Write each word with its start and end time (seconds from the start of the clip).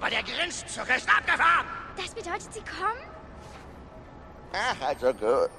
Aber 0.00 0.08
der 0.08 0.22
Grinszug 0.22 0.88
ist 0.96 1.06
abgefahren. 1.14 1.66
Das 1.94 2.14
bedeutet, 2.14 2.54
Sie 2.54 2.60
kommen? 2.60 3.02
Ach, 4.54 4.88
also 4.88 5.12
gut. 5.12 5.50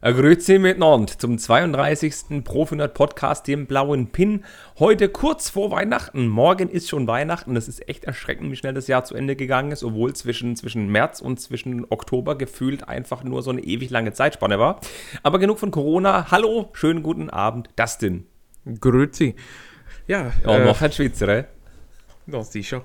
Grüezi 0.00 0.60
miteinander 0.60 1.18
zum 1.18 1.38
32. 1.38 2.44
Profinat 2.44 2.94
Podcast, 2.94 3.48
dem 3.48 3.66
blauen 3.66 4.12
Pin. 4.12 4.44
Heute 4.78 5.08
kurz 5.08 5.50
vor 5.50 5.72
Weihnachten. 5.72 6.28
Morgen 6.28 6.68
ist 6.68 6.88
schon 6.88 7.08
Weihnachten. 7.08 7.56
Das 7.56 7.66
ist 7.66 7.88
echt 7.88 8.04
erschreckend, 8.04 8.52
wie 8.52 8.56
schnell 8.56 8.74
das 8.74 8.86
Jahr 8.86 9.02
zu 9.02 9.16
Ende 9.16 9.34
gegangen 9.34 9.72
ist, 9.72 9.82
obwohl 9.82 10.14
zwischen, 10.14 10.54
zwischen 10.54 10.86
März 10.86 11.20
und 11.20 11.40
zwischen 11.40 11.84
Oktober 11.90 12.38
gefühlt 12.38 12.88
einfach 12.88 13.24
nur 13.24 13.42
so 13.42 13.50
eine 13.50 13.64
ewig 13.64 13.90
lange 13.90 14.12
Zeitspanne 14.12 14.60
war. 14.60 14.80
Aber 15.24 15.40
genug 15.40 15.58
von 15.58 15.72
Corona. 15.72 16.30
Hallo, 16.30 16.70
schönen 16.74 17.02
guten 17.02 17.28
Abend, 17.28 17.70
Dustin. 17.74 18.28
Grüezi. 18.80 19.34
Ja, 20.06 20.32
Ja, 20.44 20.58
äh, 20.58 20.64
noch 20.64 20.80
ein 20.80 20.92
Schweizer, 20.92 21.28
ey. 21.28 21.44
ja, 22.26 22.42
sicher. 22.44 22.82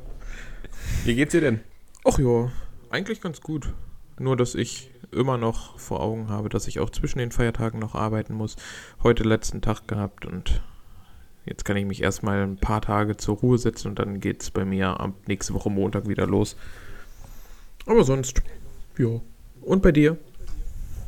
Wie 1.04 1.16
geht's 1.16 1.32
dir 1.32 1.42
denn? 1.42 1.60
Ach 2.04 2.18
ja, 2.18 2.52
eigentlich 2.90 3.22
ganz 3.22 3.42
gut. 3.42 3.74
Nur, 4.20 4.36
dass 4.38 4.56
ich 4.56 4.92
immer 5.12 5.38
noch 5.38 5.78
vor 5.80 6.02
Augen 6.02 6.30
habe, 6.30 6.50
dass 6.50 6.68
ich 6.68 6.80
auch 6.80 6.90
zwischen 6.90 7.20
den 7.20 7.32
Feiertagen 7.32 7.80
noch 7.80 7.96
arbeiten 7.96 8.34
muss. 8.34 8.56
Heute 9.04 9.24
letzten 9.24 9.62
Tag 9.62 9.88
gehabt 9.88 10.26
und 10.26 10.62
jetzt 11.46 11.66
kann 11.66 11.78
ich 11.78 11.86
mich 11.86 12.02
erstmal 12.02 12.42
ein 12.44 12.58
paar 12.58 12.82
Tage 12.82 13.18
zur 13.18 13.38
Ruhe 13.38 13.58
setzen 13.58 13.90
und 13.90 14.00
dann 14.00 14.20
geht's 14.20 14.52
bei 14.52 14.66
mir 14.66 15.00
ab 15.00 15.14
nächste 15.28 15.54
Woche 15.54 15.70
Montag 15.70 16.08
wieder 16.08 16.28
los. 16.28 16.56
Aber 17.86 18.04
sonst, 18.04 18.42
ja. 18.98 19.20
Und 19.62 19.82
bei 19.84 19.92
dir? 19.92 20.18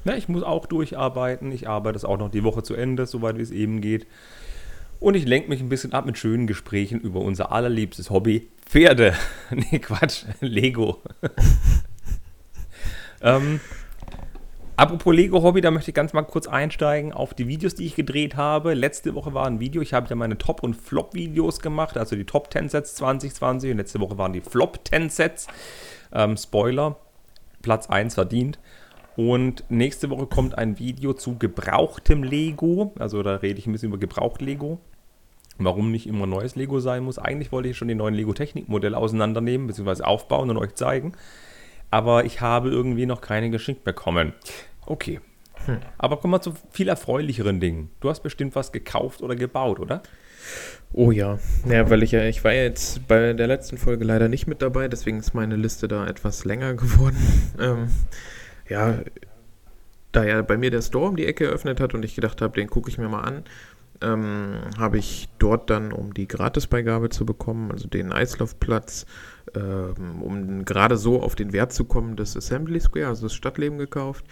Na, 0.04 0.18
ich 0.18 0.27
muss 0.27 0.43
auch 0.43 0.66
durcharbeiten. 0.66 1.52
Ich 1.52 1.68
arbeite 1.68 1.95
es 1.95 2.05
auch 2.05 2.18
noch 2.18 2.30
die 2.30 2.43
Woche 2.43 2.62
zu 2.62 2.76
Ende, 2.76 3.05
soweit 3.05 3.38
wie 3.38 3.41
es 3.41 3.52
eben 3.52 3.80
geht. 3.80 4.05
Und 5.03 5.16
ich 5.16 5.25
lenke 5.25 5.49
mich 5.49 5.59
ein 5.59 5.67
bisschen 5.67 5.91
ab 5.91 6.05
mit 6.05 6.17
schönen 6.17 6.48
Gesprächen 6.48 7.02
über 7.02 7.20
unser 7.20 7.52
allerliebstes 7.52 8.09
Hobby, 8.09 8.48
Pferde. 8.66 9.13
nee, 9.52 9.79
Quatsch, 9.79 10.23
Lego. 10.40 11.01
ähm, 13.21 13.59
apropos 14.77 15.13
Lego-Hobby, 15.13 15.59
da 15.59 15.71
möchte 15.71 15.91
ich 15.91 15.96
ganz 15.96 16.13
mal 16.13 16.21
kurz 16.21 16.48
einsteigen 16.48 17.12
auf 17.12 17.34
die 17.34 17.49
Videos, 17.49 17.76
die 17.76 17.85
ich 17.85 17.96
gedreht 17.96 18.37
habe. 18.37 18.76
Letzte 18.76 19.13
Woche 19.13 19.34
war 19.34 19.46
ein 19.46 19.59
Video, 19.59 19.81
ich 19.81 19.93
habe 19.93 20.07
ja 20.07 20.15
meine 20.15 20.37
Top- 20.37 20.63
und 20.63 20.74
Flop-Videos 20.74 21.59
gemacht, 21.59 21.98
also 21.98 22.15
die 22.15 22.24
Top 22.24 22.54
10 22.54 22.70
Sets 22.70 22.96
2020 22.96 23.71
und 23.71 23.77
letzte 23.79 23.99
Woche 23.99 24.18
waren 24.18 24.31
die 24.31 24.40
Flop 24.40 24.87
10 24.87 25.09
Sets. 25.09 25.48
Ähm, 26.13 26.37
Spoiler, 26.37 26.96
Platz 27.62 27.90
1 27.90 28.13
verdient. 28.13 28.57
Und 29.18 29.65
nächste 29.68 30.09
Woche 30.09 30.27
kommt 30.27 30.57
ein 30.57 30.79
Video 30.79 31.12
zu 31.12 31.37
gebrauchtem 31.37 32.24
Lego. 32.24 32.93
Also 32.98 33.21
da 33.21 33.35
rede 33.35 33.59
ich 33.59 33.68
ein 33.68 33.74
bisschen 33.74 33.90
über 33.90 33.99
gebraucht 33.99 34.41
Lego. 34.41 34.79
Warum 35.57 35.91
nicht 35.91 36.07
immer 36.07 36.26
neues 36.26 36.55
Lego 36.55 36.79
sein 36.79 37.04
muss. 37.04 37.20
Eigentlich 37.20 37.51
wollte 37.51 37.70
ich 37.70 37.77
schon 37.77 37.87
die 37.87 37.96
neuen 37.96 38.15
Lego-Technik-Modelle 38.15 38.98
auseinandernehmen, 38.98 39.68
beziehungsweise 39.68 40.05
aufbauen 40.05 40.49
und 40.49 40.57
euch 40.57 40.76
zeigen. 40.76 41.13
Aber 41.91 42.26
ich 42.26 42.41
habe 42.41 42.70
irgendwie 42.70 43.05
noch 43.05 43.21
keine 43.21 43.49
geschickt 43.51 43.84
bekommen. 43.84 44.34
Okay. 44.85 45.20
Aber 45.98 46.18
kommen 46.18 46.34
wir 46.34 46.41
zu 46.41 46.54
viel 46.71 46.87
erfreulicheren 46.87 47.59
Dingen. 47.59 47.90
Du 47.99 48.09
hast 48.09 48.21
bestimmt 48.21 48.55
was 48.55 48.71
gekauft 48.71 49.21
oder 49.21 49.35
gebaut, 49.35 49.79
oder? 49.79 50.01
Oh 50.91 51.12
ja. 51.12 51.40
Ja, 51.68 51.90
weil 51.90 52.04
ich 52.04 52.12
ja, 52.12 52.24
ich 52.26 52.43
war 52.43 52.54
ja 52.54 52.63
jetzt 52.63 53.07
bei 53.07 53.34
der 53.34 53.48
letzten 53.48 53.77
Folge 53.77 54.04
leider 54.04 54.27
nicht 54.27 54.48
mit 54.48 54.62
dabei, 54.62 54.87
deswegen 54.87 55.20
ist 55.20 55.34
meine 55.34 55.55
Liste 55.55 55.87
da 55.87 56.05
etwas 56.05 56.46
länger 56.46 56.74
geworden. 56.74 57.18
ähm, 57.59 57.87
ja, 58.68 58.99
da 60.12 60.24
ja 60.24 60.41
bei 60.41 60.57
mir 60.57 60.70
der 60.70 60.81
Store 60.81 61.07
um 61.09 61.15
die 61.15 61.26
Ecke 61.26 61.46
eröffnet 61.46 61.79
hat 61.79 61.93
und 61.93 62.04
ich 62.05 62.15
gedacht 62.15 62.41
habe, 62.41 62.59
den 62.59 62.70
gucke 62.70 62.90
ich 62.90 62.98
mir 62.98 63.09
mal 63.09 63.21
an, 63.21 63.43
ähm, 64.03 64.62
habe 64.78 64.97
ich 64.97 65.29
dort 65.40 65.69
dann, 65.69 65.91
um 65.91 66.13
die 66.13 66.28
Gratisbeigabe 66.28 67.09
zu 67.09 67.25
bekommen, 67.25 67.72
also 67.72 67.88
den 67.88 68.12
Eislaufplatz, 68.12 69.06
ähm, 69.56 70.22
um 70.22 70.66
gerade 70.66 70.97
so 70.97 71.22
auf 71.22 71.35
den 71.35 71.53
Wert 71.53 71.73
zu 71.73 71.85
kommen, 71.85 72.16
das 72.16 72.38
Assembly 72.38 72.79
Square, 72.79 73.07
also 73.07 73.24
das 73.24 73.34
Stadtleben 73.34 73.78
gekauft, 73.78 74.25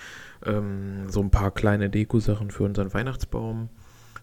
ähm, 0.46 1.10
so 1.10 1.22
ein 1.22 1.32
paar 1.32 1.52
kleine 1.52 1.90
Deko-Sachen 1.90 2.52
für 2.52 2.64
unseren 2.64 2.94
Weihnachtsbaum. 2.94 3.70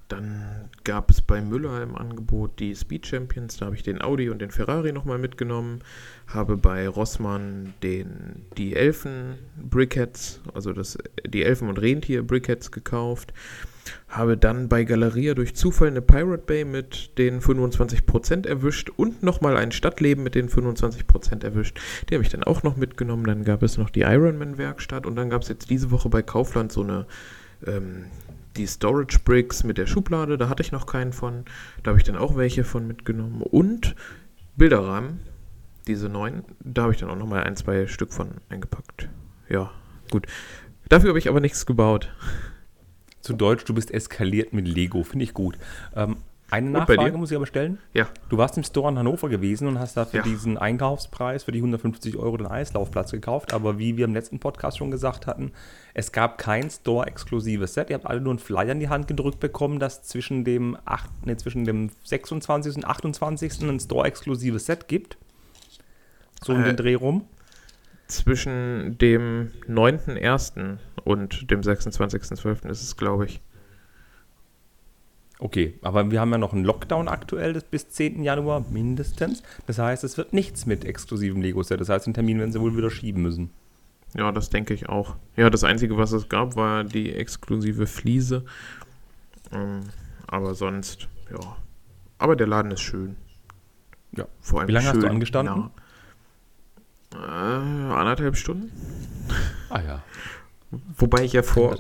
Dann 0.09 0.71
gab 0.85 1.11
es 1.11 1.21
bei 1.21 1.43
Müller 1.43 1.83
im 1.83 1.95
Angebot 1.95 2.59
die 2.61 2.75
Speed 2.75 3.07
Champions, 3.07 3.59
da 3.59 3.67
habe 3.67 3.77
ich 3.77 3.83
den 3.83 4.01
Audi 4.01 4.31
und 4.31 4.41
den 4.41 4.51
Ferrari 4.51 4.93
nochmal 4.93 5.19
mitgenommen. 5.19 5.81
Habe 6.27 6.57
bei 6.57 6.89
Rossmann 6.89 7.75
den, 7.83 8.47
die 8.57 8.75
Elfen 8.75 9.35
Brickheads, 9.57 10.41
also 10.55 10.73
das, 10.73 10.97
die 11.27 11.43
Elfen- 11.43 11.69
und 11.69 11.79
Rentier 11.79 12.23
Brickheads 12.23 12.71
gekauft. 12.71 13.35
Habe 14.09 14.37
dann 14.37 14.69
bei 14.69 14.85
Galeria 14.85 15.35
durch 15.35 15.55
Zufall 15.55 15.89
eine 15.89 16.03
Pirate 16.03 16.45
Bay 16.47 16.65
mit 16.65 17.19
den 17.19 17.41
25% 17.41 18.47
erwischt 18.47 18.91
und 18.91 19.23
nochmal 19.23 19.57
ein 19.57 19.73
Stadtleben 19.73 20.25
mit 20.25 20.35
den 20.35 20.49
25% 20.49 21.45
erwischt. 21.45 21.79
Die 22.09 22.15
habe 22.15 22.23
ich 22.23 22.31
dann 22.31 22.45
auch 22.45 22.63
noch 22.63 22.77
mitgenommen. 22.77 23.25
Dann 23.25 23.45
gab 23.45 23.63
es 23.63 23.77
noch 23.77 23.91
die 23.91 24.03
Ironman 24.03 24.59
Werkstatt 24.59 25.07
und 25.07 25.17
dann 25.17 25.31
gab 25.31 25.43
es 25.43 25.49
jetzt 25.49 25.71
diese 25.71 25.91
Woche 25.91 26.09
bei 26.09 26.23
Kaufland 26.23 26.73
so 26.73 26.83
eine 26.83 27.07
ähm, 27.67 28.05
die 28.59 28.67
Storage 28.67 29.21
Bricks 29.25 29.65
mit 29.65 29.79
der 29.79 29.87
Schublade, 29.87 30.37
da 30.37 30.49
hatte 30.49 30.63
ich 30.63 30.73
noch 30.73 30.87
keinen 30.87 31.13
von. 31.13 31.45
Da 31.83 31.91
habe 31.91 31.99
ich 31.99 32.05
dann 32.05 32.17
auch 32.17 32.37
welche 32.37 32.65
von 32.65 32.87
mitgenommen. 32.87 33.43
Und 33.43 33.95
Bilderrahmen, 34.57 35.21
diese 35.87 36.09
neuen, 36.09 36.45
da 36.61 36.83
habe 36.83 36.93
ich 36.93 36.99
dann 36.99 37.11
auch 37.11 37.17
nochmal 37.17 37.45
ein, 37.45 37.57
zwei 37.57 37.87
Stück 37.87 38.13
von 38.13 38.33
eingepackt. 38.49 39.09
Ja, 39.49 39.71
gut. 40.11 40.27
Dafür 40.89 41.11
habe 41.11 41.19
ich 41.19 41.29
aber 41.29 41.41
nichts 41.41 41.65
gebaut. 41.65 42.15
Zu 43.21 43.35
Deutsch, 43.35 43.65
du 43.65 43.75
bist 43.75 43.93
eskaliert 43.93 44.53
mit 44.53 44.67
Lego. 44.67 45.05
Finde 45.05 45.25
ich 45.25 45.35
gut. 45.35 45.59
Ähm, 45.95 46.17
eine 46.51 46.71
Nachfrage 46.71 47.17
muss 47.19 47.31
ich 47.31 47.37
aber 47.37 47.47
stellen. 47.47 47.79
Ja, 47.93 48.09
Du 48.31 48.39
warst 48.39 48.57
im 48.57 48.63
Store 48.65 48.91
in 48.91 48.99
Hannover 48.99 49.29
gewesen 49.29 49.69
und 49.69 49.79
hast 49.79 49.97
da 49.97 50.05
für 50.07 50.19
Ja. 50.19 50.23
diesen 50.23 50.57
Einkaufspreis, 50.57 51.45
für 51.45 51.53
die 51.53 51.59
150 51.61 52.17
Euro 52.17 52.37
den 52.39 52.47
Eislaufplatz 52.47 53.11
gekauft. 53.11 53.53
Aber 53.53 53.79
wie 53.79 53.97
wir 53.97 54.07
im 54.07 54.15
letzten 54.15 54.39
Podcast 54.39 54.79
schon 54.79 54.91
gesagt 54.91 55.27
hatten, 55.27 55.53
es 55.95 56.13
gab 56.13 56.39
kein 56.39 56.71
Store-exklusives 56.71 57.75
Set. 57.75 57.91
Ihr 57.91 57.95
habt 57.97 58.07
alle 58.07 58.21
nur 58.21 58.33
einen 58.33 58.39
Flyer 58.39 58.73
in 58.73 58.81
die 58.81 58.89
Hand 58.89 59.09
gedrückt 59.09 59.41
bekommen, 59.41 59.79
dass 59.79 60.03
zwischen 60.05 60.45
dem, 60.45 60.77
8, 60.87 61.11
nee, 61.27 61.37
zwischen 61.37 61.65
dem 61.65 61.91
26. 62.05 62.77
und 62.77 62.85
28. 62.87 63.63
ein 63.69 63.81
Store-exklusives 63.81 64.65
Set 64.67 64.89
gibt. 64.89 65.19
So 66.43 66.55
um 66.55 66.63
Äh, 66.63 66.65
den 66.67 66.77
Dreh 66.77 66.95
rum. 66.95 67.25
zwischen 68.07 68.97
dem 68.99 69.51
9.1. 69.69 70.79
und 71.05 71.51
dem 71.51 71.61
26.12. 71.61 72.69
ist 72.71 72.83
es, 72.83 72.97
glaube 72.97 73.27
ich. 73.27 73.41
Okay, 75.41 75.79
aber 75.83 76.11
wir 76.11 76.21
haben 76.21 76.33
ja 76.33 76.39
noch 76.39 76.53
einen 76.53 76.65
Lockdown 76.65 77.07
aktuell 77.07 77.63
bis 77.71 77.89
10. 77.91 78.23
Januar 78.25 78.65
mindestens. 78.71 79.43
Das 79.67 79.79
heißt, 79.79 80.03
es 80.03 80.17
wird 80.17 80.33
nichts 80.33 80.67
mit 80.67 80.85
exklusivem 80.85 81.41
Lego-Set. 81.41 81.81
Das 81.81 81.89
heißt, 81.89 82.07
den 82.07 82.15
Termin 82.15 82.39
werden 82.41 82.51
sie 82.53 82.61
wohl 82.61 82.77
wieder 82.77 82.91
schieben 82.91 83.23
müssen. 83.23 83.51
Ja, 84.15 84.33
das 84.33 84.51
denke 84.51 84.75
ich 84.75 84.89
auch. 84.89 85.15
Ja, 85.37 85.49
das 85.49 85.63
Einzige, 85.63 85.97
was 85.97 86.13
es 86.13 86.29
gab, 86.29 86.57
war 86.57 86.83
die 86.83 87.13
exklusive 87.13 87.87
Fliese. 87.87 88.45
Ähm, 89.53 89.81
aber 90.27 90.55
sonst, 90.55 91.09
ja. 91.31 91.57
Aber 92.19 92.35
der 92.35 92.49
Laden 92.49 92.73
ist 92.73 92.81
schön. 92.81 93.17
Ja. 94.17 94.27
Vor 94.41 94.61
allem 94.61 94.69
Wie 94.69 94.73
lange 94.73 94.87
hast 94.89 94.97
du 94.97 95.01
schön 95.03 95.11
angestanden? 95.11 95.71
nah. 97.15 97.91
Äh, 97.91 97.93
anderthalb 97.95 98.37
Stunden. 98.37 98.73
Ah 99.71 99.81
ja. 99.81 100.03
Wobei 100.97 101.23
ich 101.25 101.33
ja 101.33 101.43
vor 101.43 101.77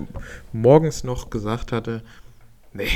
morgens 0.52 1.04
noch 1.04 1.28
gesagt 1.28 1.72
hatte, 1.72 2.02
nee, 2.72 2.88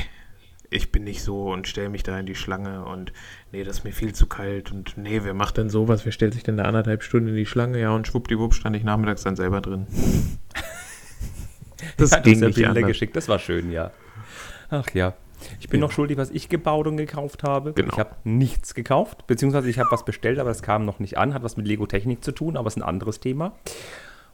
ich 0.72 0.90
bin 0.90 1.04
nicht 1.04 1.22
so 1.22 1.52
und 1.52 1.68
stelle 1.68 1.88
mich 1.90 2.02
da 2.02 2.18
in 2.18 2.26
die 2.26 2.34
Schlange 2.34 2.84
und 2.84 3.12
nee, 3.52 3.62
das 3.62 3.78
ist 3.78 3.84
mir 3.84 3.92
viel 3.92 4.14
zu 4.14 4.26
kalt 4.26 4.72
und 4.72 4.96
nee, 4.96 5.20
wer 5.22 5.34
macht 5.34 5.58
denn 5.58 5.68
sowas? 5.70 6.04
Wer 6.04 6.12
stellt 6.12 6.34
sich 6.34 6.42
denn 6.42 6.56
da 6.56 6.64
anderthalb 6.64 7.02
Stunden 7.02 7.28
in 7.28 7.36
die 7.36 7.46
Schlange? 7.46 7.78
Ja, 7.80 7.90
und 7.94 8.06
schwuppdiwupp 8.06 8.54
stand 8.54 8.74
ich 8.76 8.82
nachmittags 8.84 9.22
dann 9.22 9.36
selber 9.36 9.60
drin. 9.60 9.86
Das 11.96 12.12
Hat 12.12 12.22
ging 12.22 12.38
nicht 12.38 12.54
Bilder 12.54 12.70
anders. 12.70 12.86
geschickt, 12.86 13.16
das 13.16 13.28
war 13.28 13.38
schön, 13.40 13.72
ja. 13.72 13.90
Ach 14.70 14.88
ja. 14.94 15.14
Ich 15.58 15.68
bin 15.68 15.80
Ja. 15.80 15.86
noch 15.86 15.92
schuldig, 15.92 16.16
was 16.16 16.30
ich 16.30 16.48
gebaut 16.48 16.86
und 16.86 16.96
gekauft 16.96 17.42
habe. 17.42 17.72
Genau. 17.72 17.92
Ich 17.92 17.98
habe 17.98 18.14
nichts 18.22 18.74
gekauft, 18.74 19.26
beziehungsweise 19.26 19.68
ich 19.68 19.80
habe 19.80 19.90
was 19.90 20.04
bestellt, 20.04 20.38
aber 20.38 20.50
das 20.50 20.62
kam 20.62 20.84
noch 20.84 21.00
nicht 21.00 21.18
an. 21.18 21.34
Hat 21.34 21.42
was 21.42 21.56
mit 21.56 21.66
Lego-Technik 21.66 22.22
zu 22.22 22.30
tun, 22.30 22.56
aber 22.56 22.68
ist 22.68 22.76
ein 22.76 22.84
anderes 22.84 23.18
Thema. 23.18 23.56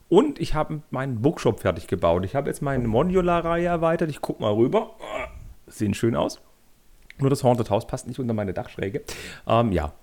Und 0.09 0.39
ich 0.39 0.53
habe 0.53 0.81
meinen 0.91 1.21
Bookshop 1.23 1.59
fertig 1.61 1.87
gebaut. 1.87 2.23
Ich 2.25 2.35
habe 2.35 2.47
jetzt 2.49 2.61
meine 2.61 2.87
Modular-Reihe 2.87 3.65
erweitert. 3.65 4.11
Ich 4.11 4.21
gucke 4.21 4.41
mal 4.43 4.53
rüber. 4.53 4.91
Sehen 5.69 5.93
schön 5.93 6.15
aus. 6.15 6.41
Nur 7.17 7.29
das 7.29 7.43
Haunted 7.43 7.69
House 7.69 7.87
passt 7.87 8.07
nicht 8.07 8.19
unter 8.19 8.33
meine 8.33 8.53
Dachschräge. 8.53 9.03
Ähm, 9.47 9.71
ja. 9.71 9.93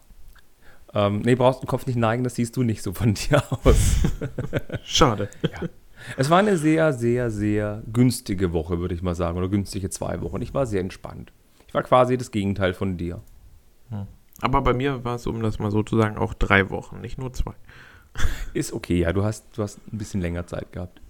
Ähm, 0.95 1.21
nee, 1.21 1.35
brauchst 1.35 1.63
den 1.63 1.67
Kopf 1.67 1.87
nicht 1.87 1.97
neigen, 1.97 2.25
das 2.25 2.37
siehst 2.37 2.57
du 2.57 2.63
nicht 2.63 2.83
so 2.83 2.93
von 2.93 3.15
dir 3.15 3.43
aus. 3.65 4.03
Schade. 4.85 5.29
Es 6.17 6.31
war 6.31 6.39
eine 6.39 6.57
sehr, 6.59 6.93
sehr, 6.93 7.31
sehr 7.31 7.83
günstige 7.93 8.53
Woche, 8.53 8.79
würde 8.79 8.95
ich 8.95 9.03
mal 9.03 9.15
sagen, 9.15 9.39
oder 9.39 9.49
günstige 9.49 9.91
zwei 9.91 10.21
Wochen. 10.21 10.41
Ich 10.43 10.55
war 10.55 10.67
sehr 10.67 10.81
entspannt. 10.81 11.33
Ich 11.67 11.75
war 11.75 11.83
quasi 11.83 12.17
das 12.17 12.31
Gegenteil 12.31 12.75
von 12.75 12.97
dir. 12.97 13.23
Aber 14.41 14.61
bei 14.63 14.75
mir 14.75 15.05
war 15.05 15.17
es, 15.17 15.27
um 15.27 15.43
das 15.43 15.59
mal 15.59 15.71
so 15.71 15.83
zu 15.83 15.97
sagen, 15.97 16.19
auch 16.19 16.35
drei 16.35 16.71
Wochen, 16.71 17.01
nicht 17.01 17.19
nur 17.19 17.33
zwei. 17.33 17.55
Ist 18.55 18.73
okay, 18.73 19.01
ja, 19.01 19.13
du 19.13 19.25
hast, 19.25 19.47
du 19.57 19.63
hast 19.63 19.79
ein 19.93 19.99
bisschen 19.99 20.21
länger 20.21 20.47
Zeit 20.47 20.73
gehabt. 20.73 21.01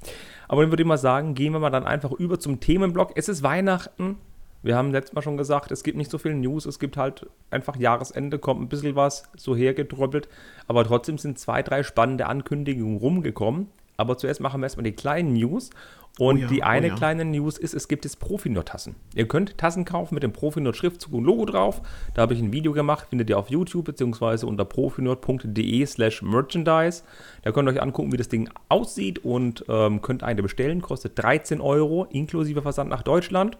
Aber 0.48 0.62
dann 0.62 0.70
würde 0.70 0.82
ich 0.82 0.86
mal 0.86 0.98
sagen, 0.98 1.34
gehen 1.34 1.52
wir 1.52 1.60
mal 1.60 1.70
dann 1.70 1.84
einfach 1.84 2.12
über 2.12 2.38
zum 2.38 2.60
Themenblock. 2.60 3.12
Es 3.16 3.28
ist 3.28 3.42
Weihnachten. 3.42 4.16
Wir 4.66 4.76
haben 4.76 4.90
letztes 4.90 5.14
Mal 5.14 5.22
schon 5.22 5.36
gesagt, 5.36 5.70
es 5.70 5.84
gibt 5.84 5.96
nicht 5.96 6.10
so 6.10 6.18
viel 6.18 6.34
News, 6.34 6.66
es 6.66 6.80
gibt 6.80 6.96
halt 6.96 7.26
einfach 7.50 7.76
Jahresende, 7.76 8.40
kommt 8.40 8.60
ein 8.60 8.68
bisschen 8.68 8.96
was 8.96 9.22
so 9.36 9.54
hergetröppelt, 9.54 10.28
aber 10.66 10.84
trotzdem 10.84 11.18
sind 11.18 11.38
zwei, 11.38 11.62
drei 11.62 11.84
spannende 11.84 12.26
Ankündigungen 12.26 12.98
rumgekommen. 12.98 13.68
Aber 13.96 14.18
zuerst 14.18 14.40
machen 14.40 14.60
wir 14.60 14.66
erstmal 14.66 14.84
die 14.84 14.92
kleinen 14.92 15.32
News. 15.34 15.70
Und 16.18 16.38
Oh 16.38 16.40
ja, 16.40 16.46
die 16.48 16.62
eine 16.62 16.86
oh 16.86 16.90
ja. 16.90 16.96
kleine 16.96 17.24
News 17.24 17.58
ist, 17.58 17.74
es 17.74 17.88
gibt 17.88 18.04
jetzt 18.04 18.18
Profinot-Tassen. 18.18 18.96
Ihr 19.14 19.28
könnt 19.28 19.56
Tassen 19.56 19.84
kaufen 19.84 20.14
mit 20.14 20.22
dem 20.22 20.32
Profinot-Schriftzug 20.32 21.12
und 21.12 21.24
Logo 21.24 21.44
drauf. 21.44 21.80
Da 22.14 22.22
habe 22.22 22.34
ich 22.34 22.40
ein 22.40 22.52
Video 22.52 22.72
gemacht, 22.72 23.06
findet 23.08 23.30
ihr 23.30 23.38
auf 23.38 23.50
YouTube 23.50 23.84
beziehungsweise 23.84 24.46
unter 24.46 24.64
profinot.de 24.64 25.86
slash 25.86 26.22
merchandise. 26.22 27.04
Da 27.42 27.52
könnt 27.52 27.68
ihr 27.68 27.72
euch 27.72 27.82
angucken, 27.82 28.12
wie 28.12 28.16
das 28.16 28.28
Ding 28.28 28.50
aussieht 28.68 29.24
und 29.24 29.64
ähm, 29.68 30.02
könnt 30.02 30.22
eine 30.22 30.42
bestellen. 30.42 30.82
Kostet 30.82 31.22
13 31.22 31.60
Euro 31.60 32.06
inklusive 32.10 32.62
Versand 32.62 32.90
nach 32.90 33.02
Deutschland. 33.02 33.58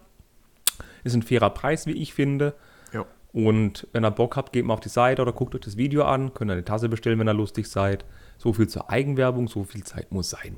Ist 1.04 1.14
ein 1.14 1.22
fairer 1.22 1.50
Preis, 1.50 1.86
wie 1.86 1.92
ich 1.92 2.14
finde. 2.14 2.54
Ja. 2.92 3.04
Und 3.32 3.86
wenn 3.92 4.04
ihr 4.04 4.10
Bock 4.10 4.36
habt, 4.36 4.52
geht 4.52 4.64
mal 4.64 4.74
auf 4.74 4.80
die 4.80 4.88
Seite 4.88 5.22
oder 5.22 5.32
guckt 5.32 5.54
euch 5.54 5.60
das 5.60 5.76
Video 5.76 6.04
an. 6.04 6.34
Könnt 6.34 6.50
ihr 6.50 6.54
eine 6.54 6.64
Tasse 6.64 6.88
bestellen, 6.88 7.18
wenn 7.18 7.28
ihr 7.28 7.34
lustig 7.34 7.66
seid. 7.66 8.04
So 8.38 8.52
viel 8.52 8.68
zur 8.68 8.90
Eigenwerbung, 8.90 9.48
so 9.48 9.64
viel 9.64 9.84
Zeit 9.84 10.12
muss 10.12 10.30
sein. 10.30 10.56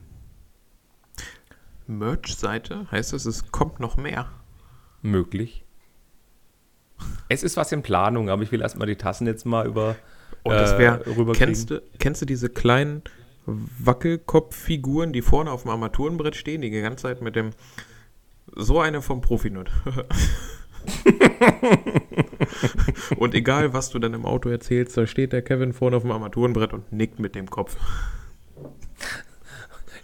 Merch-Seite 1.86 2.86
heißt 2.90 3.14
es, 3.14 3.24
es 3.24 3.50
kommt 3.50 3.80
noch 3.80 3.96
mehr. 3.96 4.28
Möglich. 5.02 5.64
Es 7.28 7.42
ist 7.42 7.56
was 7.56 7.72
in 7.72 7.82
Planung, 7.82 8.28
aber 8.28 8.42
ich 8.42 8.52
will 8.52 8.60
erstmal 8.60 8.86
die 8.86 8.96
Tassen 8.96 9.26
jetzt 9.26 9.46
mal 9.46 9.66
über 9.66 9.96
Und 10.42 10.54
das 10.54 10.78
wäre, 10.78 11.04
äh, 11.04 11.32
kennst 11.32 11.70
du, 11.70 11.82
kennst 11.98 12.22
du 12.22 12.26
diese 12.26 12.48
kleinen 12.48 13.02
Wackelkopffiguren, 13.46 15.12
die 15.12 15.22
vorne 15.22 15.50
auf 15.50 15.62
dem 15.62 15.70
Armaturenbrett 15.70 16.36
stehen, 16.36 16.60
die 16.60 16.70
die 16.70 16.80
ganze 16.80 17.02
Zeit 17.02 17.22
mit 17.22 17.36
dem, 17.36 17.50
so 18.56 18.80
eine 18.80 19.02
vom 19.02 19.20
Profinut. 19.20 19.70
und 23.18 23.34
egal, 23.34 23.72
was 23.72 23.90
du 23.90 23.98
dann 23.98 24.14
im 24.14 24.24
Auto 24.24 24.48
erzählst, 24.48 24.96
da 24.96 25.06
steht 25.06 25.32
der 25.32 25.42
Kevin 25.42 25.72
vorne 25.72 25.96
auf 25.96 26.02
dem 26.02 26.12
Armaturenbrett 26.12 26.72
und 26.72 26.92
nickt 26.92 27.18
mit 27.18 27.34
dem 27.34 27.50
Kopf. 27.50 27.76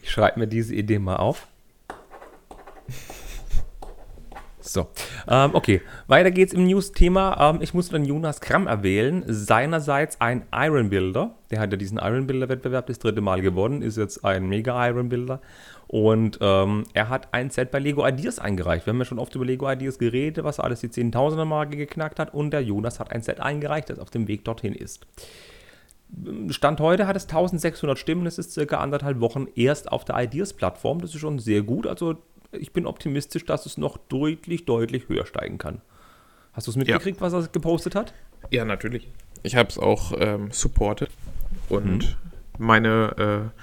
Ich 0.03 0.11
schreibe 0.11 0.41
mir 0.41 0.47
diese 0.47 0.75
Idee 0.75 0.99
mal 0.99 1.17
auf. 1.17 1.47
So, 4.75 4.89
ähm, 5.29 5.51
okay. 5.53 5.83
Weiter 6.07 6.31
geht's 6.31 6.53
im 6.53 6.67
News-Thema. 6.67 7.51
Ähm, 7.51 7.59
ich 7.61 7.75
muss 7.75 7.91
dann 7.91 8.05
Jonas 8.05 8.41
Kramm 8.41 8.67
erwähnen. 8.67 9.25
Seinerseits 9.27 10.21
ein 10.21 10.47
Iron 10.53 10.91
Builder. 10.91 11.35
Der 11.51 11.61
hat 11.61 11.71
ja 11.71 11.77
diesen 11.77 11.99
Iron 11.99 12.27
Builder-Wettbewerb 12.27 12.87
das 12.87 12.99
dritte 12.99 13.21
Mal 13.21 13.43
gewonnen. 13.43 13.83
Ist 13.83 13.99
jetzt 13.99 14.25
ein 14.25 14.49
Mega-Iron 14.49 15.11
Builder. 15.11 15.41
Und 15.95 16.39
ähm, 16.41 16.83
er 16.93 17.09
hat 17.09 17.33
ein 17.33 17.51
Set 17.51 17.71
bei 17.71 17.79
Lego 17.79 18.05
Ideas 18.05 18.41
eingereicht. 18.41 18.85
Wir 18.85 18.93
haben 18.93 18.99
ja 18.99 19.05
schon 19.05 19.21
oft 19.21 19.33
über 19.37 19.45
Lego 19.45 19.71
Ideas 19.71 19.97
geredet, 19.97 20.43
was 20.43 20.59
alles 20.59 20.81
die 20.81 20.89
10.000er-Marke 20.89 21.77
geknackt 21.77 22.19
hat. 22.19 22.35
Und 22.35 22.51
der 22.51 22.65
Jonas 22.65 22.99
hat 22.99 23.13
ein 23.13 23.23
Set 23.23 23.39
eingereicht, 23.39 23.91
das 23.91 24.01
auf 24.01 24.11
dem 24.11 24.27
Weg 24.27 24.45
dorthin 24.45 24.75
ist. 24.75 25.07
Stand 26.49 26.81
heute 26.81 27.07
hat 27.07 27.15
es 27.15 27.27
1600 27.27 27.97
Stimmen. 27.97 28.27
Es 28.27 28.39
ist 28.39 28.55
circa 28.55 28.79
anderthalb 28.79 29.21
Wochen 29.21 29.47
erst 29.55 29.93
auf 29.93 30.05
der 30.05 30.21
Ideas-Plattform. 30.21 31.01
Das 31.01 31.15
ist 31.15 31.21
schon 31.21 31.39
sehr 31.39 31.63
gut. 31.63 31.87
Also 31.87 32.17
ich 32.51 32.73
bin 32.73 32.87
optimistisch, 32.87 33.45
dass 33.45 33.65
es 33.65 33.79
noch 33.79 33.97
deutlich, 33.97 34.65
deutlich 34.65 35.09
höher 35.09 35.27
steigen 35.27 35.59
kann. 35.59 35.81
Hast 36.55 36.67
du 36.67 36.73
es 36.73 36.77
mitgekriegt, 36.77 37.21
was 37.21 37.35
er 37.35 37.47
gepostet 37.47 37.95
hat? 37.95 38.13
Ja, 38.51 38.65
natürlich. 38.65 39.07
Ich 39.45 39.55
habe 39.55 39.69
es 39.69 39.79
auch 39.79 40.13
ähm, 40.19 40.51
supported 40.51 41.11
und 41.69 42.17
meine, 42.59 43.53
äh, 43.55 43.61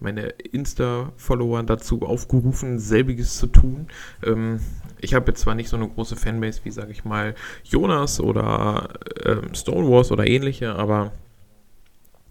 meine 0.00 0.28
Insta-Follower 0.28 1.62
dazu 1.62 2.02
aufgerufen, 2.02 2.78
selbiges 2.78 3.38
zu 3.38 3.46
tun. 3.46 3.88
Ähm, 4.22 4.60
ich 4.98 5.14
habe 5.14 5.30
jetzt 5.30 5.40
zwar 5.40 5.54
nicht 5.54 5.68
so 5.68 5.76
eine 5.76 5.88
große 5.88 6.16
Fanbase 6.16 6.60
wie, 6.64 6.70
sage 6.70 6.92
ich 6.92 7.04
mal, 7.04 7.34
Jonas 7.62 8.20
oder 8.20 8.90
ähm, 9.24 9.54
Stonewalls 9.54 10.10
oder 10.10 10.26
ähnliche, 10.26 10.74
aber 10.74 11.12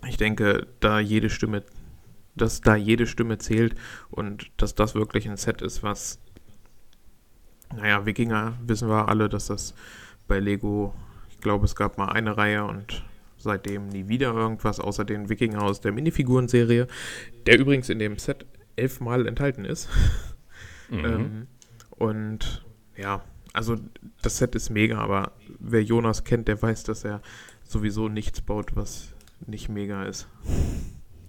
ich 0.07 0.17
denke, 0.17 0.67
da 0.79 0.99
jede 0.99 1.29
Stimme, 1.29 1.63
dass 2.35 2.61
da 2.61 2.75
jede 2.75 3.07
Stimme 3.07 3.37
zählt 3.37 3.75
und 4.09 4.51
dass 4.57 4.75
das 4.75 4.95
wirklich 4.95 5.29
ein 5.29 5.37
Set 5.37 5.61
ist, 5.61 5.83
was, 5.83 6.19
naja, 7.75 8.05
Wikinger 8.05 8.53
wissen 8.65 8.89
wir 8.89 9.07
alle, 9.07 9.29
dass 9.29 9.47
das 9.47 9.73
bei 10.27 10.39
Lego, 10.39 10.93
ich 11.29 11.39
glaube, 11.39 11.65
es 11.65 11.75
gab 11.75 11.97
mal 11.97 12.09
eine 12.09 12.37
Reihe 12.37 12.65
und 12.65 13.03
seitdem 13.43 13.89
nie 13.89 14.07
wieder 14.07 14.33
irgendwas, 14.33 14.79
außer 14.79 15.05
den 15.05 15.29
Wikinger 15.29 15.61
aus 15.61 15.81
der 15.81 15.91
Minifiguren-Serie, 15.91 16.87
der 17.45 17.59
übrigens 17.59 17.89
in 17.89 17.99
dem 17.99 18.17
Set 18.17 18.45
elfmal 18.75 19.27
enthalten 19.27 19.65
ist. 19.65 19.89
Ähm, 20.91 21.47
und 21.89 22.63
ja, 22.95 23.23
also 23.53 23.77
das 24.21 24.37
Set 24.37 24.53
ist 24.53 24.69
mega, 24.69 24.99
aber 24.99 25.31
wer 25.57 25.81
Jonas 25.81 26.23
kennt, 26.23 26.47
der 26.47 26.61
weiß, 26.61 26.83
dass 26.83 27.03
er 27.03 27.21
sowieso 27.63 28.09
nichts 28.09 28.41
baut, 28.41 28.75
was 28.75 29.13
nicht 29.47 29.69
mega 29.69 30.03
ist. 30.03 30.27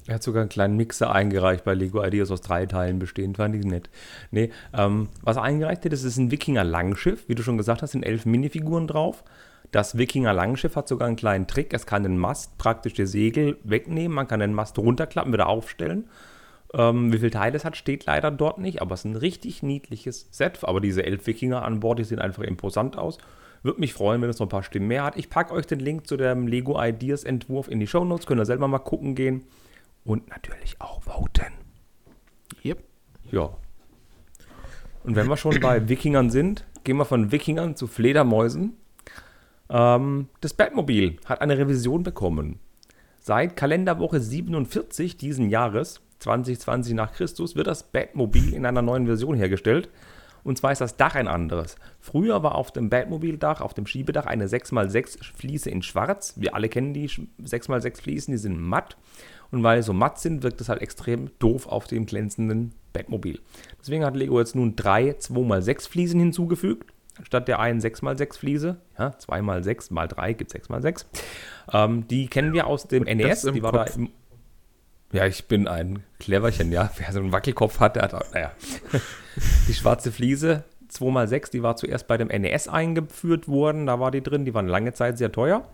Er 0.07 0.17
hat 0.17 0.23
sogar 0.23 0.43
einen 0.43 0.51
kleinen 0.51 0.77
Mixer 0.77 1.11
eingereicht 1.11 1.65
bei 1.65 1.73
Lego 1.73 2.05
Ideas 2.05 2.31
aus 2.31 2.43
drei 2.43 2.67
Teilen 2.67 2.99
bestehend, 2.99 3.39
fand 3.39 3.57
ich 3.57 3.65
nett. 3.65 3.89
Nee, 4.31 4.51
ähm, 4.75 5.09
was 5.23 5.37
er 5.37 5.45
eingereicht 5.45 5.83
hat, 5.83 5.93
das 5.95 6.05
ist 6.05 6.19
ein 6.19 6.31
Wikinger 6.31 6.63
Langschiff. 6.63 7.27
Wie 7.27 7.35
du 7.35 7.43
schon 7.43 7.57
gesagt 7.57 7.81
hast, 7.81 7.93
sind 7.93 8.03
elf 8.03 8.27
Minifiguren 8.27 8.87
drauf. 8.87 9.25
Das 9.75 9.99
Wikinger 9.99 10.33
Langschiff 10.33 10.77
hat 10.77 10.87
sogar 10.87 11.09
einen 11.09 11.17
kleinen 11.17 11.49
Trick. 11.49 11.75
Es 11.75 11.85
kann 11.85 12.05
den 12.05 12.17
Mast, 12.17 12.59
praktisch 12.59 12.93
die 12.93 13.07
Segel 13.07 13.59
wegnehmen. 13.65 14.15
Man 14.15 14.29
kann 14.29 14.39
den 14.39 14.55
Mast 14.55 14.79
runterklappen, 14.79 15.33
wieder 15.33 15.49
aufstellen. 15.49 16.09
Ähm, 16.73 17.13
wie 17.13 17.19
viele 17.19 17.33
Teile 17.33 17.57
es 17.57 17.65
hat, 17.65 17.77
steht 17.77 18.07
leider 18.07 18.31
dort 18.31 18.59
nicht, 18.59 18.81
aber 18.81 18.95
es 18.95 19.01
ist 19.01 19.07
ein 19.07 19.17
richtig 19.17 19.65
niedliches 19.65 20.29
Set. 20.31 20.61
Aber 20.63 20.81
diese 20.81 21.05
elf 21.05 21.27
Wikinger 21.27 21.65
an 21.65 21.81
Bord, 21.81 21.99
die 21.99 22.05
sehen 22.05 22.21
einfach 22.21 22.45
imposant 22.45 22.97
aus. 22.97 23.19
Würde 23.65 23.81
mich 23.81 23.95
freuen, 23.95 24.23
wenn 24.23 24.31
es 24.31 24.39
noch 24.39 24.47
ein 24.47 24.51
paar 24.51 24.63
Stimmen 24.63 24.87
mehr 24.87 25.03
hat. 25.03 25.17
Ich 25.17 25.29
packe 25.29 25.53
euch 25.53 25.67
den 25.67 25.81
Link 25.81 26.07
zu 26.07 26.17
dem 26.17 26.47
Lego 26.47 26.81
Ideas 26.81 27.25
Entwurf 27.25 27.67
in 27.67 27.81
die 27.81 27.89
Show 27.89 28.05
Notes. 28.05 28.27
Könnt 28.27 28.41
ihr 28.41 28.47
selber 28.47 28.69
mal 28.69 28.79
gucken 28.79 29.17
gehen. 29.17 29.43
Und 30.05 30.29
natürlich 30.29 30.77
auch 30.79 31.03
voten. 31.03 31.53
Yep. 32.65 32.79
Ja. 33.33 33.51
Und 35.03 35.17
wenn 35.17 35.27
wir 35.27 35.37
schon 35.37 35.59
bei 35.59 35.89
Wikingern 35.89 36.31
sind, 36.31 36.65
gehen 36.85 36.97
wir 36.97 37.05
von 37.05 37.33
Wikingern 37.33 37.75
zu 37.75 37.89
Fledermäusen. 37.89 38.77
Ähm, 39.71 40.29
das 40.41 40.55
Batmobil 40.55 41.17
hat 41.25 41.41
eine 41.41 41.59
Revision 41.59 42.03
bekommen. 42.03 42.59
Seit 43.21 43.57
Kalenderwoche 43.57 44.21
47 44.21 45.17
diesen 45.17 45.49
Jahres, 45.49 46.01
2020 46.19 46.95
nach 46.95 47.13
Christus, 47.13 47.57
wird 47.57 47.67
das 47.67 47.85
Batmobil 47.85 48.53
in 48.53 48.67
einer 48.67 48.83
neuen 48.83 49.07
Version 49.07 49.37
hergestellt. 49.37 49.89
Und 50.43 50.59
zwar 50.59 50.73
ist 50.73 50.83
das 50.83 50.99
Dach 50.99 51.15
ein 51.15 51.27
anderes. 51.27 51.77
Früher 52.01 52.43
war 52.43 52.55
auf 52.55 52.71
dem 52.71 52.91
Batmobil-Dach, 52.91 53.63
auf 53.63 53.73
dem 53.73 53.87
Schiebedach, 53.87 54.27
eine 54.27 54.47
6x6 54.47 55.25
Fliese 55.35 55.71
in 55.71 55.83
schwarz. 55.83 56.35
Wir 56.37 56.55
alle 56.55 56.69
kennen 56.69 56.93
die 56.93 57.09
6x6 57.09 58.03
Fliesen, 58.03 58.33
die 58.33 58.39
sind 58.39 58.61
matt. 58.61 58.99
Und 59.51 59.63
weil 59.63 59.83
sie 59.83 59.87
so 59.87 59.95
matt 59.95 60.19
sind, 60.19 60.43
wirkt 60.43 60.61
es 60.61 60.69
halt 60.69 60.83
extrem 60.83 61.31
doof 61.39 61.67
auf 61.67 61.87
dem 61.87 62.05
glänzenden 62.05 62.75
Batmobil. 62.93 63.41
Deswegen 63.81 64.05
hat 64.05 64.17
Lego 64.17 64.39
jetzt 64.39 64.55
nun 64.55 64.77
drei 64.77 65.13
2x6 65.13 65.89
Fliesen 65.89 66.21
hinzugefügt. 66.21 66.93
Statt 67.23 67.47
der 67.49 67.61
einen 67.61 67.81
6x6 67.81 68.37
Fliese, 68.39 68.77
ja, 68.99 69.11
2x6 69.11 69.93
mal 69.93 70.09
3 70.09 70.33
gibt 70.33 70.53
6x6. 70.53 71.05
Ähm, 71.73 72.09
die 72.09 72.27
kennen 72.27 72.53
wir 72.53 72.67
aus 72.67 72.89
dem 72.89 73.05
Und 73.05 73.15
NES. 73.17 73.45
im 73.45 73.55
Die 73.55 73.63
war 73.63 73.71
Kopf. 73.73 73.91
da 73.91 73.95
im, 73.95 74.11
ja, 75.13 75.27
ich 75.27 75.47
bin 75.47 75.69
ein 75.69 76.03
Cleverchen, 76.19 76.73
ja. 76.73 76.91
Wer 76.97 77.13
so 77.13 77.21
einen 77.21 77.31
Wackelkopf 77.33 77.79
hat, 77.79 77.95
der 77.97 78.03
hat, 78.05 78.15
auch- 78.15 78.33
naja. 78.33 78.51
Die 79.69 79.75
schwarze 79.75 80.11
Fliese, 80.11 80.65
2x6, 80.93 81.51
die 81.53 81.63
war 81.63 81.77
zuerst 81.77 82.07
bei 82.09 82.17
dem 82.17 82.29
NES 82.29 82.69
eingeführt 82.69 83.49
worden. 83.49 83.87
Da 83.87 83.99
war 84.01 84.11
die 84.11 84.23
drin. 84.23 84.45
Die 84.45 84.55
waren 84.55 84.69
lange 84.69 84.93
Zeit 84.93 85.19
sehr 85.19 85.33
teuer. 85.33 85.67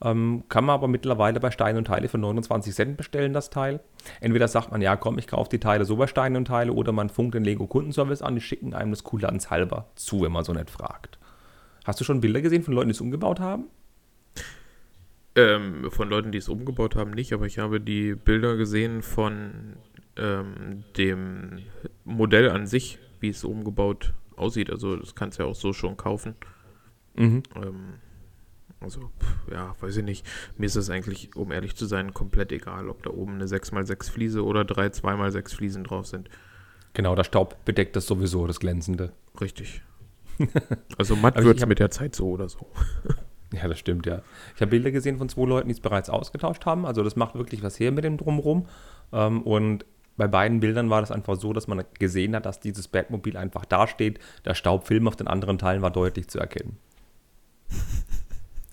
Ähm, 0.00 0.44
kann 0.48 0.64
man 0.64 0.74
aber 0.74 0.86
mittlerweile 0.86 1.40
bei 1.40 1.50
Stein 1.50 1.76
und 1.76 1.86
Teile 1.86 2.08
für 2.08 2.18
29 2.18 2.72
Cent 2.72 2.96
bestellen, 2.96 3.32
das 3.32 3.50
Teil. 3.50 3.80
Entweder 4.20 4.46
sagt 4.46 4.70
man, 4.70 4.80
ja 4.80 4.96
komm, 4.96 5.18
ich 5.18 5.26
kaufe 5.26 5.50
die 5.50 5.58
Teile 5.58 5.84
so 5.84 5.96
bei 5.96 6.06
Stein 6.06 6.36
und 6.36 6.46
Teile, 6.46 6.72
oder 6.72 6.92
man 6.92 7.08
funkt 7.08 7.34
den 7.34 7.44
Lego 7.44 7.66
Kundenservice 7.66 8.22
an, 8.22 8.36
die 8.36 8.40
schicken 8.40 8.74
einem 8.74 8.92
das 8.92 9.02
kulanzhalber 9.02 9.90
zu, 9.96 10.20
wenn 10.20 10.32
man 10.32 10.44
so 10.44 10.52
nicht 10.52 10.70
fragt. 10.70 11.18
Hast 11.84 12.00
du 12.00 12.04
schon 12.04 12.20
Bilder 12.20 12.40
gesehen 12.40 12.62
von 12.62 12.74
Leuten, 12.74 12.88
die 12.88 12.94
es 12.94 13.00
umgebaut 13.00 13.40
haben? 13.40 13.64
Ähm, 15.34 15.90
von 15.90 16.08
Leuten, 16.08 16.32
die 16.32 16.38
es 16.38 16.48
umgebaut 16.48 16.94
haben, 16.94 17.10
nicht, 17.10 17.32
aber 17.32 17.46
ich 17.46 17.58
habe 17.58 17.80
die 17.80 18.14
Bilder 18.14 18.56
gesehen 18.56 19.02
von 19.02 19.76
ähm, 20.16 20.84
dem 20.96 21.60
Modell 22.04 22.50
an 22.50 22.66
sich, 22.66 22.98
wie 23.20 23.30
es 23.30 23.42
umgebaut 23.44 24.14
aussieht. 24.36 24.70
Also 24.70 24.96
das 24.96 25.14
kannst 25.14 25.38
du 25.38 25.42
ja 25.42 25.48
auch 25.48 25.54
so 25.54 25.72
schon 25.72 25.96
kaufen. 25.96 26.34
Mhm. 27.14 27.42
Ähm, 27.56 27.94
also, 28.80 29.00
pf, 29.00 29.52
ja, 29.52 29.74
weiß 29.80 29.96
ich 29.96 30.04
nicht. 30.04 30.26
Mir 30.56 30.66
ist 30.66 30.76
es 30.76 30.90
eigentlich, 30.90 31.34
um 31.34 31.50
ehrlich 31.50 31.76
zu 31.76 31.86
sein, 31.86 32.14
komplett 32.14 32.52
egal, 32.52 32.88
ob 32.88 33.02
da 33.02 33.10
oben 33.10 33.34
eine 33.34 33.46
6x6 33.46 34.10
Fliese 34.10 34.44
oder 34.44 34.64
drei 34.64 34.86
2x6 34.86 35.54
Fliesen 35.54 35.84
drauf 35.84 36.06
sind. 36.06 36.28
Genau, 36.94 37.14
der 37.14 37.24
Staub 37.24 37.64
bedeckt 37.64 37.96
das 37.96 38.06
sowieso, 38.06 38.46
das 38.46 38.60
Glänzende. 38.60 39.12
Richtig. 39.40 39.82
Also 40.96 41.16
matt 41.16 41.36
wird 41.42 41.58
es 41.58 41.66
mit 41.66 41.80
der 41.80 41.90
Zeit 41.90 42.14
so 42.14 42.30
oder 42.30 42.48
so. 42.48 42.66
Ja, 43.52 43.66
das 43.66 43.78
stimmt, 43.78 44.04
ja. 44.04 44.20
Ich 44.54 44.60
habe 44.60 44.70
Bilder 44.70 44.90
gesehen 44.90 45.16
von 45.16 45.30
zwei 45.30 45.46
Leuten, 45.46 45.68
die 45.68 45.72
es 45.72 45.80
bereits 45.80 46.10
ausgetauscht 46.10 46.66
haben. 46.66 46.84
Also 46.84 47.02
das 47.02 47.16
macht 47.16 47.34
wirklich 47.34 47.62
was 47.62 47.80
her 47.80 47.90
mit 47.92 48.04
dem 48.04 48.18
Drumherum. 48.18 48.66
Ähm, 49.10 49.40
und 49.42 49.86
bei 50.18 50.26
beiden 50.26 50.60
Bildern 50.60 50.90
war 50.90 51.00
das 51.00 51.10
einfach 51.10 51.36
so, 51.36 51.54
dass 51.54 51.66
man 51.66 51.82
gesehen 51.98 52.36
hat, 52.36 52.44
dass 52.44 52.60
dieses 52.60 52.88
Batmobil 52.88 53.38
einfach 53.38 53.64
dasteht. 53.64 54.18
Der 54.44 54.54
Staubfilm 54.54 55.08
auf 55.08 55.16
den 55.16 55.28
anderen 55.28 55.56
Teilen 55.56 55.80
war 55.80 55.90
deutlich 55.90 56.28
zu 56.28 56.38
erkennen. 56.38 56.76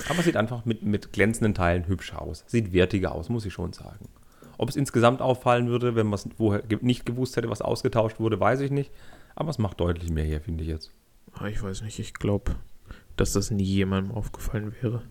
Aber 0.09 0.21
sieht 0.21 0.37
einfach 0.37 0.65
mit, 0.65 0.83
mit 0.83 1.13
glänzenden 1.13 1.53
Teilen 1.53 1.87
hübsch 1.87 2.13
aus. 2.13 2.43
Sieht 2.47 2.73
wertiger 2.73 3.13
aus, 3.13 3.29
muss 3.29 3.45
ich 3.45 3.53
schon 3.53 3.73
sagen. 3.73 4.07
Ob 4.57 4.69
es 4.69 4.75
insgesamt 4.75 5.21
auffallen 5.21 5.67
würde, 5.67 5.95
wenn 5.95 6.07
man 6.07 6.15
es 6.15 6.27
vorher 6.37 6.63
nicht 6.81 7.05
gewusst 7.05 7.35
hätte, 7.35 7.49
was 7.49 7.61
ausgetauscht 7.61 8.19
wurde, 8.19 8.39
weiß 8.39 8.61
ich 8.61 8.71
nicht. 8.71 8.91
Aber 9.35 9.49
es 9.49 9.57
macht 9.57 9.79
deutlich 9.79 10.11
mehr 10.11 10.23
hier, 10.23 10.39
finde 10.41 10.63
ich 10.63 10.69
jetzt. 10.69 10.91
Ah, 11.33 11.47
Ich 11.47 11.61
weiß 11.61 11.81
nicht, 11.81 11.99
ich 11.99 12.13
glaube, 12.13 12.55
dass 13.17 13.33
das 13.33 13.51
nie 13.51 13.63
jemandem 13.63 14.15
aufgefallen 14.15 14.73
wäre. 14.81 15.01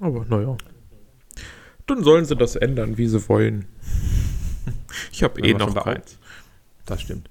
Aber 0.00 0.24
naja. 0.26 0.56
Dann 1.86 2.04
sollen 2.04 2.24
sie 2.24 2.36
das 2.36 2.56
ändern, 2.56 2.96
wie 2.98 3.06
sie 3.06 3.28
wollen. 3.28 3.66
Ich 5.12 5.22
habe 5.22 5.40
eh 5.40 5.52
noch 5.52 5.74
keins. 5.84 6.18
Das 6.86 7.02
stimmt. 7.02 7.28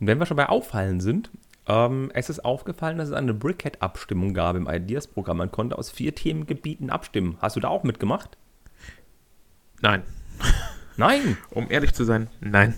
Und 0.00 0.06
wenn 0.06 0.18
wir 0.18 0.26
schon 0.26 0.36
bei 0.36 0.48
Auffallen 0.48 1.00
sind, 1.00 1.30
ähm, 1.66 2.10
es 2.14 2.28
ist 2.28 2.44
aufgefallen, 2.44 2.98
dass 2.98 3.08
es 3.08 3.14
eine 3.14 3.34
Brickhead-Abstimmung 3.34 4.34
gab 4.34 4.56
im 4.56 4.68
Ideas-Programm. 4.68 5.38
Man 5.38 5.52
konnte 5.52 5.78
aus 5.78 5.90
vier 5.90 6.14
Themengebieten 6.14 6.90
abstimmen. 6.90 7.38
Hast 7.40 7.56
du 7.56 7.60
da 7.60 7.68
auch 7.68 7.84
mitgemacht? 7.84 8.36
Nein. 9.80 10.02
Nein! 10.96 11.36
Um 11.50 11.70
ehrlich 11.70 11.94
zu 11.94 12.04
sein, 12.04 12.28
nein. 12.40 12.74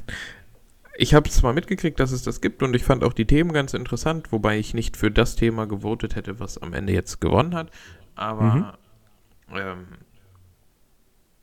Ich 0.98 1.14
habe 1.14 1.28
zwar 1.28 1.52
mitgekriegt, 1.52 2.00
dass 2.00 2.10
es 2.10 2.22
das 2.22 2.40
gibt 2.40 2.62
und 2.62 2.74
ich 2.74 2.84
fand 2.84 3.04
auch 3.04 3.12
die 3.12 3.26
Themen 3.26 3.52
ganz 3.52 3.74
interessant, 3.74 4.32
wobei 4.32 4.58
ich 4.58 4.72
nicht 4.72 4.96
für 4.96 5.10
das 5.10 5.36
Thema 5.36 5.66
gewotet 5.66 6.16
hätte, 6.16 6.40
was 6.40 6.56
am 6.56 6.72
Ende 6.72 6.94
jetzt 6.94 7.20
gewonnen 7.20 7.54
hat. 7.54 7.70
Aber 8.14 8.78
ähm, 9.54 9.86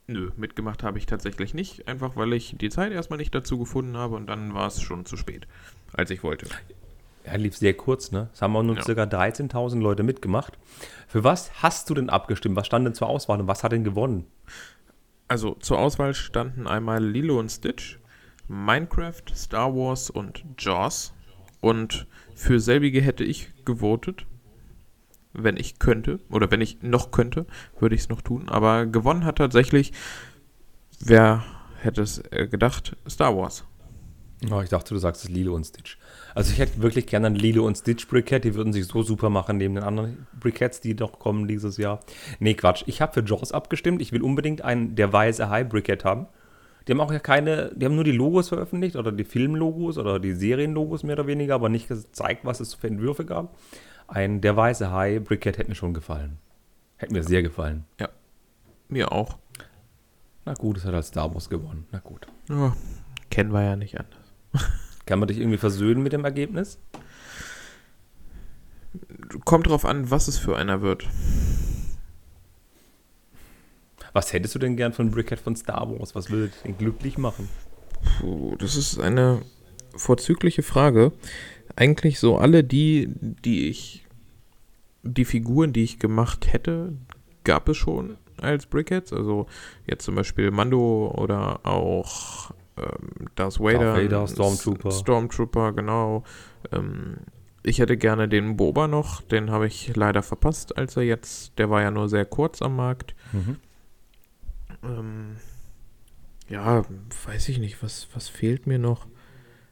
nö, 0.07 0.31
mitgemacht 0.37 0.81
habe 0.81 0.97
ich 0.97 1.05
tatsächlich 1.05 1.53
nicht, 1.53 1.87
einfach 1.87 2.15
weil 2.15 2.33
ich 2.33 2.55
die 2.57 2.69
Zeit 2.69 2.91
erstmal 2.91 3.17
nicht 3.17 3.35
dazu 3.35 3.59
gefunden 3.59 3.95
habe 3.95 4.15
und 4.15 4.25
dann 4.25 4.55
war 4.55 4.67
es 4.67 4.81
schon 4.81 5.05
zu 5.05 5.17
spät, 5.17 5.47
als 5.93 6.09
ich 6.09 6.23
wollte. 6.23 6.47
Ja, 7.25 7.35
lief 7.35 7.55
sehr 7.55 7.73
kurz, 7.73 8.11
ne? 8.11 8.29
Es 8.33 8.41
haben 8.41 8.55
auch 8.55 8.63
nur 8.63 8.75
Ja. 8.75 8.81
ca. 8.81 9.05
13.000 9.05 9.81
Leute 9.81 10.03
mitgemacht. 10.03 10.57
Für 11.07 11.23
was 11.23 11.63
hast 11.63 11.89
du 11.89 11.93
denn 11.93 12.09
abgestimmt? 12.09 12.55
Was 12.55 12.67
stand 12.67 12.85
denn 12.85 12.93
zur 12.93 13.07
Auswahl 13.07 13.39
und 13.39 13.47
was 13.47 13.63
hat 13.63 13.71
denn 13.71 13.83
gewonnen? 13.83 14.25
Also 15.27 15.55
zur 15.55 15.79
Auswahl 15.79 16.13
standen 16.13 16.67
einmal 16.67 17.03
Lilo 17.03 17.39
und 17.39 17.49
Stitch, 17.49 17.99
Minecraft, 18.47 19.23
Star 19.33 19.73
Wars 19.73 20.09
und 20.09 20.43
Jaws. 20.59 21.13
Und 21.61 22.07
für 22.35 22.59
selbige 22.59 22.99
hätte 23.01 23.23
ich 23.23 23.49
gewotet. 23.63 24.25
Wenn 25.31 25.57
ich 25.57 25.79
könnte, 25.79 26.19
oder 26.29 26.51
wenn 26.51 26.61
ich 26.61 26.83
noch 26.83 27.09
könnte, 27.09 27.47
würde 27.79 27.95
ich 27.95 28.01
es 28.01 28.09
noch 28.09 28.21
tun. 28.21 28.49
Aber 28.49 28.85
gewonnen 28.85 29.25
hat 29.25 29.37
tatsächlich, 29.37 29.93
wer 30.99 31.43
hätte 31.79 32.01
es 32.01 32.19
äh, 32.31 32.47
gedacht, 32.47 32.95
Star 33.09 33.35
Wars. 33.35 33.65
Oh, 34.51 34.61
ich 34.61 34.69
dachte, 34.69 34.93
du 34.93 34.99
sagst 34.99 35.23
es 35.23 35.29
Lilo 35.29 35.55
und 35.55 35.63
Stitch. 35.63 35.97
Also 36.35 36.51
ich 36.51 36.59
hätte 36.59 36.81
wirklich 36.81 37.05
gerne 37.05 37.27
ein 37.27 37.35
Lilo 37.35 37.65
und 37.65 37.77
Stitch 37.77 38.07
Brickhead. 38.07 38.43
Die 38.43 38.55
würden 38.55 38.73
sich 38.73 38.85
so 38.85 39.01
super 39.01 39.29
machen 39.29 39.57
neben 39.57 39.75
den 39.75 39.83
anderen 39.83 40.27
Brickheads, 40.39 40.81
die 40.81 40.95
doch 40.95 41.19
kommen 41.19 41.47
dieses 41.47 41.77
Jahr. 41.77 41.99
Nee, 42.39 42.53
Quatsch. 42.53 42.83
Ich 42.87 43.01
habe 43.01 43.13
für 43.13 43.23
Jaws 43.23 43.51
abgestimmt. 43.51 44.01
Ich 44.01 44.11
will 44.11 44.21
unbedingt 44.21 44.61
einen 44.61 44.95
Der 44.95 45.13
Weiße 45.13 45.49
Hai 45.49 45.63
Brickhead 45.63 46.03
haben. 46.03 46.27
Die 46.87 46.91
haben 46.91 46.99
auch 46.99 47.13
ja 47.13 47.19
keine, 47.19 47.71
die 47.75 47.85
haben 47.85 47.95
nur 47.95 48.03
die 48.03 48.11
Logos 48.11 48.49
veröffentlicht 48.49 48.97
oder 48.97 49.13
die 49.13 49.23
Filmlogos 49.23 49.97
oder 49.97 50.19
die 50.19 50.33
Serienlogos 50.33 51.03
mehr 51.03 51.15
oder 51.15 51.27
weniger, 51.27 51.55
aber 51.55 51.69
nicht 51.69 51.87
gezeigt, 51.87 52.43
was 52.43 52.59
es 52.59 52.73
für 52.73 52.87
Entwürfe 52.87 53.23
gab. 53.25 53.55
Ein 54.07 54.41
Der 54.41 54.57
Weiße 54.57 54.91
Hai 54.91 55.19
Brickhead 55.19 55.57
hätte 55.57 55.69
mir 55.69 55.75
schon 55.75 55.93
gefallen. 55.93 56.39
Hätte 56.97 57.13
mir 57.13 57.23
sehr 57.23 57.41
gefallen. 57.41 57.85
Ja, 57.99 58.09
mir 58.89 59.13
auch. 59.13 59.37
Na 60.45 60.53
gut, 60.55 60.77
es 60.77 60.83
hat 60.83 60.93
als 60.93 61.07
Star 61.07 61.33
Wars 61.33 61.49
gewonnen. 61.49 61.87
Na 61.91 61.99
gut. 61.99 62.27
Ja, 62.49 62.75
kennen 63.29 63.53
wir 63.53 63.63
ja 63.63 63.77
nicht 63.77 63.97
anders. 63.97 64.22
Kann 65.05 65.19
man 65.19 65.27
dich 65.27 65.39
irgendwie 65.39 65.57
versöhnen 65.57 66.03
mit 66.03 66.13
dem 66.13 66.25
Ergebnis? 66.25 66.79
Kommt 69.45 69.67
drauf 69.67 69.85
an, 69.85 70.11
was 70.11 70.27
es 70.27 70.37
für 70.37 70.55
einer 70.55 70.81
wird. 70.81 71.07
Was 74.13 74.31
hättest 74.31 74.53
du 74.53 74.59
denn 74.59 74.77
gern 74.77 74.93
von 74.93 75.09
Brickhead 75.09 75.39
von 75.39 75.55
Star 75.55 75.89
Wars? 75.89 76.13
Was 76.13 76.29
würde 76.29 76.49
dich 76.49 76.61
denn 76.61 76.77
glücklich 76.77 77.17
machen? 77.17 77.49
Puh, 78.19 78.55
das 78.57 78.75
ist 78.75 78.99
eine 78.99 79.41
vorzügliche 79.95 80.61
Frage. 80.61 81.11
Eigentlich 81.75 82.19
so 82.19 82.37
alle 82.37 82.63
die, 82.63 83.09
die 83.09 83.69
ich, 83.69 84.05
die 85.01 85.25
Figuren, 85.25 85.73
die 85.73 85.83
ich 85.83 85.97
gemacht 85.97 86.53
hätte, 86.53 86.93
gab 87.43 87.67
es 87.69 87.77
schon 87.77 88.17
als 88.37 88.67
Brickheads. 88.67 89.13
Also 89.13 89.47
jetzt 89.87 90.05
zum 90.05 90.13
Beispiel 90.13 90.51
Mando 90.51 91.11
oder 91.17 91.65
auch 91.65 92.51
ähm, 92.77 93.29
Darth 93.35 93.59
Vader. 93.59 93.95
Vader, 93.95 94.27
Stormtrooper. 94.27 94.91
Stormtrooper, 94.91 95.73
genau. 95.73 96.23
Ähm, 96.71 97.17
ich 97.63 97.79
hätte 97.79 97.95
gerne 97.97 98.27
den 98.27 98.57
Boba 98.57 98.87
noch, 98.87 99.21
den 99.21 99.49
habe 99.49 99.67
ich 99.67 99.95
leider 99.95 100.21
verpasst, 100.21 100.77
als 100.77 100.97
er 100.97 101.03
jetzt, 101.03 101.57
der 101.57 101.69
war 101.69 101.81
ja 101.81 101.91
nur 101.91 102.09
sehr 102.09 102.25
kurz 102.25 102.61
am 102.61 102.75
Markt. 102.75 103.15
Ähm, 104.83 105.37
ja, 106.49 106.83
weiß 107.25 107.47
ich 107.49 107.59
nicht, 107.59 107.81
was, 107.81 108.09
was 108.13 108.27
fehlt 108.27 108.67
mir 108.67 108.79
noch? 108.79 109.07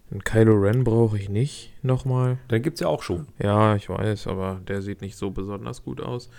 Ein 0.10 0.24
Kylo 0.24 0.56
Ren 0.56 0.84
brauche 0.84 1.18
ich 1.18 1.30
nicht 1.30 1.74
nochmal. 1.84 2.38
Dann 2.50 2.62
gibt 2.62 2.76
es 2.76 2.82
ja 2.82 2.88
auch 2.88 3.02
schon. 3.04 3.28
Ja, 3.40 3.76
ich 3.76 3.90
weiß, 3.90 4.28
aber 4.28 4.62
der 4.68 4.82
sieht 4.82 5.02
nicht 5.02 5.16
so 5.16 5.32
besonders 5.32 5.84
gut 5.84 6.02
aus. 6.02 6.30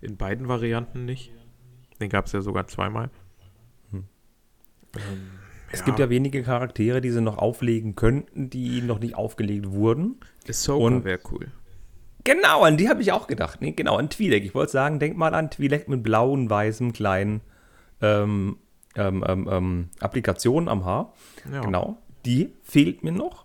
In 0.00 0.16
beiden 0.16 0.48
Varianten 0.48 1.04
nicht. 1.04 1.32
Den 2.00 2.08
gab 2.08 2.26
es 2.26 2.32
ja 2.32 2.40
sogar 2.40 2.66
zweimal. 2.66 3.10
Hm. 4.94 5.02
Ähm, 5.02 5.30
Es 5.70 5.84
gibt 5.84 5.98
ja 5.98 6.08
wenige 6.08 6.42
Charaktere, 6.42 7.00
die 7.00 7.10
sie 7.10 7.20
noch 7.20 7.36
auflegen 7.38 7.94
könnten, 7.94 8.48
die 8.48 8.80
noch 8.80 9.00
nicht 9.00 9.16
aufgelegt 9.16 9.70
wurden. 9.70 10.16
Ahsoka 10.48 11.04
wäre 11.04 11.20
cool. 11.30 11.48
Genau, 12.24 12.62
an 12.62 12.76
die 12.76 12.88
habe 12.88 13.02
ich 13.02 13.12
auch 13.12 13.26
gedacht. 13.26 13.60
Nee, 13.60 13.72
genau, 13.72 13.96
an 13.96 14.08
Twi'lek. 14.08 14.42
Ich 14.42 14.54
wollte 14.54 14.72
sagen, 14.72 14.98
denk 14.98 15.16
mal 15.16 15.34
an 15.34 15.50
Twi'lek 15.50 15.88
mit 15.88 16.02
blauen, 16.02 16.48
weißen, 16.50 16.92
kleinen 16.92 17.42
ähm, 18.00 18.56
ähm, 18.96 19.24
ähm, 19.26 19.48
ähm, 19.50 19.88
Applikationen 20.00 20.68
am 20.68 20.84
Haar. 20.84 21.12
Ja. 21.52 21.60
Genau, 21.60 21.98
die 22.24 22.52
fehlt 22.62 23.04
mir 23.04 23.12
noch. 23.12 23.44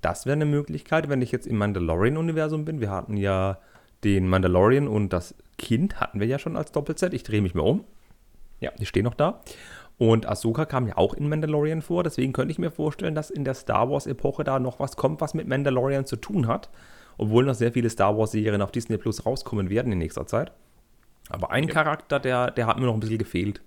Das 0.00 0.26
wäre 0.26 0.34
eine 0.34 0.46
Möglichkeit, 0.46 1.08
wenn 1.08 1.22
ich 1.22 1.32
jetzt 1.32 1.46
im 1.46 1.58
Mandalorian-Universum 1.58 2.64
bin. 2.64 2.80
Wir 2.80 2.90
hatten 2.90 3.16
ja 3.16 3.58
den 4.04 4.26
Mandalorian 4.28 4.88
und 4.88 5.12
das 5.12 5.34
Kind 5.58 6.00
hatten 6.00 6.18
wir 6.18 6.26
ja 6.26 6.38
schon 6.38 6.56
als 6.56 6.72
Doppelset. 6.72 7.14
Ich 7.14 7.22
drehe 7.22 7.40
mich 7.40 7.54
mal 7.54 7.62
um. 7.62 7.84
Ja, 8.58 8.72
die 8.78 8.86
stehen 8.86 9.04
noch 9.04 9.14
da. 9.14 9.40
Und 10.04 10.26
Ahsoka 10.26 10.64
kam 10.64 10.88
ja 10.88 10.96
auch 10.96 11.14
in 11.14 11.28
Mandalorian 11.28 11.80
vor. 11.80 12.02
Deswegen 12.02 12.32
könnte 12.32 12.50
ich 12.50 12.58
mir 12.58 12.72
vorstellen, 12.72 13.14
dass 13.14 13.30
in 13.30 13.44
der 13.44 13.54
Star 13.54 13.88
Wars-Epoche 13.88 14.42
da 14.42 14.58
noch 14.58 14.80
was 14.80 14.96
kommt, 14.96 15.20
was 15.20 15.32
mit 15.32 15.46
Mandalorian 15.46 16.06
zu 16.06 16.16
tun 16.16 16.48
hat. 16.48 16.70
Obwohl 17.18 17.44
noch 17.44 17.54
sehr 17.54 17.70
viele 17.70 17.88
Star 17.88 18.18
Wars-Serien 18.18 18.62
auf 18.62 18.72
Disney 18.72 18.96
Plus 18.98 19.24
rauskommen 19.24 19.70
werden 19.70 19.92
in 19.92 19.98
nächster 19.98 20.26
Zeit. 20.26 20.50
Aber 21.28 21.52
ein 21.52 21.68
Ja. 21.68 21.70
Charakter, 21.74 22.18
der, 22.18 22.50
der 22.50 22.66
hat 22.66 22.80
mir 22.80 22.86
noch 22.86 22.94
ein 22.94 22.98
bisschen 23.00 23.18
gefehlt. 23.18 23.62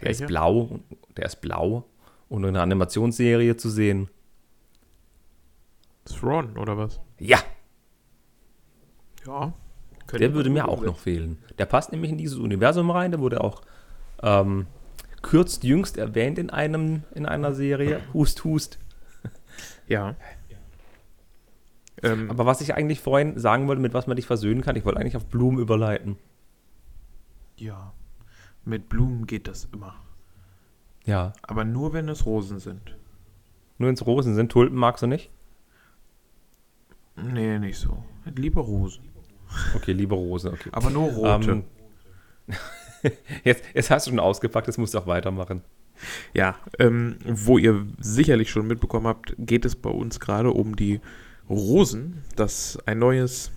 Der 0.00 0.10
ist 0.10 0.18
Welcher? 0.18 0.26
blau. 0.26 0.80
Der 1.16 1.26
ist 1.26 1.40
blau. 1.40 1.84
Und 2.28 2.42
in 2.42 2.48
einer 2.50 2.62
Animationsserie 2.62 3.56
zu 3.56 3.70
sehen. 3.70 4.08
Thrawn, 6.06 6.58
oder 6.58 6.76
was? 6.76 6.98
Ja, 7.20 7.38
Ja. 9.24 9.52
der 10.18 10.34
würde 10.34 10.50
mir 10.50 10.66
auch 10.66 10.82
noch 10.82 10.98
fehlen. 10.98 11.38
Der 11.58 11.66
passt 11.66 11.92
nämlich 11.92 12.10
in 12.10 12.18
dieses 12.18 12.38
Universum 12.38 12.90
rein. 12.90 13.12
Der 13.12 13.20
wurde 13.20 13.42
auch 13.44 13.60
ähm, 14.22 14.66
kürzt 15.22 15.64
jüngst 15.64 15.96
erwähnt 15.96 16.38
in, 16.38 16.50
einem, 16.50 17.02
in 17.14 17.26
einer 17.26 17.52
Serie. 17.54 18.00
Hust, 18.14 18.44
hust. 18.44 18.78
Ja. 19.88 20.14
Ähm, 22.02 22.30
Aber 22.30 22.46
was 22.46 22.60
ich 22.60 22.74
eigentlich 22.74 23.00
vorhin 23.00 23.38
sagen 23.38 23.66
wollte, 23.66 23.82
mit 23.82 23.94
was 23.94 24.06
man 24.06 24.16
dich 24.16 24.26
versöhnen 24.26 24.60
kann, 24.62 24.76
ich 24.76 24.84
wollte 24.84 25.00
eigentlich 25.00 25.16
auf 25.16 25.26
Blumen 25.26 25.58
überleiten. 25.58 26.16
ja. 27.56 27.92
Mit 28.64 28.90
Blumen 28.90 29.26
geht 29.26 29.48
das 29.48 29.66
immer. 29.72 29.94
Ja, 31.06 31.32
Aber 31.40 31.64
nur, 31.64 31.94
wenn 31.94 32.06
es 32.10 32.26
Rosen 32.26 32.58
sind. 32.58 32.96
nur 33.78 33.88
ins 33.88 34.04
Rosen 34.04 34.34
sind. 34.34 34.52
Tulpen 34.52 34.76
magst 34.76 35.02
du 35.02 35.06
nicht? 35.06 35.30
Nee, 37.16 37.58
nicht 37.58 37.78
so. 37.78 38.04
Lieber 38.26 38.60
Rosen. 38.60 39.04
Okay, 39.74 39.92
liebe 39.92 40.14
Rosen. 40.14 40.52
Okay. 40.52 40.68
Aber 40.72 40.90
nur 40.90 41.08
rote. 41.10 41.50
Ähm, 41.50 41.64
jetzt, 43.44 43.62
jetzt 43.74 43.90
hast 43.90 44.06
du 44.06 44.10
schon 44.10 44.20
ausgepackt, 44.20 44.66
jetzt 44.66 44.78
musst 44.78 44.94
du 44.94 44.98
auch 44.98 45.06
weitermachen. 45.06 45.62
Ja, 46.32 46.56
ähm, 46.78 47.18
wo 47.24 47.58
ihr 47.58 47.86
sicherlich 47.98 48.50
schon 48.50 48.66
mitbekommen 48.66 49.06
habt, 49.06 49.34
geht 49.38 49.64
es 49.64 49.76
bei 49.76 49.90
uns 49.90 50.20
gerade 50.20 50.52
um 50.52 50.76
die 50.76 51.00
Rosen. 51.50 52.22
Das 52.36 52.78
ein 52.86 52.98
neues, 52.98 53.50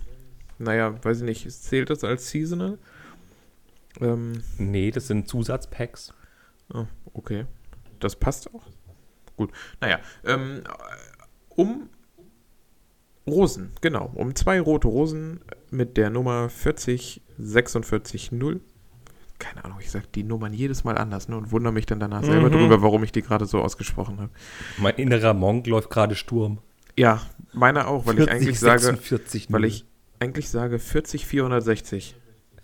naja, 0.58 0.94
weiß 1.04 1.18
ich 1.18 1.24
nicht, 1.24 1.50
zählt 1.50 1.90
das 1.90 2.04
als 2.04 2.30
Seasonal? 2.30 2.78
Ähm, 4.00 4.42
Nee, 4.58 4.90
das 4.90 5.06
sind 5.06 5.28
Zusatzpacks. 5.28 6.12
oh, 6.74 6.86
okay. 7.12 7.46
Das 8.00 8.16
passt 8.16 8.52
auch. 8.52 8.66
Gut. 9.36 9.52
Naja, 9.80 10.00
ähm, 10.24 10.62
um 11.50 11.88
Rosen, 13.26 13.72
genau. 13.80 14.10
Um 14.14 14.34
zwei 14.34 14.60
rote 14.60 14.88
Rosen 14.88 15.40
mit 15.70 15.96
der 15.96 16.10
Nummer 16.10 16.48
40440. 16.48 18.71
keine 19.42 19.64
Ahnung, 19.64 19.78
ich 19.80 19.90
sag 19.90 20.10
die 20.12 20.22
Nummern 20.22 20.52
jedes 20.52 20.84
Mal 20.84 20.96
anders 20.96 21.28
ne, 21.28 21.36
und 21.36 21.50
wundere 21.50 21.72
mich 21.72 21.84
dann 21.84 21.98
danach 21.98 22.22
selber 22.22 22.48
mhm. 22.48 22.52
drüber, 22.52 22.82
warum 22.82 23.02
ich 23.02 23.10
die 23.10 23.22
gerade 23.22 23.44
so 23.44 23.60
ausgesprochen 23.60 24.20
habe. 24.20 24.30
Mein 24.78 24.94
innerer 24.94 25.34
Monk 25.34 25.66
läuft 25.66 25.90
gerade 25.90 26.14
Sturm. 26.14 26.58
Ja, 26.96 27.20
meiner 27.52 27.88
auch, 27.88 28.06
weil 28.06 28.16
40, 28.16 28.26
ich 28.26 28.40
eigentlich 28.40 28.60
46, 28.60 29.42
sage, 29.42 29.52
weil 29.52 29.64
ich 29.64 29.84
eigentlich 30.20 30.48
sage 30.48 30.78
40 30.78 31.26
460. 31.26 32.16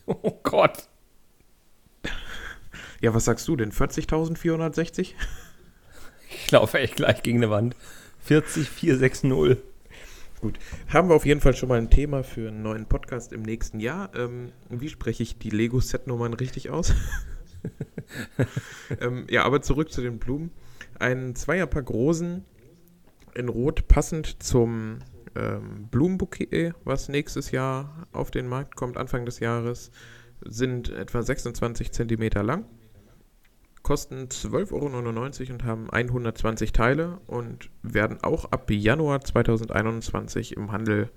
Oh 0.06 0.32
Gott. 0.42 0.88
Ja, 3.00 3.12
was 3.12 3.26
sagst 3.26 3.46
du 3.46 3.56
denn? 3.56 3.72
40.460? 3.72 5.12
Ich 6.30 6.50
laufe 6.50 6.78
echt 6.78 6.96
gleich 6.96 7.22
gegen 7.22 7.38
eine 7.38 7.50
Wand. 7.50 7.76
40460. 8.24 9.58
Gut. 10.40 10.58
Haben 10.88 11.08
wir 11.08 11.16
auf 11.16 11.26
jeden 11.26 11.40
Fall 11.40 11.56
schon 11.56 11.68
mal 11.68 11.78
ein 11.78 11.90
Thema 11.90 12.22
für 12.22 12.48
einen 12.48 12.62
neuen 12.62 12.86
Podcast 12.86 13.32
im 13.32 13.42
nächsten 13.42 13.80
Jahr. 13.80 14.14
Ähm, 14.14 14.52
wie 14.68 14.88
spreche 14.88 15.24
ich 15.24 15.38
die 15.38 15.50
Lego-Set-Nummern 15.50 16.32
richtig 16.32 16.70
aus? 16.70 16.94
ähm, 19.00 19.26
ja, 19.28 19.42
aber 19.42 19.62
zurück 19.62 19.90
zu 19.90 20.00
den 20.00 20.18
Blumen. 20.18 20.50
Ein 21.00 21.34
Zweierpack 21.34 21.90
Rosen 21.90 22.44
in 23.34 23.48
Rot 23.48 23.88
passend 23.88 24.40
zum 24.40 25.00
ähm, 25.34 25.88
Blumenbouquet, 25.90 26.72
was 26.84 27.08
nächstes 27.08 27.50
Jahr 27.50 28.06
auf 28.12 28.30
den 28.30 28.46
Markt 28.46 28.76
kommt, 28.76 28.96
Anfang 28.96 29.26
des 29.26 29.40
Jahres, 29.40 29.90
sind 30.44 30.88
etwa 30.90 31.22
26 31.22 31.90
Zentimeter 31.90 32.44
lang 32.44 32.64
kosten 33.88 34.26
12,99 34.26 34.74
Euro 34.74 35.54
und 35.54 35.64
haben 35.64 35.90
120 35.90 36.72
Teile 36.74 37.20
und 37.26 37.70
werden 37.82 38.18
auch 38.22 38.44
ab 38.52 38.70
Januar 38.70 39.22
2021 39.22 40.58
im 40.58 40.72
Handel 40.72 41.08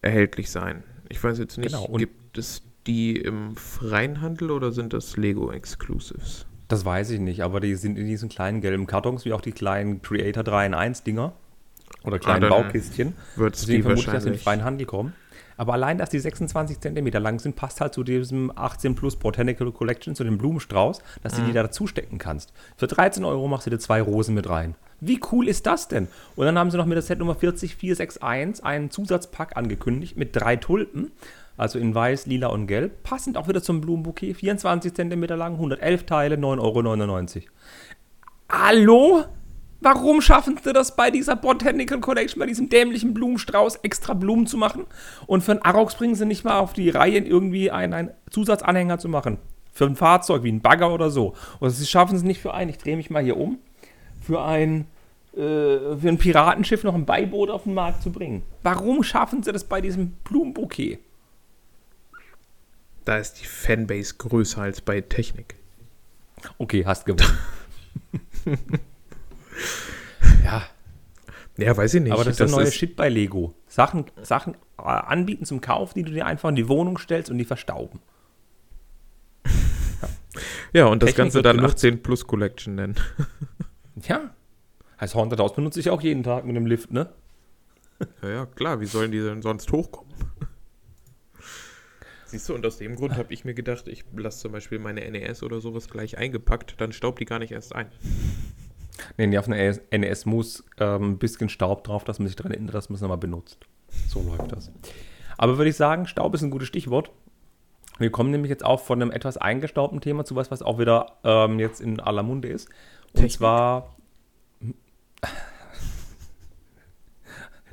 erhältlich 0.00 0.50
sein. 0.50 0.82
Ich 1.10 1.22
weiß 1.22 1.38
jetzt 1.38 1.58
nicht, 1.58 1.74
genau, 1.74 1.86
gibt 1.88 2.38
es 2.38 2.62
die 2.86 3.16
im 3.16 3.54
freien 3.56 4.22
Handel 4.22 4.50
oder 4.50 4.72
sind 4.72 4.94
das 4.94 5.18
Lego 5.18 5.52
Exclusives? 5.52 6.46
Das 6.68 6.86
weiß 6.86 7.10
ich 7.10 7.20
nicht, 7.20 7.42
aber 7.42 7.60
die 7.60 7.74
sind 7.74 7.98
in 7.98 8.06
diesen 8.06 8.30
kleinen 8.30 8.62
gelben 8.62 8.86
Kartons, 8.86 9.26
wie 9.26 9.34
auch 9.34 9.42
die 9.42 9.52
kleinen 9.52 10.00
Creator 10.00 10.42
3 10.42 10.64
in 10.64 10.74
1 10.74 11.02
Dinger 11.02 11.34
oder 12.02 12.18
kleinen 12.18 12.44
ah, 12.44 12.48
Baukistchen. 12.48 13.12
Wird 13.36 13.56
es 13.56 13.66
die 13.66 13.82
vermutlich, 13.82 14.06
dass 14.06 14.24
in 14.24 14.32
den 14.32 14.40
freien 14.40 14.64
Handel 14.64 14.86
kommen. 14.86 15.12
Aber 15.56 15.74
allein, 15.74 15.98
dass 15.98 16.10
die 16.10 16.18
26 16.18 16.80
cm 16.80 17.06
lang 17.22 17.38
sind, 17.38 17.56
passt 17.56 17.80
halt 17.80 17.94
zu 17.94 18.02
diesem 18.02 18.52
18 18.56 18.94
Plus 18.94 19.16
Botanical 19.16 19.70
Collection, 19.72 20.14
zu 20.14 20.24
dem 20.24 20.38
Blumenstrauß, 20.38 21.02
dass 21.22 21.34
du 21.34 21.42
die 21.42 21.50
mhm. 21.50 21.54
da 21.54 21.62
dazu 21.64 21.86
stecken 21.86 22.18
kannst. 22.18 22.52
Für 22.76 22.86
13 22.86 23.24
Euro 23.24 23.48
machst 23.48 23.66
du 23.66 23.70
dir 23.70 23.78
zwei 23.78 24.00
Rosen 24.00 24.34
mit 24.34 24.48
rein. 24.48 24.74
Wie 25.00 25.20
cool 25.32 25.48
ist 25.48 25.66
das 25.66 25.88
denn? 25.88 26.08
Und 26.36 26.46
dann 26.46 26.58
haben 26.58 26.70
sie 26.70 26.76
noch 26.76 26.86
mit 26.86 26.96
der 26.96 27.02
Set 27.02 27.18
Nummer 27.18 27.34
40461 27.34 28.64
einen 28.64 28.90
Zusatzpack 28.90 29.56
angekündigt 29.56 30.16
mit 30.16 30.34
drei 30.34 30.56
Tulpen. 30.56 31.12
Also 31.56 31.78
in 31.78 31.94
weiß, 31.94 32.26
lila 32.26 32.48
und 32.48 32.66
gelb. 32.66 33.02
Passend 33.04 33.36
auch 33.36 33.46
wieder 33.46 33.62
zum 33.62 33.80
Blumenbouquet. 33.80 34.34
24 34.34 34.92
cm 34.92 35.22
lang, 35.24 35.54
111 35.54 36.04
Teile, 36.04 36.36
9,99 36.36 37.36
Euro. 37.36 37.46
Hallo? 38.50 39.24
Warum 39.84 40.22
schaffen 40.22 40.58
sie 40.64 40.72
das 40.72 40.96
bei 40.96 41.10
dieser 41.10 41.36
Botanical 41.36 42.00
Collection, 42.00 42.40
bei 42.40 42.46
diesem 42.46 42.70
dämlichen 42.70 43.12
Blumenstrauß, 43.12 43.76
extra 43.82 44.14
Blumen 44.14 44.46
zu 44.46 44.56
machen? 44.56 44.86
Und 45.26 45.44
für 45.44 45.52
einen 45.52 45.60
Arox 45.60 45.96
bringen 45.96 46.14
sie 46.14 46.24
nicht 46.24 46.42
mal 46.42 46.58
auf 46.58 46.72
die 46.72 46.88
Reihe, 46.88 47.18
irgendwie 47.18 47.70
einen, 47.70 47.92
einen 47.92 48.10
Zusatzanhänger 48.30 48.98
zu 48.98 49.10
machen. 49.10 49.36
Für 49.74 49.84
ein 49.84 49.94
Fahrzeug 49.94 50.42
wie 50.42 50.52
ein 50.52 50.62
Bagger 50.62 50.90
oder 50.94 51.10
so. 51.10 51.34
Oder 51.60 51.68
sie 51.68 51.84
schaffen 51.84 52.16
es 52.16 52.22
nicht 52.22 52.40
für 52.40 52.54
einen, 52.54 52.70
ich 52.70 52.78
drehe 52.78 52.96
mich 52.96 53.10
mal 53.10 53.22
hier 53.22 53.36
um, 53.36 53.58
für 54.22 54.42
ein, 54.42 54.86
äh, 55.34 55.36
für 55.36 56.08
ein 56.08 56.16
Piratenschiff 56.16 56.82
noch 56.82 56.94
ein 56.94 57.04
Beiboot 57.04 57.50
auf 57.50 57.64
den 57.64 57.74
Markt 57.74 58.02
zu 58.02 58.10
bringen. 58.10 58.42
Warum 58.62 59.02
schaffen 59.02 59.42
sie 59.42 59.52
das 59.52 59.64
bei 59.64 59.82
diesem 59.82 60.12
Blumenbouquet? 60.24 60.98
Da 63.04 63.18
ist 63.18 63.34
die 63.34 63.46
Fanbase 63.46 64.14
größer 64.16 64.62
als 64.62 64.80
bei 64.80 65.02
Technik. 65.02 65.56
Okay, 66.56 66.86
hast 66.86 67.04
gewonnen. 67.04 67.38
Ja. 70.44 70.62
Ja, 71.56 71.76
weiß 71.76 71.94
ich 71.94 72.02
nicht. 72.02 72.12
Aber 72.12 72.24
das, 72.24 72.36
das 72.36 72.50
ist 72.50 72.56
der 72.56 72.64
neue 72.64 72.72
Shit 72.72 72.96
bei 72.96 73.08
Lego. 73.08 73.54
Sachen, 73.66 74.06
Sachen 74.22 74.54
äh, 74.78 74.82
anbieten 74.82 75.44
zum 75.44 75.60
Kauf, 75.60 75.94
die 75.94 76.02
du 76.02 76.12
dir 76.12 76.26
einfach 76.26 76.48
in 76.48 76.56
die 76.56 76.68
Wohnung 76.68 76.98
stellst 76.98 77.30
und 77.30 77.38
die 77.38 77.44
verstauben. 77.44 78.00
Ja, 80.72 80.86
und 80.86 81.02
das 81.02 81.10
Technik 81.10 81.32
Ganze 81.32 81.42
dann 81.42 81.64
18 81.64 82.02
Plus 82.02 82.26
Collection 82.26 82.74
nennen. 82.74 82.96
ja. 84.02 84.34
Heißt 85.00 85.14
Haunted 85.14 85.38
House 85.38 85.54
benutze 85.54 85.80
ich 85.80 85.90
auch 85.90 86.02
jeden 86.02 86.22
Tag 86.22 86.44
mit 86.44 86.56
dem 86.56 86.66
Lift, 86.66 86.92
ne? 86.92 87.12
Ja, 88.22 88.28
ja, 88.28 88.46
klar. 88.46 88.80
Wie 88.80 88.86
sollen 88.86 89.12
die 89.12 89.20
denn 89.20 89.42
sonst 89.42 89.70
hochkommen? 89.70 90.12
Siehst 92.26 92.48
du, 92.48 92.54
und 92.54 92.66
aus 92.66 92.78
dem 92.78 92.96
Grund 92.96 93.16
habe 93.16 93.32
ich 93.32 93.44
mir 93.44 93.54
gedacht, 93.54 93.86
ich 93.86 94.04
lasse 94.16 94.40
zum 94.40 94.52
Beispiel 94.52 94.80
meine 94.80 95.08
NES 95.08 95.44
oder 95.44 95.60
sowas 95.60 95.88
gleich 95.88 96.18
eingepackt, 96.18 96.80
dann 96.80 96.92
staubt 96.92 97.20
die 97.20 97.24
gar 97.24 97.38
nicht 97.38 97.52
erst 97.52 97.74
ein. 97.74 97.86
Nee, 99.16 99.26
nee, 99.26 99.38
auf 99.38 99.48
einer 99.48 99.76
NES 99.90 100.26
muss 100.26 100.64
ähm, 100.78 101.12
ein 101.12 101.18
bisschen 101.18 101.48
Staub 101.48 101.84
drauf, 101.84 102.04
dass 102.04 102.18
man 102.18 102.28
sich 102.28 102.36
daran 102.36 102.52
erinnert, 102.52 102.74
dass 102.74 102.88
man 102.88 102.96
es 102.96 103.00
nochmal 103.00 103.18
benutzt. 103.18 103.58
So 104.08 104.22
läuft 104.22 104.52
das. 104.52 104.70
Aber 105.36 105.58
würde 105.58 105.70
ich 105.70 105.76
sagen, 105.76 106.06
Staub 106.06 106.34
ist 106.34 106.42
ein 106.42 106.50
gutes 106.50 106.68
Stichwort. 106.68 107.10
Wir 107.98 108.10
kommen 108.10 108.30
nämlich 108.30 108.50
jetzt 108.50 108.64
auch 108.64 108.80
von 108.80 109.00
einem 109.00 109.12
etwas 109.12 109.36
eingestaubten 109.36 110.00
Thema 110.00 110.24
zu 110.24 110.34
was, 110.36 110.50
was 110.50 110.62
auch 110.62 110.78
wieder 110.78 111.18
ähm, 111.22 111.60
jetzt 111.60 111.80
in 111.80 112.00
aller 112.00 112.22
Munde 112.22 112.48
ist. 112.48 112.68
Und 113.08 113.14
Technik. 113.14 113.32
zwar. 113.32 113.94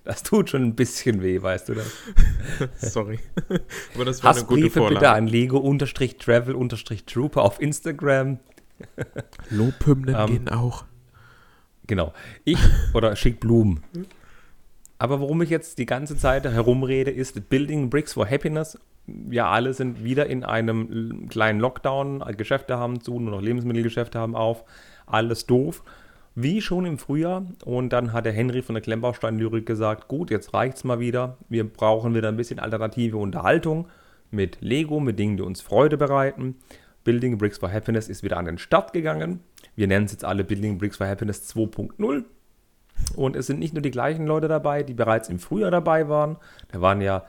Das 0.04 0.24
tut 0.24 0.50
schon 0.50 0.64
ein 0.64 0.76
bisschen 0.76 1.22
weh, 1.22 1.44
weißt 1.44 1.70
du 1.70 1.76
das? 1.76 1.94
Sorry. 2.92 3.20
Aber 3.94 4.04
das 4.04 4.24
war 4.24 4.32
Hassbriefe 4.32 4.56
eine 4.56 4.64
gute 4.64 4.72
Vorlage. 4.72 4.96
bitte 4.96 5.12
an 5.12 5.28
Lego-Travel-Trooper 5.28 7.40
auf 7.40 7.62
Instagram. 7.62 8.40
Lobhymnen 9.52 10.16
ähm, 10.18 10.26
gehen 10.26 10.50
auch. 10.50 10.86
Genau. 11.92 12.14
Ich 12.46 12.58
oder 12.94 13.18
schick 13.18 13.42
Blumen. 13.42 13.84
Aber 14.98 15.20
worum 15.20 15.42
ich 15.42 15.50
jetzt 15.50 15.78
die 15.78 15.86
ganze 15.86 16.16
Zeit 16.16 16.46
herumrede, 16.46 17.12
ist 17.12 17.50
Building 17.50 17.90
Bricks 17.90 18.14
for 18.14 18.26
Happiness. 18.26 18.80
Ja, 19.30 19.50
alle 19.50 19.74
sind 19.74 20.02
wieder 20.02 20.28
in 20.28 20.46
einem 20.46 21.28
kleinen 21.28 21.60
Lockdown. 21.60 22.24
Geschäfte 22.38 22.78
haben 22.78 23.02
zu, 23.02 23.20
nur 23.20 23.32
noch 23.32 23.42
Lebensmittelgeschäfte 23.42 24.18
haben 24.18 24.38
auf. 24.38 24.64
Alles 25.06 25.48
doof. 25.48 25.84
Wie 26.34 26.62
schon 26.62 26.86
im 26.86 26.98
Frühjahr. 26.98 27.46
Und 27.66 27.90
dann 27.90 28.14
hat 28.14 28.24
der 28.24 28.32
Henry 28.32 28.62
von 28.62 28.76
der 28.76 28.84
Klemmbaustein-Lyrik 28.84 29.66
gesagt: 29.66 30.08
Gut, 30.08 30.32
jetzt 30.32 30.54
reicht's 30.54 30.86
mal 30.86 31.02
wieder. 31.02 31.36
Wir 31.50 31.66
brauchen 31.66 32.16
wieder 32.16 32.30
ein 32.30 32.38
bisschen 32.38 32.60
alternative 32.60 33.18
Unterhaltung 33.18 33.90
mit 34.30 34.60
Lego, 34.62 35.02
mit 35.02 35.20
Dingen, 35.20 35.36
die 35.36 35.44
uns 35.44 35.60
Freude 35.60 35.98
bereiten. 35.98 36.56
Building 37.04 37.38
Bricks 37.38 37.58
for 37.58 37.70
Happiness 37.70 38.08
ist 38.08 38.24
wieder 38.24 38.38
an 38.38 38.46
den 38.46 38.60
Start 38.60 38.94
gegangen. 38.94 39.42
Wir 39.76 39.88
nennen 39.88 40.06
es 40.06 40.12
jetzt 40.12 40.26
alle 40.26 40.44
Building 40.44 40.78
Bricks 40.78 40.98
for 40.98 41.08
Happiness 41.08 41.54
2.0. 41.56 42.24
Und 43.16 43.36
es 43.36 43.48
sind 43.48 43.60
nicht 43.60 43.74
nur 43.74 43.82
die 43.82 43.92
gleichen 43.92 44.28
Leute 44.28 44.48
dabei, 44.48 44.84
die 44.84 44.94
bereits 44.94 45.30
im 45.30 45.40
Frühjahr 45.40 45.72
dabei 45.72 46.08
waren. 46.08 46.38
Da 46.72 46.82
waren 46.82 47.02
ja 47.02 47.26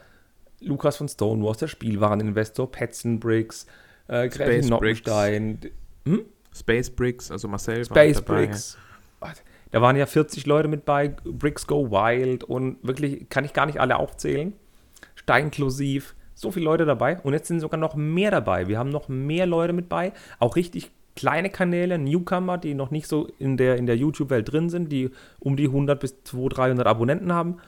Lukas 0.60 0.96
von 0.96 1.08
Stonewalls, 1.08 1.58
der 1.58 1.68
Spielwareninvestor, 1.68 2.70
Petzen 2.70 3.20
Bricks, 3.20 3.66
äh, 4.08 4.28
Gräfin 4.28 4.68
Nockenstein. 4.68 5.58
Hm? 6.04 6.24
Space 6.54 6.90
Bricks, 6.90 7.30
also 7.30 7.48
Marcel 7.48 7.84
Space 7.84 8.16
war 8.16 8.22
dabei. 8.22 8.46
Bricks. 8.46 8.78
Da 9.70 9.80
waren 9.80 9.96
ja 9.96 10.04
40 10.04 10.44
Leute 10.46 10.68
mit 10.68 10.84
bei, 10.84 11.08
Bricks 11.08 11.66
Go 11.66 11.90
Wild 11.90 12.44
und 12.44 12.76
wirklich 12.82 13.28
kann 13.30 13.44
ich 13.44 13.54
gar 13.54 13.64
nicht 13.64 13.80
alle 13.80 13.96
aufzählen. 13.96 14.52
Steinklusiv, 15.14 16.14
so 16.34 16.50
viele 16.50 16.66
Leute 16.66 16.84
dabei 16.84 17.18
und 17.20 17.32
jetzt 17.32 17.48
sind 17.48 17.60
sogar 17.60 17.80
noch 17.80 17.94
mehr 17.94 18.30
dabei. 18.30 18.68
Wir 18.68 18.78
haben 18.78 18.90
noch 18.90 19.08
mehr 19.08 19.46
Leute 19.46 19.72
mit 19.72 19.88
bei, 19.88 20.12
auch 20.38 20.56
richtig 20.56 20.90
kleine 21.16 21.50
Kanäle, 21.50 21.98
Newcomer, 21.98 22.58
die 22.58 22.74
noch 22.74 22.90
nicht 22.90 23.06
so 23.06 23.28
in 23.38 23.56
der, 23.56 23.76
in 23.76 23.86
der 23.86 23.96
YouTube-Welt 23.96 24.50
drin 24.50 24.70
sind, 24.70 24.90
die 24.90 25.10
um 25.40 25.56
die 25.56 25.66
100 25.66 26.00
bis 26.00 26.22
200, 26.24 26.58
300 26.58 26.86
Abonnenten 26.86 27.32
haben 27.32 27.58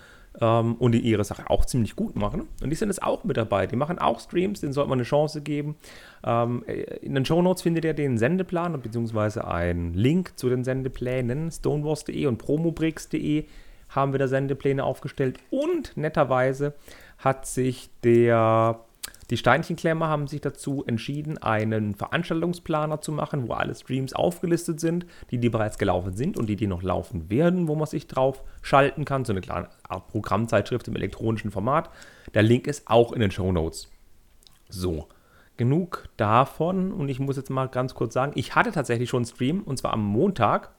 ähm, 0.41 0.75
und 0.77 0.93
die 0.93 1.01
ihre 1.01 1.25
Sache 1.25 1.49
auch 1.49 1.65
ziemlich 1.65 1.97
gut 1.97 2.17
machen. 2.17 2.49
Und 2.63 2.71
die 2.71 2.77
sind 2.77 2.89
jetzt 2.89 3.03
auch 3.03 3.25
mit 3.25 3.37
dabei. 3.37 3.67
Die 3.67 3.77
machen 3.77 3.99
auch 3.99 4.21
Streams, 4.21 4.61
denen 4.61 4.73
sollte 4.73 4.91
man 4.91 4.99
eine 4.99 5.05
Chance 5.05 5.43
geben. 5.43 5.77
Ähm, 6.25 6.65
in 7.03 7.15
den 7.15 7.25
Show 7.25 7.43
Notes 7.43 7.63
findet 7.63 7.85
ihr 7.85 7.95
den 7.95 8.19
Sendeplan 8.19 8.81
beziehungsweise 8.81 9.47
einen 9.47 9.95
Link 9.95 10.33
zu 10.37 10.49
den 10.49 10.65
Sendeplänen. 10.65 11.51
Stonewars.de 11.51 12.27
und 12.27 12.39
Promobricks.de 12.39 13.45
haben 13.91 14.13
wir 14.13 14.19
da 14.19 14.29
Sendepläne 14.29 14.83
aufgestellt 14.83 15.39
und 15.51 15.97
netterweise 15.97 16.75
hat 17.19 17.47
sich 17.47 17.91
der 18.03 18.81
die 19.31 19.37
Steinchenklemmer 19.37 20.09
haben 20.09 20.27
sich 20.27 20.41
dazu 20.41 20.85
entschieden, 20.87 21.39
einen 21.39 21.95
Veranstaltungsplaner 21.95 23.01
zu 23.01 23.13
machen, 23.13 23.49
wo 23.49 23.55
alle 23.55 23.75
Streams 23.75 24.13
aufgelistet 24.13 24.81
sind, 24.81 25.07
die, 25.31 25.39
die 25.39 25.49
bereits 25.49 25.79
gelaufen 25.79 26.15
sind 26.15 26.37
und 26.37 26.47
die, 26.47 26.57
die 26.57 26.67
noch 26.67 26.83
laufen 26.83 27.31
werden, 27.31 27.69
wo 27.69 27.75
man 27.75 27.87
sich 27.87 28.07
drauf 28.07 28.43
schalten 28.63 29.05
kann. 29.05 29.25
So 29.25 29.33
eine 29.33 29.41
kleine 29.41 29.69
Art 29.89 30.09
Programmzeitschrift 30.09 30.89
im 30.89 30.97
elektronischen 30.97 31.51
Format. 31.51 31.91
Der 32.35 32.43
Link 32.43 32.67
ist 32.67 32.87
auch 32.87 33.13
in 33.13 33.21
den 33.21 33.31
Show 33.31 33.51
Notes. 33.51 33.89
So, 34.69 35.09
genug 35.57 36.09
davon. 36.17 36.93
Und 36.93 37.09
ich 37.09 37.21
muss 37.21 37.37
jetzt 37.37 37.51
mal 37.51 37.69
ganz 37.69 37.95
kurz 37.95 38.15
sagen, 38.15 38.33
ich 38.35 38.55
hatte 38.55 38.73
tatsächlich 38.73 39.09
schon 39.09 39.19
einen 39.19 39.27
Stream 39.27 39.63
und 39.63 39.79
zwar 39.79 39.93
am 39.93 40.05
Montag 40.05 40.71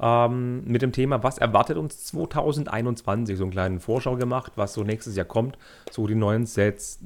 ähm, 0.00 0.62
mit 0.64 0.82
dem 0.82 0.92
Thema, 0.92 1.22
was 1.22 1.38
erwartet 1.38 1.76
uns 1.76 2.04
2021? 2.06 3.36
So 3.36 3.44
einen 3.44 3.50
kleinen 3.50 3.80
Vorschau 3.80 4.16
gemacht, 4.16 4.52
was 4.56 4.74
so 4.74 4.84
nächstes 4.84 5.16
Jahr 5.16 5.26
kommt. 5.26 5.58
So 5.90 6.06
die 6.06 6.14
neuen 6.14 6.46
Sets, 6.46 7.00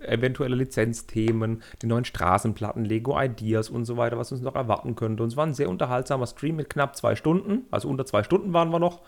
eventuelle 0.00 0.56
Lizenzthemen, 0.56 1.62
die 1.82 1.86
neuen 1.86 2.04
Straßenplatten, 2.04 2.84
Lego 2.84 3.20
Ideas 3.20 3.68
und 3.68 3.84
so 3.84 3.96
weiter, 3.96 4.18
was 4.18 4.32
uns 4.32 4.40
noch 4.40 4.54
erwarten 4.54 4.96
könnte. 4.96 5.22
Und 5.22 5.30
es 5.30 5.36
war 5.36 5.46
ein 5.46 5.54
sehr 5.54 5.68
unterhaltsamer 5.68 6.26
Stream 6.26 6.56
mit 6.56 6.70
knapp 6.70 6.96
zwei 6.96 7.16
Stunden. 7.16 7.66
Also 7.70 7.88
unter 7.88 8.06
zwei 8.06 8.22
Stunden 8.22 8.52
waren 8.52 8.70
wir 8.70 8.78
noch. 8.78 9.02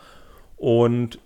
Und 0.57 1.18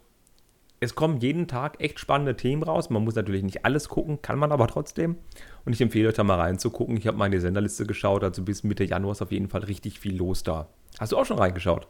es 0.82 0.96
kommen 0.96 1.20
jeden 1.20 1.46
Tag 1.46 1.80
echt 1.80 2.00
spannende 2.00 2.36
Themen 2.36 2.64
raus. 2.64 2.90
Man 2.90 3.04
muss 3.04 3.14
natürlich 3.14 3.44
nicht 3.44 3.64
alles 3.64 3.88
gucken, 3.88 4.20
kann 4.20 4.36
man 4.36 4.50
aber 4.50 4.66
trotzdem. 4.66 5.16
Und 5.64 5.74
ich 5.74 5.80
empfehle 5.80 6.08
euch 6.08 6.14
da 6.14 6.24
mal 6.24 6.40
reinzugucken. 6.40 6.96
Ich 6.96 7.06
habe 7.06 7.16
mal 7.16 7.26
in 7.26 7.32
die 7.32 7.38
Senderliste 7.38 7.86
geschaut, 7.86 8.24
also 8.24 8.42
bis 8.42 8.64
Mitte 8.64 8.82
Januar 8.82 9.12
ist 9.12 9.22
auf 9.22 9.30
jeden 9.30 9.48
Fall 9.48 9.62
richtig 9.62 10.00
viel 10.00 10.16
los 10.16 10.42
da. 10.42 10.68
Hast 10.98 11.12
du 11.12 11.18
auch 11.18 11.24
schon 11.24 11.38
reingeschaut? 11.38 11.86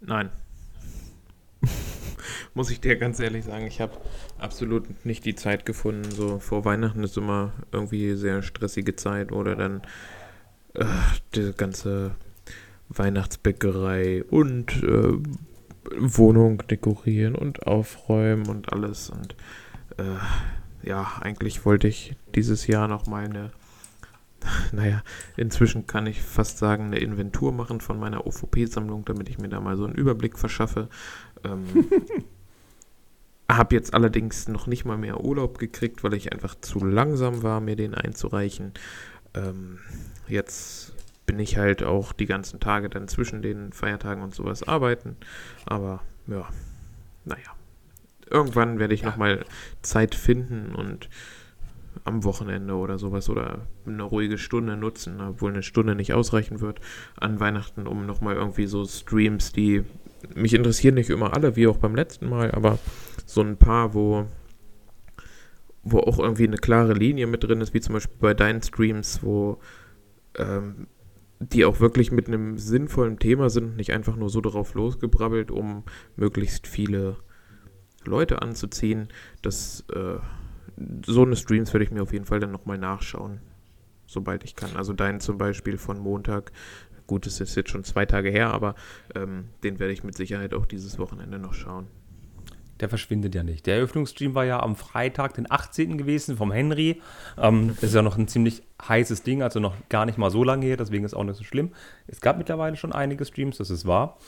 Nein. 0.00 0.30
Muss 2.54 2.70
ich 2.70 2.80
dir 2.80 2.94
ganz 2.94 3.18
ehrlich 3.18 3.46
sagen, 3.46 3.66
ich 3.66 3.80
habe 3.80 3.94
absolut 4.38 5.04
nicht 5.04 5.24
die 5.24 5.34
Zeit 5.34 5.66
gefunden. 5.66 6.08
So 6.12 6.38
vor 6.38 6.64
Weihnachten 6.64 7.02
ist 7.02 7.16
immer 7.16 7.52
irgendwie 7.72 8.14
sehr 8.14 8.42
stressige 8.42 8.94
Zeit 8.94 9.32
oder 9.32 9.56
dann 9.56 9.82
äh, 10.74 10.84
die 11.34 11.50
ganze 11.56 12.12
Weihnachtsbäckerei 12.90 14.22
und 14.22 14.84
äh, 14.84 15.18
Wohnung 15.96 16.62
dekorieren 16.66 17.34
und 17.34 17.66
aufräumen 17.66 18.46
und 18.48 18.72
alles. 18.72 19.10
Und 19.10 19.34
äh, 19.98 20.88
ja, 20.88 21.12
eigentlich 21.20 21.64
wollte 21.64 21.88
ich 21.88 22.16
dieses 22.34 22.66
Jahr 22.66 22.88
noch 22.88 23.06
mal 23.06 23.24
eine, 23.24 23.50
naja, 24.72 25.02
inzwischen 25.36 25.86
kann 25.86 26.06
ich 26.06 26.22
fast 26.22 26.58
sagen, 26.58 26.86
eine 26.86 26.98
Inventur 26.98 27.52
machen 27.52 27.80
von 27.80 27.98
meiner 27.98 28.26
OVP-Sammlung, 28.26 29.04
damit 29.04 29.28
ich 29.28 29.38
mir 29.38 29.48
da 29.48 29.60
mal 29.60 29.76
so 29.76 29.84
einen 29.84 29.94
Überblick 29.94 30.38
verschaffe. 30.38 30.88
Ähm, 31.44 31.64
habe 33.50 33.74
jetzt 33.74 33.94
allerdings 33.94 34.48
noch 34.48 34.66
nicht 34.66 34.84
mal 34.84 34.96
mehr 34.96 35.22
Urlaub 35.22 35.58
gekriegt, 35.58 36.02
weil 36.02 36.14
ich 36.14 36.32
einfach 36.32 36.54
zu 36.60 36.84
langsam 36.84 37.42
war, 37.42 37.60
mir 37.60 37.76
den 37.76 37.94
einzureichen. 37.94 38.72
Ähm, 39.34 39.78
jetzt 40.28 40.83
bin 41.26 41.38
ich 41.38 41.56
halt 41.56 41.82
auch 41.82 42.12
die 42.12 42.26
ganzen 42.26 42.60
Tage 42.60 42.88
dann 42.88 43.08
zwischen 43.08 43.42
den 43.42 43.72
Feiertagen 43.72 44.22
und 44.22 44.34
sowas 44.34 44.62
arbeiten. 44.62 45.16
Aber 45.66 46.02
ja, 46.26 46.48
naja. 47.24 47.54
Irgendwann 48.30 48.78
werde 48.78 48.94
ich 48.94 49.02
ja. 49.02 49.10
nochmal 49.10 49.44
Zeit 49.82 50.14
finden 50.14 50.74
und 50.74 51.08
am 52.04 52.24
Wochenende 52.24 52.74
oder 52.74 52.98
sowas 52.98 53.28
oder 53.28 53.66
eine 53.86 54.02
ruhige 54.02 54.38
Stunde 54.38 54.76
nutzen, 54.76 55.20
obwohl 55.20 55.52
eine 55.52 55.62
Stunde 55.62 55.94
nicht 55.94 56.12
ausreichen 56.12 56.60
wird 56.60 56.80
an 57.16 57.40
Weihnachten, 57.40 57.86
um 57.86 58.06
nochmal 58.06 58.34
irgendwie 58.34 58.66
so 58.66 58.84
Streams, 58.84 59.52
die 59.52 59.84
mich 60.34 60.54
interessieren 60.54 60.94
nicht 60.94 61.10
immer 61.10 61.34
alle, 61.34 61.56
wie 61.56 61.66
auch 61.66 61.76
beim 61.76 61.94
letzten 61.94 62.28
Mal, 62.28 62.50
aber 62.52 62.78
so 63.26 63.42
ein 63.42 63.56
paar, 63.56 63.94
wo 63.94 64.26
wo 65.84 65.98
auch 65.98 66.18
irgendwie 66.18 66.46
eine 66.46 66.56
klare 66.56 66.94
Linie 66.94 67.26
mit 67.26 67.44
drin 67.44 67.60
ist, 67.60 67.74
wie 67.74 67.80
zum 67.80 67.92
Beispiel 67.92 68.16
bei 68.18 68.32
deinen 68.32 68.62
Streams, 68.62 69.22
wo 69.22 69.60
ähm, 70.36 70.86
die 71.40 71.64
auch 71.64 71.80
wirklich 71.80 72.12
mit 72.12 72.28
einem 72.28 72.58
sinnvollen 72.58 73.18
Thema 73.18 73.50
sind, 73.50 73.76
nicht 73.76 73.92
einfach 73.92 74.16
nur 74.16 74.30
so 74.30 74.40
darauf 74.40 74.74
losgebrabbelt, 74.74 75.50
um 75.50 75.84
möglichst 76.16 76.66
viele 76.66 77.16
Leute 78.04 78.42
anzuziehen. 78.42 79.08
Das, 79.42 79.84
äh, 79.92 80.18
so 81.06 81.22
eine 81.22 81.36
Streams 81.36 81.72
werde 81.72 81.84
ich 81.84 81.90
mir 81.90 82.02
auf 82.02 82.12
jeden 82.12 82.26
Fall 82.26 82.40
dann 82.40 82.52
nochmal 82.52 82.78
nachschauen, 82.78 83.40
sobald 84.06 84.44
ich 84.44 84.56
kann. 84.56 84.76
Also 84.76 84.92
deinen 84.92 85.20
zum 85.20 85.38
Beispiel 85.38 85.78
von 85.78 85.98
Montag. 85.98 86.52
Gut, 87.06 87.26
es 87.26 87.40
ist 87.40 87.54
jetzt 87.54 87.70
schon 87.70 87.84
zwei 87.84 88.06
Tage 88.06 88.30
her, 88.30 88.50
aber 88.52 88.74
ähm, 89.14 89.50
den 89.62 89.78
werde 89.78 89.92
ich 89.92 90.04
mit 90.04 90.16
Sicherheit 90.16 90.54
auch 90.54 90.66
dieses 90.66 90.98
Wochenende 90.98 91.38
noch 91.38 91.52
schauen 91.52 91.86
der 92.80 92.88
verschwindet 92.88 93.34
ja 93.34 93.42
nicht. 93.42 93.66
Der 93.66 93.76
Eröffnungsstream 93.76 94.34
war 94.34 94.44
ja 94.44 94.60
am 94.60 94.76
Freitag, 94.76 95.34
den 95.34 95.50
18. 95.50 95.98
gewesen, 95.98 96.36
vom 96.36 96.52
Henry. 96.52 97.00
Ähm, 97.38 97.68
das 97.68 97.90
ist 97.90 97.94
ja 97.94 98.02
noch 98.02 98.18
ein 98.18 98.28
ziemlich 98.28 98.62
heißes 98.86 99.22
Ding, 99.22 99.42
also 99.42 99.60
noch 99.60 99.74
gar 99.88 100.06
nicht 100.06 100.18
mal 100.18 100.30
so 100.30 100.44
lange 100.44 100.66
her, 100.66 100.76
deswegen 100.76 101.04
ist 101.04 101.14
auch 101.14 101.24
nicht 101.24 101.36
so 101.36 101.44
schlimm. 101.44 101.72
Es 102.06 102.20
gab 102.20 102.38
mittlerweile 102.38 102.76
schon 102.76 102.92
einige 102.92 103.24
Streams, 103.24 103.58
das 103.58 103.70
ist 103.70 103.86
wahr. 103.86 104.18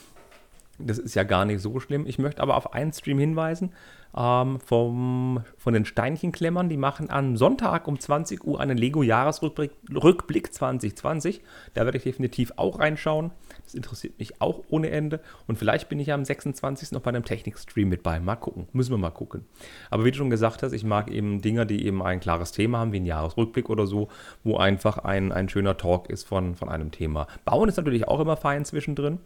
Das 0.79 0.99
ist 0.99 1.15
ja 1.15 1.23
gar 1.23 1.45
nicht 1.45 1.61
so 1.61 1.79
schlimm. 1.79 2.05
Ich 2.05 2.19
möchte 2.19 2.41
aber 2.41 2.55
auf 2.55 2.73
einen 2.73 2.93
Stream 2.93 3.17
hinweisen 3.17 3.71
ähm, 4.15 4.59
vom, 4.59 5.43
von 5.57 5.73
den 5.73 5.85
Steinchenklemmern. 5.85 6.69
Die 6.69 6.77
machen 6.77 7.09
am 7.09 7.35
Sonntag 7.35 7.87
um 7.87 7.99
20 7.99 8.43
Uhr 8.45 8.59
einen 8.59 8.77
Lego-Jahresrückblick 8.77 9.71
Rückblick 9.91 10.53
2020. 10.53 11.41
Da 11.73 11.85
werde 11.85 11.97
ich 11.97 12.03
definitiv 12.03 12.53
auch 12.57 12.79
reinschauen. 12.79 13.31
Das 13.63 13.73
interessiert 13.73 14.19
mich 14.19 14.41
auch 14.41 14.63
ohne 14.69 14.89
Ende. 14.89 15.19
Und 15.47 15.57
vielleicht 15.57 15.89
bin 15.89 15.99
ich 15.99 16.07
ja 16.07 16.15
am 16.15 16.25
26. 16.25 16.91
noch 16.91 17.01
bei 17.01 17.09
einem 17.09 17.25
Technik-Stream 17.25 17.89
mit 17.89 18.03
bei. 18.03 18.19
Mal 18.19 18.35
gucken. 18.35 18.67
Müssen 18.73 18.91
wir 18.91 18.97
mal 18.97 19.11
gucken. 19.11 19.45
Aber 19.89 20.05
wie 20.05 20.11
du 20.11 20.17
schon 20.17 20.29
gesagt 20.29 20.63
hast, 20.63 20.73
ich 20.73 20.83
mag 20.83 21.09
eben 21.09 21.41
Dinge, 21.41 21.65
die 21.65 21.85
eben 21.85 22.01
ein 22.01 22.19
klares 22.19 22.51
Thema 22.51 22.79
haben, 22.79 22.91
wie 22.91 22.99
ein 22.99 23.05
Jahresrückblick 23.05 23.69
oder 23.69 23.87
so, 23.87 24.09
wo 24.43 24.57
einfach 24.57 24.99
ein, 24.99 25.31
ein 25.31 25.49
schöner 25.49 25.77
Talk 25.77 26.09
ist 26.09 26.23
von, 26.23 26.55
von 26.55 26.69
einem 26.69 26.91
Thema. 26.91 27.27
Bauen 27.45 27.69
ist 27.69 27.77
natürlich 27.77 28.07
auch 28.07 28.19
immer 28.19 28.37
fein 28.37 28.65
zwischendrin. 28.65 29.19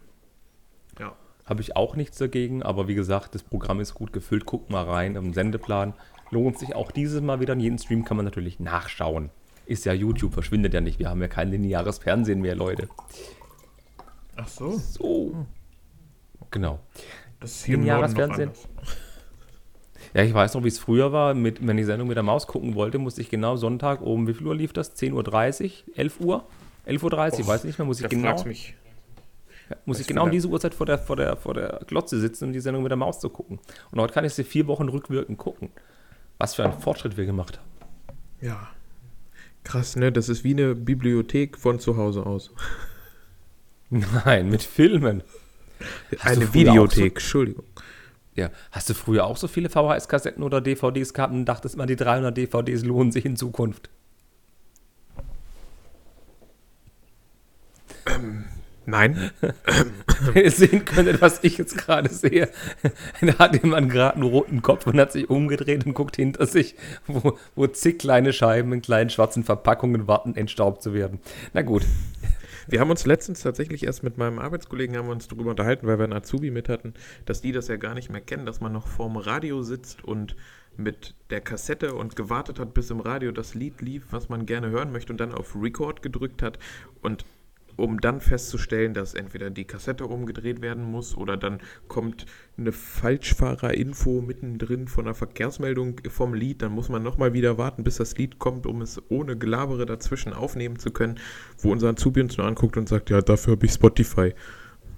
Ja. 0.98 1.14
Habe 1.52 1.60
ich 1.60 1.76
auch 1.76 1.96
nichts 1.96 2.16
dagegen, 2.16 2.62
aber 2.62 2.88
wie 2.88 2.94
gesagt, 2.94 3.34
das 3.34 3.42
Programm 3.42 3.78
ist 3.80 3.92
gut 3.92 4.14
gefüllt. 4.14 4.46
Guckt 4.46 4.70
mal 4.70 4.84
rein 4.84 5.16
im 5.16 5.34
Sendeplan. 5.34 5.92
Lohnt 6.30 6.58
sich 6.58 6.74
auch 6.74 6.90
dieses 6.90 7.20
Mal 7.20 7.40
wieder. 7.40 7.52
In 7.52 7.60
jedem 7.60 7.76
Stream 7.76 8.06
kann 8.06 8.16
man 8.16 8.24
natürlich 8.24 8.58
nachschauen. 8.58 9.28
Ist 9.66 9.84
ja 9.84 9.92
YouTube, 9.92 10.32
verschwindet 10.32 10.72
ja 10.72 10.80
nicht. 10.80 10.98
Wir 10.98 11.10
haben 11.10 11.20
ja 11.20 11.28
kein 11.28 11.50
lineares 11.50 11.98
Fernsehen 11.98 12.40
mehr, 12.40 12.54
Leute. 12.54 12.88
Ach 14.34 14.48
so. 14.48 14.78
So. 14.78 15.44
Genau. 16.50 16.78
Das 17.38 17.50
ist 17.50 17.66
hier 17.66 17.76
lineares 17.76 18.14
Fernsehen. 18.14 18.52
Ja, 20.14 20.22
ich 20.22 20.32
weiß 20.32 20.54
noch, 20.54 20.64
wie 20.64 20.68
es 20.68 20.78
früher 20.78 21.12
war. 21.12 21.34
Mit, 21.34 21.60
wenn 21.60 21.76
ich 21.76 21.82
die 21.82 21.86
Sendung 21.86 22.08
mit 22.08 22.16
der 22.16 22.22
Maus 22.22 22.46
gucken 22.46 22.74
wollte, 22.76 22.96
musste 22.96 23.20
ich 23.20 23.28
genau 23.28 23.56
Sonntag 23.56 24.00
oben, 24.00 24.26
wie 24.26 24.32
viel 24.32 24.46
Uhr 24.46 24.54
lief 24.54 24.72
das? 24.72 24.96
10.30 24.96 25.12
Uhr? 25.12 25.96
11 25.96 26.20
Uhr? 26.20 26.48
11.30 26.86 27.02
Uhr? 27.02 27.40
Ich 27.40 27.46
weiß 27.46 27.64
nicht 27.64 27.78
mehr, 27.78 27.84
muss 27.84 28.00
ich 28.00 28.08
genau. 28.08 28.42
Mich. 28.44 28.74
Muss 29.84 30.00
ich 30.00 30.06
genau 30.06 30.24
um 30.24 30.30
diese 30.30 30.48
Uhrzeit 30.48 30.74
vor 30.74 30.86
der, 30.86 30.98
vor, 30.98 31.16
der, 31.16 31.36
vor 31.36 31.54
der 31.54 31.80
Glotze 31.86 32.20
sitzen, 32.20 32.46
um 32.46 32.52
die 32.52 32.60
Sendung 32.60 32.82
mit 32.82 32.90
der 32.90 32.96
Maus 32.96 33.20
zu 33.20 33.30
gucken. 33.30 33.58
Und 33.90 34.00
heute 34.00 34.12
kann 34.12 34.24
ich 34.24 34.34
sie 34.34 34.44
vier 34.44 34.66
Wochen 34.66 34.88
rückwirkend 34.88 35.38
gucken. 35.38 35.70
Was 36.38 36.54
für 36.54 36.64
einen 36.64 36.78
Fortschritt 36.78 37.16
wir 37.16 37.24
gemacht 37.24 37.58
haben. 37.58 38.16
Ja. 38.40 38.68
Krass, 39.64 39.96
ne? 39.96 40.10
Das 40.10 40.28
ist 40.28 40.44
wie 40.44 40.52
eine 40.52 40.74
Bibliothek 40.74 41.56
von 41.56 41.78
zu 41.78 41.96
Hause 41.96 42.26
aus. 42.26 42.50
Nein, 43.90 44.48
mit 44.48 44.62
Filmen. 44.62 45.22
Hast 46.18 46.26
eine 46.26 46.52
Videothek, 46.52 47.20
so, 47.20 47.24
Entschuldigung. 47.24 47.64
Ja, 48.34 48.50
hast 48.70 48.88
du 48.88 48.94
früher 48.94 49.26
auch 49.26 49.36
so 49.36 49.46
viele 49.46 49.68
VHS-Kassetten 49.68 50.42
oder 50.42 50.60
DVDs 50.60 51.12
gehabt 51.12 51.34
und 51.34 51.44
dachtest 51.44 51.76
mal, 51.76 51.86
die 51.86 51.96
300 51.96 52.36
DVDs 52.36 52.82
lohnen 52.82 53.12
sich 53.12 53.26
in 53.26 53.36
Zukunft? 53.36 53.90
Ähm, 58.06 58.44
Nein. 58.84 59.30
Wenn 60.32 60.44
ihr 60.44 60.50
sehen 60.50 60.84
könntet, 60.84 61.20
was 61.20 61.42
ich 61.42 61.58
jetzt 61.58 61.76
gerade 61.78 62.08
sehe, 62.08 62.48
da 63.20 63.38
hat 63.38 63.62
jemand 63.62 63.90
gerade 63.90 64.16
einen 64.16 64.24
roten 64.24 64.62
Kopf 64.62 64.86
und 64.86 64.98
hat 64.98 65.12
sich 65.12 65.30
umgedreht 65.30 65.86
und 65.86 65.94
guckt 65.94 66.16
hinter 66.16 66.46
sich, 66.46 66.74
wo, 67.06 67.38
wo 67.54 67.66
zig 67.66 67.98
kleine 67.98 68.32
Scheiben 68.32 68.72
in 68.72 68.82
kleinen 68.82 69.10
schwarzen 69.10 69.44
Verpackungen 69.44 70.08
warten, 70.08 70.34
entstaubt 70.34 70.82
zu 70.82 70.94
werden. 70.94 71.20
Na 71.52 71.62
gut. 71.62 71.84
Wir 72.68 72.78
haben 72.78 72.90
uns 72.90 73.06
letztens 73.06 73.40
tatsächlich 73.40 73.84
erst 73.84 74.04
mit 74.04 74.18
meinem 74.18 74.38
Arbeitskollegen 74.38 74.96
haben 74.96 75.06
wir 75.06 75.12
uns 75.12 75.26
darüber 75.26 75.50
unterhalten, 75.50 75.86
weil 75.88 75.98
wir 75.98 76.04
einen 76.04 76.12
Azubi 76.12 76.52
mit 76.52 76.68
hatten, 76.68 76.94
dass 77.24 77.40
die 77.40 77.50
das 77.50 77.66
ja 77.66 77.76
gar 77.76 77.94
nicht 77.94 78.08
mehr 78.08 78.20
kennen, 78.20 78.46
dass 78.46 78.60
man 78.60 78.72
noch 78.72 78.86
vorm 78.86 79.16
Radio 79.16 79.62
sitzt 79.62 80.04
und 80.04 80.36
mit 80.76 81.14
der 81.30 81.40
Kassette 81.40 81.94
und 81.94 82.14
gewartet 82.16 82.58
hat, 82.58 82.72
bis 82.72 82.90
im 82.90 83.00
Radio 83.00 83.32
das 83.32 83.54
Lied 83.54 83.80
lief, 83.80 84.06
was 84.10 84.28
man 84.28 84.46
gerne 84.46 84.70
hören 84.70 84.92
möchte 84.92 85.12
und 85.12 85.20
dann 85.20 85.34
auf 85.34 85.56
Record 85.60 86.02
gedrückt 86.02 86.40
hat 86.40 86.58
und 87.02 87.24
um 87.76 88.00
dann 88.00 88.20
festzustellen, 88.20 88.94
dass 88.94 89.14
entweder 89.14 89.50
die 89.50 89.64
Kassette 89.64 90.06
umgedreht 90.06 90.60
werden 90.62 90.84
muss 90.84 91.16
oder 91.16 91.36
dann 91.36 91.60
kommt 91.88 92.26
eine 92.58 92.72
Falschfahrerinfo 92.72 94.20
mittendrin 94.20 94.88
von 94.88 95.06
einer 95.06 95.14
Verkehrsmeldung 95.14 96.00
vom 96.08 96.34
Lied. 96.34 96.62
Dann 96.62 96.72
muss 96.72 96.88
man 96.88 97.02
nochmal 97.02 97.32
wieder 97.32 97.58
warten, 97.58 97.84
bis 97.84 97.96
das 97.96 98.16
Lied 98.16 98.38
kommt, 98.38 98.66
um 98.66 98.82
es 98.82 99.00
ohne 99.08 99.36
Gelabere 99.36 99.86
dazwischen 99.86 100.32
aufnehmen 100.32 100.78
zu 100.78 100.90
können, 100.90 101.18
wo 101.58 101.72
unser 101.72 101.90
Azubi 101.90 102.20
uns 102.20 102.36
nur 102.36 102.46
anguckt 102.46 102.76
und 102.76 102.88
sagt, 102.88 103.10
ja, 103.10 103.20
dafür 103.20 103.54
habe 103.54 103.66
ich 103.66 103.72
Spotify. 103.72 104.34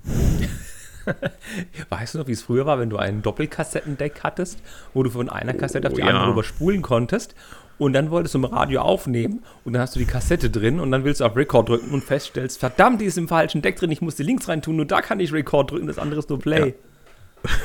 weißt 1.88 2.14
du 2.14 2.18
noch, 2.18 2.26
wie 2.26 2.32
es 2.32 2.42
früher 2.42 2.66
war, 2.66 2.78
wenn 2.78 2.90
du 2.90 2.96
einen 2.96 3.22
Doppelkassettendeck 3.22 4.22
hattest, 4.22 4.60
wo 4.92 5.02
du 5.02 5.10
von 5.10 5.28
einer 5.28 5.54
Kassette 5.54 5.88
oh, 5.88 5.90
auf 5.90 5.96
die 5.96 6.02
oh, 6.02 6.06
ja. 6.06 6.12
andere 6.12 6.32
überspulen 6.32 6.82
konntest 6.82 7.34
und 7.78 7.92
dann 7.92 8.10
wolltest 8.10 8.34
du 8.34 8.38
im 8.38 8.44
Radio 8.44 8.80
aufnehmen 8.80 9.42
und 9.64 9.72
dann 9.72 9.82
hast 9.82 9.94
du 9.94 9.98
die 9.98 10.06
Kassette 10.06 10.50
drin 10.50 10.80
und 10.80 10.90
dann 10.90 11.04
willst 11.04 11.20
du 11.20 11.24
auf 11.24 11.36
Record 11.36 11.68
drücken 11.68 11.90
und 11.90 12.04
feststellst, 12.04 12.58
verdammt, 12.58 13.00
die 13.00 13.06
ist 13.06 13.18
im 13.18 13.28
falschen 13.28 13.62
Deck 13.62 13.76
drin, 13.76 13.90
ich 13.90 14.00
musste 14.00 14.22
links 14.22 14.48
rein 14.48 14.62
tun, 14.62 14.76
nur 14.76 14.86
da 14.86 15.00
kann 15.00 15.20
ich 15.20 15.32
Record 15.32 15.70
drücken, 15.70 15.86
das 15.86 15.98
andere 15.98 16.20
ist 16.20 16.28
nur 16.28 16.38
Play. 16.38 16.74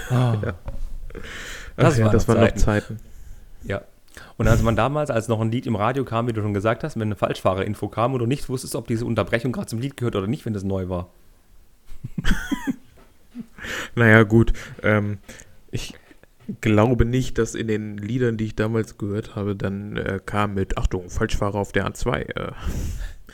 Ja. 0.09 0.33
Oh. 0.33 0.45
ja. 0.45 0.53
Das, 1.75 1.97
ja, 1.97 2.05
war 2.05 2.11
das 2.11 2.27
waren 2.27 2.41
noch 2.41 2.55
Zeiten. 2.55 2.99
Ja. 3.63 3.81
Und 4.37 4.47
als 4.47 4.61
man 4.61 4.75
damals, 4.75 5.09
als 5.09 5.27
noch 5.27 5.39
ein 5.39 5.51
Lied 5.51 5.65
im 5.65 5.75
Radio 5.75 6.03
kam, 6.03 6.27
wie 6.27 6.33
du 6.33 6.41
schon 6.41 6.53
gesagt 6.53 6.83
hast, 6.83 6.95
wenn 6.95 7.03
eine 7.03 7.15
Falschfahrerinfo 7.15 7.87
kam 7.87 8.13
und 8.13 8.19
du 8.19 8.25
nicht 8.25 8.49
wusstest, 8.49 8.75
ob 8.75 8.87
diese 8.87 9.05
Unterbrechung 9.05 9.51
gerade 9.51 9.67
zum 9.67 9.79
Lied 9.79 9.95
gehört 9.95 10.15
oder 10.15 10.27
nicht, 10.27 10.45
wenn 10.45 10.53
das 10.53 10.63
neu 10.63 10.89
war. 10.89 11.09
Naja, 13.95 14.23
gut. 14.23 14.53
Ähm, 14.83 15.19
ich 15.71 15.93
glaube 16.61 17.05
nicht, 17.05 17.37
dass 17.37 17.55
in 17.55 17.67
den 17.67 17.97
Liedern, 17.97 18.37
die 18.37 18.45
ich 18.45 18.55
damals 18.55 18.97
gehört 18.97 19.35
habe, 19.35 19.55
dann 19.55 19.97
äh, 19.97 20.19
kam 20.25 20.53
mit 20.53 20.77
Achtung, 20.77 21.09
Falschfahrer 21.09 21.55
auf 21.55 21.71
der 21.71 21.87
A2. 21.87 22.11
Äh. 22.17 22.51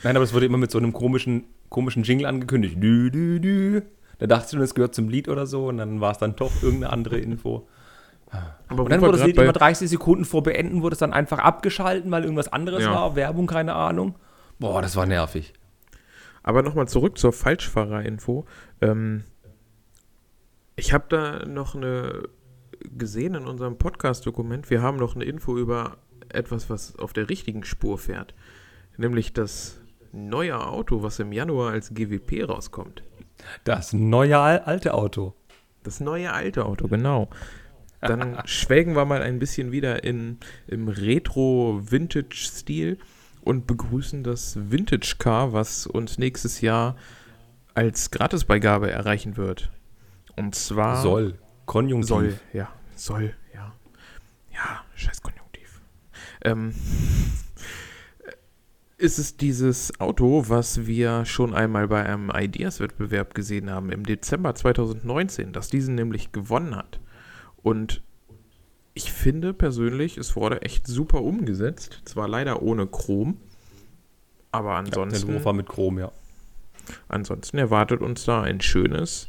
Nein, 0.02 0.16
aber 0.16 0.24
es 0.24 0.34
wurde 0.34 0.46
immer 0.46 0.58
mit 0.58 0.70
so 0.70 0.78
einem 0.78 0.92
komischen, 0.92 1.44
komischen 1.68 2.02
Jingle 2.02 2.26
angekündigt. 2.26 2.82
Dü, 2.82 3.10
dü, 3.10 3.40
dü. 3.40 3.82
Da 4.18 4.26
dachte 4.26 4.46
ich 4.46 4.50
schon, 4.52 4.60
es 4.62 4.74
gehört 4.74 4.94
zum 4.94 5.08
Lied 5.08 5.28
oder 5.28 5.46
so 5.46 5.68
und 5.68 5.78
dann 5.78 6.00
war 6.00 6.12
es 6.12 6.18
dann 6.18 6.36
doch 6.36 6.50
irgendeine 6.62 6.92
andere 6.92 7.18
Info. 7.18 7.68
Aber 8.68 8.84
Und 8.84 8.90
dann 8.90 9.00
wurde 9.00 9.18
das 9.18 9.26
Lied 9.26 9.36
immer 9.36 9.52
30 9.52 9.88
Sekunden 9.88 10.24
vor 10.24 10.42
Beenden, 10.42 10.82
wurde 10.82 10.94
es 10.94 10.98
dann 10.98 11.12
einfach 11.12 11.38
abgeschalten, 11.38 12.10
weil 12.10 12.22
irgendwas 12.22 12.52
anderes 12.52 12.82
Ja. 12.84 12.92
war, 12.92 13.16
Werbung, 13.16 13.46
keine 13.46 13.74
Ahnung. 13.74 14.16
Boah, 14.58 14.82
das 14.82 14.96
war 14.96 15.06
nervig. 15.06 15.52
Aber 16.42 16.62
nochmal 16.62 16.88
zurück 16.88 17.18
zur 17.18 17.32
Falschfahrer-Info. 17.32 18.46
Ähm, 18.80 19.24
ich 20.76 20.92
habe 20.92 21.04
da 21.08 21.46
noch 21.46 21.74
eine 21.74 22.28
gesehen 22.96 23.34
in 23.34 23.46
unserem 23.46 23.78
Podcast-Dokument. 23.78 24.70
Wir 24.70 24.82
haben 24.82 24.98
noch 24.98 25.14
eine 25.14 25.24
Info 25.24 25.56
über 25.56 25.96
etwas, 26.28 26.68
was 26.70 26.96
auf 26.98 27.12
der 27.12 27.28
richtigen 27.28 27.64
Spur 27.64 27.98
fährt. 27.98 28.34
Nämlich 28.96 29.32
das 29.32 29.80
neue 30.12 30.66
Auto, 30.66 31.02
was 31.02 31.18
im 31.18 31.32
Januar 31.32 31.72
als 31.72 31.92
GWP 31.94 32.48
rauskommt. 32.48 33.02
Das 33.64 33.92
neue 33.92 34.38
al- 34.38 34.60
alte 34.60 34.94
Auto. 34.94 35.34
Das 35.82 36.00
neue 36.00 36.32
alte 36.32 36.64
Auto, 36.64 36.88
genau. 36.88 37.28
Dann 38.00 38.38
schwelgen 38.46 38.96
wir 38.96 39.04
mal 39.04 39.22
ein 39.22 39.38
bisschen 39.38 39.72
wieder 39.72 40.04
in, 40.04 40.38
im 40.66 40.88
Retro-Vintage-Stil 40.88 42.98
und 43.42 43.66
begrüßen 43.66 44.24
das 44.24 44.58
Vintage-Car, 44.70 45.52
was 45.52 45.86
uns 45.86 46.18
nächstes 46.18 46.60
Jahr 46.60 46.96
als 47.74 48.10
Gratisbeigabe 48.10 48.90
erreichen 48.90 49.36
wird. 49.36 49.70
Und 50.36 50.54
zwar 50.54 51.02
Soll. 51.02 51.38
Konjunktiv. 51.66 52.08
soll, 52.08 52.40
ja, 52.52 52.72
soll, 52.94 53.34
ja. 53.54 53.72
Ja, 54.54 54.84
scheiß 54.94 55.22
Konjunktiv. 55.22 55.80
Ähm, 56.42 56.72
ist 58.98 59.18
es 59.18 59.36
dieses 59.36 60.00
Auto, 60.00 60.48
was 60.48 60.86
wir 60.86 61.24
schon 61.26 61.54
einmal 61.54 61.88
bei 61.88 62.04
einem 62.04 62.30
Ideas-Wettbewerb 62.30 63.34
gesehen 63.34 63.70
haben, 63.70 63.90
im 63.90 64.04
Dezember 64.04 64.54
2019, 64.54 65.52
das 65.52 65.68
diesen 65.68 65.94
nämlich 65.94 66.32
gewonnen 66.32 66.74
hat. 66.74 67.00
Und 67.62 68.02
ich 68.94 69.12
finde 69.12 69.52
persönlich, 69.52 70.16
es 70.16 70.36
wurde 70.36 70.62
echt 70.62 70.86
super 70.86 71.22
umgesetzt. 71.22 72.00
Zwar 72.06 72.28
leider 72.28 72.62
ohne 72.62 72.86
Chrom, 72.86 73.36
aber 74.50 74.70
Der 74.70 74.78
ansonsten, 74.78 75.34
Lofer 75.34 75.52
mit 75.52 75.68
Chrom, 75.68 75.98
ja. 75.98 76.10
ansonsten 77.08 77.58
erwartet 77.58 78.00
uns 78.00 78.24
da 78.24 78.40
ein 78.40 78.62
schönes 78.62 79.28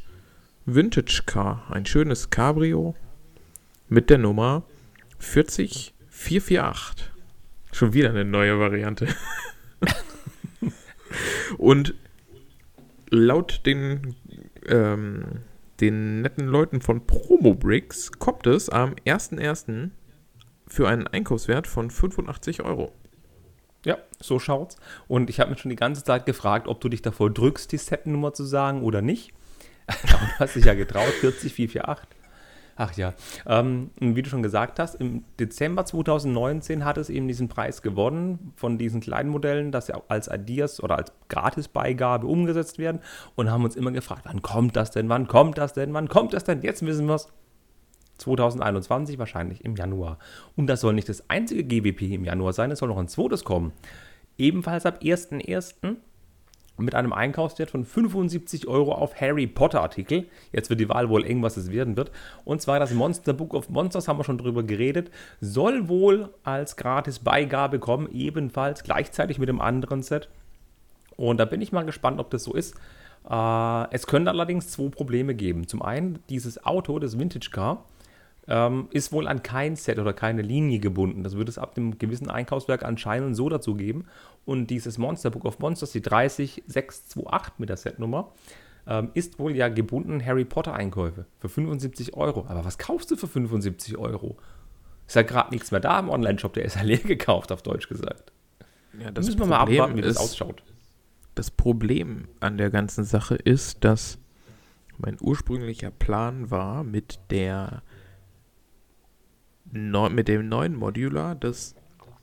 Vintage-Car, 0.69 1.63
ein 1.69 1.86
schönes 1.86 2.30
Cabrio 2.30 2.93
mit 3.88 4.10
der 4.10 4.17
Nummer 4.17 4.63
40448. 5.17 7.10
Schon 7.71 7.93
wieder 7.93 8.10
eine 8.10 8.25
neue 8.25 8.60
Variante. 8.60 9.08
Und 11.58 11.95
laut 13.10 13.65
den, 13.65 14.17
ähm, 14.67 15.43
den 15.80 16.21
netten 16.21 16.47
Leuten 16.47 16.82
von 16.82 17.08
Promobricks 17.08 18.12
kommt 18.19 18.45
es 18.45 18.69
am 18.69 18.93
1.1. 19.06 19.91
für 20.67 20.89
einen 20.89 21.08
Einkaufswert 21.08 21.67
von 21.67 21.89
85 21.89 22.63
Euro. 22.63 22.91
Ja, 23.86 23.99
so 24.19 24.38
schaut's. 24.38 24.75
Und 25.08 25.30
ich 25.30 25.39
habe 25.39 25.51
mich 25.51 25.62
schon 25.62 25.69
die 25.69 25.77
ganze 25.77 26.03
Zeit 26.03 26.25
gefragt, 26.25 26.67
ob 26.67 26.82
du 26.82 26.89
dich 26.89 27.01
davor 27.01 27.30
drückst, 27.30 27.71
die 27.71 27.77
Setnummer 27.77 28.34
zu 28.34 28.43
sagen 28.43 28.84
oder 28.84 29.01
nicht. 29.01 29.32
Du 30.38 30.39
hast 30.39 30.56
dich 30.56 30.65
ja 30.65 30.73
getraut, 30.73 31.13
40448. 31.21 32.17
Ach 32.80 32.93
ja, 32.93 33.15
ähm, 33.47 33.89
wie 34.00 34.21
du 34.21 34.30
schon 34.30 34.43
gesagt 34.43 34.78
hast, 34.78 34.95
im 34.95 35.23
Dezember 35.39 35.84
2019 35.84 36.86
hat 36.86 37.00
es 37.00 37.10
eben 37.10 37.28
diesen 37.28 37.50
Preis 37.50 37.82
gewonnen 37.82 38.54
von 38.56 38.78
diesen 38.78 39.02
kleinen 39.02 39.30
Modellen, 39.30 39.71
dass 39.71 39.88
sie 39.88 39.95
auch 39.95 40.04
als 40.10 40.28
Ideas 40.28 40.84
oder 40.84 40.95
als 40.95 41.12
Gratisbeigabe 41.28 42.28
umgesetzt 42.28 42.78
werden 42.78 43.02
und 43.36 43.50
haben 43.50 43.63
uns 43.63 43.76
immer 43.76 43.91
gefragt, 43.91 44.21
wann 44.26 44.43
kommt 44.43 44.76
das 44.76 44.91
denn, 44.91 45.10
wann 45.10 45.28
kommt 45.28 45.58
das 45.58 45.73
denn, 45.73 45.91
wann 45.93 46.08
kommt 46.08 46.34
das 46.34 46.43
denn? 46.43 46.62
Jetzt 46.62 46.86
wissen 46.86 47.08
wir 47.08 47.15
es. 47.15 47.30
2021 48.19 49.17
wahrscheinlich 49.17 49.65
im 49.65 49.76
Januar. 49.76 50.19
Und 50.56 50.67
das 50.67 50.82
soll 50.82 50.93
nicht 50.93 51.10
das 51.10 51.30
einzige 51.30 51.63
GWP 51.63 52.13
im 52.13 52.26
Januar 52.26 52.54
sein, 52.54 52.69
es 52.71 52.80
soll 52.80 52.89
noch 52.89 52.97
ein 52.97 53.08
zweites 53.08 53.43
kommen. 53.43 53.73
Ebenfalls 54.38 54.86
ab 54.86 55.00
1.1. 55.02 55.97
mit 56.83 56.95
einem 56.95 57.13
Einkaufswert 57.13 57.71
von 57.71 57.85
75 57.85 58.67
Euro 58.67 58.93
auf 58.93 59.19
Harry 59.19 59.47
Potter 59.47 59.81
Artikel. 59.81 60.25
Jetzt 60.51 60.69
wird 60.69 60.79
die 60.79 60.89
Wahl 60.89 61.09
wohl 61.09 61.25
eng, 61.25 61.41
was 61.41 61.57
es 61.57 61.71
werden 61.71 61.97
wird. 61.97 62.11
Und 62.45 62.61
zwar 62.61 62.79
das 62.79 62.93
Monster 62.93 63.33
Book 63.33 63.53
of 63.53 63.69
Monsters, 63.69 64.07
haben 64.07 64.19
wir 64.19 64.23
schon 64.23 64.37
drüber 64.37 64.63
geredet, 64.63 65.09
soll 65.41 65.89
wohl 65.89 66.29
als 66.43 66.75
gratis 66.75 67.19
Beigabe 67.19 67.79
kommen, 67.79 68.09
ebenfalls 68.11 68.83
gleichzeitig 68.83 69.39
mit 69.39 69.49
dem 69.49 69.61
anderen 69.61 70.03
Set. 70.03 70.29
Und 71.15 71.39
da 71.39 71.45
bin 71.45 71.61
ich 71.61 71.71
mal 71.71 71.85
gespannt, 71.85 72.19
ob 72.19 72.29
das 72.29 72.43
so 72.43 72.53
ist. 72.53 72.75
Äh, 73.29 73.85
es 73.91 74.07
können 74.07 74.27
allerdings 74.27 74.69
zwei 74.69 74.89
Probleme 74.89 75.35
geben. 75.35 75.67
Zum 75.67 75.81
einen, 75.81 76.19
dieses 76.29 76.63
Auto, 76.63 76.99
das 76.99 77.19
Vintage 77.19 77.49
Car, 77.51 77.83
ähm, 78.47 78.88
ist 78.91 79.12
wohl 79.12 79.27
an 79.27 79.43
kein 79.43 79.75
Set 79.75 79.99
oder 79.99 80.13
keine 80.13 80.41
Linie 80.41 80.79
gebunden. 80.79 81.23
Das 81.23 81.36
wird 81.36 81.49
es 81.49 81.57
ab 81.57 81.75
dem 81.75 81.97
gewissen 81.97 82.29
Einkaufswerk 82.29 82.83
anscheinend 82.83 83.36
so 83.36 83.49
dazu 83.49 83.75
geben. 83.75 84.05
Und 84.45 84.67
dieses 84.67 84.97
Monster 84.97 85.29
Book 85.29 85.45
of 85.45 85.60
Monsters, 85.60 85.91
die 85.91 86.01
30628 86.01 87.60
mit 87.60 87.69
der 87.69 87.77
Setnummer, 87.77 88.31
ähm, 88.88 89.10
ist 89.13 89.38
wohl 89.39 89.55
ja 89.55 89.67
gebunden 89.67 90.25
Harry 90.25 90.45
Potter 90.45 90.73
Einkäufe 90.73 91.25
für 91.39 91.49
75 91.49 92.15
Euro. 92.15 92.45
Aber 92.47 92.63
was 92.63 92.77
kaufst 92.77 93.12
du 93.12 93.17
für 93.17 93.27
75 93.27 93.97
Euro? 93.97 94.38
Ist 95.05 95.15
ja 95.15 95.23
gerade 95.23 95.51
nichts 95.51 95.71
mehr 95.71 95.79
da 95.79 95.99
im 95.99 96.10
Online-Shop, 96.10 96.53
der 96.53 96.65
ist 96.65 96.75
ja 96.75 96.83
leer 96.83 96.97
gekauft, 96.99 97.51
auf 97.51 97.62
Deutsch 97.62 97.89
gesagt. 97.89 98.31
Ja, 98.99 99.12
Da 99.12 99.21
müssen 99.21 99.39
wir 99.39 99.45
mal 99.45 99.60
abwarten, 99.60 99.95
wie 99.97 100.01
das 100.01 100.17
ausschaut. 100.17 100.63
Das 101.36 101.51
Problem 101.51 102.27
an 102.39 102.57
der 102.57 102.69
ganzen 102.69 103.03
Sache 103.03 103.36
ist, 103.36 103.83
dass 103.83 104.17
mein 104.97 105.17
ursprünglicher 105.19 105.91
Plan 105.91 106.49
war, 106.49 106.83
mit 106.83 107.19
der 107.29 107.83
neu, 109.71 110.10
mit 110.10 110.27
dem 110.27 110.47
neuen 110.49 110.75
Modular 110.75 111.36
das 111.36 111.75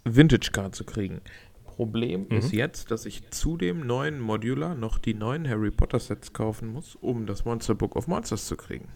Vintage 0.05 0.51
Car 0.53 0.73
zu 0.73 0.85
kriegen. 0.85 1.21
Problem 1.65 2.29
ist 2.31 2.53
jetzt, 2.53 2.93
dass 2.93 3.05
ich 3.05 3.31
zu 3.31 3.57
dem 3.57 3.85
neuen 3.85 4.21
Modular 4.21 4.77
noch 4.77 4.99
die 4.99 5.15
neuen 5.15 5.49
Harry 5.49 5.73
Potter 5.73 5.99
Sets 5.99 6.33
kaufen 6.33 6.69
muss, 6.69 6.95
um 6.95 7.27
das 7.27 7.45
Monster 7.45 7.75
Book 7.75 7.97
of 7.97 8.07
Monsters 8.07 8.47
zu 8.47 8.57
kriegen. 8.57 8.89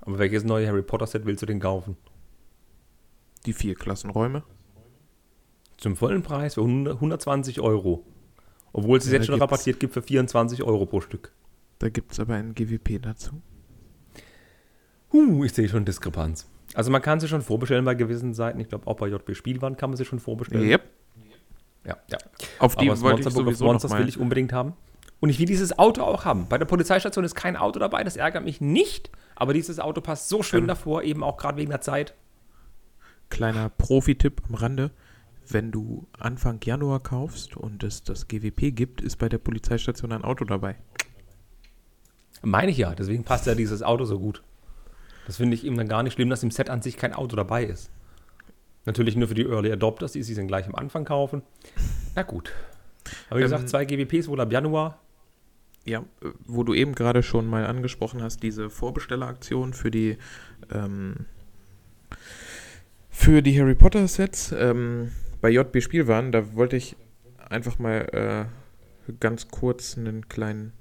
Aber 0.00 0.18
welches 0.18 0.44
neue 0.44 0.66
Harry 0.66 0.82
Potter 0.82 1.06
Set 1.06 1.26
willst 1.26 1.42
du 1.42 1.46
denn 1.46 1.60
kaufen? 1.60 1.96
Die 3.44 3.52
vier 3.52 3.74
Klassenräume. 3.74 4.44
Zum 5.76 5.96
vollen 5.96 6.22
Preis 6.22 6.54
für 6.54 6.62
100 6.62 6.94
120 6.94 7.60
Euro. 7.60 8.06
Obwohl 8.72 8.98
es 8.98 9.04
es 9.04 9.10
Ja, 9.12 9.18
jetzt 9.18 9.26
schon 9.26 9.40
rabattiert 9.40 9.78
gibt 9.78 9.94
für 9.94 10.02
24 10.02 10.62
Euro 10.62 10.86
pro 10.86 11.00
Stück. 11.00 11.32
Da 11.78 11.88
gibt 11.90 12.12
es 12.12 12.20
aber 12.20 12.34
ein 12.34 12.54
GWP 12.54 13.02
dazu. 13.02 13.42
Huh, 15.12 15.44
ich 15.44 15.52
sehe 15.52 15.68
schon 15.68 15.84
Diskrepanz. 15.84 16.46
Also 16.74 16.90
man 16.90 17.00
kann 17.00 17.20
sie 17.20 17.28
schon 17.28 17.42
vorbestellen 17.42 17.84
bei 17.84 17.94
gewissen 17.94 18.34
Seiten. 18.34 18.60
Ich 18.60 18.68
glaube 18.68 18.86
auch 18.86 18.96
bei 18.96 19.08
JB 19.08 19.34
Spielwaren 19.34 19.76
kann 19.76 19.90
man 19.90 19.96
sie 19.96 20.04
schon 20.04 20.18
vorbestellen. 20.18 20.68
Yep. 20.68 20.82
Ja, 21.86 21.96
ja. 22.08 22.18
Auf 22.58 22.76
die 22.76 22.90
Aber 22.90 23.00
wollte 23.00 23.20
ich 23.20 23.24
Monster 23.24 23.40
of 23.40 23.46
sowieso 23.46 23.64
noch 23.64 23.72
Monsters 23.72 23.90
mal 23.92 24.00
will 24.00 24.08
ich 24.08 24.18
unbedingt 24.18 24.52
haben. 24.52 24.74
Und 25.20 25.30
ich 25.30 25.38
will 25.38 25.46
dieses 25.46 25.78
Auto 25.78 26.02
auch 26.02 26.24
haben. 26.24 26.48
Bei 26.48 26.58
der 26.58 26.66
Polizeistation 26.66 27.24
ist 27.24 27.34
kein 27.34 27.56
Auto 27.56 27.78
dabei, 27.78 28.04
das 28.04 28.16
ärgert 28.16 28.44
mich 28.44 28.60
nicht. 28.60 29.10
Aber 29.34 29.54
dieses 29.54 29.78
Auto 29.80 30.00
passt 30.00 30.28
so 30.28 30.42
schön 30.42 30.62
Ähm. 30.62 30.68
davor, 30.68 31.02
eben 31.02 31.22
auch 31.22 31.36
gerade 31.36 31.56
wegen 31.56 31.70
der 31.70 31.80
Zeit. 31.80 32.14
Kleiner 33.30 33.70
Profi-Tipp 33.70 34.42
am 34.48 34.54
Rande. 34.56 34.90
Wenn 35.48 35.70
du 35.70 36.06
Anfang 36.18 36.58
Januar 36.62 37.00
kaufst 37.00 37.56
und 37.56 37.84
es 37.84 38.02
das 38.02 38.26
GWP 38.26 38.74
gibt, 38.74 39.00
ist 39.00 39.16
bei 39.16 39.28
der 39.28 39.38
Polizeistation 39.38 40.12
ein 40.12 40.24
Auto 40.24 40.44
dabei. 40.44 40.76
Meine 42.42 42.72
ich 42.72 42.78
ja, 42.78 42.94
deswegen 42.94 43.24
passt 43.24 43.46
ja 43.46 43.54
dieses 43.54 43.82
Auto 43.82 44.04
so 44.04 44.18
gut. 44.18 44.42
Das 45.26 45.36
finde 45.36 45.54
ich 45.54 45.64
eben 45.64 45.76
dann 45.76 45.88
gar 45.88 46.02
nicht 46.02 46.14
schlimm, 46.14 46.30
dass 46.30 46.42
im 46.42 46.50
Set 46.50 46.70
an 46.70 46.82
sich 46.82 46.96
kein 46.96 47.12
Auto 47.12 47.36
dabei 47.36 47.64
ist. 47.64 47.90
Natürlich 48.84 49.16
nur 49.16 49.26
für 49.28 49.34
die 49.34 49.44
Early 49.44 49.72
Adopters, 49.72 50.12
die 50.12 50.22
sich 50.22 50.36
dann 50.36 50.46
gleich 50.46 50.66
am 50.66 50.74
Anfang 50.74 51.04
kaufen. 51.04 51.42
Na 52.14 52.22
gut. 52.22 52.52
Aber 53.28 53.38
wie 53.38 53.42
Ähm, 53.42 53.50
gesagt, 53.50 53.68
zwei 53.68 53.84
GWPs 53.84 54.28
wohl 54.28 54.40
ab 54.40 54.52
Januar. 54.52 55.00
Ja, 55.84 56.00
äh, 56.22 56.28
wo 56.46 56.62
du 56.62 56.74
eben 56.74 56.94
gerade 56.94 57.22
schon 57.22 57.46
mal 57.46 57.66
angesprochen 57.66 58.22
hast, 58.22 58.42
diese 58.42 58.70
Vorbestelleraktion 58.70 59.72
für 59.74 59.90
die 59.90 60.18
ähm, 60.72 61.26
für 63.10 63.42
die 63.42 63.58
Harry 63.60 63.74
Potter 63.74 64.06
Sets 64.06 64.52
ähm, 64.52 65.10
bei 65.40 65.50
JB 65.50 65.82
Spielwaren, 65.82 66.32
da 66.32 66.54
wollte 66.54 66.76
ich 66.76 66.96
einfach 67.48 67.78
mal 67.78 68.48
äh, 69.08 69.12
ganz 69.20 69.48
kurz 69.48 69.96
einen 69.96 70.28
kleinen 70.28 70.72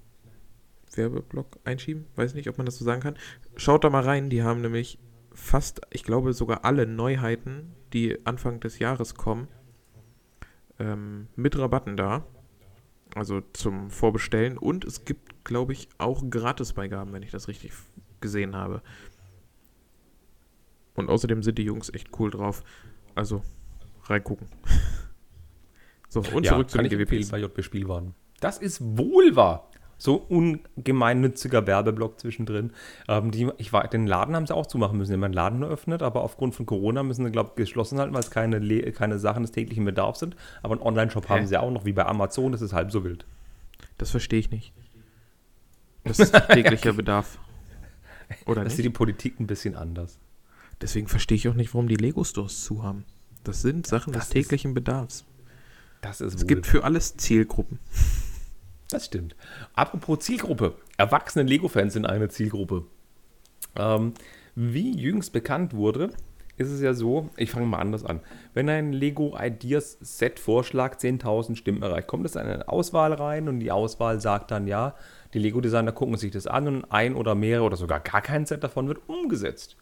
Werbeblock 0.97 1.59
einschieben. 1.63 2.05
Weiß 2.15 2.33
nicht, 2.33 2.49
ob 2.49 2.57
man 2.57 2.65
das 2.65 2.77
so 2.77 2.85
sagen 2.85 3.01
kann. 3.01 3.15
Schaut 3.55 3.83
da 3.83 3.89
mal 3.89 4.03
rein, 4.03 4.29
die 4.29 4.43
haben 4.43 4.61
nämlich 4.61 4.99
fast, 5.33 5.81
ich 5.91 6.03
glaube 6.03 6.33
sogar 6.33 6.65
alle 6.65 6.87
Neuheiten, 6.87 7.73
die 7.93 8.25
Anfang 8.25 8.59
des 8.59 8.79
Jahres 8.79 9.15
kommen, 9.15 9.47
ähm, 10.79 11.27
mit 11.35 11.57
Rabatten 11.57 11.97
da. 11.97 12.25
Also 13.13 13.41
zum 13.53 13.91
Vorbestellen. 13.91 14.57
Und 14.57 14.83
es 14.83 15.05
gibt, 15.05 15.45
glaube 15.45 15.73
ich, 15.73 15.87
auch 15.97 16.23
Gratisbeigaben, 16.29 17.13
wenn 17.13 17.23
ich 17.23 17.31
das 17.31 17.47
richtig 17.47 17.71
gesehen 18.19 18.55
habe. 18.55 18.81
Und 20.95 21.09
außerdem 21.09 21.43
sind 21.43 21.57
die 21.57 21.63
Jungs 21.63 21.93
echt 21.93 22.09
cool 22.19 22.31
drauf. 22.31 22.63
Also 23.13 23.41
reingucken. 24.03 24.47
So, 26.07 26.21
und 26.33 26.45
ja, 26.45 26.53
zurück 26.53 26.69
zu 26.69 26.77
den 26.77 26.87
GWPs. 26.87 27.29
bei 27.29 27.39
JB 27.39 27.61
Spielwaren. 27.61 28.13
Das 28.39 28.57
ist 28.57 28.79
wohl 28.81 29.35
wahr. 29.35 29.69
So 29.97 30.15
ungemeinnütziger 30.15 31.65
Werbeblock 31.67 32.19
zwischendrin. 32.19 32.71
Ähm, 33.07 33.31
die, 33.31 33.49
ich 33.57 33.71
war, 33.71 33.87
den 33.87 34.07
Laden 34.07 34.35
haben 34.35 34.45
sie 34.45 34.53
auch 34.53 34.65
zumachen 34.65 34.97
müssen. 34.97 35.11
Die 35.11 35.15
haben 35.15 35.23
einen 35.23 35.33
Laden 35.33 35.61
eröffnet, 35.61 36.01
aber 36.03 36.21
aufgrund 36.21 36.53
von 36.53 36.65
Corona 36.65 37.03
müssen 37.03 37.25
sie, 37.25 37.31
glaube 37.31 37.51
ich, 37.51 37.55
geschlossen 37.55 37.99
halten, 37.99 38.13
weil 38.13 38.19
es 38.19 38.31
keine, 38.31 38.59
keine 38.91 39.19
Sachen 39.19 39.43
des 39.43 39.51
täglichen 39.51 39.85
Bedarfs 39.85 40.19
sind. 40.19 40.35
Aber 40.63 40.73
einen 40.73 40.81
Online-Shop 40.83 41.29
haben 41.29 41.47
sie 41.47 41.57
auch 41.57 41.71
noch, 41.71 41.85
wie 41.85 41.93
bei 41.93 42.05
Amazon. 42.05 42.51
Das 42.51 42.61
ist 42.61 42.73
halb 42.73 42.91
so 42.91 43.03
wild. 43.03 43.25
Das 43.97 44.11
verstehe 44.11 44.39
ich 44.39 44.51
nicht. 44.51 44.73
Das 46.03 46.19
ist 46.19 46.33
täglicher 46.49 46.93
Bedarf. 46.93 47.39
Oder 48.45 48.63
das 48.63 48.71
nicht? 48.71 48.77
sieht 48.77 48.85
die 48.85 48.89
Politik 48.89 49.39
ein 49.39 49.47
bisschen 49.47 49.75
anders. 49.75 50.19
Deswegen 50.81 51.07
verstehe 51.07 51.37
ich 51.37 51.47
auch 51.47 51.53
nicht, 51.53 51.73
warum 51.73 51.87
die 51.87 51.95
Lego-Stores 51.95 52.63
zu 52.63 52.83
haben. 52.83 53.05
Das 53.43 53.61
sind 53.61 53.87
Sachen 53.87 54.11
das 54.11 54.25
des 54.25 54.33
täglichen 54.33 54.71
ist, 54.71 54.75
Bedarfs. 54.75 55.25
Das 56.01 56.21
ist 56.21 56.35
es 56.35 56.47
gibt 56.47 56.65
für 56.67 56.83
alles 56.83 57.15
Zielgruppen. 57.17 57.79
Das 58.95 59.07
stimmt. 59.07 59.35
Apropos 59.73 60.19
Zielgruppe. 60.19 60.75
Erwachsene 60.95 61.43
Lego-Fans 61.43 61.91
sind 61.91 62.05
eine 62.05 62.29
Zielgruppe. 62.29 62.85
Ähm, 63.75 64.13
wie 64.55 64.97
jüngst 64.97 65.33
bekannt 65.33 65.73
wurde, 65.73 66.11
ist 66.55 66.69
es 66.69 66.79
ja 66.79 66.93
so, 66.93 67.29
ich 67.35 67.51
fange 67.51 67.65
mal 67.65 67.79
anders 67.79 68.05
an. 68.05 68.21
Wenn 68.53 68.69
ein 68.69 68.93
Lego 68.93 69.37
Ideas 69.37 69.97
Set 69.99 70.39
Vorschlag 70.39 70.95
10.000 70.95 71.57
Stimmen 71.57 71.83
erreicht, 71.83 72.07
kommt 72.07 72.25
es 72.25 72.35
in 72.35 72.43
eine 72.43 72.69
Auswahl 72.69 73.11
rein 73.11 73.49
und 73.49 73.59
die 73.59 73.69
Auswahl 73.69 74.21
sagt 74.21 74.51
dann 74.51 74.65
ja, 74.65 74.95
die 75.33 75.39
Lego 75.39 75.59
Designer 75.59 75.91
gucken 75.91 76.15
sich 76.15 76.31
das 76.31 76.47
an 76.47 76.65
und 76.69 76.85
ein 76.85 77.15
oder 77.15 77.35
mehrere 77.35 77.65
oder 77.65 77.75
sogar 77.75 77.99
gar 77.99 78.21
kein 78.21 78.45
Set 78.45 78.63
davon 78.63 78.87
wird 78.87 79.09
umgesetzt. 79.09 79.75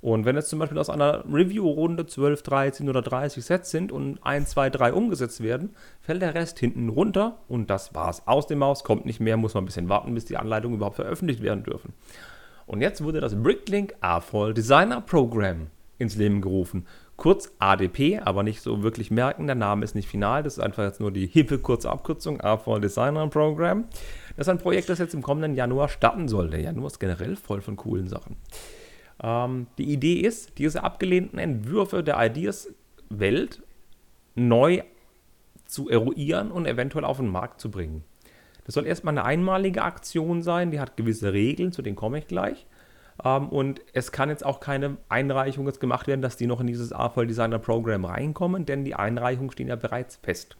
Und 0.00 0.24
wenn 0.24 0.36
es 0.36 0.48
zum 0.48 0.58
Beispiel 0.58 0.78
aus 0.78 0.88
einer 0.88 1.24
Review-Runde 1.30 2.06
12, 2.06 2.42
13 2.42 2.88
oder 2.88 3.02
30 3.02 3.44
Sets 3.44 3.70
sind 3.70 3.92
und 3.92 4.18
1, 4.24 4.50
2, 4.50 4.70
3 4.70 4.92
umgesetzt 4.94 5.42
werden, 5.42 5.74
fällt 6.00 6.22
der 6.22 6.34
Rest 6.34 6.58
hinten 6.58 6.88
runter 6.88 7.38
und 7.48 7.68
das 7.68 7.94
war's. 7.94 8.26
Aus 8.26 8.46
dem 8.46 8.60
Maus 8.60 8.82
kommt 8.82 9.04
nicht 9.04 9.20
mehr, 9.20 9.36
muss 9.36 9.54
man 9.54 9.64
ein 9.64 9.66
bisschen 9.66 9.88
warten, 9.90 10.14
bis 10.14 10.24
die 10.24 10.38
Anleitungen 10.38 10.76
überhaupt 10.76 10.96
veröffentlicht 10.96 11.42
werden 11.42 11.64
dürfen. 11.64 11.92
Und 12.66 12.80
jetzt 12.80 13.04
wurde 13.04 13.20
das 13.20 13.34
Bricklink 13.34 13.94
AFOL 14.00 14.54
Designer 14.54 15.00
Program 15.02 15.66
ins 15.98 16.16
Leben 16.16 16.40
gerufen. 16.40 16.86
Kurz 17.16 17.52
ADP, 17.58 18.20
aber 18.24 18.42
nicht 18.42 18.62
so 18.62 18.82
wirklich 18.82 19.10
merken, 19.10 19.46
der 19.46 19.56
Name 19.56 19.84
ist 19.84 19.94
nicht 19.94 20.08
final, 20.08 20.42
das 20.42 20.54
ist 20.54 20.64
einfach 20.64 20.84
jetzt 20.84 21.00
nur 21.00 21.10
die 21.10 21.26
hippe 21.26 21.58
kurze 21.58 21.90
Abkürzung, 21.90 22.40
AFOL 22.40 22.80
Designer 22.80 23.28
Program. 23.28 23.84
Das 24.36 24.46
ist 24.46 24.48
ein 24.48 24.56
Projekt, 24.56 24.88
das 24.88 24.98
jetzt 24.98 25.12
im 25.12 25.20
kommenden 25.20 25.54
Januar 25.54 25.88
starten 25.88 26.28
soll. 26.28 26.48
Der 26.48 26.60
Januar 26.60 26.86
ist 26.86 26.98
generell 26.98 27.36
voll 27.36 27.60
von 27.60 27.76
coolen 27.76 28.08
Sachen. 28.08 28.36
Ähm, 29.22 29.66
die 29.78 29.92
Idee 29.92 30.20
ist, 30.20 30.58
diese 30.58 30.82
abgelehnten 30.82 31.38
Entwürfe 31.38 32.02
der 32.02 32.24
Ideas-Welt 32.24 33.62
neu 34.34 34.82
zu 35.66 35.88
eruieren 35.88 36.50
und 36.50 36.66
eventuell 36.66 37.04
auf 37.04 37.18
den 37.18 37.28
Markt 37.28 37.60
zu 37.60 37.70
bringen. 37.70 38.04
Das 38.64 38.74
soll 38.74 38.86
erstmal 38.86 39.14
eine 39.14 39.24
einmalige 39.24 39.82
Aktion 39.82 40.42
sein, 40.42 40.70
die 40.70 40.80
hat 40.80 40.96
gewisse 40.96 41.32
Regeln, 41.32 41.72
zu 41.72 41.82
denen 41.82 41.96
komme 41.96 42.18
ich 42.18 42.26
gleich. 42.26 42.66
Ähm, 43.24 43.48
und 43.48 43.80
es 43.92 44.12
kann 44.12 44.28
jetzt 44.28 44.44
auch 44.44 44.60
keine 44.60 44.96
Einreichung 45.08 45.66
jetzt 45.66 45.80
gemacht 45.80 46.06
werden, 46.06 46.22
dass 46.22 46.36
die 46.36 46.46
noch 46.46 46.60
in 46.60 46.66
dieses 46.66 46.92
AFOL 46.92 47.26
Designer 47.26 47.58
Program 47.58 48.04
reinkommen, 48.04 48.66
denn 48.66 48.84
die 48.84 48.94
Einreichungen 48.94 49.50
stehen 49.50 49.68
ja 49.68 49.76
bereits 49.76 50.16
fest. 50.16 50.56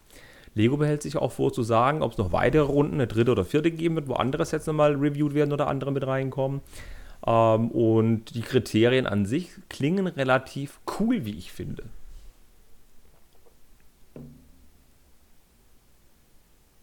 Lego 0.55 0.77
behält 0.77 1.03
sich 1.03 1.16
auch 1.16 1.31
vor 1.31 1.53
zu 1.53 1.62
sagen, 1.62 2.03
ob 2.03 2.12
es 2.12 2.18
noch 2.18 2.33
weitere 2.33 2.62
Runden, 2.62 2.94
eine 2.94 3.07
dritte 3.07 3.31
oder 3.31 3.44
vierte 3.44 3.70
geben 3.70 3.94
wird, 3.94 4.09
wo 4.09 4.14
andere 4.14 4.44
Sets 4.44 4.66
nochmal 4.66 4.94
reviewed 4.96 5.35
werden 5.35 5.53
oder 5.53 5.68
andere 5.68 5.92
mit 5.92 6.07
reinkommen. 6.07 6.61
Ähm, 7.26 7.70
und 7.70 8.35
die 8.35 8.42
Kriterien 8.42 9.06
an 9.06 9.26
sich 9.26 9.50
klingen 9.68 10.06
relativ 10.06 10.80
cool, 10.98 11.24
wie 11.24 11.37
ich 11.37 11.52
finde. 11.52 11.85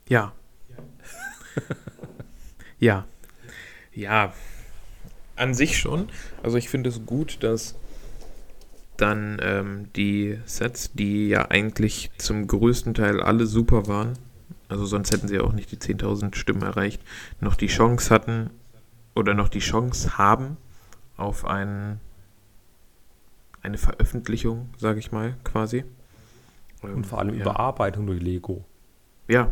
Ja. 0.09 0.33
ja. 2.79 3.05
Ja. 3.93 4.33
An 5.35 5.53
sich 5.53 5.77
schon. 5.77 6.09
Also 6.43 6.57
ich 6.57 6.69
finde 6.69 6.89
es 6.89 7.05
gut, 7.05 7.43
dass 7.43 7.75
dann 8.97 9.39
ähm, 9.41 9.89
die 9.95 10.39
Sets, 10.45 10.91
die 10.93 11.29
ja 11.29 11.49
eigentlich 11.49 12.09
zum 12.17 12.47
größten 12.47 12.93
Teil 12.95 13.21
alle 13.21 13.45
super 13.45 13.87
waren, 13.87 14.17
also 14.69 14.85
sonst 14.85 15.11
hätten 15.11 15.27
sie 15.27 15.39
auch 15.39 15.53
nicht 15.53 15.71
die 15.71 15.77
10.000 15.77 16.35
Stimmen 16.35 16.63
erreicht, 16.63 17.01
noch 17.39 17.55
die 17.55 17.67
Chance 17.67 18.13
hatten, 18.13 18.49
oder 19.17 19.33
noch 19.33 19.49
die 19.49 19.59
Chance 19.59 20.17
haben 20.17 20.57
auf 21.17 21.43
ein, 21.45 21.99
eine 23.63 23.77
Veröffentlichung, 23.79 24.69
sage 24.77 24.99
ich 24.99 25.11
mal, 25.11 25.35
quasi. 25.43 25.83
Und 26.83 27.07
vor 27.07 27.19
allem 27.19 27.33
ja. 27.33 27.41
Überarbeitung 27.41 28.05
durch 28.05 28.21
Lego. 28.21 28.63
Ja, 29.27 29.51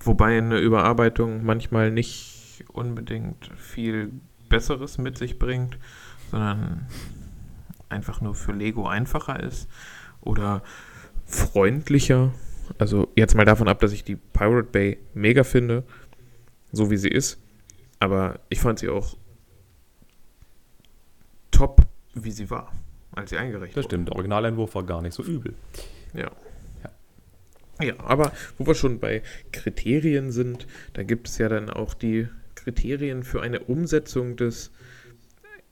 wobei 0.00 0.36
eine 0.36 0.58
Überarbeitung 0.58 1.44
manchmal 1.44 1.92
nicht 1.92 2.64
unbedingt 2.72 3.50
viel 3.56 4.12
Besseres 4.48 4.98
mit 4.98 5.16
sich 5.16 5.38
bringt, 5.38 5.78
sondern 6.30 6.86
einfach 7.88 8.20
nur 8.20 8.34
für 8.34 8.52
Lego 8.52 8.88
einfacher 8.88 9.40
ist 9.40 9.68
oder 10.20 10.62
freundlicher. 11.24 12.32
Also 12.78 13.12
jetzt 13.14 13.36
mal 13.36 13.44
davon 13.44 13.68
ab, 13.68 13.78
dass 13.78 13.92
ich 13.92 14.02
die 14.02 14.16
Pirate 14.16 14.68
Bay 14.68 14.98
mega 15.14 15.44
finde, 15.44 15.84
so 16.72 16.90
wie 16.90 16.96
sie 16.96 17.08
ist. 17.08 17.38
Aber 17.98 18.40
ich 18.48 18.60
fand 18.60 18.78
sie 18.78 18.88
auch 18.88 19.16
top, 21.50 21.86
wie 22.14 22.30
sie 22.30 22.50
war, 22.50 22.72
als 23.12 23.30
sie 23.30 23.38
eingereicht 23.38 23.72
wurde. 23.72 23.82
Das 23.82 23.84
stimmt, 23.86 24.08
der 24.08 24.16
Originalentwurf 24.16 24.74
war 24.74 24.84
gar 24.84 25.02
nicht 25.02 25.14
so 25.14 25.22
übel. 25.22 25.54
Ja. 26.12 26.30
ja. 26.82 27.86
Ja, 27.86 27.94
aber 28.00 28.32
wo 28.58 28.66
wir 28.66 28.74
schon 28.74 29.00
bei 29.00 29.22
Kriterien 29.52 30.30
sind, 30.30 30.66
da 30.92 31.02
gibt 31.02 31.28
es 31.28 31.38
ja 31.38 31.48
dann 31.48 31.70
auch 31.70 31.94
die 31.94 32.28
Kriterien 32.54 33.22
für 33.22 33.42
eine 33.42 33.60
Umsetzung 33.60 34.36
des 34.36 34.70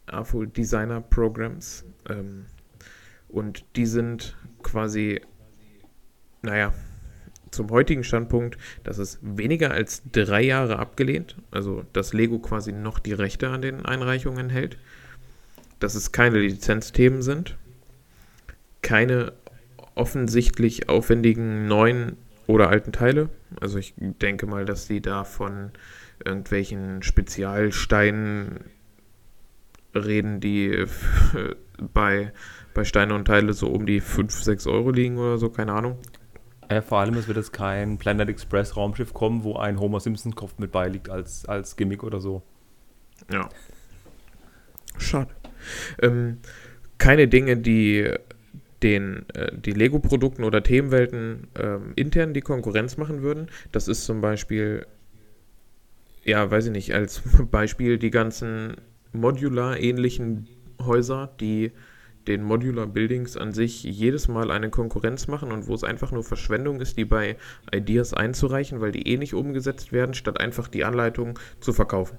AFO 0.06 0.44
Designer 0.44 1.00
Programs. 1.00 1.84
Ähm, 2.08 2.46
und 3.28 3.64
die 3.76 3.86
sind 3.86 4.36
quasi, 4.62 5.20
naja, 6.42 6.72
zum 7.54 7.70
heutigen 7.70 8.04
Standpunkt, 8.04 8.58
dass 8.82 8.98
es 8.98 9.18
weniger 9.22 9.70
als 9.70 10.02
drei 10.10 10.42
Jahre 10.42 10.78
abgelehnt, 10.78 11.36
also 11.50 11.84
dass 11.92 12.12
Lego 12.12 12.38
quasi 12.38 12.72
noch 12.72 12.98
die 12.98 13.12
Rechte 13.12 13.48
an 13.48 13.62
den 13.62 13.84
Einreichungen 13.84 14.50
hält, 14.50 14.78
dass 15.80 15.94
es 15.94 16.12
keine 16.12 16.38
Lizenzthemen 16.38 17.22
sind, 17.22 17.56
keine 18.82 19.32
offensichtlich 19.94 20.88
aufwendigen 20.88 21.66
neuen 21.66 22.16
oder 22.46 22.68
alten 22.68 22.92
Teile. 22.92 23.28
Also 23.60 23.78
ich 23.78 23.94
denke 23.96 24.46
mal, 24.46 24.64
dass 24.64 24.86
sie 24.86 25.00
da 25.00 25.24
von 25.24 25.70
irgendwelchen 26.24 27.02
Spezialsteinen 27.02 28.60
reden, 29.94 30.40
die 30.40 30.84
bei, 31.92 32.32
bei 32.72 32.84
Steine 32.84 33.14
und 33.14 33.26
Teile 33.26 33.52
so 33.52 33.68
um 33.68 33.86
die 33.86 34.00
5, 34.00 34.42
6 34.42 34.66
Euro 34.66 34.90
liegen 34.90 35.18
oder 35.18 35.38
so, 35.38 35.50
keine 35.50 35.72
Ahnung. 35.72 35.98
Äh, 36.68 36.82
vor 36.82 36.98
allem, 36.98 37.14
es 37.14 37.26
wird 37.26 37.36
jetzt 37.36 37.52
kein 37.52 37.98
Planet 37.98 38.28
Express 38.28 38.76
Raumschiff 38.76 39.12
kommen, 39.12 39.44
wo 39.44 39.56
ein 39.56 39.78
Homer 39.80 40.00
Simpson 40.00 40.34
Kopf 40.34 40.54
mit 40.58 40.72
beiliegt 40.72 41.10
als, 41.10 41.46
als 41.46 41.76
Gimmick 41.76 42.02
oder 42.02 42.20
so. 42.20 42.42
Ja. 43.32 43.48
Schade. 44.98 45.30
Ähm, 46.00 46.38
keine 46.98 47.28
Dinge, 47.28 47.56
die 47.56 48.10
den, 48.82 49.28
äh, 49.30 49.50
die 49.56 49.72
Lego-Produkten 49.72 50.44
oder 50.44 50.62
Themenwelten 50.62 51.48
ähm, 51.58 51.92
intern 51.96 52.34
die 52.34 52.42
Konkurrenz 52.42 52.96
machen 52.96 53.22
würden. 53.22 53.48
Das 53.72 53.88
ist 53.88 54.04
zum 54.04 54.20
Beispiel, 54.20 54.86
ja, 56.22 56.50
weiß 56.50 56.66
ich 56.66 56.72
nicht, 56.72 56.94
als 56.94 57.22
Beispiel 57.50 57.98
die 57.98 58.10
ganzen 58.10 58.76
modular-ähnlichen 59.12 60.48
Häuser, 60.80 61.34
die 61.40 61.72
den 62.26 62.42
Modular 62.42 62.86
Buildings 62.86 63.36
an 63.36 63.52
sich 63.52 63.82
jedes 63.82 64.28
Mal 64.28 64.50
eine 64.50 64.70
Konkurrenz 64.70 65.26
machen 65.26 65.52
und 65.52 65.66
wo 65.66 65.74
es 65.74 65.84
einfach 65.84 66.12
nur 66.12 66.24
Verschwendung 66.24 66.80
ist, 66.80 66.96
die 66.96 67.04
bei 67.04 67.36
Ideas 67.72 68.14
einzureichen, 68.14 68.80
weil 68.80 68.92
die 68.92 69.06
eh 69.08 69.16
nicht 69.16 69.34
umgesetzt 69.34 69.92
werden, 69.92 70.14
statt 70.14 70.40
einfach 70.40 70.68
die 70.68 70.84
Anleitung 70.84 71.38
zu 71.60 71.72
verkaufen. 71.72 72.18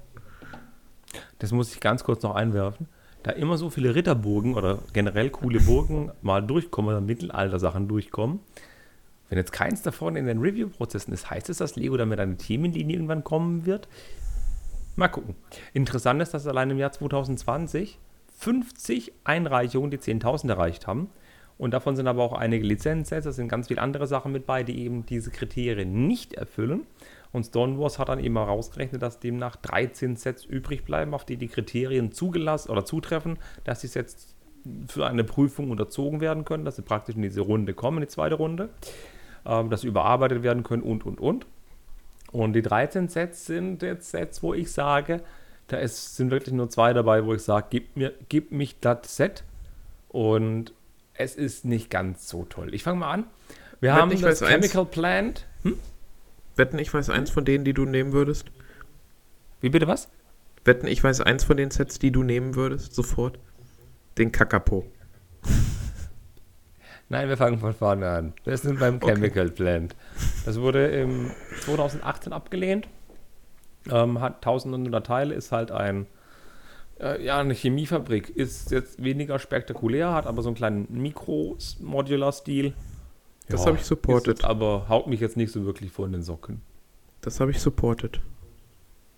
Das 1.38 1.52
muss 1.52 1.72
ich 1.72 1.80
ganz 1.80 2.04
kurz 2.04 2.22
noch 2.22 2.34
einwerfen. 2.34 2.88
Da 3.22 3.32
immer 3.32 3.58
so 3.58 3.70
viele 3.70 3.94
Ritterburgen 3.94 4.54
oder 4.54 4.78
generell 4.92 5.30
coole 5.30 5.60
Burgen 5.60 6.12
mal 6.22 6.40
durchkommen 6.40 6.90
oder 6.90 7.00
Mittelalter-Sachen 7.00 7.88
durchkommen, 7.88 8.40
wenn 9.28 9.38
jetzt 9.38 9.52
keins 9.52 9.82
davon 9.82 10.16
in 10.16 10.26
den 10.26 10.38
Review-Prozessen 10.38 11.12
ist, 11.12 11.30
heißt 11.30 11.50
es, 11.50 11.58
dass 11.58 11.76
Lego 11.76 11.96
damit 11.96 12.20
eine 12.20 12.36
Themenlinie 12.36 12.94
irgendwann 12.94 13.24
kommen 13.24 13.66
wird? 13.66 13.88
Mal 14.94 15.08
gucken. 15.08 15.34
Interessant 15.74 16.22
ist, 16.22 16.32
dass 16.32 16.46
allein 16.46 16.70
im 16.70 16.78
Jahr 16.78 16.92
2020 16.92 17.98
50 18.36 19.12
Einreichungen 19.24 19.90
die 19.90 19.98
10.000 19.98 20.50
erreicht 20.50 20.86
haben. 20.86 21.10
Und 21.58 21.72
davon 21.72 21.96
sind 21.96 22.06
aber 22.06 22.22
auch 22.22 22.34
einige 22.34 22.66
Lizenzsets, 22.66 23.24
da 23.24 23.32
sind 23.32 23.48
ganz 23.48 23.68
viele 23.68 23.80
andere 23.80 24.06
Sachen 24.06 24.30
mit 24.30 24.44
bei, 24.46 24.62
die 24.62 24.78
eben 24.84 25.06
diese 25.06 25.30
Kriterien 25.30 26.06
nicht 26.06 26.34
erfüllen. 26.34 26.86
Und 27.32 27.44
Stonewalls 27.44 27.98
hat 27.98 28.10
dann 28.10 28.18
eben 28.18 28.36
herausgerechnet, 28.36 29.00
dass 29.00 29.20
demnach 29.20 29.56
13 29.56 30.16
Sets 30.16 30.44
übrig 30.44 30.84
bleiben, 30.84 31.14
auf 31.14 31.24
die 31.24 31.36
die 31.36 31.48
Kriterien 31.48 32.12
zugelassen 32.12 32.70
oder 32.70 32.84
zutreffen, 32.84 33.38
dass 33.64 33.80
die 33.80 33.86
Sets 33.86 34.34
für 34.86 35.06
eine 35.06 35.24
Prüfung 35.24 35.70
unterzogen 35.70 36.20
werden 36.20 36.44
können, 36.44 36.64
dass 36.64 36.76
sie 36.76 36.82
praktisch 36.82 37.16
in 37.16 37.22
diese 37.22 37.40
Runde 37.40 37.72
kommen, 37.72 37.98
in 37.98 38.02
die 38.02 38.08
zweite 38.08 38.34
Runde, 38.34 38.68
ähm, 39.46 39.70
dass 39.70 39.80
sie 39.80 39.88
überarbeitet 39.88 40.42
werden 40.42 40.62
können 40.62 40.82
und, 40.82 41.06
und, 41.06 41.20
und. 41.20 41.46
Und 42.32 42.52
die 42.52 42.62
13 42.62 43.08
Sets 43.08 43.46
sind 43.46 43.82
jetzt 43.82 44.10
Sets, 44.10 44.42
wo 44.42 44.52
ich 44.52 44.70
sage, 44.72 45.22
da 45.68 45.78
ist, 45.78 46.16
sind 46.16 46.30
wirklich 46.30 46.54
nur 46.54 46.70
zwei 46.70 46.92
dabei, 46.92 47.24
wo 47.24 47.34
ich 47.34 47.42
sage, 47.42 47.66
gib, 47.70 47.96
mir, 47.96 48.12
gib 48.28 48.52
mich 48.52 48.78
das 48.80 49.16
Set. 49.16 49.44
Und 50.08 50.72
es 51.14 51.34
ist 51.34 51.64
nicht 51.64 51.90
ganz 51.90 52.28
so 52.28 52.44
toll. 52.44 52.74
Ich 52.74 52.82
fange 52.82 53.00
mal 53.00 53.12
an. 53.12 53.24
Wir 53.80 53.90
Wetten, 53.90 54.00
haben 54.00 54.20
das 54.20 54.40
Chemical 54.40 54.82
eins. 54.82 54.90
Plant. 54.90 55.46
Hm? 55.62 55.78
Wetten, 56.56 56.78
ich 56.78 56.92
weiß 56.92 57.10
eins 57.10 57.30
von 57.30 57.44
denen, 57.44 57.64
die 57.64 57.74
du 57.74 57.84
nehmen 57.84 58.12
würdest. 58.12 58.46
Wie 59.60 59.68
bitte 59.68 59.86
was? 59.86 60.08
Wetten, 60.64 60.86
ich 60.86 61.02
weiß 61.02 61.20
eins 61.20 61.44
von 61.44 61.56
den 61.56 61.70
Sets, 61.70 61.98
die 61.98 62.10
du 62.10 62.22
nehmen 62.22 62.54
würdest, 62.54 62.94
sofort. 62.94 63.38
Den 64.18 64.32
Kakapo. 64.32 64.86
Nein, 67.08 67.28
wir 67.28 67.36
fangen 67.36 67.58
von 67.58 67.72
vorne 67.72 68.08
an. 68.08 68.32
Wir 68.44 68.56
sind 68.56 68.80
beim 68.80 68.96
Okay. 68.96 69.14
Chemical 69.14 69.50
Plant. 69.50 69.94
Das 70.44 70.58
wurde 70.58 70.86
im 70.86 71.30
2018 71.60 72.32
abgelehnt. 72.32 72.88
Ähm, 73.90 74.20
hat 74.20 74.36
1900 74.46 75.06
Teile, 75.06 75.34
ist 75.34 75.52
halt 75.52 75.70
ein, 75.70 76.06
äh, 77.00 77.24
ja, 77.24 77.38
eine 77.38 77.54
Chemiefabrik. 77.54 78.30
Ist 78.30 78.70
jetzt 78.70 79.02
weniger 79.02 79.38
spektakulär, 79.38 80.12
hat 80.12 80.26
aber 80.26 80.42
so 80.42 80.48
einen 80.48 80.56
kleinen 80.56 80.86
Mikro-Modular-Stil. 80.90 82.72
Das 83.48 83.60
Ja, 83.60 83.66
habe 83.68 83.76
ich 83.78 83.84
supported. 83.84 84.44
aber 84.44 84.88
haut 84.88 85.06
mich 85.06 85.20
jetzt 85.20 85.36
nicht 85.36 85.52
so 85.52 85.64
wirklich 85.64 85.92
vor 85.92 86.06
in 86.06 86.12
den 86.12 86.22
Socken. 86.22 86.62
Das 87.20 87.38
habe 87.40 87.50
ich 87.52 87.60
supported. 87.60 88.20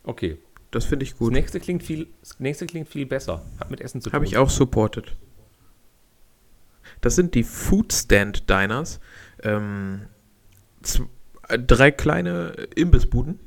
Okay. 0.04 0.38
Das 0.70 0.84
finde 0.84 1.04
ich 1.04 1.10
Das 1.12 1.18
gut. 1.18 1.32
nächste 1.32 1.60
klingt 1.60 1.82
viel, 1.82 2.08
das 2.20 2.38
nächste 2.40 2.66
klingt 2.66 2.88
viel 2.88 3.06
besser. 3.06 3.42
Hat 3.58 3.70
mit 3.70 3.80
Essen 3.80 4.02
zu 4.02 4.10
tun. 4.10 4.14
Habe 4.14 4.26
ich 4.26 4.36
auch 4.36 4.50
supported. 4.50 5.16
Das 7.00 7.14
sind 7.14 7.34
die 7.34 7.42
Food 7.42 7.92
Stand 7.92 8.50
Diners. 8.50 9.00
Ähm, 9.42 10.06
äh, 11.48 11.58
drei 11.58 11.90
kleine 11.90 12.48
Imbissbuden, 12.74 13.40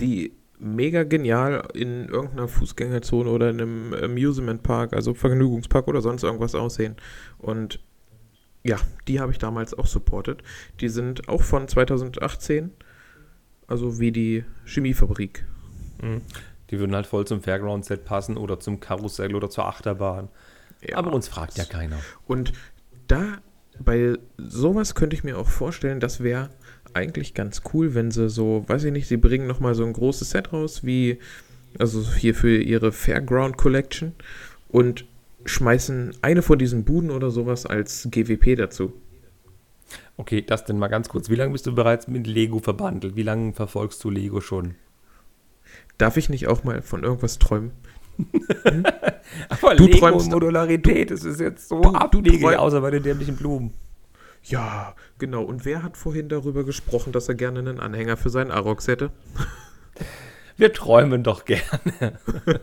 die 0.00 0.32
mega 0.58 1.02
genial 1.02 1.68
in 1.74 2.08
irgendeiner 2.08 2.48
Fußgängerzone 2.48 3.28
oder 3.28 3.50
in 3.50 3.60
einem 3.60 3.94
Amusement 3.94 4.62
Park, 4.62 4.92
also 4.92 5.12
Vergnügungspark 5.12 5.88
oder 5.88 6.00
sonst 6.00 6.22
irgendwas 6.22 6.54
aussehen. 6.54 6.96
Und 7.38 7.80
ja, 8.62 8.78
die 9.08 9.20
habe 9.20 9.32
ich 9.32 9.38
damals 9.38 9.74
auch 9.74 9.86
supported. 9.86 10.42
Die 10.80 10.88
sind 10.88 11.28
auch 11.28 11.42
von 11.42 11.66
2018, 11.66 12.70
also 13.66 13.98
wie 13.98 14.12
die 14.12 14.44
Chemiefabrik. 14.64 15.44
Mhm. 16.00 16.22
Die 16.70 16.78
würden 16.78 16.94
halt 16.94 17.06
voll 17.06 17.26
zum 17.26 17.42
Fairground-Set 17.42 18.04
passen 18.04 18.36
oder 18.36 18.60
zum 18.60 18.78
Karussell 18.80 19.34
oder 19.34 19.50
zur 19.50 19.66
Achterbahn. 19.66 20.28
Ja. 20.80 20.96
Aber 20.96 21.12
uns 21.12 21.28
fragt 21.28 21.58
ja 21.58 21.64
keiner. 21.64 21.98
Und 22.26 22.52
da, 23.08 23.38
bei 23.78 24.16
sowas 24.38 24.94
könnte 24.94 25.16
ich 25.16 25.24
mir 25.24 25.38
auch 25.38 25.48
vorstellen, 25.48 26.00
das 26.00 26.22
wäre 26.22 26.50
eigentlich 26.94 27.34
ganz 27.34 27.62
cool, 27.72 27.94
wenn 27.94 28.10
sie 28.10 28.28
so, 28.28 28.64
weiß 28.66 28.84
ich 28.84 28.92
nicht, 28.92 29.08
sie 29.08 29.16
bringen 29.16 29.46
nochmal 29.46 29.74
so 29.74 29.84
ein 29.84 29.92
großes 29.92 30.30
Set 30.30 30.52
raus, 30.52 30.84
wie, 30.84 31.18
also 31.78 32.04
hier 32.16 32.34
für 32.34 32.56
ihre 32.58 32.92
Fairground 32.92 33.56
Collection 33.56 34.12
und 34.68 35.04
schmeißen 35.44 36.14
eine 36.22 36.42
von 36.42 36.58
diesen 36.58 36.84
Buden 36.84 37.10
oder 37.10 37.30
sowas 37.30 37.66
als 37.66 38.08
GWP 38.10 38.56
dazu. 38.56 38.92
Okay, 40.16 40.42
das 40.42 40.64
denn 40.64 40.78
mal 40.78 40.88
ganz 40.88 41.08
kurz. 41.08 41.28
Wie 41.30 41.34
lange 41.34 41.52
bist 41.52 41.66
du 41.66 41.74
bereits 41.74 42.06
mit 42.08 42.26
Lego 42.26 42.58
verbandelt? 42.60 43.16
Wie 43.16 43.22
lange 43.22 43.52
verfolgst 43.52 44.02
du 44.04 44.10
Lego 44.10 44.40
schon? 44.40 44.74
Darf 45.98 46.16
ich 46.16 46.28
nicht 46.28 46.46
auch 46.48 46.64
mal 46.64 46.82
von 46.82 47.02
irgendwas 47.02 47.38
träumen? 47.38 47.72
Aber 49.48 49.74
Du 49.74 49.86
träumst- 49.88 50.30
Modularität, 50.30 51.10
das 51.10 51.24
ist 51.24 51.40
jetzt 51.40 51.68
so 51.68 51.80
abwegig, 51.82 52.44
außer 52.44 52.80
bei 52.80 52.90
den 52.90 53.02
dämlichen 53.02 53.36
Blumen. 53.36 53.72
Ja, 54.44 54.94
genau. 55.18 55.42
Und 55.42 55.64
wer 55.64 55.82
hat 55.82 55.96
vorhin 55.96 56.28
darüber 56.28 56.64
gesprochen, 56.64 57.12
dass 57.12 57.28
er 57.28 57.34
gerne 57.34 57.60
einen 57.60 57.80
Anhänger 57.80 58.16
für 58.16 58.30
seinen 58.30 58.50
Arox 58.50 58.88
hätte? 58.88 59.10
Wir 60.56 60.72
träumen 60.72 61.22
doch 61.22 61.44
gerne. 61.44 62.18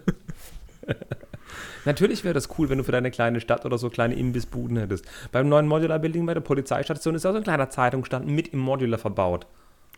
Natürlich 1.86 2.24
wäre 2.24 2.34
das 2.34 2.50
cool, 2.58 2.70
wenn 2.70 2.78
du 2.78 2.84
für 2.84 2.92
deine 2.92 3.10
kleine 3.10 3.40
Stadt 3.40 3.66
oder 3.66 3.78
so 3.78 3.90
kleine 3.90 4.16
Imbissbuden 4.16 4.78
hättest. 4.78 5.06
Beim 5.32 5.50
neuen 5.50 5.68
Modular 5.68 6.00
Building 6.00 6.26
bei 6.26 6.34
der 6.34 6.42
Polizeistation 6.42 7.16
ist 7.16 7.26
auch 7.26 7.32
so 7.32 7.38
ein 7.38 7.44
kleiner 7.44 7.70
Zeitungsstand 7.70 8.28
mit 8.28 8.50
im 8.50 8.60
Modular 8.60 9.00
verbaut. 9.00 9.48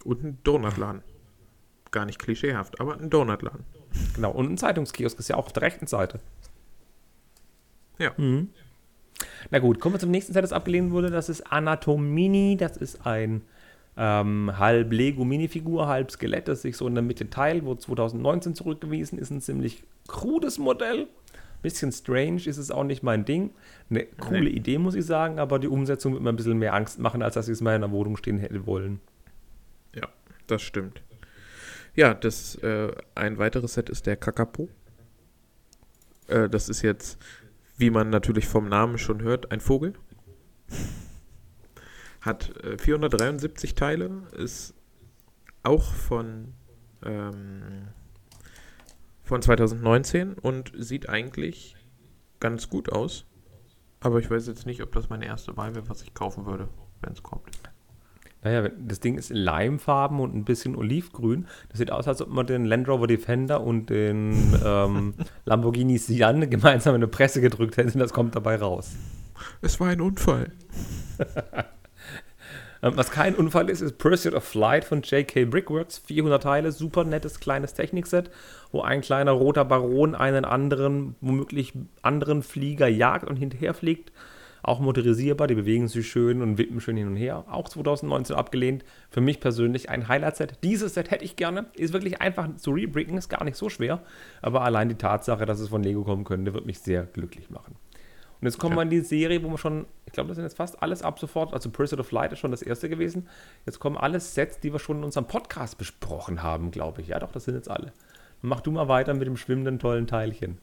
Und 0.03 0.23
ein 0.23 0.37
Donutladen. 0.43 1.03
Gar 1.91 2.05
nicht 2.05 2.19
klischeehaft, 2.19 2.79
aber 2.79 2.97
ein 2.97 3.09
Donutladen. 3.09 3.65
Genau, 4.15 4.31
und 4.31 4.51
ein 4.51 4.57
Zeitungskiosk 4.57 5.19
ist 5.19 5.27
ja 5.27 5.35
auch 5.35 5.47
auf 5.47 5.53
der 5.53 5.63
rechten 5.63 5.87
Seite. 5.87 6.19
Ja. 7.97 8.13
Mhm. 8.17 8.49
Na 9.51 9.59
gut, 9.59 9.79
kommen 9.79 9.95
wir 9.95 9.99
zum 9.99 10.11
nächsten 10.11 10.33
Set, 10.33 10.43
das 10.43 10.53
abgelehnt 10.53 10.91
wurde. 10.91 11.09
Das 11.09 11.29
ist 11.29 11.51
Anatomini. 11.51 12.57
Das 12.57 12.77
ist 12.77 13.05
ein 13.05 13.41
ähm, 13.97 14.57
halb 14.57 14.91
Lego-Minifigur, 14.91 15.87
halb 15.87 16.09
Skelett, 16.11 16.47
das 16.47 16.61
sich 16.61 16.77
so 16.77 16.87
in 16.87 16.95
der 16.95 17.03
Mitte 17.03 17.29
teilt, 17.29 17.65
wurde 17.65 17.81
2019 17.81 18.55
zurückgewiesen. 18.55 19.19
Ist 19.19 19.29
ein 19.29 19.41
ziemlich 19.41 19.83
krudes 20.07 20.57
Modell. 20.57 21.07
Bisschen 21.61 21.91
strange 21.91 22.41
ist 22.47 22.57
es 22.57 22.71
auch 22.71 22.83
nicht 22.85 23.03
mein 23.03 23.23
Ding. 23.25 23.51
Eine 23.89 24.05
coole 24.05 24.45
Nee. 24.45 24.49
Idee, 24.49 24.77
muss 24.79 24.95
ich 24.95 25.05
sagen, 25.05 25.37
aber 25.37 25.59
die 25.59 25.67
Umsetzung 25.67 26.13
wird 26.13 26.23
mir 26.23 26.29
ein 26.29 26.35
bisschen 26.35 26.57
mehr 26.57 26.73
Angst 26.73 26.97
machen, 26.97 27.21
als 27.21 27.35
dass 27.35 27.47
ich 27.47 27.53
es 27.53 27.61
mal 27.61 27.75
in 27.75 27.81
der 27.81 27.91
Wohnung 27.91 28.17
stehen 28.17 28.39
hätte 28.39 28.65
wollen. 28.65 28.99
Ja, 29.93 30.07
das 30.47 30.63
stimmt. 30.63 31.03
Ja, 31.93 32.13
das 32.15 32.55
äh, 32.63 32.91
ein 33.13 33.37
weiteres 33.37 33.73
Set 33.73 33.89
ist 33.89 34.07
der 34.07 34.15
Kakapo. 34.15 34.69
Äh, 36.27 36.49
das 36.49 36.67
ist 36.69 36.81
jetzt, 36.81 37.21
wie 37.77 37.89
man 37.89 38.09
natürlich 38.09 38.47
vom 38.47 38.69
Namen 38.69 38.97
schon 38.97 39.21
hört, 39.21 39.51
ein 39.51 39.59
Vogel. 39.59 39.93
Hat 42.21 42.55
äh, 42.63 42.77
473 42.77 43.75
Teile, 43.75 44.23
ist 44.37 44.73
auch 45.63 45.93
von, 45.93 46.53
ähm, 47.03 47.87
von 49.23 49.41
2019 49.41 50.33
und 50.33 50.71
sieht 50.75 51.09
eigentlich 51.09 51.75
ganz 52.39 52.69
gut 52.69 52.91
aus. 52.91 53.25
Aber 53.99 54.19
ich 54.19 54.29
weiß 54.29 54.47
jetzt 54.47 54.65
nicht, 54.65 54.81
ob 54.81 54.91
das 54.91 55.09
meine 55.09 55.25
erste 55.25 55.55
Wahl 55.57 55.75
wäre, 55.75 55.87
was 55.89 56.01
ich 56.01 56.13
kaufen 56.13 56.45
würde, 56.45 56.67
wenn 57.01 57.13
es 57.13 57.23
kommt. 57.23 57.49
Naja, 58.43 58.69
das 58.69 58.99
Ding 58.99 59.17
ist 59.17 59.29
in 59.29 59.37
Leimfarben 59.37 60.19
und 60.19 60.35
ein 60.35 60.45
bisschen 60.45 60.75
olivgrün. 60.75 61.47
Das 61.69 61.77
sieht 61.77 61.91
aus, 61.91 62.07
als 62.07 62.21
ob 62.21 62.29
man 62.29 62.47
den 62.47 62.65
Land 62.65 62.87
Rover 62.87 63.07
Defender 63.07 63.61
und 63.61 63.89
den 63.89 64.59
ähm, 64.65 65.13
Lamborghini 65.45 65.97
Sian 65.97 66.49
gemeinsam 66.49 66.95
in 66.95 67.01
eine 67.01 67.07
Presse 67.07 67.41
gedrückt 67.41 67.77
hätte 67.77 67.93
und 67.93 67.99
das 67.99 68.13
kommt 68.13 68.35
dabei 68.35 68.55
raus. 68.55 68.91
Es 69.61 69.79
war 69.79 69.89
ein 69.89 70.01
Unfall. 70.01 70.51
Ähm, 72.83 72.93
was 72.95 73.11
kein 73.11 73.35
Unfall 73.35 73.69
ist, 73.69 73.81
ist 73.81 73.97
Pursuit 73.97 74.33
of 74.33 74.43
Flight 74.43 74.85
von 74.85 75.01
JK 75.03 75.49
Brickworks. 75.49 75.99
400 75.99 76.41
Teile, 76.41 76.71
super 76.71 77.03
nettes 77.03 77.39
kleines 77.39 77.73
Technikset, 77.73 78.31
wo 78.71 78.81
ein 78.81 79.01
kleiner 79.01 79.31
roter 79.31 79.65
Baron 79.65 80.15
einen 80.15 80.45
anderen, 80.45 81.15
womöglich 81.21 81.73
anderen 82.01 82.41
Flieger 82.41 82.87
jagt 82.87 83.29
und 83.29 83.35
hinterher 83.35 83.73
fliegt. 83.73 84.11
Auch 84.63 84.79
motorisierbar, 84.79 85.47
die 85.47 85.55
bewegen 85.55 85.87
sich 85.87 86.07
schön 86.09 86.41
und 86.41 86.57
wippen 86.57 86.79
schön 86.81 86.97
hin 86.97 87.07
und 87.07 87.15
her. 87.15 87.45
Auch 87.49 87.67
2019 87.69 88.35
abgelehnt. 88.35 88.83
Für 89.09 89.21
mich 89.21 89.39
persönlich 89.39 89.89
ein 89.89 90.07
Highlight-Set. 90.07 90.59
Dieses 90.63 90.93
Set 90.93 91.09
hätte 91.11 91.25
ich 91.25 91.35
gerne. 91.35 91.65
Ist 91.73 91.93
wirklich 91.93 92.21
einfach 92.21 92.55
zu 92.57 92.71
rebricken, 92.71 93.17
ist 93.17 93.29
gar 93.29 93.43
nicht 93.43 93.57
so 93.57 93.69
schwer. 93.69 94.01
Aber 94.41 94.61
allein 94.63 94.89
die 94.89 94.95
Tatsache, 94.95 95.45
dass 95.45 95.59
es 95.59 95.69
von 95.69 95.81
Lego 95.83 96.03
kommen 96.03 96.23
könnte, 96.23 96.53
wird 96.53 96.65
mich 96.65 96.79
sehr 96.79 97.03
glücklich 97.03 97.49
machen. 97.49 97.75
Und 98.39 98.47
jetzt 98.47 98.57
kommen 98.57 98.73
Ja. 98.73 98.77
wir 98.79 98.83
in 98.83 98.89
die 98.89 99.01
Serie, 99.01 99.43
wo 99.43 99.49
wir 99.49 99.57
schon, 99.59 99.85
ich 100.07 100.13
glaube, 100.13 100.29
das 100.29 100.35
sind 100.35 100.45
jetzt 100.45 100.57
fast 100.57 100.81
alles 100.81 101.03
ab 101.03 101.19
sofort, 101.19 101.53
also 101.53 101.69
Pursuit 101.69 101.99
of 101.99 102.11
Light 102.11 102.33
ist 102.33 102.39
schon 102.39 102.49
das 102.49 102.63
erste 102.63 102.89
gewesen. 102.89 103.27
Jetzt 103.67 103.79
kommen 103.79 103.97
alle 103.97 104.19
Sets, 104.19 104.59
die 104.59 104.71
wir 104.73 104.79
schon 104.79 104.97
in 104.97 105.03
unserem 105.03 105.27
Podcast 105.27 105.77
besprochen 105.77 106.41
haben, 106.41 106.71
glaube 106.71 107.01
ich. 107.01 107.07
Ja, 107.07 107.19
doch, 107.19 107.31
das 107.31 107.45
sind 107.45 107.53
jetzt 107.53 107.69
alle. 107.69 107.93
Mach 108.41 108.61
du 108.61 108.71
mal 108.71 108.87
weiter 108.87 109.13
mit 109.13 109.27
dem 109.27 109.37
schwimmenden 109.37 109.77
tollen 109.77 110.07
Teilchen. 110.07 110.57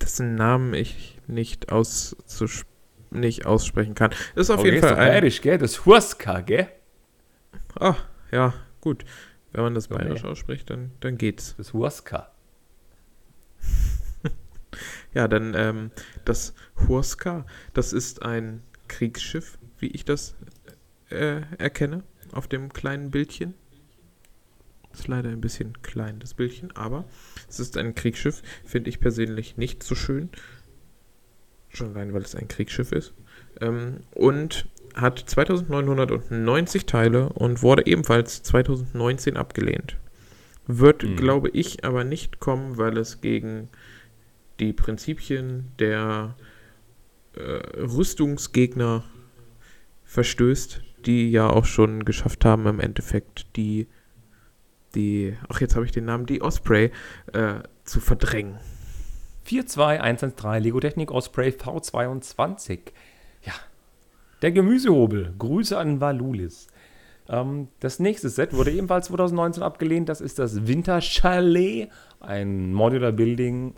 Dessen 0.00 0.34
Namen 0.34 0.74
ich 0.74 1.18
nicht, 1.26 1.70
auszus 1.72 2.64
nicht 3.10 3.46
aussprechen 3.46 3.94
kann. 3.94 4.10
Ist 4.34 4.50
auf 4.50 4.60
Okay, 4.60 4.68
jeden 4.70 4.80
Fall 4.82 4.92
ein. 4.96 5.08
bayerisch, 5.08 5.40
gell? 5.40 5.58
Das 5.58 5.86
Huska, 5.86 6.40
gell? 6.40 6.68
Ah, 7.78 7.96
ja, 8.30 8.54
gut. 8.80 9.04
Wenn 9.52 9.62
man 9.62 9.74
das 9.74 9.88
bayerisch 9.88 10.24
ausspricht, 10.24 10.68
dann, 10.70 10.90
dann 11.00 11.16
geht's. 11.16 11.54
Das 11.56 11.72
Huska. 11.72 12.30
Ja, 15.14 15.26
dann 15.26 15.54
ähm, 15.56 15.90
das 16.26 16.54
Hurska, 16.86 17.46
das 17.72 17.92
ist 17.92 18.22
ein 18.22 18.62
Kriegsschiff, 18.86 19.58
wie 19.78 19.88
ich 19.88 20.04
das 20.04 20.34
äh, 21.10 21.40
erkenne, 21.56 22.02
auf 22.32 22.46
dem 22.46 22.72
kleinen 22.72 23.10
Bildchen. 23.10 23.54
Ist 24.92 25.06
leider 25.08 25.30
ein 25.30 25.40
bisschen 25.40 25.80
klein, 25.82 26.18
das 26.18 26.34
Bildchen, 26.34 26.74
aber 26.76 27.04
es 27.48 27.60
ist 27.60 27.76
ein 27.76 27.94
Kriegsschiff, 27.94 28.42
finde 28.64 28.90
ich 28.90 29.00
persönlich 29.00 29.56
nicht 29.56 29.82
so 29.82 29.94
schön. 29.94 30.30
Schon 31.68 31.88
allein, 31.94 32.12
weil 32.14 32.22
es 32.22 32.34
ein 32.34 32.48
Kriegsschiff 32.48 32.92
ist. 32.92 33.12
Ähm, 33.60 34.00
und 34.14 34.66
hat 34.94 35.18
2990 35.18 36.86
Teile 36.86 37.28
und 37.28 37.62
wurde 37.62 37.86
ebenfalls 37.86 38.42
2019 38.42 39.36
abgelehnt. 39.36 39.96
Wird, 40.66 41.02
Mhm. 41.04 41.16
glaube 41.16 41.50
ich, 41.50 41.84
aber 41.84 42.04
nicht 42.04 42.40
kommen, 42.40 42.78
weil 42.78 42.96
es 42.98 43.20
gegen 43.20 43.68
die 44.58 44.72
Prinzipien 44.72 45.70
der 45.78 46.34
äh, 47.34 47.40
Rüstungsgegner 47.80 49.04
verstößt, 50.04 50.80
die 51.06 51.30
ja 51.30 51.48
auch 51.48 51.64
schon 51.64 52.04
geschafft 52.04 52.44
haben, 52.44 52.66
im 52.66 52.80
Endeffekt 52.80 53.46
die, 53.56 53.86
die, 54.94 55.36
ach 55.48 55.60
jetzt 55.60 55.74
habe 55.74 55.84
ich 55.84 55.92
den 55.92 56.04
Namen, 56.04 56.26
die 56.26 56.42
Osprey 56.42 56.90
äh, 57.32 57.54
zu 57.84 58.00
verdrängen. 58.00 58.58
42113 59.44 60.62
Lego 60.62 60.80
Technik 60.80 61.10
Osprey 61.10 61.50
V22. 61.50 62.80
Ja, 63.42 63.54
der 64.42 64.52
Gemüsehobel. 64.52 65.34
Grüße 65.38 65.76
an 65.76 66.00
Valulis. 66.00 66.68
Ähm, 67.28 67.68
das 67.80 67.98
nächste 67.98 68.28
Set 68.28 68.52
wurde 68.54 68.72
ebenfalls 68.72 69.06
2019 69.06 69.62
abgelehnt. 69.62 70.08
Das 70.08 70.20
ist 70.20 70.38
das 70.38 70.66
Winter 70.66 71.00
Chalet. 71.00 71.88
Ein 72.20 72.72
Modular 72.72 73.12
Building. 73.12 73.74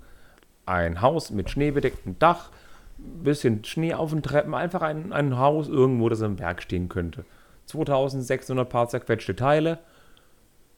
Ein 0.67 1.01
Haus 1.01 1.31
mit 1.31 1.51
schneebedecktem 1.51 2.19
Dach. 2.19 2.51
Bisschen 2.99 3.65
Schnee 3.65 3.95
auf 3.95 4.11
den 4.11 4.23
Treppen. 4.23 4.55
Einfach 4.55 4.83
ein, 4.83 5.13
ein 5.13 5.39
Haus 5.39 5.69
irgendwo, 5.69 6.09
das 6.09 6.23
am 6.23 6.37
Berg 6.37 6.63
stehen 6.63 6.89
könnte. 6.89 7.25
2600 7.67 8.69
paar 8.69 8.89
zerquetschte 8.89 9.37
Teile. 9.37 9.79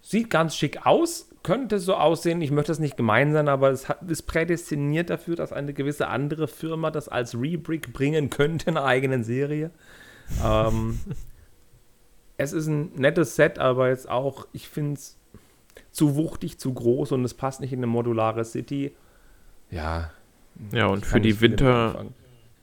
Sieht 0.03 0.30
ganz 0.30 0.57
schick 0.57 0.84
aus, 0.84 1.30
könnte 1.42 1.78
so 1.78 1.94
aussehen. 1.94 2.42
Ich 2.42 2.50
möchte 2.50 2.72
das 2.72 2.80
nicht 2.80 2.96
gemein 2.96 3.32
sein, 3.32 3.48
aber 3.48 3.70
es 3.70 3.88
hat, 3.88 4.03
ist 4.11 4.22
prädestiniert 4.22 5.11
dafür, 5.11 5.36
dass 5.36 5.53
eine 5.53 5.72
gewisse 5.72 6.09
andere 6.09 6.48
Firma 6.48 6.90
das 6.90 7.09
als 7.09 7.40
Rebrick 7.40 7.92
bringen 7.92 8.28
könnte 8.28 8.70
in 8.70 8.76
einer 8.76 8.86
eigenen 8.86 9.24
Serie. 9.24 9.70
ähm, 10.44 11.00
es 12.36 12.53
ist 12.53 12.66
ein 12.66 12.92
nettes 12.96 13.36
Set, 13.36 13.59
aber 13.59 13.88
jetzt 13.88 14.09
auch, 14.09 14.46
ich 14.53 14.68
finde 14.68 14.94
es 14.94 15.16
zu 15.92 16.16
wuchtig, 16.16 16.59
zu 16.59 16.74
groß 16.74 17.12
und 17.12 17.24
es 17.24 17.34
passt 17.34 17.61
nicht 17.61 17.72
in 17.72 17.78
eine 17.78 17.86
modulare 17.86 18.44
City. 18.44 18.92
Ja. 19.70 20.11
Ja, 20.72 20.86
und 20.86 21.07
für 21.07 21.20
die 21.20 21.40
Winter-. 21.40 22.07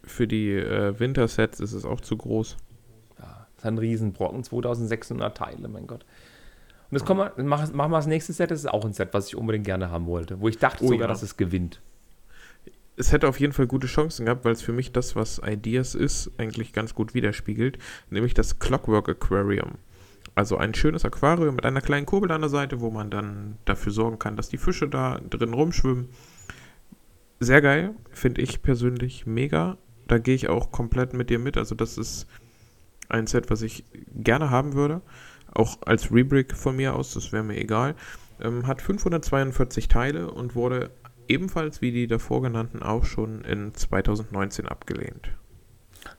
Für 0.03 0.27
die 0.27 0.53
äh, 0.53 0.99
Wintersets 0.99 1.59
ist 1.59 1.73
es 1.73 1.85
auch 1.85 2.01
zu 2.01 2.17
groß. 2.17 2.57
Ja, 3.19 3.47
das 3.55 3.63
ist 3.63 3.65
ein 3.65 3.77
Riesenbrocken, 3.77 4.43
2600 4.43 5.37
Teile, 5.37 5.67
mein 5.67 5.85
Gott. 5.85 6.03
Und 6.91 6.95
das 6.95 7.05
kommen 7.05 7.29
wir, 7.35 7.43
machen 7.43 7.75
machen 7.75 7.91
wir 7.91 7.97
das 7.97 8.07
nächste 8.07 8.33
Set, 8.33 8.51
das 8.51 8.59
ist 8.59 8.69
auch 8.69 8.83
ein 8.83 8.93
Set, 8.93 9.09
was 9.11 9.27
ich 9.27 9.35
unbedingt 9.35 9.65
gerne 9.65 9.91
haben 9.91 10.07
wollte, 10.07 10.41
wo 10.41 10.47
ich 10.47 10.57
dachte 10.57 10.83
Oh 10.83 10.87
sogar, 10.87 11.01
ja. 11.01 11.07
dass 11.07 11.21
es 11.21 11.37
gewinnt. 11.37 11.81
Es 12.95 13.11
hätte 13.11 13.27
auf 13.27 13.39
jeden 13.39 13.53
Fall 13.53 13.67
gute 13.67 13.87
Chancen 13.87 14.25
gehabt, 14.25 14.43
weil 14.43 14.53
es 14.53 14.61
für 14.61 14.73
mich 14.73 14.91
das, 14.91 15.15
was 15.15 15.39
Ideas 15.45 15.95
ist, 15.95 16.31
eigentlich 16.37 16.73
ganz 16.73 16.95
gut 16.95 17.13
widerspiegelt, 17.13 17.77
nämlich 18.09 18.33
das 18.33 18.59
Clockwork 18.59 19.07
Aquarium. 19.07 19.75
Also 20.35 20.57
ein 20.57 20.73
schönes 20.73 21.05
Aquarium 21.05 21.55
mit 21.55 21.65
einer 21.65 21.81
kleinen 21.81 22.05
Kurbel 22.05 22.31
an 22.31 22.41
der 22.41 22.49
Seite, 22.49 22.81
wo 22.81 22.89
man 22.89 23.09
dann 23.09 23.57
dafür 23.65 23.91
sorgen 23.91 24.19
kann, 24.19 24.35
dass 24.35 24.49
die 24.49 24.57
Fische 24.57 24.87
da 24.87 25.19
drin 25.29 25.53
rumschwimmen. 25.53 26.09
Sehr 27.39 27.61
geil, 27.61 27.93
finde 28.11 28.41
ich 28.41 28.61
persönlich 28.61 29.25
mega. 29.25 29.77
Da 30.07 30.17
gehe 30.17 30.35
ich 30.35 30.49
auch 30.49 30.71
komplett 30.71 31.13
mit 31.13 31.29
dir 31.29 31.39
mit. 31.39 31.57
Also 31.57 31.75
das 31.75 31.97
ist 31.97 32.27
ein 33.09 33.27
Set, 33.27 33.49
was 33.49 33.61
ich 33.61 33.85
gerne 34.15 34.49
haben 34.49 34.73
würde. 34.73 35.01
Auch 35.53 35.77
als 35.85 36.11
Rebrick 36.11 36.55
von 36.55 36.75
mir 36.75 36.95
aus, 36.95 37.13
das 37.13 37.31
wäre 37.31 37.43
mir 37.43 37.57
egal. 37.57 37.95
Ähm, 38.41 38.67
hat 38.67 38.81
542 38.81 39.87
Teile 39.87 40.31
und 40.31 40.55
wurde 40.55 40.91
ebenfalls 41.27 41.81
wie 41.81 41.91
die 41.91 42.07
davor 42.07 42.41
genannten 42.41 42.81
auch 42.81 43.05
schon 43.05 43.41
in 43.43 43.73
2019 43.73 44.67
abgelehnt. 44.67 45.29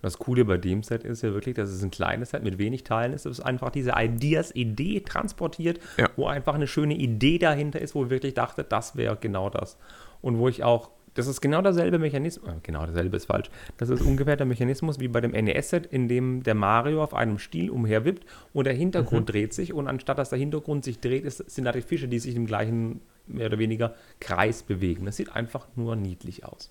Das 0.03 0.19
Coole 0.19 0.45
bei 0.45 0.59
dem 0.59 0.83
Set 0.83 1.05
ist 1.05 1.23
ja 1.23 1.33
wirklich, 1.33 1.55
dass 1.55 1.71
es 1.71 1.83
ein 1.83 1.91
kleines 1.91 2.31
Set 2.31 2.43
mit 2.43 2.59
wenig 2.59 2.85
Teilen 2.85 3.13
ist. 3.15 3.25
Es 3.25 3.39
ist 3.39 3.45
einfach 3.45 3.71
diese 3.71 3.93
Ideas-Idee 3.97 5.01
transportiert, 5.01 5.81
Ja. 5.97 6.11
wo 6.17 6.27
einfach 6.27 6.55
eine 6.55 6.67
schöne 6.67 6.95
Idee 6.95 7.39
dahinter 7.39 7.81
ist, 7.81 7.95
wo 7.95 8.05
ich 8.05 8.11
wirklich 8.11 8.35
dachte, 8.35 8.63
das 8.63 8.97
wäre 8.97 9.17
genau 9.19 9.49
das. 9.49 9.79
Und 10.21 10.37
wo 10.39 10.49
ich 10.49 10.63
auch, 10.65 10.91
das 11.15 11.27
ist 11.27 11.41
genau 11.41 11.63
derselbe 11.63 11.99
Mechanismus, 11.99 12.49
äh, 12.49 12.57
genau 12.63 12.85
derselbe 12.85 13.17
ist 13.17 13.27
falsch, 13.27 13.51
das 13.77 13.89
ist 13.89 14.03
ungefähr 14.03 14.37
der 14.37 14.47
Mechanismus 14.47 15.01
wie 15.01 15.09
bei 15.09 15.21
dem 15.21 15.33
NES-Set, 15.33 15.87
in 15.87 16.09
dem 16.09 16.43
der 16.43 16.55
Mario 16.55 17.03
auf 17.03 17.15
einem 17.15 17.39
Stiel 17.39 17.71
umherwippt 17.71 18.25
und 18.53 18.65
der 18.67 18.75
Hintergrund 18.75 19.33
dreht 19.33 19.53
sich 19.53 19.73
und 19.73 19.89
anstatt 19.89 20.19
dass 20.19 20.31
der 20.31 20.39
Hintergrund 20.39 20.85
sich 20.85 21.01
dreht, 21.01 21.25
ist, 21.25 21.39
sind 21.51 21.65
da 21.65 21.73
die 21.73 21.83
Fische, 21.83 22.09
die 22.09 22.19
sich 22.19 22.37
im 22.37 22.47
gleichen, 22.47 23.01
mehr 23.27 23.47
oder 23.47 23.59
weniger, 23.59 23.95
Kreis 24.21 24.63
bewegen. 24.63 25.05
Das 25.07 25.17
sieht 25.17 25.35
einfach 25.35 25.67
nur 25.77 25.97
niedlich 25.97 26.45
aus. 26.45 26.71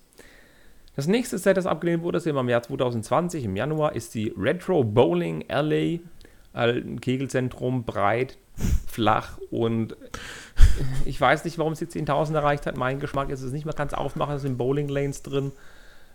Das 0.96 1.06
nächste 1.06 1.38
Set, 1.38 1.56
das 1.56 1.66
abgelehnt 1.66 2.02
wurde, 2.02 2.18
ist 2.18 2.26
im 2.26 2.48
Jahr 2.48 2.62
2020, 2.62 3.44
im 3.44 3.56
Januar, 3.56 3.94
ist 3.94 4.14
die 4.14 4.34
Retro 4.36 4.84
Bowling 4.84 5.44
Alley. 5.48 6.00
Ein 6.52 7.00
Kegelzentrum, 7.00 7.84
breit, 7.84 8.38
flach 8.86 9.38
und 9.50 9.96
ich 11.04 11.20
weiß 11.20 11.44
nicht, 11.44 11.58
warum 11.58 11.72
es 11.72 11.78
die 11.78 11.86
10.000 11.86 12.34
erreicht 12.34 12.66
hat. 12.66 12.76
Mein 12.76 13.00
Geschmack 13.00 13.30
ist 13.30 13.42
es 13.42 13.52
nicht, 13.52 13.66
man 13.66 13.74
kann 13.74 13.88
es 13.88 13.94
aufmachen, 13.94 14.36
es 14.36 14.42
sind 14.42 14.58
Bowling 14.58 14.88
Lanes 14.88 15.22
drin. 15.22 15.52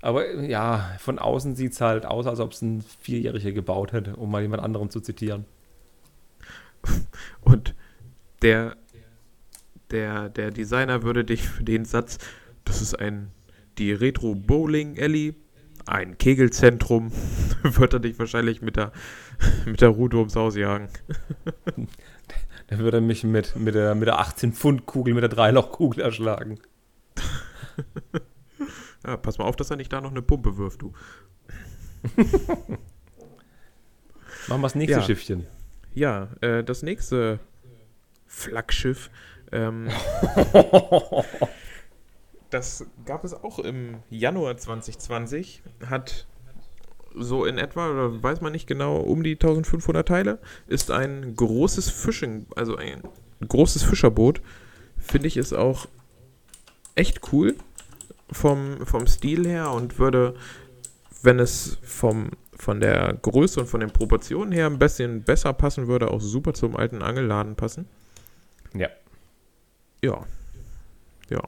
Aber 0.02 0.42
ja, 0.42 0.96
von 1.00 1.20
außen 1.20 1.56
sieht 1.56 1.72
es 1.72 1.82
halt 1.82 2.06
aus, 2.06 2.28
als 2.28 2.40
ob 2.40 2.52
es 2.52 2.62
ein 2.62 2.84
Vierjähriger 3.02 3.52
gebaut 3.52 3.94
hätte, 3.94 4.16
um 4.16 4.30
mal 4.30 4.42
jemand 4.42 4.62
anderen 4.62 4.90
zu 4.90 5.00
zitieren. 5.00 5.46
Und 7.42 7.74
der, 8.42 8.76
der, 9.90 10.30
der 10.30 10.52
Designer 10.52 11.04
würde 11.04 11.26
dich 11.26 11.48
für 11.48 11.64
den 11.64 11.86
Satz, 11.86 12.20
das 12.66 12.82
ist 12.82 13.00
ein, 13.00 13.32
die 13.78 13.92
Retro 13.92 14.36
Bowling 14.36 15.00
Alley, 15.00 15.36
ein 15.86 16.18
Kegelzentrum, 16.18 17.12
wird 17.64 17.94
er 17.94 18.00
dich 18.00 18.18
wahrscheinlich 18.20 18.62
mit 18.62 18.76
der, 18.76 18.92
mit 19.66 19.82
der 19.82 19.90
Rute 19.90 20.18
ums 20.18 20.36
Haus 20.36 20.56
jagen. 20.56 20.90
Der 22.72 22.80
würde 22.80 23.00
mich 23.00 23.24
mit, 23.24 23.56
mit 23.56 23.76
der, 23.76 23.94
mit 23.94 24.08
der 24.08 24.20
18-Pfund-Kugel, 24.20 25.14
mit 25.14 25.22
der 25.22 25.30
Dreilochkugel 25.30 26.02
erschlagen. 26.02 26.58
Ja, 29.06 29.18
pass 29.18 29.38
mal 29.38 29.46
auf, 29.46 29.56
dass 29.56 29.70
er 29.70 29.76
nicht 29.78 29.94
da 29.94 30.02
noch 30.02 30.10
eine 30.10 30.24
Pumpe 30.24 30.58
wirft, 30.58 30.82
du. 30.82 30.92
Machen 34.48 34.62
wir 34.62 34.62
das 34.64 34.74
nächste 34.74 34.98
Ja. 34.98 35.04
Schiffchen. 35.04 35.46
Ja, 35.94 36.30
äh, 36.42 36.64
das 36.64 36.82
nächste 36.82 37.40
Flaggschiff, 38.26 39.12
ähm, 39.52 39.90
das 42.56 42.86
gab 43.06 43.26
es 43.26 43.34
auch 43.34 43.60
im 43.60 43.98
Januar 44.10 44.56
2020, 44.56 45.62
hat 45.88 46.26
so 47.14 47.44
in 47.44 47.58
etwa, 47.58 47.90
oder 47.92 48.24
weiß 48.24 48.40
man 48.40 48.54
nicht 48.54 48.66
genau, 48.66 48.98
um 48.98 49.24
die 49.24 49.34
1500 49.34 50.08
Teile, 50.08 50.40
ist 50.68 50.90
ein 50.90 51.36
großes 51.36 51.90
Fishing, 51.90 52.46
also 52.56 52.78
ein 52.78 53.04
großes 53.46 53.84
Fischerboot. 53.84 54.42
Finde 54.98 55.28
ich 55.28 55.36
ist 55.36 55.52
auch 55.52 55.88
echt 56.96 57.34
cool 57.34 57.58
vom, 58.32 58.86
vom 58.86 59.06
Stil 59.06 59.46
her 59.46 59.72
und 59.72 60.00
würde, 60.00 60.36
wenn 61.24 61.40
es 61.40 61.78
vom, 61.84 62.32
von 62.56 62.80
der 62.80 63.18
Größe 63.22 63.60
und 63.60 63.68
von 63.68 63.82
den 63.82 63.92
Proportionen 63.92 64.54
her 64.54 64.68
ein 64.68 64.80
bisschen 64.80 65.24
besser 65.24 65.52
passen 65.52 65.88
würde, 65.88 66.10
auch 66.10 66.22
super 66.22 66.54
zum 66.54 66.78
alten 66.78 67.02
Angelladen 67.02 67.56
passen. 67.56 67.86
Ja. 68.74 68.90
Ja. 70.02 70.26
Ja. 71.30 71.42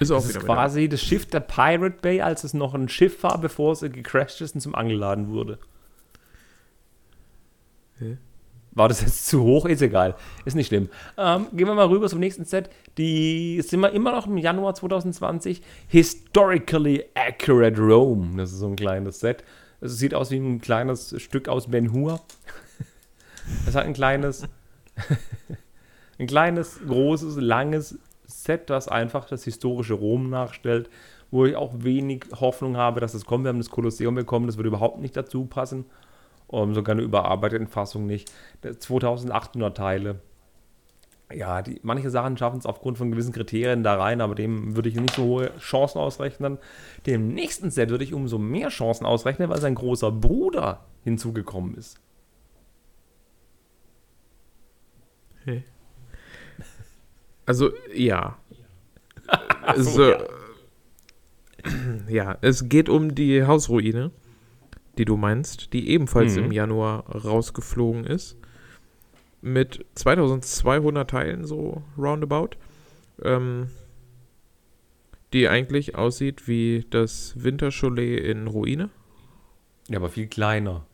Ist 0.00 0.10
auch 0.10 0.16
Das 0.16 0.24
ist 0.24 0.34
wieder 0.34 0.44
quasi 0.44 0.88
das 0.88 1.02
Schiff 1.02 1.26
der 1.26 1.40
Pirate 1.40 1.98
Bay, 2.00 2.22
als 2.22 2.42
es 2.42 2.54
noch 2.54 2.74
ein 2.74 2.88
Schiff 2.88 3.22
war, 3.22 3.38
bevor 3.38 3.72
es 3.72 3.80
gecrashed 3.80 4.40
ist 4.40 4.54
und 4.54 4.62
zum 4.62 4.74
Angeladen 4.74 5.28
wurde. 5.28 5.58
Hä? 7.98 8.16
War 8.72 8.88
das 8.88 9.02
jetzt 9.02 9.26
zu 9.26 9.42
hoch? 9.42 9.66
Ist 9.66 9.82
egal. 9.82 10.14
Ist 10.44 10.54
nicht 10.54 10.68
schlimm. 10.68 10.88
Ähm, 11.18 11.48
gehen 11.52 11.66
wir 11.66 11.74
mal 11.74 11.88
rüber 11.88 12.08
zum 12.08 12.20
nächsten 12.20 12.44
Set. 12.44 12.70
Die 12.96 13.60
sind 13.62 13.80
wir 13.80 13.90
immer 13.90 14.12
noch 14.12 14.26
im 14.26 14.38
Januar 14.38 14.74
2020. 14.74 15.60
Historically 15.88 17.04
Accurate 17.14 17.78
Rome. 17.78 18.36
Das 18.36 18.52
ist 18.52 18.58
so 18.60 18.68
ein 18.68 18.76
kleines 18.76 19.20
Set. 19.20 19.44
Es 19.82 19.98
sieht 19.98 20.14
aus 20.14 20.30
wie 20.30 20.38
ein 20.38 20.60
kleines 20.60 21.20
Stück 21.20 21.48
aus 21.48 21.68
Ben 21.68 21.92
Hur. 21.92 22.20
Es 23.66 23.74
hat 23.74 23.84
ein 23.84 23.94
kleines, 23.94 24.44
ein 26.18 26.26
kleines, 26.28 26.78
großes, 26.86 27.36
langes 27.36 27.98
Set, 28.50 28.68
das 28.68 28.88
einfach 28.88 29.26
das 29.26 29.44
historische 29.44 29.94
Rom 29.94 30.28
nachstellt, 30.28 30.90
wo 31.30 31.46
ich 31.46 31.54
auch 31.54 31.72
wenig 31.78 32.24
Hoffnung 32.40 32.76
habe, 32.76 33.00
dass 33.00 33.14
es 33.14 33.24
kommt. 33.24 33.44
Wir 33.44 33.50
haben 33.50 33.58
das 33.58 33.70
Kolosseum 33.70 34.16
bekommen, 34.16 34.46
das 34.46 34.56
würde 34.56 34.68
überhaupt 34.68 35.00
nicht 35.00 35.16
dazu 35.16 35.44
passen. 35.46 35.84
Um, 36.48 36.74
sogar 36.74 36.94
eine 36.94 37.02
überarbeitete 37.02 37.66
Fassung 37.68 38.06
nicht. 38.06 38.32
2800 38.62 39.76
Teile. 39.76 40.20
Ja, 41.32 41.62
die, 41.62 41.78
manche 41.84 42.10
Sachen 42.10 42.36
schaffen 42.36 42.58
es 42.58 42.66
aufgrund 42.66 42.98
von 42.98 43.12
gewissen 43.12 43.32
Kriterien 43.32 43.84
da 43.84 43.94
rein, 43.94 44.20
aber 44.20 44.34
dem 44.34 44.74
würde 44.74 44.88
ich 44.88 44.96
nicht 44.96 45.14
so 45.14 45.22
hohe 45.22 45.56
Chancen 45.58 45.98
ausrechnen. 45.98 46.58
Dem 47.06 47.28
nächsten 47.28 47.70
Set 47.70 47.90
würde 47.90 48.02
ich 48.02 48.14
umso 48.14 48.38
mehr 48.38 48.68
Chancen 48.68 49.06
ausrechnen, 49.06 49.48
weil 49.48 49.60
sein 49.60 49.76
großer 49.76 50.10
Bruder 50.10 50.80
hinzugekommen 51.04 51.76
ist. 51.76 52.00
Hä? 55.44 55.62
Also, 57.46 57.70
ja. 57.94 58.39
so, 59.76 60.10
ja. 60.10 60.18
Ja, 62.08 62.38
es 62.40 62.68
geht 62.68 62.88
um 62.88 63.14
die 63.14 63.44
Hausruine, 63.44 64.10
die 64.98 65.04
du 65.04 65.16
meinst, 65.16 65.72
die 65.72 65.88
ebenfalls 65.90 66.36
Mhm. 66.36 66.44
im 66.44 66.52
Januar 66.52 67.04
rausgeflogen 67.14 68.04
ist. 68.04 68.36
Mit 69.42 69.84
2200 69.94 71.08
Teilen, 71.10 71.44
so 71.44 71.82
roundabout. 71.98 72.50
Ähm, 73.22 73.68
die 75.32 75.48
eigentlich 75.48 75.94
aussieht 75.94 76.48
wie 76.48 76.86
das 76.90 77.34
Winterchalet 77.36 78.20
in 78.24 78.46
Ruine. 78.48 78.90
Ja, 79.88 79.98
aber 79.98 80.08
viel 80.08 80.26
kleiner. 80.26 80.86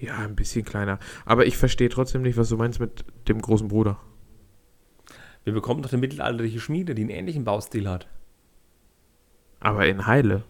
Ja, 0.00 0.16
ein 0.18 0.34
bisschen 0.36 0.64
kleiner. 0.64 0.98
Aber 1.24 1.46
ich 1.46 1.56
verstehe 1.56 1.88
trotzdem 1.88 2.22
nicht, 2.22 2.36
was 2.36 2.48
du 2.48 2.56
meinst 2.56 2.80
mit 2.80 3.04
dem 3.28 3.40
großen 3.40 3.68
Bruder. 3.68 4.00
Wir 5.48 5.54
bekommen 5.54 5.80
doch 5.80 5.90
eine 5.90 6.00
mittelalterliche 6.00 6.60
Schmiede, 6.60 6.94
die 6.94 7.00
einen 7.00 7.10
ähnlichen 7.10 7.44
Baustil 7.44 7.88
hat. 7.88 8.06
Aber 9.60 9.86
in 9.86 10.06
Heile. 10.06 10.42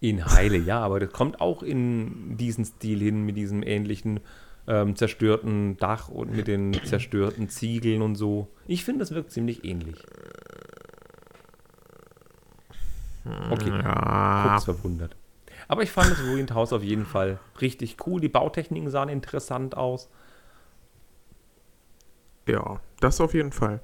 In 0.00 0.22
Heile, 0.26 0.58
ja, 0.58 0.80
aber 0.80 1.00
das 1.00 1.10
kommt 1.10 1.40
auch 1.40 1.62
in 1.62 2.36
diesen 2.36 2.66
Stil 2.66 3.00
hin, 3.00 3.24
mit 3.24 3.38
diesem 3.38 3.62
ähnlichen 3.62 4.20
ähm, 4.66 4.96
zerstörten 4.96 5.78
Dach 5.78 6.10
und 6.10 6.36
mit 6.36 6.46
den 6.46 6.74
zerstörten 6.84 7.48
Ziegeln 7.48 8.02
und 8.02 8.16
so. 8.16 8.48
Ich 8.66 8.84
finde, 8.84 8.98
das 8.98 9.14
wirkt 9.14 9.32
ziemlich 9.32 9.64
ähnlich. 9.64 9.96
Okay, 13.50 13.70
Ja. 13.70 14.58
Fuchs 14.58 14.64
verwundert. 14.64 15.16
Aber 15.68 15.82
ich 15.82 15.90
fand 15.90 16.10
das 16.10 16.22
Ruined 16.22 16.52
House 16.52 16.74
auf 16.74 16.82
jeden 16.82 17.06
Fall 17.06 17.38
richtig 17.62 17.96
cool. 18.06 18.20
Die 18.20 18.28
Bautechniken 18.28 18.90
sahen 18.90 19.08
interessant 19.08 19.74
aus. 19.74 20.10
Ja, 22.46 22.78
das 23.00 23.20
auf 23.20 23.34
jeden 23.34 23.52
Fall. 23.52 23.80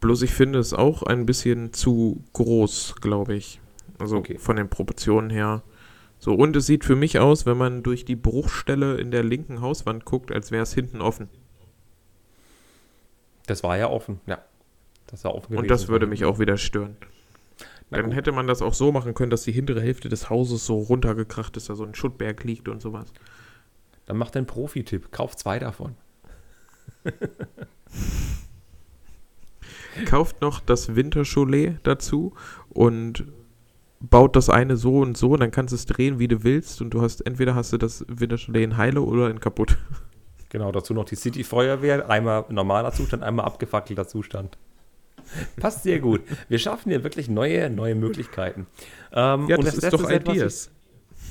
Bloß 0.00 0.22
ich 0.22 0.32
finde 0.32 0.58
es 0.58 0.74
auch 0.74 1.02
ein 1.02 1.26
bisschen 1.26 1.72
zu 1.72 2.22
groß, 2.34 2.96
glaube 3.00 3.34
ich. 3.34 3.60
Also 3.98 4.18
Okay. 4.18 4.38
von 4.38 4.56
den 4.56 4.68
Proportionen 4.68 5.30
her. 5.30 5.62
So, 6.18 6.34
und 6.34 6.56
es 6.56 6.66
sieht 6.66 6.84
für 6.84 6.96
mich 6.96 7.18
aus, 7.18 7.46
wenn 7.46 7.56
man 7.56 7.82
durch 7.82 8.04
die 8.04 8.16
Bruchstelle 8.16 8.96
in 8.96 9.10
der 9.10 9.22
linken 9.22 9.60
Hauswand 9.60 10.04
guckt, 10.04 10.32
als 10.32 10.50
wäre 10.50 10.62
es 10.62 10.72
hinten 10.74 11.00
offen. 11.00 11.28
Das 13.46 13.62
war 13.62 13.76
ja 13.76 13.88
offen, 13.90 14.20
ja. 14.26 14.38
Das 15.06 15.24
war 15.24 15.34
offen 15.34 15.56
Und 15.56 15.70
das 15.70 15.88
würde 15.88 16.06
mich 16.06 16.24
auch 16.24 16.38
wieder 16.38 16.56
stören. 16.56 16.96
Dann 17.90 18.10
hätte 18.10 18.32
man 18.32 18.46
das 18.46 18.62
auch 18.62 18.74
so 18.74 18.90
machen 18.90 19.14
können, 19.14 19.30
dass 19.30 19.42
die 19.42 19.52
hintere 19.52 19.80
Hälfte 19.80 20.08
des 20.08 20.30
Hauses 20.30 20.64
so 20.66 20.78
runtergekracht 20.78 21.56
ist, 21.56 21.68
da 21.68 21.74
so 21.74 21.84
ein 21.84 21.94
Schuttberg 21.94 22.42
liegt 22.42 22.68
und 22.68 22.80
sowas. 22.80 23.12
Dann 24.06 24.16
macht 24.16 24.36
einen 24.36 24.46
Profi-Tipp. 24.46 25.12
Kauf 25.12 25.36
zwei 25.36 25.58
davon. 25.58 25.94
Kauft 30.06 30.40
noch 30.40 30.60
das 30.60 30.96
Winterchalet 30.96 31.78
dazu 31.82 32.32
und 32.70 33.24
baut 34.00 34.36
das 34.36 34.50
eine 34.50 34.76
so 34.76 34.98
und 34.98 35.16
so, 35.16 35.36
dann 35.36 35.50
kannst 35.50 35.72
du 35.72 35.76
es 35.76 35.86
drehen, 35.86 36.18
wie 36.18 36.28
du 36.28 36.44
willst 36.44 36.80
und 36.80 36.90
du 36.90 37.00
hast, 37.00 37.20
entweder 37.26 37.54
hast 37.54 37.72
du 37.72 37.78
das 37.78 38.04
Winterchalet 38.08 38.62
in 38.62 38.76
Heile 38.76 39.00
oder 39.00 39.30
in 39.30 39.40
kaputt. 39.40 39.76
Genau, 40.50 40.70
dazu 40.70 40.94
noch 40.94 41.04
die 41.04 41.16
City-Feuerwehr. 41.16 42.08
Einmal 42.08 42.44
normaler 42.48 42.92
Zustand, 42.92 43.24
einmal 43.24 43.44
abgefackelter 43.44 44.06
Zustand. 44.06 44.56
Passt 45.58 45.82
sehr 45.82 45.98
gut. 45.98 46.20
Wir 46.48 46.60
schaffen 46.60 46.90
hier 46.90 47.02
wirklich 47.02 47.28
neue, 47.28 47.70
neue 47.70 47.96
Möglichkeiten. 47.96 48.68
Ähm, 49.12 49.48
Ja, 49.48 49.56
und 49.56 49.66
das, 49.66 49.74
ist 49.74 49.92
doch 49.92 50.08
Ideas. 50.08 50.70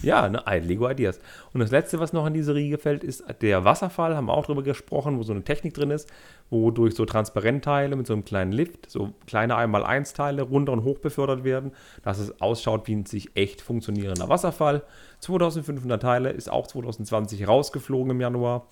Ich, 0.02 0.04
ja, 0.04 0.28
ne, 0.28 0.44
Lego 0.60 0.90
Ideas. 0.90 1.22
Und 1.54 1.62
das 1.62 1.72
letzte, 1.72 2.00
was 2.00 2.12
noch 2.12 2.26
in 2.26 2.34
diese 2.34 2.54
Riege 2.54 2.78
fällt, 2.78 3.04
ist 3.04 3.24
der 3.42 3.64
Wasserfall. 3.64 4.16
Haben 4.16 4.26
wir 4.26 4.34
auch 4.34 4.46
drüber 4.46 4.64
gesprochen, 4.64 5.18
wo 5.18 5.24
so 5.24 5.32
eine 5.32 5.44
Technik 5.44 5.74
drin 5.74 5.92
ist, 5.92 6.10
wo 6.54 6.70
durch 6.70 6.94
so 6.94 7.04
Transparentteile 7.06 7.96
mit 7.96 8.06
so 8.06 8.14
einem 8.14 8.26
kleinen 8.26 8.52
Lift, 8.52 8.90
so 8.90 9.12
kleine 9.26 9.58
1x1-Teile 9.58 10.44
runter 10.44 10.72
und 10.72 10.84
hoch 10.84 11.00
befördert 11.00 11.44
werden, 11.44 11.72
dass 12.04 12.20
es 12.20 12.40
ausschaut 12.42 12.88
wie 12.88 12.96
ein 12.96 13.08
sich 13.08 13.36
echt 13.36 13.60
funktionierender 13.60 14.30
Wasserfall. 14.30 14.84
2500 15.20 16.00
Teile 16.00 16.30
ist 16.30 16.52
auch 16.52 16.68
2020 16.68 17.48
rausgeflogen 17.48 18.12
im 18.12 18.22
Januar. 18.22 18.68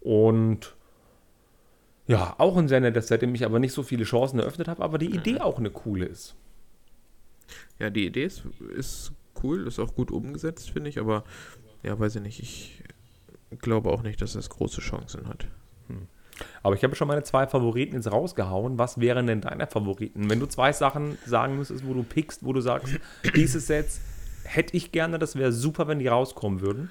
Und 0.00 0.76
ja, 2.06 2.34
auch 2.36 2.58
ein 2.58 2.68
sehr 2.68 2.80
nettes 2.80 3.08
Set, 3.08 3.22
dem 3.22 3.34
ich 3.34 3.46
aber 3.46 3.60
nicht 3.60 3.72
so 3.72 3.82
viele 3.82 4.04
Chancen 4.04 4.38
eröffnet 4.38 4.68
habe, 4.68 4.84
aber 4.84 4.98
die 4.98 5.14
Idee 5.14 5.40
auch 5.40 5.58
eine 5.58 5.70
coole 5.70 6.04
ist. 6.04 6.36
Ja, 7.78 7.88
die 7.88 8.06
Idee 8.06 8.24
ist, 8.24 8.42
ist 8.76 9.12
cool, 9.42 9.66
ist 9.66 9.78
auch 9.78 9.94
gut 9.94 10.10
umgesetzt, 10.10 10.70
finde 10.70 10.90
ich, 10.90 10.98
aber 10.98 11.24
ja, 11.82 11.98
weiß 11.98 12.16
ich 12.16 12.22
nicht, 12.22 12.40
ich 12.40 12.82
glaube 13.58 13.90
auch 13.90 14.02
nicht, 14.02 14.20
dass 14.20 14.34
das 14.34 14.50
große 14.50 14.82
Chancen 14.82 15.28
hat. 15.28 15.46
Aber 16.62 16.74
ich 16.74 16.84
habe 16.84 16.94
schon 16.96 17.08
meine 17.08 17.22
zwei 17.22 17.46
Favoriten 17.46 17.94
jetzt 17.94 18.10
rausgehauen. 18.10 18.78
Was 18.78 19.00
wären 19.00 19.26
denn 19.26 19.40
deine 19.40 19.66
Favoriten? 19.66 20.28
Wenn 20.28 20.40
du 20.40 20.46
zwei 20.46 20.72
Sachen 20.72 21.18
sagen 21.24 21.56
müsstest, 21.56 21.86
wo 21.86 21.94
du 21.94 22.02
pickst, 22.02 22.44
wo 22.44 22.52
du 22.52 22.60
sagst, 22.60 22.98
diese 23.34 23.60
Sets 23.60 24.00
hätte 24.44 24.76
ich 24.76 24.92
gerne, 24.92 25.18
das 25.18 25.36
wäre 25.36 25.52
super, 25.52 25.88
wenn 25.88 25.98
die 25.98 26.08
rauskommen 26.08 26.60
würden. 26.60 26.90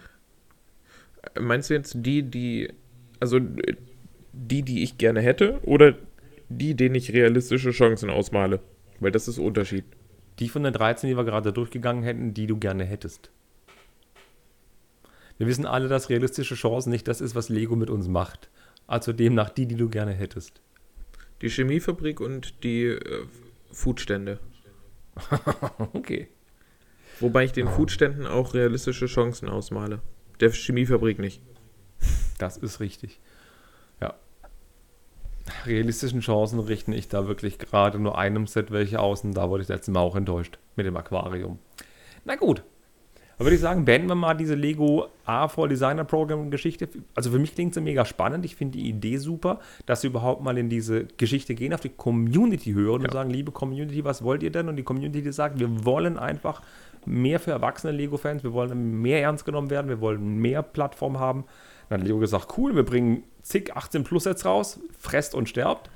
Meinst 1.39 1.69
du 1.69 1.73
jetzt 1.73 1.95
die, 1.97 2.23
die, 2.23 2.71
also 3.19 3.39
die, 4.33 4.61
die 4.61 4.83
ich 4.83 4.97
gerne 4.97 5.21
hätte, 5.21 5.59
oder 5.63 5.95
die, 6.49 6.75
denen 6.75 6.95
ich 6.95 7.13
realistische 7.13 7.71
Chancen 7.71 8.09
ausmale? 8.09 8.59
Weil 8.99 9.11
das 9.11 9.27
ist 9.27 9.39
Unterschied. 9.39 9.85
Die 10.39 10.49
von 10.49 10.63
den 10.63 10.73
13, 10.73 11.09
die 11.09 11.17
wir 11.17 11.23
gerade 11.23 11.53
durchgegangen 11.53 12.03
hätten, 12.03 12.33
die 12.33 12.47
du 12.47 12.57
gerne 12.57 12.83
hättest. 12.83 13.31
Wir 15.37 15.47
wissen 15.47 15.65
alle, 15.65 15.87
dass 15.87 16.09
realistische 16.09 16.55
Chancen 16.55 16.91
nicht 16.91 17.07
das 17.07 17.21
ist, 17.21 17.35
was 17.35 17.49
Lego 17.49 17.75
mit 17.75 17.89
uns 17.89 18.07
macht. 18.07 18.49
Also 18.87 19.13
demnach 19.13 19.49
die, 19.49 19.65
die 19.65 19.75
du 19.75 19.89
gerne 19.89 20.13
hättest. 20.13 20.61
Die 21.41 21.49
Chemiefabrik 21.49 22.19
und 22.19 22.63
die 22.63 22.85
äh, 22.85 23.25
Foodstände. 23.71 24.39
Okay. 25.93 26.27
Wobei 27.19 27.45
ich 27.45 27.53
den 27.53 27.69
Foodständen 27.69 28.27
auch 28.27 28.53
realistische 28.53 29.05
Chancen 29.05 29.47
ausmale. 29.47 30.01
Der 30.41 30.51
Chemiefabrik 30.51 31.19
nicht. 31.19 31.41
Das 32.37 32.57
ist 32.57 32.81
richtig. 32.81 33.21
Ja. 34.01 34.15
Realistischen 35.65 36.19
Chancen 36.19 36.59
richten 36.59 36.91
ich 36.91 37.07
da 37.07 37.27
wirklich 37.27 37.57
gerade 37.57 37.99
nur 37.99 38.17
einem 38.17 38.47
Set 38.47 38.71
welche 38.71 38.99
aus 38.99 39.23
und 39.23 39.33
da 39.33 39.49
wurde 39.49 39.63
ich 39.63 39.69
letztes 39.69 39.93
Mal 39.93 40.01
auch 40.01 40.17
enttäuscht 40.17 40.59
mit 40.75 40.85
dem 40.85 40.97
Aquarium. 40.97 41.59
Na 42.25 42.35
gut. 42.35 42.63
Dann 43.37 43.45
würde 43.45 43.55
ich 43.55 43.61
sagen, 43.61 43.83
beenden 43.83 44.07
wir 44.07 44.15
mal 44.15 44.33
diese 44.33 44.55
Lego 44.55 45.07
A4 45.27 45.67
Designer 45.67 46.05
Program 46.05 46.49
Geschichte. 46.49 46.87
Also 47.15 47.31
für 47.31 47.39
mich 47.39 47.53
klingt 47.53 47.73
sie 47.73 47.81
mega 47.81 48.05
spannend. 48.05 48.45
Ich 48.45 48.55
finde 48.55 48.77
die 48.77 48.87
Idee 48.87 49.17
super, 49.17 49.59
dass 49.85 50.01
sie 50.01 50.07
überhaupt 50.07 50.41
mal 50.41 50.57
in 50.57 50.69
diese 50.69 51.05
Geschichte 51.17 51.53
gehen, 51.53 51.73
auf 51.73 51.81
die 51.81 51.89
Community 51.89 52.71
hören 52.71 53.01
und 53.01 53.07
Ja. 53.07 53.11
sagen, 53.11 53.29
liebe 53.29 53.51
Community, 53.51 54.05
was 54.05 54.23
wollt 54.23 54.41
ihr 54.43 54.51
denn? 54.51 54.69
Und 54.69 54.77
die 54.77 54.83
Community 54.83 55.31
sagt, 55.33 55.59
wir 55.59 55.83
wollen 55.85 56.17
einfach 56.17 56.61
mehr 57.05 57.39
für 57.39 57.51
erwachsene 57.51 57.91
Lego-Fans, 57.91 58.43
wir 58.43 58.53
wollen 58.53 59.01
mehr 59.01 59.21
ernst 59.21 59.45
genommen 59.45 59.69
werden, 59.69 59.89
wir 59.89 59.99
wollen 60.01 60.37
mehr 60.37 60.63
Plattform 60.63 61.19
haben. 61.19 61.43
Dann 61.89 61.99
hat 61.99 62.07
Lego 62.07 62.19
gesagt, 62.19 62.57
cool, 62.57 62.75
wir 62.75 62.83
bringen 62.83 63.23
zig 63.43 63.75
18 63.75 64.03
Plus 64.03 64.23
Sets 64.23 64.45
raus, 64.45 64.79
fresst 64.97 65.35
und 65.35 65.49
sterbt. 65.49 65.89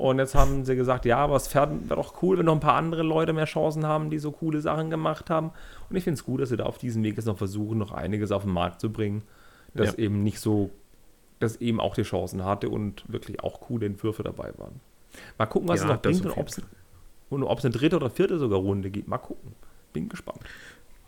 Und 0.00 0.18
jetzt 0.18 0.34
haben 0.34 0.64
sie 0.64 0.76
gesagt, 0.76 1.04
ja, 1.04 1.18
aber 1.18 1.36
es 1.36 1.54
wäre 1.54 1.68
doch 1.90 2.22
cool, 2.22 2.38
wenn 2.38 2.46
noch 2.46 2.54
ein 2.54 2.60
paar 2.60 2.76
andere 2.76 3.02
Leute 3.02 3.34
mehr 3.34 3.44
Chancen 3.44 3.84
haben, 3.84 4.08
die 4.08 4.18
so 4.18 4.32
coole 4.32 4.62
Sachen 4.62 4.88
gemacht 4.88 5.28
haben. 5.28 5.50
Und 5.90 5.96
ich 5.96 6.04
finde 6.04 6.14
es 6.14 6.24
gut, 6.24 6.40
dass 6.40 6.48
sie 6.48 6.56
da 6.56 6.64
auf 6.64 6.78
diesem 6.78 7.02
Weg 7.02 7.16
jetzt 7.18 7.26
noch 7.26 7.36
versuchen, 7.36 7.76
noch 7.76 7.92
einiges 7.92 8.32
auf 8.32 8.44
den 8.44 8.52
Markt 8.52 8.80
zu 8.80 8.90
bringen, 8.90 9.22
das 9.74 9.88
Ja. 9.92 9.98
eben 9.98 10.22
nicht 10.22 10.40
so, 10.40 10.70
das 11.38 11.56
eben 11.56 11.80
auch 11.80 11.94
die 11.94 12.04
Chancen 12.04 12.46
hatte 12.46 12.70
und 12.70 13.04
wirklich 13.12 13.42
auch 13.42 13.60
coole 13.60 13.84
Entwürfe 13.84 14.22
dabei 14.22 14.54
waren. 14.56 14.80
Mal 15.36 15.44
gucken, 15.44 15.68
was 15.68 15.80
Ja, 15.80 15.86
es 15.86 15.92
noch 15.92 16.00
bringt 16.00 16.24
und 17.28 17.42
ob 17.44 17.58
es 17.58 17.64
eine 17.66 17.74
dritte 17.74 17.96
oder 17.96 18.08
vierte 18.08 18.38
sogar 18.38 18.58
Runde 18.58 18.88
gibt. 18.88 19.06
Mal 19.06 19.18
gucken. 19.18 19.54
Bin 19.92 20.08
gespannt. 20.08 20.40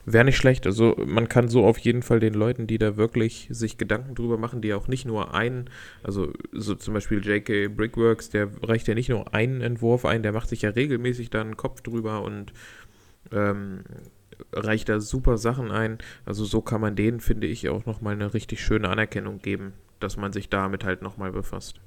Wäre 0.05 0.24
nicht 0.24 0.36
schlecht. 0.36 0.66
Also 0.66 0.96
man 1.07 1.28
kann 1.28 1.48
so 1.48 1.64
auf 1.64 1.78
jeden 1.78 2.03
Fall 2.03 2.18
den 2.18 2.34
Leuten, 2.34 2.66
die 2.66 2.78
da 2.78 2.96
wirklich 2.96 3.46
sich 3.50 3.78
Gedanken 3.78 4.16
drüber 4.16 4.36
machen, 4.36 4.61
die 4.61 4.74
auch 4.74 4.88
nicht 4.88 5.05
nur 5.05 5.32
einen, 5.32 5.70
also 6.03 6.32
so 6.50 6.74
zum 6.74 6.94
Beispiel 6.94 7.24
JK 7.24 7.76
Brickworks, 7.76 8.28
der 8.28 8.48
reicht 8.62 8.88
ja 8.88 8.94
nicht 8.94 9.11
nur 9.11 9.32
einen 9.32 9.61
Entwurf 9.61 10.05
ein, 10.05 10.24
der 10.24 10.32
macht 10.32 10.48
sich 10.48 10.62
ja 10.62 10.70
regelmäßig 10.70 11.30
da 11.30 11.40
einen 11.40 11.57
Kopf 11.57 11.82
drüber 11.82 12.22
und 12.22 12.53
ähm, 13.30 13.84
reicht 14.53 14.88
da 14.88 14.98
super 14.98 15.38
Sachen 15.38 15.70
ein. 15.70 15.98
Also 16.26 16.44
so 16.44 16.62
kann 16.62 16.80
man 16.80 16.96
denen, 16.96 17.20
finde 17.20 17.46
ich, 17.46 17.68
auch 17.68 17.86
nochmal 17.86 18.14
eine 18.14 18.34
richtig 18.34 18.61
schöne 18.61 18.88
Anerkennung 18.88 19.38
geben, 19.38 19.72
dass 20.00 20.16
man 20.16 20.32
sich 20.32 20.48
damit 20.48 20.82
halt 20.84 21.03
nochmal 21.03 21.30
befasst. 21.30 21.80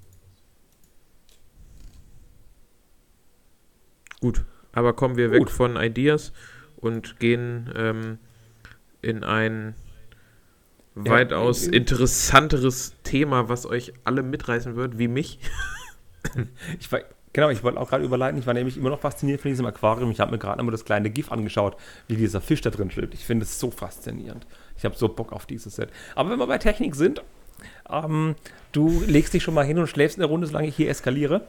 Gut, 4.21 4.45
aber 4.71 4.93
kommen 4.93 5.17
wir 5.17 5.31
weg 5.31 5.39
Gut. 5.39 5.49
von 5.49 5.75
Ideas 5.75 6.31
und 6.85 7.19
gehen 7.19 7.69
ähm, 7.75 8.17
in 9.01 9.23
ein 9.23 9.75
Ja, 10.95 11.11
weitaus 11.11 11.67
in- 11.67 11.73
interessanteres 11.73 12.93
Thema, 13.03 13.49
was 13.49 13.65
euch 13.65 13.93
alle 14.03 14.23
mitreißen 14.23 14.75
wird, 14.75 14.97
wie 14.97 15.07
mich. 15.07 15.39
Ich 16.79 16.91
war, 16.91 17.01
genau, 17.33 17.49
ich 17.51 17.61
wollte 17.63 17.79
auch 17.79 17.87
gerade 17.87 18.03
überleiten. 18.03 18.39
Ich 18.39 18.47
war 18.47 18.55
nämlich 18.55 18.77
immer 18.77 18.89
noch 18.89 18.99
fasziniert 18.99 19.41
von 19.41 19.51
diesem 19.51 19.67
Aquarium. 19.67 20.09
Ich 20.09 20.19
habe 20.19 20.31
mir 20.31 20.39
gerade 20.39 20.57
einmal 20.59 20.71
das 20.71 20.85
kleine 20.85 21.11
GIF 21.11 21.31
angeschaut, 21.31 21.77
wie 22.07 22.15
dieser 22.15 22.41
Fisch 22.41 22.61
da 22.61 22.71
drin 22.71 22.89
schwimmt. 22.89 23.13
Ich 23.13 23.23
finde 23.23 23.43
es 23.43 23.59
so 23.59 23.69
faszinierend. 23.69 24.47
Ich 24.75 24.85
habe 24.85 24.95
so 24.97 25.07
Bock 25.07 25.31
auf 25.31 25.45
dieses 25.45 25.75
Set. 25.75 25.89
Aber 26.15 26.31
wenn 26.31 26.39
wir 26.39 26.47
bei 26.47 26.57
Technik 26.57 26.95
sind, 26.95 27.21
ähm, 27.87 28.33
du 28.71 29.03
legst 29.05 29.35
dich 29.35 29.43
schon 29.43 29.53
mal 29.53 29.63
hin 29.65 29.77
und 29.77 29.85
schläfst 29.87 30.17
eine 30.17 30.25
Runde, 30.25 30.47
solange 30.47 30.67
ich 30.67 30.75
hier 30.75 30.89
eskaliere. 30.89 31.45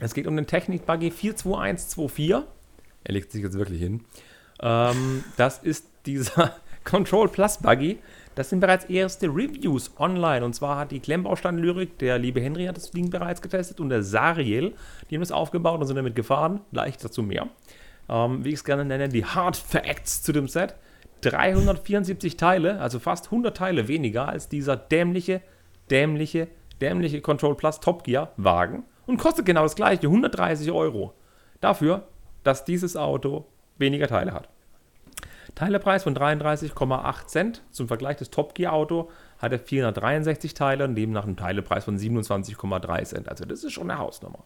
Es 0.00 0.14
geht 0.14 0.26
um 0.26 0.34
den 0.34 0.48
Technik-Buggy 0.48 1.12
42124. 1.12 2.30
Er 3.04 3.12
legt 3.14 3.30
sich 3.30 3.42
jetzt 3.44 3.56
wirklich 3.56 3.80
hin. 3.80 4.04
Ähm, 4.62 5.24
das 5.36 5.58
ist 5.58 5.86
dieser 6.06 6.56
Control 6.84 7.28
Plus 7.28 7.58
Buggy. 7.58 7.98
Das 8.34 8.48
sind 8.48 8.60
bereits 8.60 8.86
erste 8.86 9.26
Reviews 9.26 9.90
online. 9.98 10.44
Und 10.44 10.54
zwar 10.54 10.78
hat 10.78 10.90
die 10.90 11.00
Klemmbaustein-Lyrik, 11.00 11.98
der 11.98 12.18
liebe 12.18 12.40
Henry 12.40 12.64
hat 12.64 12.76
das 12.76 12.90
Ding 12.90 13.10
bereits 13.10 13.42
getestet 13.42 13.78
und 13.80 13.90
der 13.90 14.02
Sariel, 14.02 14.74
die 15.10 15.16
haben 15.16 15.22
das 15.22 15.32
aufgebaut 15.32 15.80
und 15.80 15.86
sind 15.86 15.96
damit 15.96 16.16
gefahren. 16.16 16.60
Gleich 16.72 16.96
dazu 16.96 17.22
mehr. 17.22 17.48
Ähm, 18.08 18.44
wie 18.44 18.48
ich 18.48 18.56
es 18.56 18.64
gerne 18.64 18.84
nenne, 18.84 19.08
die 19.08 19.24
Hard 19.24 19.56
Facts 19.56 20.22
zu 20.22 20.32
dem 20.32 20.48
Set. 20.48 20.74
374 21.22 22.36
Teile, 22.36 22.80
also 22.80 22.98
fast 22.98 23.26
100 23.26 23.56
Teile 23.56 23.86
weniger 23.86 24.28
als 24.28 24.48
dieser 24.48 24.76
dämliche, 24.76 25.40
dämliche, 25.90 26.48
dämliche 26.80 27.20
Control 27.20 27.54
Plus 27.54 27.78
Top 27.78 28.02
Gear 28.02 28.32
Wagen 28.36 28.82
und 29.06 29.18
kostet 29.18 29.46
genau 29.46 29.62
das 29.62 29.76
gleiche, 29.76 30.08
130 30.08 30.72
Euro. 30.72 31.14
Dafür, 31.60 32.08
dass 32.42 32.64
dieses 32.64 32.96
Auto 32.96 33.46
weniger 33.82 34.08
Teile 34.08 34.32
hat. 34.32 34.48
Teilepreis 35.54 36.04
von 36.04 36.16
33,8 36.16 37.26
Cent. 37.26 37.62
Zum 37.70 37.88
Vergleich, 37.88 38.16
das 38.16 38.30
Top 38.30 38.54
Gear 38.54 38.72
Auto 38.72 39.10
hatte 39.38 39.58
463 39.58 40.54
Teile 40.54 40.84
und 40.84 40.94
demnach 40.94 41.24
einen 41.24 41.36
Teilepreis 41.36 41.84
von 41.84 41.98
27,3 41.98 43.04
Cent. 43.04 43.28
Also 43.28 43.44
das 43.44 43.64
ist 43.64 43.72
schon 43.72 43.90
eine 43.90 43.98
Hausnummer. 43.98 44.44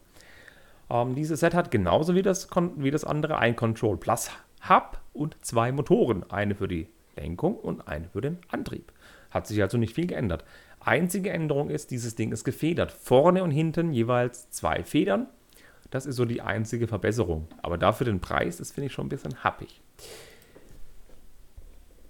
Ähm, 0.91 1.14
dieses 1.14 1.41
Set 1.41 1.55
hat 1.55 1.70
genauso 1.70 2.14
wie 2.14 2.22
das, 2.22 2.49
wie 2.76 2.91
das 2.91 3.05
andere 3.05 3.39
ein 3.39 3.55
Control 3.57 3.97
Plus 3.97 4.30
Hub 4.68 5.01
und 5.12 5.37
zwei 5.43 5.70
Motoren. 5.70 6.28
Eine 6.30 6.55
für 6.55 6.68
die 6.68 6.89
Lenkung 7.16 7.57
und 7.57 7.87
eine 7.87 8.09
für 8.09 8.20
den 8.20 8.39
Antrieb. 8.49 8.93
Hat 9.30 9.47
sich 9.47 9.62
also 9.62 9.78
nicht 9.78 9.95
viel 9.95 10.07
geändert. 10.07 10.45
Einzige 10.80 11.30
Änderung 11.30 11.70
ist, 11.70 11.91
dieses 11.91 12.14
Ding 12.14 12.32
ist 12.32 12.45
gefedert. 12.45 12.93
Vorne 12.93 13.43
und 13.43 13.51
hinten 13.51 13.93
jeweils 13.93 14.51
zwei 14.51 14.82
Federn. 14.84 15.26
Das 15.91 16.07
ist 16.07 16.16
so 16.16 16.24
die 16.24 16.43
einzige 16.43 16.89
Verbesserung. 16.89 17.49
Aber 17.62 17.78
dafür 17.78 18.05
den 18.05 18.20
Preis, 18.20 18.59
das 18.59 18.72
finde 18.72 18.87
ich 18.87 18.93
schon 18.93 19.07
ein 19.07 19.11
bisschen 19.11 19.45
happig. 19.45 19.80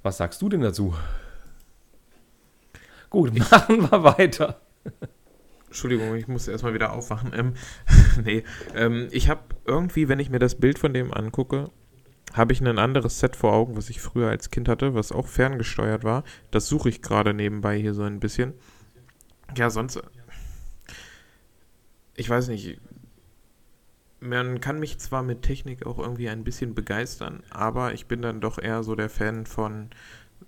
Was 0.02 0.18
sagst 0.18 0.40
du 0.40 0.48
denn 0.48 0.60
dazu? 0.60 0.94
Gut, 3.10 3.36
machen 3.50 3.90
wir 3.90 4.04
weiter. 4.04 4.60
Entschuldigung, 5.66 6.14
ich 6.14 6.28
muss 6.28 6.48
erstmal 6.48 6.74
wieder 6.74 6.92
aufwachen. 6.92 7.32
Ähm, 7.34 7.54
nee, 8.24 8.44
ähm, 8.74 9.08
ich 9.10 9.28
habe 9.28 9.42
irgendwie, 9.64 10.08
wenn 10.08 10.20
ich 10.20 10.30
mir 10.30 10.38
das 10.38 10.54
Bild 10.54 10.78
von 10.78 10.94
dem 10.94 11.12
angucke, 11.12 11.70
habe 12.32 12.52
ich 12.52 12.60
ein 12.60 12.78
anderes 12.78 13.20
Set 13.20 13.36
vor 13.36 13.52
Augen, 13.52 13.76
was 13.76 13.90
ich 13.90 14.00
früher 14.00 14.28
als 14.28 14.50
Kind 14.50 14.68
hatte, 14.68 14.94
was 14.94 15.12
auch 15.12 15.26
ferngesteuert 15.26 16.04
war. 16.04 16.24
Das 16.50 16.66
suche 16.66 16.88
ich 16.88 17.02
gerade 17.02 17.34
nebenbei 17.34 17.78
hier 17.78 17.94
so 17.94 18.02
ein 18.02 18.20
bisschen. 18.20 18.54
Ja, 19.56 19.70
sonst. 19.70 20.00
Ich 22.14 22.28
weiß 22.28 22.48
nicht. 22.48 22.80
Man 24.20 24.60
kann 24.60 24.78
mich 24.78 24.98
zwar 24.98 25.22
mit 25.22 25.42
Technik 25.42 25.86
auch 25.86 25.98
irgendwie 25.98 26.28
ein 26.28 26.44
bisschen 26.44 26.74
begeistern, 26.74 27.42
aber 27.50 27.92
ich 27.92 28.06
bin 28.06 28.22
dann 28.22 28.40
doch 28.40 28.58
eher 28.58 28.82
so 28.82 28.94
der 28.94 29.10
Fan 29.10 29.46
von 29.46 29.90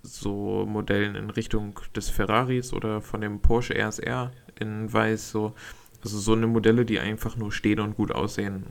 so 0.01 0.65
Modellen 0.65 1.15
in 1.15 1.29
Richtung 1.29 1.79
des 1.95 2.09
Ferraris 2.09 2.73
oder 2.73 3.01
von 3.01 3.21
dem 3.21 3.41
Porsche 3.41 3.75
RSR 3.75 4.31
in 4.59 4.91
weiß, 4.91 5.31
so. 5.31 5.53
Also 6.01 6.17
so 6.17 6.31
eine 6.31 6.47
Modelle, 6.47 6.85
die 6.85 6.99
einfach 6.99 7.35
nur 7.35 7.51
stehen 7.51 7.81
und 7.81 7.97
gut 7.97 8.13
aussehen. 8.13 8.65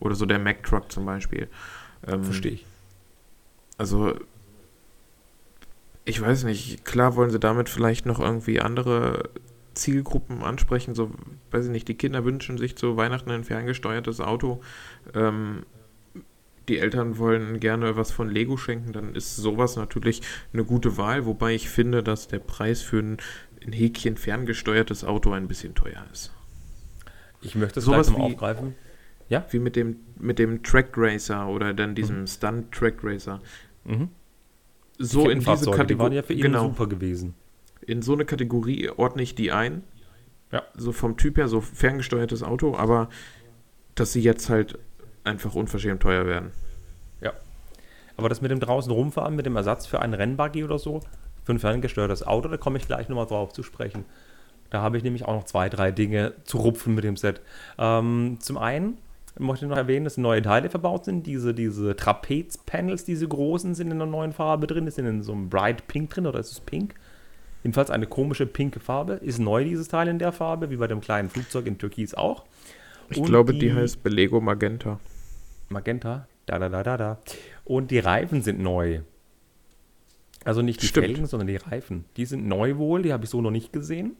Oder 0.00 0.16
so 0.16 0.26
der 0.26 0.40
Mack 0.40 0.64
Truck 0.64 0.90
zum 0.90 1.06
Beispiel. 1.06 1.48
Ähm, 2.06 2.24
Verstehe 2.24 2.52
ich. 2.52 2.66
Also, 3.78 4.14
ich 6.04 6.20
weiß 6.20 6.44
nicht, 6.44 6.84
klar 6.84 7.14
wollen 7.14 7.30
sie 7.30 7.38
damit 7.38 7.68
vielleicht 7.68 8.04
noch 8.04 8.18
irgendwie 8.18 8.60
andere 8.60 9.30
Zielgruppen 9.74 10.42
ansprechen, 10.42 10.94
so, 10.94 11.10
weiß 11.50 11.66
ich 11.66 11.70
nicht, 11.70 11.88
die 11.88 11.96
Kinder 11.96 12.24
wünschen 12.24 12.58
sich 12.58 12.76
zu 12.76 12.96
Weihnachten 12.96 13.30
ein 13.30 13.44
ferngesteuertes 13.44 14.20
Auto, 14.20 14.62
ähm, 15.14 15.64
die 16.68 16.78
Eltern 16.78 17.18
wollen 17.18 17.60
gerne 17.60 17.96
was 17.96 18.10
von 18.10 18.30
Lego 18.30 18.56
schenken, 18.56 18.92
dann 18.92 19.14
ist 19.14 19.36
sowas 19.36 19.76
natürlich 19.76 20.22
eine 20.52 20.64
gute 20.64 20.96
Wahl, 20.96 21.26
wobei 21.26 21.54
ich 21.54 21.68
finde, 21.68 22.02
dass 22.02 22.28
der 22.28 22.38
Preis 22.38 22.82
für 22.82 22.98
ein, 22.98 23.16
ein 23.64 23.72
Häkchen 23.72 24.16
ferngesteuertes 24.16 25.04
Auto 25.04 25.32
ein 25.32 25.48
bisschen 25.48 25.74
teuer 25.74 26.04
ist. 26.12 26.32
Ich 27.42 27.54
möchte 27.54 27.80
es 27.80 27.84
sowas 27.84 28.10
mal 28.10 28.22
aufgreifen. 28.22 28.74
Ja? 29.28 29.44
Wie 29.50 29.58
mit 29.58 29.76
dem, 29.76 29.96
mit 30.18 30.38
dem 30.38 30.62
Track 30.62 30.92
Racer 30.96 31.48
oder 31.48 31.74
dann 31.74 31.94
diesem 31.94 32.20
mhm. 32.20 32.26
Stunt 32.26 32.72
Track 32.72 32.96
Racer. 33.02 33.40
Mhm. 33.84 34.08
So 34.98 35.28
in 35.28 35.40
diese 35.40 35.70
Kategorie. 35.70 35.86
Die 35.86 35.98
waren 35.98 36.12
ja 36.12 36.22
für 36.22 36.32
ihn 36.32 36.42
genau. 36.42 36.64
super 36.64 36.86
gewesen. 36.86 37.34
In 37.86 38.02
so 38.02 38.12
eine 38.12 38.24
Kategorie 38.24 38.90
ordne 38.90 39.22
ich 39.22 39.34
die 39.34 39.52
ein. 39.52 39.82
Ja. 40.52 40.62
So 40.76 40.92
vom 40.92 41.16
Typ 41.16 41.36
her, 41.36 41.48
so 41.48 41.60
ferngesteuertes 41.60 42.42
Auto, 42.42 42.76
aber 42.76 43.08
dass 43.94 44.12
sie 44.12 44.20
jetzt 44.20 44.48
halt 44.48 44.78
einfach 45.24 45.54
unverschämt 45.54 46.02
teuer 46.02 46.26
werden. 46.26 46.52
Ja. 47.20 47.32
Aber 48.16 48.28
das 48.28 48.40
mit 48.40 48.50
dem 48.50 48.60
draußen 48.60 48.92
rumfahren, 48.92 49.34
mit 49.34 49.46
dem 49.46 49.56
Ersatz 49.56 49.86
für 49.86 50.00
einen 50.00 50.14
Rennbuggy 50.14 50.64
oder 50.64 50.78
so, 50.78 51.00
für 51.44 51.52
ein 51.52 51.58
ferngesteuertes 51.58 52.26
Auto, 52.26 52.48
da 52.48 52.56
komme 52.56 52.78
ich 52.78 52.86
gleich 52.86 53.08
nochmal 53.08 53.26
drauf 53.26 53.52
zu 53.52 53.62
sprechen. 53.62 54.04
Da 54.70 54.80
habe 54.80 54.96
ich 54.96 55.04
nämlich 55.04 55.24
auch 55.24 55.34
noch 55.34 55.44
zwei, 55.44 55.68
drei 55.68 55.90
Dinge 55.90 56.34
zu 56.44 56.58
rupfen 56.58 56.94
mit 56.94 57.04
dem 57.04 57.16
Set. 57.16 57.40
Ähm, 57.78 58.38
zum 58.40 58.58
einen 58.58 58.98
möchte 59.38 59.66
ich 59.66 59.70
noch 59.70 59.76
erwähnen, 59.76 60.04
dass 60.04 60.16
neue 60.16 60.42
Teile 60.42 60.70
verbaut 60.70 61.04
sind. 61.04 61.26
Diese, 61.26 61.54
diese 61.54 61.96
Trapez-Panels, 61.96 63.04
diese 63.04 63.28
großen, 63.28 63.74
sind 63.74 63.88
in 63.88 63.94
einer 63.94 64.06
neuen 64.06 64.32
Farbe 64.32 64.66
drin. 64.66 64.84
Die 64.84 64.90
sind 64.90 65.06
in 65.06 65.22
so 65.22 65.32
einem 65.32 65.48
Bright 65.48 65.86
Pink 65.86 66.10
drin 66.10 66.26
oder 66.26 66.38
ist 66.38 66.52
es 66.52 66.60
Pink? 66.60 66.94
Jedenfalls 67.64 67.90
eine 67.90 68.06
komische 68.06 68.46
pinke 68.46 68.78
Farbe. 68.78 69.14
Ist 69.14 69.38
neu 69.38 69.64
dieses 69.64 69.88
Teil 69.88 70.06
in 70.08 70.18
der 70.18 70.32
Farbe, 70.32 70.68
wie 70.70 70.76
bei 70.76 70.86
dem 70.86 71.00
kleinen 71.00 71.30
Flugzeug 71.30 71.66
in 71.66 71.78
Türkis 71.78 72.14
auch. 72.14 72.44
Ich 73.08 73.16
Und 73.18 73.24
glaube, 73.24 73.54
die, 73.54 73.58
die 73.60 73.72
heißt 73.72 74.02
Belego 74.02 74.40
Magenta. 74.40 75.00
Magenta? 75.70 76.28
Da, 76.44 76.58
da, 76.58 76.68
da, 76.68 76.82
da, 76.82 76.96
da. 76.98 77.18
Und 77.64 77.90
die 77.90 77.98
Reifen 77.98 78.42
sind 78.42 78.60
neu. 78.60 79.00
Also 80.44 80.60
nicht 80.60 80.82
die 80.82 80.86
Stimmt. 80.88 81.06
Felgen, 81.06 81.26
sondern 81.26 81.46
die 81.46 81.56
Reifen. 81.56 82.04
Die 82.18 82.26
sind 82.26 82.46
neu 82.46 82.76
wohl, 82.76 83.00
die 83.00 83.14
habe 83.14 83.24
ich 83.24 83.30
so 83.30 83.40
noch 83.40 83.50
nicht 83.50 83.72
gesehen. 83.72 84.14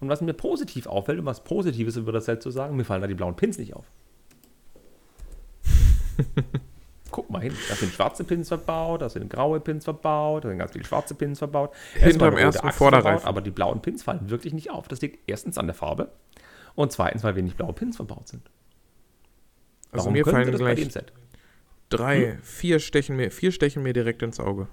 Und 0.00 0.08
was 0.08 0.20
mir 0.20 0.32
positiv 0.32 0.88
auffällt, 0.88 1.20
um 1.20 1.26
was 1.26 1.44
Positives 1.44 1.96
über 1.96 2.10
das 2.10 2.24
Set 2.24 2.42
zu 2.42 2.50
sagen, 2.50 2.76
mir 2.76 2.84
fallen 2.84 3.00
da 3.00 3.06
die 3.06 3.14
blauen 3.14 3.36
Pins 3.36 3.58
nicht 3.58 3.74
auf. 3.74 3.86
Guck 7.12 7.30
mal 7.30 7.42
hin, 7.42 7.52
da 7.68 7.76
sind 7.76 7.92
schwarze 7.92 8.24
Pins 8.24 8.48
verbaut, 8.48 9.02
da 9.02 9.08
sind 9.08 9.30
graue 9.30 9.60
Pins 9.60 9.84
verbaut, 9.84 10.44
da 10.44 10.48
sind 10.48 10.58
ganz 10.58 10.72
viele 10.72 10.84
schwarze 10.84 11.14
Pins 11.14 11.38
verbaut. 11.38 11.72
Hinterm 11.94 12.36
ersten 12.36 12.72
Vorderreifen. 12.72 13.20
Verbaut, 13.20 13.28
aber 13.28 13.40
die 13.42 13.50
blauen 13.50 13.80
Pins 13.80 14.02
fallen 14.02 14.30
wirklich 14.30 14.52
nicht 14.52 14.70
auf. 14.70 14.88
Das 14.88 15.00
liegt 15.00 15.20
erstens 15.28 15.58
an 15.58 15.66
der 15.66 15.74
Farbe 15.74 16.10
und 16.74 16.90
zweitens, 16.90 17.22
weil 17.22 17.36
wenig 17.36 17.54
blaue 17.54 17.74
Pins 17.74 17.96
verbaut 17.96 18.26
sind. 18.26 18.50
Also 19.92 20.06
Warum 20.06 20.12
mir 20.14 20.24
fallen 20.24 20.50
gleich 20.50 20.88
drei, 21.90 22.32
hm? 22.32 22.42
vier, 22.42 22.80
stechen 22.80 23.16
mir, 23.16 23.30
vier 23.30 23.52
stechen 23.52 23.82
mir 23.82 23.92
direkt 23.92 24.22
ins 24.22 24.40
Auge. 24.40 24.68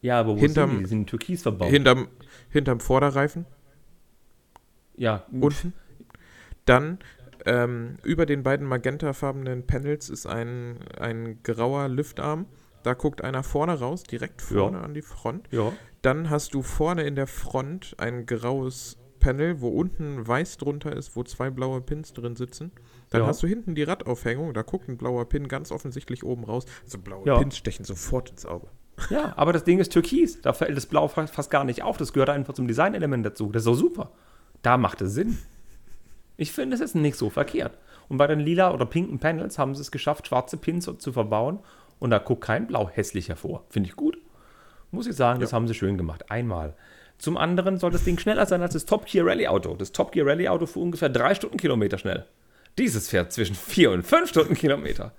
Ja, 0.00 0.18
aber 0.18 0.36
wo 0.36 0.40
hinterm, 0.40 0.70
sind 0.70 0.78
die? 0.78 0.82
Die 0.84 0.88
sind 0.88 0.98
in 1.00 1.06
Türkis 1.06 1.42
verbaut. 1.42 1.70
Hinterm, 1.70 2.08
hinterm 2.50 2.80
Vorderreifen. 2.80 3.46
Ja. 4.96 5.24
Unten. 5.30 5.74
Dann 6.64 6.98
ähm, 7.44 7.96
über 8.02 8.26
den 8.26 8.42
beiden 8.42 8.66
magentafarbenen 8.66 9.66
Panels 9.66 10.08
ist 10.10 10.26
ein, 10.26 10.78
ein 10.98 11.42
grauer 11.42 11.88
Liftarm. 11.88 12.46
Da 12.82 12.94
guckt 12.94 13.22
einer 13.22 13.42
vorne 13.42 13.78
raus, 13.78 14.02
direkt 14.02 14.42
vorne 14.42 14.78
ja. 14.78 14.84
an 14.84 14.94
die 14.94 15.02
Front. 15.02 15.48
Ja. 15.50 15.72
Dann 16.02 16.30
hast 16.30 16.54
du 16.54 16.62
vorne 16.62 17.02
in 17.02 17.14
der 17.14 17.28
Front 17.28 17.94
ein 17.98 18.26
graues 18.26 18.98
Panel, 19.20 19.60
wo 19.60 19.68
unten 19.68 20.26
weiß 20.26 20.56
drunter 20.56 20.94
ist, 20.94 21.14
wo 21.14 21.22
zwei 21.22 21.50
blaue 21.50 21.80
Pins 21.80 22.12
drin 22.12 22.34
sitzen. 22.34 22.72
Dann 23.10 23.22
ja. 23.22 23.26
hast 23.28 23.42
du 23.42 23.46
hinten 23.46 23.76
die 23.76 23.84
Radaufhängung, 23.84 24.52
da 24.52 24.62
guckt 24.62 24.88
ein 24.88 24.96
blauer 24.96 25.28
Pin 25.28 25.46
ganz 25.46 25.70
offensichtlich 25.70 26.24
oben 26.24 26.44
raus. 26.44 26.64
Also 26.84 26.98
blaue 26.98 27.24
ja. 27.26 27.38
Pins 27.38 27.56
stechen 27.56 27.84
sofort 27.84 28.30
ins 28.30 28.44
Auge. 28.44 28.66
Ja, 29.10 29.32
aber 29.36 29.52
das 29.52 29.64
Ding 29.64 29.78
ist 29.78 29.92
türkis. 29.92 30.42
Da 30.42 30.52
fällt 30.52 30.76
das 30.76 30.86
Blau 30.86 31.08
fast 31.08 31.50
gar 31.50 31.64
nicht 31.64 31.82
auf. 31.82 31.96
Das 31.96 32.12
gehört 32.12 32.30
einfach 32.30 32.54
zum 32.54 32.66
Designelement 32.66 33.24
dazu. 33.24 33.50
Das 33.50 33.62
ist 33.62 33.66
doch 33.66 33.74
super. 33.74 34.12
Da 34.62 34.76
macht 34.76 35.00
es 35.00 35.14
Sinn. 35.14 35.38
Ich 36.36 36.52
finde, 36.52 36.74
es 36.74 36.80
ist 36.80 36.94
nicht 36.94 37.16
so 37.16 37.30
verkehrt. 37.30 37.78
Und 38.08 38.18
bei 38.18 38.26
den 38.26 38.40
lila 38.40 38.72
oder 38.72 38.86
pinken 38.86 39.18
Panels 39.18 39.58
haben 39.58 39.74
sie 39.74 39.82
es 39.82 39.90
geschafft, 39.90 40.28
schwarze 40.28 40.56
Pins 40.56 40.90
zu 40.98 41.12
verbauen. 41.12 41.60
Und 41.98 42.10
da 42.10 42.18
guckt 42.18 42.44
kein 42.44 42.66
Blau 42.66 42.88
hässlich 42.88 43.28
hervor. 43.28 43.64
Finde 43.68 43.88
ich 43.88 43.96
gut. 43.96 44.18
Muss 44.90 45.06
ich 45.06 45.16
sagen, 45.16 45.40
ja. 45.40 45.44
das 45.44 45.52
haben 45.52 45.68
sie 45.68 45.74
schön 45.74 45.96
gemacht. 45.96 46.30
Einmal. 46.30 46.74
Zum 47.18 47.36
anderen 47.36 47.78
soll 47.78 47.92
das 47.92 48.04
Ding 48.04 48.18
schneller 48.18 48.46
sein 48.46 48.62
als 48.62 48.72
das 48.72 48.84
Top 48.84 49.06
Gear 49.06 49.26
Rally 49.26 49.46
Auto. 49.46 49.74
Das 49.76 49.92
Top 49.92 50.12
Gear 50.12 50.26
Rally 50.26 50.48
Auto 50.48 50.66
fuhr 50.66 50.82
ungefähr 50.82 51.08
drei 51.08 51.34
Stundenkilometer 51.34 51.96
schnell. 51.96 52.26
Dieses 52.78 53.08
fährt 53.08 53.32
zwischen 53.32 53.54
vier 53.54 53.92
und 53.92 54.02
fünf 54.02 54.30
Stundenkilometer. 54.30 55.12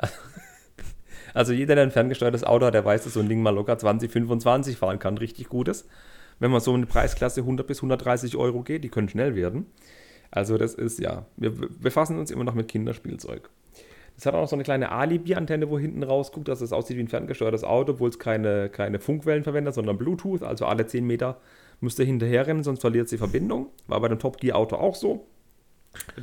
Also 1.34 1.54
jeder, 1.54 1.74
der 1.74 1.84
ein 1.84 1.90
ferngesteuertes 1.90 2.44
Auto 2.44 2.66
hat, 2.66 2.74
der 2.74 2.84
weiß, 2.84 3.04
dass 3.04 3.14
so 3.14 3.20
ein 3.20 3.28
Ding 3.28 3.42
mal 3.42 3.54
locker 3.54 3.78
20, 3.78 4.10
25 4.10 4.76
fahren 4.76 4.98
kann, 4.98 5.16
richtig 5.16 5.48
gutes. 5.48 5.88
Wenn 6.38 6.50
man 6.50 6.60
so 6.60 6.72
in 6.72 6.78
eine 6.78 6.86
Preisklasse 6.86 7.40
100 7.40 7.66
bis 7.66 7.78
130 7.78 8.36
Euro 8.36 8.62
geht, 8.62 8.84
die 8.84 8.90
können 8.90 9.08
schnell 9.08 9.34
werden. 9.34 9.66
Also 10.32 10.58
das 10.58 10.74
ist 10.74 10.98
ja, 10.98 11.26
wir 11.36 11.52
befassen 11.52 12.18
uns 12.18 12.32
immer 12.32 12.42
noch 12.42 12.54
mit 12.54 12.66
Kinderspielzeug. 12.66 13.48
Es 14.16 14.26
hat 14.26 14.34
auch 14.34 14.40
noch 14.40 14.48
so 14.48 14.56
eine 14.56 14.64
kleine 14.64 14.90
Alibi-Antenne, 14.90 15.70
wo 15.70 15.78
hinten 15.78 16.02
rausguckt, 16.02 16.48
dass 16.48 16.60
es 16.60 16.72
aussieht 16.72 16.96
wie 16.96 17.02
ein 17.02 17.08
ferngesteuertes 17.08 17.64
Auto, 17.64 17.92
obwohl 17.92 18.10
es 18.10 18.18
keine, 18.18 18.68
keine 18.68 18.98
Funkwellen 18.98 19.44
verwendet, 19.44 19.74
sondern 19.74 19.96
Bluetooth. 19.96 20.42
Also 20.42 20.66
alle 20.66 20.86
10 20.86 21.06
Meter 21.06 21.40
müsste 21.80 22.04
hinterher 22.04 22.46
rennen, 22.46 22.62
sonst 22.62 22.80
verliert 22.80 23.08
sie 23.08 23.18
Verbindung. 23.18 23.68
War 23.86 24.00
bei 24.00 24.08
dem 24.08 24.18
Top 24.18 24.38
Gear 24.38 24.56
Auto 24.56 24.76
auch 24.76 24.94
so. 24.94 25.26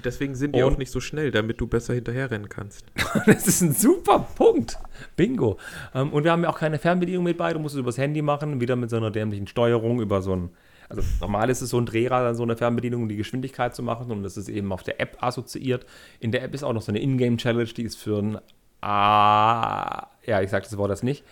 Deswegen 0.03 0.35
sind 0.35 0.55
die 0.55 0.63
Und 0.63 0.73
auch 0.73 0.77
nicht 0.77 0.91
so 0.91 0.99
schnell, 0.99 1.31
damit 1.31 1.61
du 1.61 1.67
besser 1.67 1.93
hinterherrennen 1.93 2.49
kannst. 2.49 2.85
das 3.25 3.47
ist 3.47 3.61
ein 3.61 3.73
super 3.73 4.19
Punkt. 4.19 4.39
Punkt. 4.39 4.79
Bingo. 5.15 5.57
Ähm, 5.93 6.11
und 6.11 6.23
wir 6.23 6.31
haben 6.31 6.43
ja 6.43 6.49
auch 6.49 6.57
keine 6.57 6.79
Fernbedienung 6.79 7.23
mit 7.23 7.37
bei. 7.37 7.53
Du 7.53 7.59
musst 7.59 7.75
es 7.75 7.79
übers 7.79 7.97
Handy 7.97 8.21
machen, 8.21 8.61
wieder 8.61 8.75
mit 8.75 8.89
so 8.89 8.97
einer 8.97 9.11
dämlichen 9.11 9.47
Steuerung 9.47 10.01
über 10.01 10.21
so 10.21 10.35
ein. 10.35 10.49
Also 10.89 11.03
normal 11.21 11.49
ist 11.51 11.61
es 11.61 11.69
so 11.69 11.79
ein 11.79 11.85
Drehrad, 11.85 12.35
so 12.35 12.43
eine 12.43 12.57
Fernbedienung, 12.57 13.03
um 13.03 13.09
die 13.09 13.15
Geschwindigkeit 13.15 13.75
zu 13.75 13.83
machen. 13.83 14.11
Und 14.11 14.23
das 14.23 14.37
ist 14.37 14.49
eben 14.49 14.71
auf 14.71 14.83
der 14.83 14.99
App 14.99 15.17
assoziiert. 15.21 15.85
In 16.19 16.31
der 16.31 16.43
App 16.43 16.53
ist 16.53 16.63
auch 16.63 16.73
noch 16.73 16.81
so 16.81 16.91
eine 16.91 16.99
Ingame-Challenge, 16.99 17.65
die 17.65 17.83
ist 17.83 17.95
für 17.95 18.17
ein. 18.17 18.39
Ah, 18.81 20.07
ja, 20.25 20.41
ich 20.41 20.49
sag 20.49 20.63
das 20.63 20.75
Wort 20.77 20.89
das 20.89 21.03
nicht. 21.03 21.23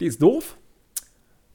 Die 0.00 0.06
ist 0.06 0.20
doof. 0.20 0.56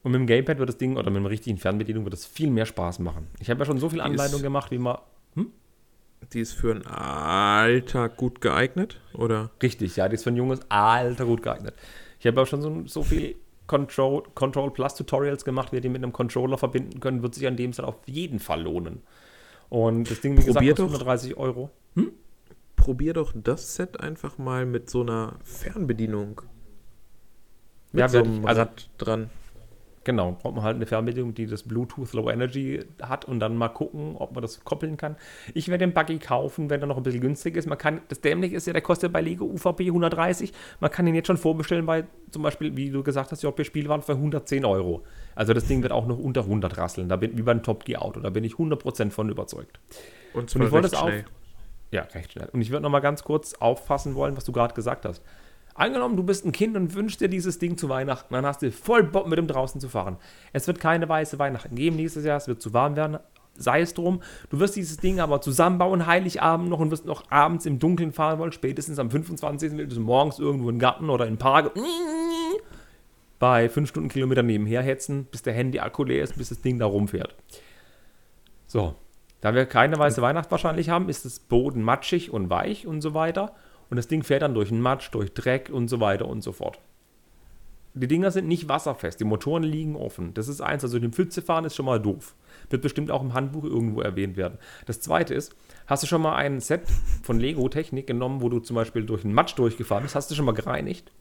Und 0.04 0.12
mit 0.12 0.22
dem 0.22 0.28
Gamepad 0.28 0.58
wird 0.58 0.70
das 0.70 0.78
Ding, 0.78 0.96
oder 0.96 1.10
mit 1.10 1.20
einer 1.20 1.30
richtigen 1.30 1.58
Fernbedienung, 1.58 2.06
wird 2.06 2.14
das 2.14 2.26
viel 2.26 2.50
mehr 2.50 2.66
Spaß 2.66 3.00
machen. 3.00 3.28
Ich 3.40 3.50
habe 3.50 3.60
ja 3.60 3.66
schon 3.66 3.78
so 3.78 3.90
viel 3.90 4.00
Anleitung 4.00 4.42
gemacht, 4.42 4.72
wie 4.72 4.78
man. 4.78 5.00
Hm? 5.34 5.52
Die 6.32 6.40
ist 6.40 6.54
für 6.54 6.74
ein 6.74 6.86
Alter 6.86 8.08
gut 8.08 8.40
geeignet, 8.40 9.02
oder? 9.14 9.52
Richtig, 9.62 9.98
ja, 9.98 10.08
die 10.08 10.16
ist 10.16 10.24
für 10.24 10.30
ein 10.30 10.38
junges 10.38 10.62
Alter 10.70 11.26
gut 11.26 11.42
geeignet. 11.42 11.74
Ich 12.20 12.28
habe 12.28 12.42
auch 12.42 12.48
schon 12.48 12.62
so, 12.62 12.84
so 12.86 13.04
viel 13.04 13.36
Control, 13.68 14.24
Control 14.34 14.72
Plus 14.72 14.96
Tutorials 14.96 15.46
gemacht, 15.46 15.72
wie 15.72 15.78
ihr 15.78 15.82
die 15.82 15.90
mit 15.90 16.02
einem 16.04 16.14
Controller 16.14 16.58
verbinden 16.58 17.00
können, 17.00 17.22
wird 17.22 17.36
sich 17.36 17.46
an 17.48 17.58
dem 17.58 17.74
Fall 17.74 17.86
auf 17.86 17.98
jeden 18.06 18.40
Fall 18.40 18.62
lohnen. 18.64 19.04
Und 19.70 20.10
das 20.10 20.22
Ding, 20.22 20.34
wie 20.38 20.42
Probier 20.52 20.74
gesagt, 20.74 20.78
kostet 20.78 21.02
130 21.02 21.38
Euro. 21.38 21.70
Probier 22.78 23.14
doch 23.14 23.34
das 23.36 23.76
Set 23.76 24.00
einfach 24.00 24.38
mal 24.38 24.66
mit 24.66 24.90
so 24.90 25.02
einer 25.02 25.36
Fernbedienung. 25.44 26.42
Mit 27.92 28.00
Ja, 28.00 28.08
so 28.08 28.20
einem 28.20 28.46
also- 28.46 28.62
Rad 28.62 28.90
dran. 28.98 29.30
Genau, 30.08 30.38
braucht 30.42 30.56
man 30.56 30.64
halt 30.64 30.78
eine 30.78 30.86
Fernbedienung, 30.86 31.34
die 31.34 31.48
das 31.48 31.64
Bluetooth 31.64 32.14
Low 32.14 32.30
Energy 32.30 32.80
hat 33.02 33.26
und 33.26 33.42
dann 33.42 33.58
mal 33.58 33.68
gucken, 33.68 34.16
ob 34.16 34.32
man 34.32 34.42
das 34.42 34.64
koppeln 34.64 34.96
kann. 34.96 35.18
Ich 35.54 35.68
werde 35.68 35.86
den 35.86 35.94
Buggy 35.94 36.18
kaufen, 36.18 36.70
wenn 36.70 36.80
er 36.80 36.88
noch 36.88 36.96
ein 36.96 37.04
bisschen 37.04 37.20
günstig 37.20 37.58
ist. 37.58 37.68
Man 37.68 37.78
kann, 37.78 38.00
das 38.08 38.22
dämlich 38.22 38.54
ist 38.54 38.68
ja, 38.68 38.72
der 38.72 38.82
kostet 38.82 39.12
bei 39.12 39.20
Lego 39.20 39.44
UVP 39.44 39.88
130. 39.88 40.54
Man 40.80 40.92
kann 40.92 41.06
ihn 41.08 41.14
jetzt 41.14 41.28
schon 41.28 41.36
vorbestellen 41.36 41.86
bei 41.86 42.06
zum 42.32 42.42
Beispiel, 42.42 42.78
wie 42.78 42.90
du 42.90 43.04
gesagt 43.04 43.34
hast, 43.34 43.44
JP 43.44 43.66
Spielwaren 43.66 44.02
für 44.02 44.14
110 44.14 44.64
Euro. 44.64 45.04
Also 45.36 45.52
das 45.54 45.66
Ding 45.66 45.84
wird 45.84 45.92
auch 45.92 46.08
noch 46.08 46.18
unter 46.18 46.44
100 46.44 46.78
rasseln. 46.78 47.10
Da 47.10 47.18
bin 47.18 47.38
wie 47.38 47.42
beim 47.42 47.62
Top 47.62 47.84
Gear 47.84 48.02
Auto. 48.02 48.22
Da 48.22 48.30
bin 48.30 48.46
ich 48.46 48.54
100% 48.54 49.12
von 49.12 49.28
überzeugt. 49.28 49.82
Und 50.34 50.44
Und 50.44 50.50
zwar 50.50 50.66
ich 50.68 50.72
wollte 50.72 50.88
es 50.88 50.94
auch. 50.94 51.10
schnell. 51.10 51.26
Ja, 51.92 52.04
recht 52.14 52.32
schnell. 52.32 52.48
Und 52.54 52.62
ich 52.62 52.72
würde 52.72 52.84
noch 52.84 52.90
mal 52.90 53.02
ganz 53.02 53.26
kurz 53.26 53.56
auffassen 53.56 54.16
wollen, 54.16 54.38
was 54.38 54.46
du 54.46 54.54
gerade 54.54 54.74
gesagt 54.74 55.04
hast. 55.04 55.22
Angenommen, 55.78 56.18
du 56.18 56.24
bist 56.24 56.44
ein 56.44 56.52
Kind 56.52 56.76
und 56.76 56.96
wünschst 56.96 57.22
dir 57.22 57.30
dieses 57.30 57.60
Ding 57.60 57.78
zu 57.78 57.88
Weihnachten, 57.88 58.34
dann 58.34 58.48
hast 58.48 58.64
du 58.64 58.72
voll 58.72 59.04
Bock, 59.04 59.28
mit 59.28 59.38
dem 59.38 59.48
draußen 59.48 59.80
zu 59.80 59.90
fahren. 59.90 60.18
Es 60.52 60.66
wird 60.66 60.80
keine 60.80 61.08
weiße 61.08 61.38
Weihnachten 61.38 61.76
geben 61.76 61.96
nächstes 61.98 62.26
Jahr, 62.26 62.38
es 62.38 62.48
wird 62.48 62.64
zu 62.64 62.74
warm 62.74 62.96
werden, 62.96 63.20
sei 63.56 63.82
es 63.82 63.94
drum. 63.94 64.24
Du 64.50 64.60
wirst 64.60 64.76
dieses 64.76 64.98
Ding 64.98 65.20
aber 65.20 65.40
zusammenbauen, 65.40 66.08
Heiligabend 66.08 66.70
noch 66.70 66.80
und 66.80 66.90
wirst 66.90 67.06
noch 67.06 67.30
abends 67.30 67.68
im 67.68 67.78
Dunkeln 67.78 68.12
fahren 68.12 68.40
wollen, 68.40 68.52
spätestens 68.52 68.98
am 68.98 69.12
25. 69.12 69.74
willst 69.74 69.96
du 69.96 70.02
morgens 70.02 70.40
irgendwo 70.40 70.68
im 70.72 70.80
Garten 70.80 71.12
oder 71.12 71.28
im 71.28 71.38
Park 71.38 71.72
bei 73.40 73.70
5 73.70 73.88
Stundenkilometer 73.88 74.42
nebenher 74.42 74.82
hetzen, 74.82 75.28
bis 75.30 75.44
der 75.44 75.54
Handy-Akku 75.54 76.04
leer 76.06 76.24
ist, 76.24 76.40
bis 76.40 76.50
das 76.50 76.62
Ding 76.62 76.80
da 76.80 76.88
rumfährt. 76.88 77.36
So, 78.66 78.96
da 79.42 79.54
wir 79.54 79.68
keine 79.68 80.00
weiße 80.00 80.24
Weihnacht 80.24 80.50
wahrscheinlich 80.50 80.90
haben, 80.90 81.08
ist 81.08 81.24
das 81.24 81.40
Boden 81.40 81.84
matschig 81.84 82.32
und 82.32 82.50
weich 82.50 82.88
und 82.88 83.02
so 83.02 83.14
weiter. 83.14 83.54
Und 83.90 83.98
das 83.98 84.08
Ding 84.08 84.24
fährt 84.24 84.42
dann 84.42 84.54
durch 84.54 84.70
den 84.70 84.82
Matsch, 84.82 85.10
durch 85.12 85.34
Dreck 85.34 85.70
und 85.72 85.88
so 85.88 86.00
weiter 86.00 86.28
und 86.28 86.42
so 86.42 86.52
fort. 86.52 86.80
Die 87.94 88.08
Dinger 88.08 88.30
sind 88.30 88.48
nicht 88.48 88.70
wasserfest, 88.70 89.20
die 89.20 89.24
Motoren 89.24 89.64
liegen 89.64 89.96
offen. 89.96 90.34
Das 90.36 90.48
ist 90.48 90.62
eins, 90.62 90.84
also 90.84 91.00
den 91.00 91.14
Pfütze 91.14 91.42
fahren 91.42 91.66
ist 91.66 91.76
schon 91.76 91.86
mal 91.88 92.00
doof. 92.00 92.36
Wird 92.70 92.84
bestimmt 92.84 93.10
auch 93.10 93.22
im 93.24 93.34
Handbuch 93.34 93.64
irgendwo 93.64 94.02
erwähnt 94.02 94.38
werden. 94.38 94.60
Das 94.86 95.00
zweite 95.02 95.34
ist, 95.34 95.56
hast 95.88 96.04
du 96.04 96.08
schon 96.08 96.22
mal 96.22 96.36
ein 96.36 96.60
Set 96.60 96.82
von 97.24 97.40
Lego 97.40 97.68
Technik 97.70 98.06
genommen, 98.06 98.42
wo 98.42 98.50
du 98.50 98.60
zum 98.60 98.76
Beispiel 98.76 99.04
durch 99.04 99.24
den 99.24 99.34
Matsch 99.34 99.58
durchgefahren 99.58 100.04
bist? 100.04 100.14
Hast 100.16 100.30
du 100.30 100.36
schon 100.36 100.46
mal 100.46 100.52
gereinigt? 100.54 101.12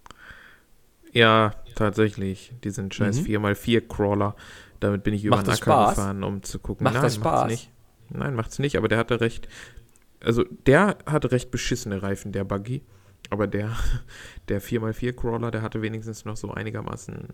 Ja, 1.13 1.55
tatsächlich. 1.77 2.53
Diesen 2.63 2.93
scheiß 2.93 3.21
Mhm. 3.23 3.25
4x4-Crawler. 3.27 4.35
Damit 4.81 5.03
bin 5.03 5.15
ich 5.15 5.25
über 5.25 5.37
Macht 5.37 5.47
den 5.47 5.55
Acker 5.55 5.63
Spaß? 5.63 5.95
gefahren, 5.97 6.25
um 6.25 6.43
zu 6.43 6.59
gucken. 6.59 6.85
Macht 6.85 6.95
Nein, 6.95 7.03
das 7.05 7.19
macht's 7.19 7.31
Spaß? 7.41 7.51
nicht. 7.51 7.71
Nein, 8.11 8.35
macht's 8.35 8.59
nicht, 8.59 8.77
aber 8.77 8.89
der 8.89 8.99
hatte 8.99 9.21
recht. 9.23 9.49
Also, 10.21 10.45
der 10.67 10.99
hatte 11.07 11.33
recht 11.33 11.51
beschissene 11.51 12.03
Reifen, 12.03 12.33
der 12.33 12.45
Buggy. 12.45 12.83
Aber 13.31 13.47
der, 13.47 13.71
der 14.49 14.63
4x4-Crawler, 14.63 15.51
der 15.51 15.63
hatte 15.63 15.83
wenigstens 15.83 16.25
noch 16.25 16.37
so 16.37 16.51
einigermaßen. 16.51 17.29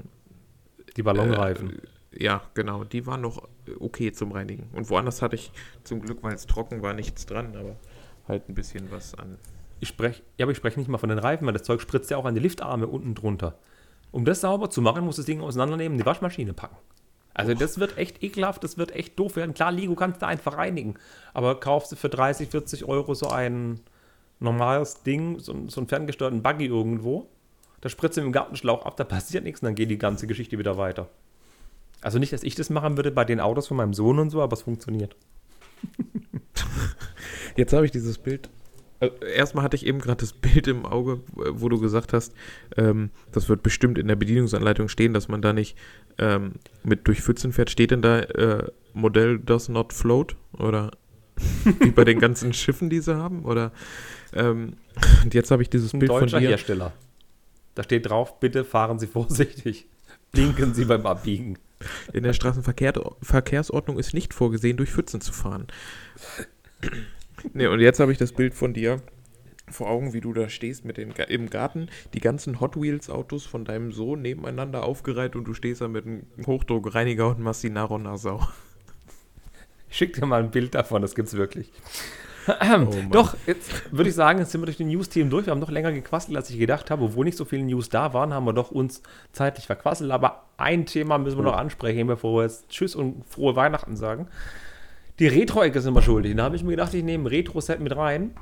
Die 0.96 1.02
Ballonreifen. 1.02 1.80
Äh, 2.12 2.24
ja, 2.24 2.42
genau. 2.54 2.84
Die 2.84 3.06
waren 3.06 3.20
noch 3.20 3.48
okay 3.78 4.12
zum 4.12 4.32
Reinigen. 4.32 4.68
Und 4.72 4.90
woanders 4.90 5.22
hatte 5.22 5.36
ich 5.36 5.52
zum 5.84 6.00
Glück, 6.00 6.22
weil 6.22 6.34
es 6.34 6.46
trocken 6.46 6.82
war, 6.82 6.92
nichts 6.92 7.26
dran, 7.26 7.56
aber 7.56 7.76
halt 8.28 8.48
ein 8.48 8.54
bisschen 8.54 8.90
was 8.90 9.14
an. 9.14 9.38
Ich 9.80 9.88
spreche, 9.88 10.22
ja, 10.38 10.44
aber 10.44 10.52
ich 10.52 10.58
spreche 10.58 10.78
nicht 10.78 10.88
mal 10.88 10.98
von 10.98 11.08
den 11.08 11.18
Reifen, 11.18 11.46
weil 11.46 11.54
das 11.54 11.64
Zeug 11.64 11.80
spritzt 11.80 12.10
ja 12.10 12.16
auch 12.16 12.24
an 12.24 12.34
die 12.34 12.40
Liftarme 12.40 12.86
unten 12.86 13.14
drunter. 13.14 13.58
Um 14.10 14.24
das 14.24 14.42
sauber 14.42 14.70
zu 14.70 14.82
machen, 14.82 15.04
muss 15.04 15.16
das 15.16 15.24
Ding 15.24 15.40
auseinandernehmen, 15.40 15.94
in 15.94 15.98
die 15.98 16.06
Waschmaschine 16.06 16.52
packen. 16.52 16.76
Also 17.34 17.54
das 17.54 17.78
wird 17.78 17.96
echt 17.96 18.22
ekelhaft, 18.22 18.62
das 18.62 18.76
wird 18.76 18.94
echt 18.94 19.18
doof 19.18 19.36
werden. 19.36 19.54
Klar, 19.54 19.72
Lego 19.72 19.94
kannst 19.94 20.22
du 20.22 20.26
einfach 20.26 20.56
reinigen, 20.56 20.94
aber 21.32 21.58
kaufst 21.58 21.92
du 21.92 21.96
für 21.96 22.08
30, 22.08 22.48
40 22.50 22.84
Euro 22.84 23.14
so 23.14 23.28
ein 23.28 23.80
normales 24.38 25.02
Ding, 25.02 25.38
so, 25.38 25.54
so 25.68 25.80
einen 25.80 25.88
ferngesteuerten 25.88 26.42
Buggy 26.42 26.66
irgendwo, 26.66 27.28
da 27.80 27.88
spritzt 27.88 28.16
du 28.16 28.20
im 28.20 28.32
Gartenschlauch 28.32 28.84
ab, 28.84 28.96
da 28.96 29.04
passiert 29.04 29.44
nichts 29.44 29.62
und 29.62 29.66
dann 29.66 29.74
geht 29.74 29.90
die 29.90 29.98
ganze 29.98 30.26
Geschichte 30.26 30.58
wieder 30.58 30.76
weiter. 30.76 31.08
Also 32.02 32.18
nicht, 32.18 32.32
dass 32.32 32.42
ich 32.42 32.54
das 32.54 32.68
machen 32.68 32.96
würde 32.96 33.12
bei 33.12 33.24
den 33.24 33.40
Autos 33.40 33.68
von 33.68 33.76
meinem 33.76 33.94
Sohn 33.94 34.18
und 34.18 34.30
so, 34.30 34.42
aber 34.42 34.54
es 34.54 34.62
funktioniert. 34.62 35.16
Jetzt 37.56 37.72
habe 37.72 37.84
ich 37.84 37.92
dieses 37.92 38.18
Bild. 38.18 38.50
Äh, 39.02 39.10
Erstmal 39.34 39.64
hatte 39.64 39.76
ich 39.76 39.86
eben 39.86 39.98
gerade 39.98 40.20
das 40.20 40.32
Bild 40.40 40.66
im 40.68 40.86
Auge, 40.86 41.20
wo 41.34 41.68
du 41.68 41.80
gesagt 41.80 42.12
hast, 42.12 42.34
ähm, 42.76 43.10
das 43.32 43.48
wird 43.48 43.62
bestimmt 43.62 43.98
in 43.98 44.08
der 44.08 44.16
Bedienungsanleitung 44.16 44.88
stehen, 44.88 45.12
dass 45.12 45.28
man 45.28 45.42
da 45.42 45.52
nicht 45.52 45.76
ähm, 46.18 46.52
mit 46.82 47.06
durch 47.06 47.20
Pfützen 47.20 47.52
fährt. 47.52 47.70
Steht 47.70 47.90
denn 47.90 48.02
da 48.02 48.20
äh, 48.20 48.70
Modell 48.92 49.38
does 49.38 49.68
not 49.68 49.92
float? 49.92 50.36
Oder 50.58 50.92
wie 51.80 51.90
bei 51.90 52.04
den 52.04 52.18
ganzen 52.18 52.52
Schiffen, 52.52 52.90
die 52.90 53.00
sie 53.00 53.16
haben? 53.16 53.44
Oder 53.44 53.72
ähm, 54.32 54.74
und 55.24 55.34
jetzt 55.34 55.50
habe 55.50 55.62
ich 55.62 55.70
dieses 55.70 55.92
Ein 55.92 56.00
Bild 56.00 56.10
von 56.12 56.20
deutscher 56.20 56.40
dir. 56.40 56.50
Hersteller. 56.50 56.92
Da 57.74 57.82
steht 57.82 58.08
drauf, 58.08 58.38
bitte 58.38 58.64
fahren 58.64 58.98
Sie 58.98 59.06
vorsichtig. 59.06 59.86
Blinken 60.30 60.74
Sie 60.74 60.84
beim 60.84 61.06
Abbiegen. 61.06 61.58
In 62.12 62.22
der 62.22 62.32
Straßenverkehrsordnung 62.32 63.98
ist 63.98 64.14
nicht 64.14 64.34
vorgesehen, 64.34 64.76
durch 64.76 64.90
Pfützen 64.90 65.20
zu 65.20 65.32
fahren. 65.32 65.66
Nee, 67.52 67.66
und 67.66 67.80
jetzt 67.80 68.00
habe 68.00 68.12
ich 68.12 68.18
das 68.18 68.32
Bild 68.32 68.54
von 68.54 68.72
dir 68.72 69.02
vor 69.68 69.88
Augen, 69.88 70.12
wie 70.12 70.20
du 70.20 70.32
da 70.32 70.48
stehst 70.48 70.84
mit 70.84 70.96
den, 70.96 71.12
im 71.12 71.48
Garten, 71.48 71.88
die 72.14 72.20
ganzen 72.20 72.60
Hot 72.60 72.80
Wheels 72.80 73.08
Autos 73.08 73.46
von 73.46 73.64
deinem 73.64 73.92
Sohn 73.92 74.20
nebeneinander 74.20 74.84
aufgereiht 74.84 75.34
und 75.36 75.44
du 75.44 75.54
stehst 75.54 75.80
da 75.80 75.88
mit 75.88 76.06
einem 76.06 76.26
Hochdruckreiniger 76.46 77.28
und 77.28 77.40
machst 77.40 77.62
die 77.62 77.70
schick 79.88 80.14
dir 80.14 80.26
mal 80.26 80.42
ein 80.42 80.50
Bild 80.50 80.74
davon, 80.74 81.02
das 81.02 81.14
gibt's 81.14 81.34
wirklich. 81.34 81.70
Oh. 82.48 82.94
Doch, 83.10 83.36
jetzt 83.46 83.92
würde 83.92 84.10
ich 84.10 84.16
sagen, 84.16 84.40
jetzt 84.40 84.50
sind 84.50 84.60
wir 84.60 84.66
durch 84.66 84.76
die 84.76 84.84
News-Themen 84.84 85.30
durch. 85.30 85.46
Wir 85.46 85.52
haben 85.52 85.60
noch 85.60 85.70
länger 85.70 85.92
gequasselt, 85.92 86.36
als 86.36 86.50
ich 86.50 86.58
gedacht 86.58 86.90
habe. 86.90 87.04
Obwohl 87.04 87.24
nicht 87.24 87.36
so 87.36 87.44
viele 87.44 87.62
News 87.62 87.88
da 87.88 88.14
waren, 88.14 88.34
haben 88.34 88.44
wir 88.44 88.52
doch 88.52 88.72
uns 88.72 89.02
zeitlich 89.32 89.66
verquasselt. 89.66 90.10
Aber 90.10 90.46
ein 90.56 90.84
Thema 90.84 91.18
müssen 91.18 91.38
wir 91.38 91.44
noch 91.44 91.56
ansprechen, 91.56 92.08
bevor 92.08 92.38
wir 92.38 92.42
jetzt 92.42 92.68
Tschüss 92.68 92.96
und 92.96 93.24
frohe 93.26 93.54
Weihnachten 93.54 93.96
sagen. 93.96 94.26
Die 95.18 95.26
Retro-Ecke 95.26 95.80
sind 95.80 95.94
wir 95.94 96.02
schuldig. 96.02 96.36
Da 96.36 96.44
habe 96.44 96.56
ich 96.56 96.64
mir 96.64 96.70
gedacht, 96.70 96.94
ich 96.94 97.04
nehme 97.04 97.24
ein 97.24 97.26
Retro-Set 97.28 97.80
mit 97.80 97.94
rein, 97.94 98.34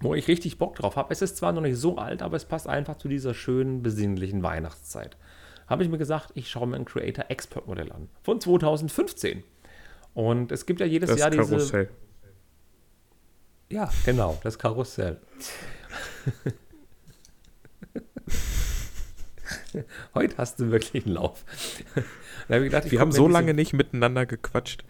wo 0.00 0.14
ich 0.14 0.28
richtig 0.28 0.58
Bock 0.58 0.76
drauf 0.76 0.96
habe. 0.96 1.12
Es 1.12 1.22
ist 1.22 1.36
zwar 1.36 1.52
noch 1.52 1.62
nicht 1.62 1.76
so 1.76 1.96
alt, 1.96 2.22
aber 2.22 2.36
es 2.36 2.44
passt 2.44 2.68
einfach 2.68 2.96
zu 2.96 3.08
dieser 3.08 3.32
schönen, 3.34 3.82
besinnlichen 3.82 4.42
Weihnachtszeit. 4.42 5.16
Habe 5.66 5.82
ich 5.82 5.88
mir 5.88 5.98
gesagt, 5.98 6.32
ich 6.34 6.50
schaue 6.50 6.66
mir 6.66 6.76
ein 6.76 6.84
Creator 6.84 7.26
Expert 7.28 7.66
Modell 7.66 7.90
an. 7.92 8.08
Von 8.22 8.40
2015. 8.40 9.42
Und 10.12 10.52
es 10.52 10.66
gibt 10.66 10.80
ja 10.80 10.86
jedes 10.86 11.10
Das 11.10 11.18
Jahr 11.18 11.30
diese. 11.30 11.42
Karussell. 11.56 11.90
Ja, 13.70 13.90
genau, 14.04 14.38
das 14.42 14.58
Karussell. 14.58 15.20
Heute 20.14 20.36
hast 20.36 20.60
du 20.60 20.70
wirklich 20.70 21.06
einen 21.06 21.14
Lauf. 21.14 21.44
Da 22.46 22.56
hab 22.56 22.60
ich 22.60 22.66
gedacht, 22.66 22.84
ich 22.84 22.92
Wir 22.92 23.00
haben 23.00 23.10
so 23.10 23.26
lange 23.26 23.54
nicht 23.54 23.72
miteinander 23.72 24.26
gequatscht. 24.26 24.84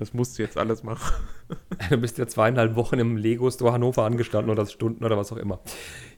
Das 0.00 0.14
musst 0.14 0.38
du 0.38 0.42
jetzt 0.42 0.56
alles 0.56 0.82
machen. 0.82 1.12
Du 1.90 1.96
bist 1.98 2.16
ja 2.18 2.26
zweieinhalb 2.26 2.74
Wochen 2.76 2.98
im 2.98 3.16
Lego 3.16 3.50
Store 3.50 3.72
Hannover 3.72 4.04
angestanden 4.04 4.50
oder 4.50 4.64
Stunden 4.66 5.04
oder 5.04 5.16
was 5.16 5.32
auch 5.32 5.36
immer. 5.36 5.58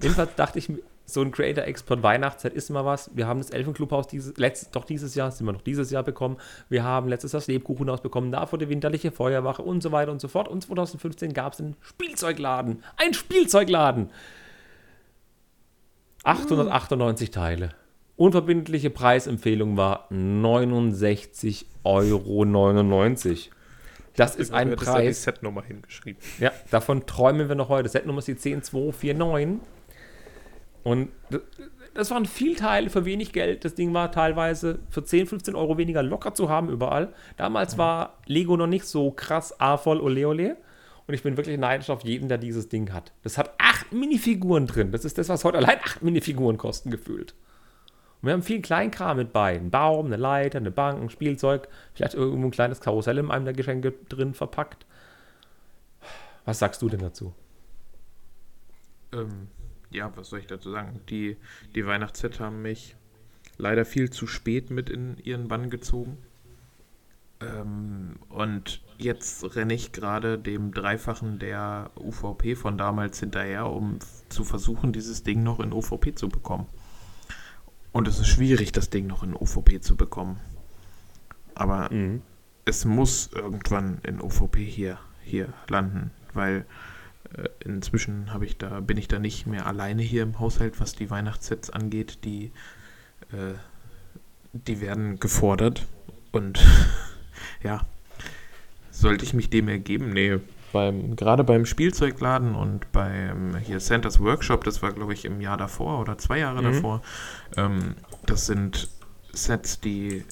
Jedenfalls 0.01 0.35
dachte 0.37 0.59
ich, 0.59 0.71
so 1.05 1.23
ein 1.23 1.31
Creator 1.33 1.65
Export 1.65 2.03
Weihnachtszeit 2.03 2.53
ist 2.53 2.69
mal 2.71 2.85
was. 2.85 3.11
Wir 3.15 3.27
haben 3.27 3.41
das 3.41 3.51
Elfenclubhaus 3.51 4.07
dieses, 4.07 4.37
letzt, 4.37 4.77
doch 4.77 4.85
dieses 4.85 5.15
Jahr, 5.15 5.31
sind 5.31 5.47
wir 5.47 5.53
noch 5.53 5.63
dieses 5.63 5.91
Jahr 5.91 6.03
bekommen. 6.03 6.37
Wir 6.69 6.85
haben 6.85 7.09
letztes 7.09 7.33
Jahr 7.33 7.41
das 7.41 7.49
Lebkuchenhaus 7.49 8.03
bekommen, 8.03 8.31
davor 8.31 8.59
die 8.59 8.69
winterliche 8.69 9.11
Feuerwache 9.11 9.63
und 9.63 9.83
so 9.83 9.91
weiter 9.91 10.13
und 10.13 10.21
so 10.21 10.29
fort. 10.29 10.49
Und 10.49 10.63
2015 10.63 11.33
gab 11.33 11.55
es 11.55 11.61
einen 11.61 11.77
Spielzeugladen. 11.81 12.85
Ein 12.97 13.15
Spielzeugladen! 13.15 14.11
898 16.23 17.33
Teile. 17.33 17.71
Unverbindliche 18.17 18.91
Preisempfehlung 18.91 19.77
war 19.77 20.09
69,99 20.13 21.65
Euro. 21.83 22.45
Das 24.17 24.37
ist 24.37 24.53
ein 24.53 24.71
da 24.71 24.77
Preis. 24.77 25.19
die 25.19 25.23
Setnummer 25.25 25.63
hingeschrieben. 25.63 26.21
Ja, 26.39 26.53
davon 26.71 27.07
träumen 27.07 27.49
wir 27.49 27.55
noch 27.55 27.69
heute. 27.69 27.89
Setnummer 27.89 28.19
ist 28.19 28.29
die 28.29 28.37
10249. 28.37 29.61
Und 30.85 31.11
das 31.95 32.11
waren 32.11 32.27
viel 32.27 32.57
Teile 32.57 32.91
für 32.91 33.05
wenig 33.05 33.33
Geld. 33.33 33.65
Das 33.65 33.75
Ding 33.75 33.95
war 33.95 34.11
teilweise 34.11 34.81
für 34.91 35.05
10, 35.05 35.27
15 35.27 35.55
Euro 35.55 35.79
weniger 35.79 36.03
locker 36.03 36.35
zu 36.35 36.49
haben 36.49 36.69
überall. 36.69 37.13
Damals 37.37 37.79
war 37.79 38.19
Lego 38.27 38.57
noch 38.57 38.67
nicht 38.67 38.87
so 38.87 39.11
krass 39.11 39.59
A-voll 39.61 40.01
ole 40.01 40.27
ole. 40.27 40.57
Und 41.07 41.15
ich 41.15 41.23
bin 41.23 41.37
wirklich 41.37 41.59
neidisch 41.59 41.91
auf 41.91 42.05
jeden, 42.05 42.29
der 42.29 42.39
dieses 42.39 42.69
Ding 42.69 42.93
hat. 42.93 43.13
Das 43.23 43.37
hat 43.37 43.55
acht 43.59 43.93
Minifiguren 43.93 44.67
drin. 44.67 44.93
Das 44.93 45.05
ist 45.05 45.19
das, 45.19 45.29
was 45.29 45.45
heute 45.45 45.59
allein 45.59 45.79
acht 45.85 46.03
Minifiguren 46.03 46.59
kosten, 46.59 46.91
gefühlt. 46.91 47.35
Und 48.23 48.29
wir 48.29 48.33
haben 48.35 48.43
viel 48.43 48.63
Kleinkram 48.63 49.17
mit 49.17 49.33
bei. 49.33 49.57
Ein 49.57 49.71
Baum, 49.71 50.07
eine 50.07 50.17
Leiter, 50.17 50.59
eine 50.59 50.71
Bank, 50.71 51.03
ein 51.03 51.11
Spielzeug. 51.11 51.69
Vielleicht 51.93 52.15
irgendwo 52.15 52.47
ein 52.47 52.53
kleines 52.53 52.81
Karussell 52.81 53.19
in 53.19 53.31
einem 53.31 53.45
der 53.45 53.55
Geschenke 53.55 53.93
drin 54.09 54.33
verpackt. 54.33 54.87
Was 56.45 56.61
sagst 56.61 56.81
du 56.83 56.89
denn 56.89 57.01
dazu? 57.01 57.35
Ähm, 59.13 59.49
ja, 59.91 60.13
was 60.17 60.31
soll 60.31 60.39
ich 60.39 60.47
dazu 60.47 60.71
sagen? 60.71 61.01
Die, 61.09 61.37
die 61.75 61.85
Weihnachtszeit 61.85 62.39
haben 62.39 62.63
mich 62.63 62.95
leider 63.59 63.85
viel 63.85 64.11
zu 64.11 64.29
spät 64.29 64.71
mit 64.71 64.89
in 64.89 65.19
ihren 65.19 65.49
Bann 65.49 65.69
gezogen. 65.69 66.19
Ähm, 67.41 68.17
und 68.29 68.83
jetzt 68.99 69.57
renne 69.57 69.75
ich 69.75 69.91
gerade 69.91 70.39
dem 70.39 70.73
Dreifachen 70.73 71.41
der 71.41 71.91
UVP 71.99 72.55
von 72.55 72.79
damals 72.79 73.19
hinterher, 73.19 73.67
um 73.67 73.99
zu 74.29 74.45
versuchen, 74.45 74.93
dieses 74.93 75.25
Ding 75.25 75.43
noch 75.43 75.59
in 75.59 75.73
UVP 75.73 76.15
zu 76.15 76.29
bekommen. 76.29 76.67
Und 77.93 78.09
es 78.09 78.19
ist 78.19 78.29
schwierig, 78.29 78.73
das 78.73 78.91
Ding 78.91 79.07
noch 79.07 79.23
in 79.23 79.35
UVP 79.35 79.81
zu 79.81 79.97
bekommen. 79.97 80.41
Aber 81.55 81.93
mhm. 81.93 82.23
es 82.65 82.85
muss 82.85 83.31
irgendwann 83.35 83.99
in 84.03 84.21
UVP 84.21 84.65
hier, 84.65 84.99
hier 85.23 85.53
landen, 85.69 86.11
weil 86.33 86.65
äh, 87.37 87.49
inzwischen 87.65 88.33
habe 88.33 88.47
ich 88.47 88.57
da, 88.57 88.81
bin 88.81 88.97
ich 88.97 89.09
da 89.09 89.19
nicht 89.19 89.47
mehr 89.47 89.67
alleine 89.67 90.03
hier 90.03 90.23
im 90.23 90.39
Haushalt, 90.39 90.81
was 90.81 90.95
die 90.95 91.11
Weihnachtssets 91.11 91.71
angeht. 91.71 92.25
Die, 92.25 92.53
äh, 93.33 93.55
die 94.53 94.81
werden 94.81 95.21
gefordert. 95.21 95.87
Und 96.31 96.65
ja, 97.63 97.87
sollte 98.91 99.25
ich 99.25 99.35
mich 99.35 99.51
dem 99.51 99.69
ergeben? 99.69 100.11
Nee, 100.11 100.39
beim, 100.73 101.17
gerade 101.17 101.45
beim 101.45 101.67
Spielzeugladen 101.67 102.55
und 102.55 102.91
beim 102.93 103.57
hier 103.57 103.81
Santa's 103.81 104.21
Workshop, 104.21 104.65
das 104.65 104.83
war 104.83 104.93
glaube 104.93 105.13
ich 105.13 105.25
im 105.25 105.41
Jahr 105.41 105.57
davor 105.57 106.01
oder 106.01 106.19
zwei 106.19 106.39
Jahre 106.39 106.63
mhm. 106.63 106.73
davor, 106.73 107.03
ähm, 107.57 107.95
das 108.27 108.47
sind 108.47 108.89
Sets, 109.33 109.81
die, 109.81 110.25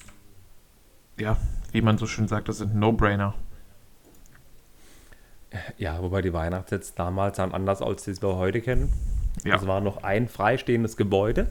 ja, 1.19 1.37
wie 1.73 1.83
man 1.83 1.99
so 1.99 2.07
schön 2.07 2.29
sagt, 2.29 2.49
das 2.49 2.59
sind 2.59 2.75
No-Brainer. 2.75 3.35
Ja, 5.79 6.01
wobei 6.03 6.23
die 6.23 6.33
Weihnachtssets 6.33 6.95
damals 6.95 7.39
waren 7.39 7.53
anders 7.53 7.83
als 7.83 8.05
die 8.05 8.21
wir 8.23 8.37
heute 8.37 8.61
kennen. 8.61 8.93
Ja. 9.45 9.57
Es 9.57 9.67
war 9.67 9.81
noch 9.81 10.03
ein 10.03 10.29
freistehendes 10.29 10.97
Gebäude, 10.97 11.49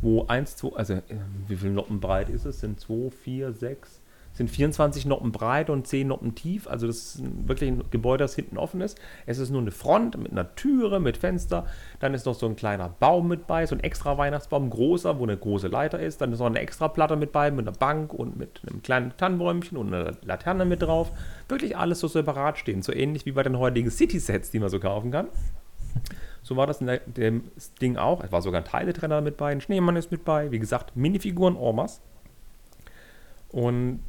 wo 0.00 0.26
eins, 0.26 0.56
zwei, 0.56 0.76
also 0.76 0.94
äh, 0.94 1.02
wie 1.48 1.56
viel 1.56 1.70
Noppen 1.70 2.00
breit 2.00 2.28
ist 2.28 2.44
es? 2.44 2.60
Sind 2.60 2.80
zwei, 2.80 3.10
vier, 3.10 3.52
sechs, 3.52 4.00
sind 4.34 4.50
24 4.50 5.04
Noppen 5.06 5.30
breit 5.30 5.68
und 5.68 5.86
10 5.86 6.08
Noppen 6.08 6.34
tief. 6.34 6.66
Also 6.66 6.86
das 6.86 7.16
ist 7.16 7.22
wirklich 7.46 7.70
ein 7.70 7.84
Gebäude, 7.90 8.24
das 8.24 8.34
hinten 8.34 8.56
offen 8.56 8.80
ist. 8.80 8.98
Es 9.26 9.38
ist 9.38 9.50
nur 9.50 9.60
eine 9.60 9.70
Front 9.70 10.16
mit 10.16 10.32
einer 10.32 10.54
Türe, 10.54 11.00
mit 11.00 11.18
Fenster. 11.18 11.66
Dann 12.00 12.14
ist 12.14 12.24
noch 12.24 12.34
so 12.34 12.46
ein 12.46 12.56
kleiner 12.56 12.88
Baum 12.88 13.28
mit 13.28 13.46
bei, 13.46 13.66
so 13.66 13.74
ein 13.74 13.80
extra 13.80 14.16
Weihnachtsbaum, 14.16 14.70
großer, 14.70 15.18
wo 15.18 15.24
eine 15.24 15.36
große 15.36 15.68
Leiter 15.68 16.00
ist. 16.00 16.20
Dann 16.20 16.32
ist 16.32 16.38
noch 16.38 16.46
eine 16.46 16.60
extra 16.60 16.88
Platte 16.88 17.16
mit 17.16 17.32
bei, 17.32 17.50
mit 17.50 17.68
einer 17.68 17.76
Bank 17.76 18.14
und 18.14 18.36
mit 18.38 18.62
einem 18.66 18.82
kleinen 18.82 19.12
Tannenbäumchen 19.16 19.76
und 19.76 19.92
einer 19.92 20.12
Laterne 20.22 20.64
mit 20.64 20.82
drauf. 20.82 21.12
Wirklich 21.48 21.76
alles 21.76 22.00
so 22.00 22.08
separat 22.08 22.58
stehen. 22.58 22.80
So 22.80 22.92
ähnlich 22.92 23.26
wie 23.26 23.32
bei 23.32 23.42
den 23.42 23.58
heutigen 23.58 23.90
City-Sets, 23.90 24.50
die 24.50 24.60
man 24.60 24.70
so 24.70 24.80
kaufen 24.80 25.10
kann. 25.10 25.28
So 26.42 26.56
war 26.56 26.66
das 26.66 26.80
in 26.80 26.98
dem 27.06 27.44
Ding 27.80 27.98
auch. 27.98 28.24
Es 28.24 28.32
war 28.32 28.42
sogar 28.42 28.62
ein 28.62 28.64
Teiletrenner 28.64 29.20
mit 29.20 29.36
bei, 29.36 29.52
ein 29.52 29.60
Schneemann 29.60 29.96
ist 29.96 30.10
mit 30.10 30.24
bei. 30.24 30.50
Wie 30.50 30.58
gesagt, 30.58 30.96
Minifiguren 30.96 31.56
Ormas. 31.56 32.00
Und 33.50 34.00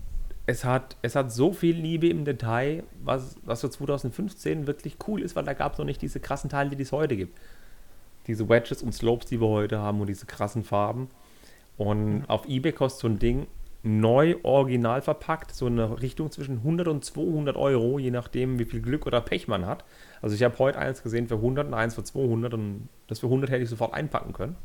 es 0.46 0.66
hat, 0.66 0.98
es 1.02 1.16
hat 1.16 1.32
so 1.32 1.54
viel 1.54 1.76
Liebe 1.76 2.08
im 2.08 2.26
Detail, 2.26 2.84
was, 3.04 3.38
was 3.44 3.62
für 3.62 3.70
2015 3.70 4.68
wirklich 4.68 4.98
cool 5.08 5.22
ist, 5.22 5.36
weil 5.36 5.46
da 5.46 5.54
gab 5.54 5.74
es 5.74 5.78
noch 5.78 5.86
nicht 5.86 6.02
diese 6.02 6.20
krassen 6.20 6.50
Teile, 6.50 6.76
die 6.76 6.84
es 6.84 6.92
heute 6.92 7.16
gibt. 7.16 7.40
Diese 8.28 8.48
Wedges 8.50 8.84
und 8.84 8.94
Slopes, 8.94 9.28
die 9.28 9.40
wir 9.40 9.48
heute 9.48 9.80
haben 9.80 10.02
und 10.02 10.08
diese 10.08 10.26
krassen 10.26 10.64
Farben. 10.64 11.10
Und 11.78 12.20
mhm. 12.20 12.26
auf 12.28 12.48
Ebay 12.48 12.74
kostet 12.74 13.02
so 13.02 13.08
ein 13.08 13.20
Ding 13.20 13.48
neu, 13.84 14.36
original 14.44 15.02
verpackt, 15.02 15.54
so 15.54 15.66
eine 15.66 16.02
Richtung 16.02 16.32
zwischen 16.32 16.60
100 16.60 16.88
und 16.88 17.04
200 17.04 17.58
Euro, 17.58 18.00
je 18.00 18.12
nachdem, 18.12 18.58
wie 18.58 18.66
viel 18.66 18.82
Glück 18.82 19.06
oder 19.06 19.20
Pech 19.20 19.50
man 19.50 19.66
hat. 19.66 19.84
Also 20.22 20.36
ich 20.36 20.44
habe 20.44 20.58
heute 20.60 20.80
eins 20.80 21.04
gesehen 21.04 21.28
für 21.28 21.36
100 21.36 21.68
und 21.68 21.74
eins 21.74 21.96
für 21.96 22.04
200 22.04 22.54
und 22.54 22.88
das 23.08 23.20
für 23.20 23.26
100 23.28 23.50
hätte 23.50 23.64
ich 23.64 23.70
sofort 23.70 23.94
einpacken 23.94 24.32
können. 24.32 24.56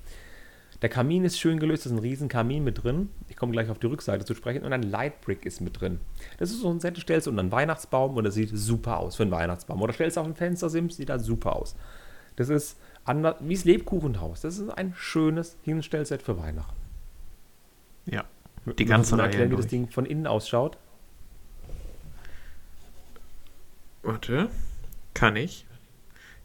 Der 0.80 0.88
Kamin 0.88 1.24
ist 1.24 1.40
schön 1.40 1.58
gelöst, 1.58 1.84
da 1.84 1.90
ist 1.90 1.96
ein 1.96 1.98
riesen 1.98 2.28
Kamin 2.28 2.62
mit 2.62 2.84
drin. 2.84 3.10
Ich 3.28 3.36
komme 3.36 3.50
gleich 3.52 3.68
auf 3.68 3.78
die 3.78 3.86
Rückseite 3.86 4.24
zu 4.24 4.34
sprechen. 4.34 4.62
Und 4.62 4.72
ein 4.72 4.84
Lightbrick 4.84 5.44
ist 5.44 5.60
mit 5.60 5.80
drin. 5.80 5.98
Das 6.38 6.50
ist 6.50 6.60
so 6.60 6.70
ein 6.70 6.78
Set, 6.78 6.96
du 6.96 7.00
stellst 7.00 7.26
unter 7.26 7.40
einen 7.40 7.50
Weihnachtsbaum 7.50 8.16
und 8.16 8.24
das 8.24 8.34
sieht 8.34 8.50
super 8.52 8.98
aus 8.98 9.16
für 9.16 9.24
einen 9.24 9.32
Weihnachtsbaum. 9.32 9.82
Oder 9.82 9.92
stellst 9.92 10.18
auf 10.18 10.26
ein 10.26 10.36
Fenstersims, 10.36 10.96
sieht 10.96 11.08
da 11.08 11.18
super 11.18 11.56
aus. 11.56 11.74
Das 12.36 12.48
ist 12.48 12.76
anders, 13.04 13.36
wie 13.40 13.54
das 13.54 13.64
Lebkuchenhaus. 13.64 14.42
Das 14.42 14.58
ist 14.58 14.70
ein 14.70 14.94
schönes 14.96 15.56
Hinstellset 15.62 16.22
für 16.22 16.38
Weihnachten. 16.38 16.76
Ja, 18.06 18.24
die 18.78 18.84
ganze 18.84 19.18
Reihe 19.18 19.26
erklären, 19.26 19.50
wie 19.50 19.56
das 19.56 19.66
Ding 19.66 19.88
von 19.90 20.06
innen 20.06 20.28
ausschaut? 20.28 20.78
Warte, 24.02 24.48
kann 25.12 25.34
ich. 25.34 25.66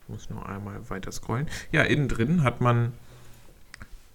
Ich 0.01 0.09
muss 0.09 0.29
nur 0.31 0.47
einmal 0.49 0.89
weiter 0.89 1.11
scrollen. 1.11 1.47
Ja, 1.71 1.83
innen 1.83 2.07
drin 2.07 2.43
hat 2.43 2.59
man 2.59 2.93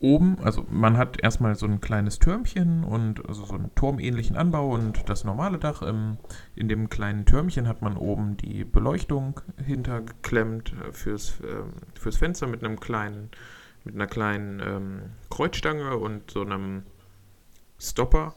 oben, 0.01 0.39
also 0.43 0.65
man 0.71 0.97
hat 0.97 1.21
erstmal 1.21 1.55
so 1.57 1.67
ein 1.67 1.81
kleines 1.81 2.19
Türmchen 2.19 2.85
und 2.85 3.27
also 3.29 3.45
so 3.45 3.55
einen 3.55 3.75
turmähnlichen 3.75 4.37
Anbau 4.37 4.73
und 4.73 5.09
das 5.09 5.25
normale 5.25 5.59
Dach. 5.59 5.83
Im, 5.83 6.19
in 6.55 6.69
dem 6.69 6.89
kleinen 6.89 7.27
Türmchen 7.27 7.67
hat 7.67 7.83
man 7.83 7.97
oben 7.97 8.37
die 8.37 8.65
Beleuchtung 8.65 9.41
hintergeklemmt 9.65 10.73
fürs, 10.93 11.35
ähm, 11.43 11.73
fürs 11.95 12.17
Fenster 12.17 12.47
mit 12.47 12.63
einem 12.63 12.79
kleinen, 12.79 13.31
mit 13.85 13.95
einer 13.95 14.07
kleinen 14.07 14.61
ähm, 14.61 15.03
Kreuzstange 15.31 15.97
und 15.97 16.31
so 16.31 16.43
einem 16.43 16.85
Stopper. 17.79 18.35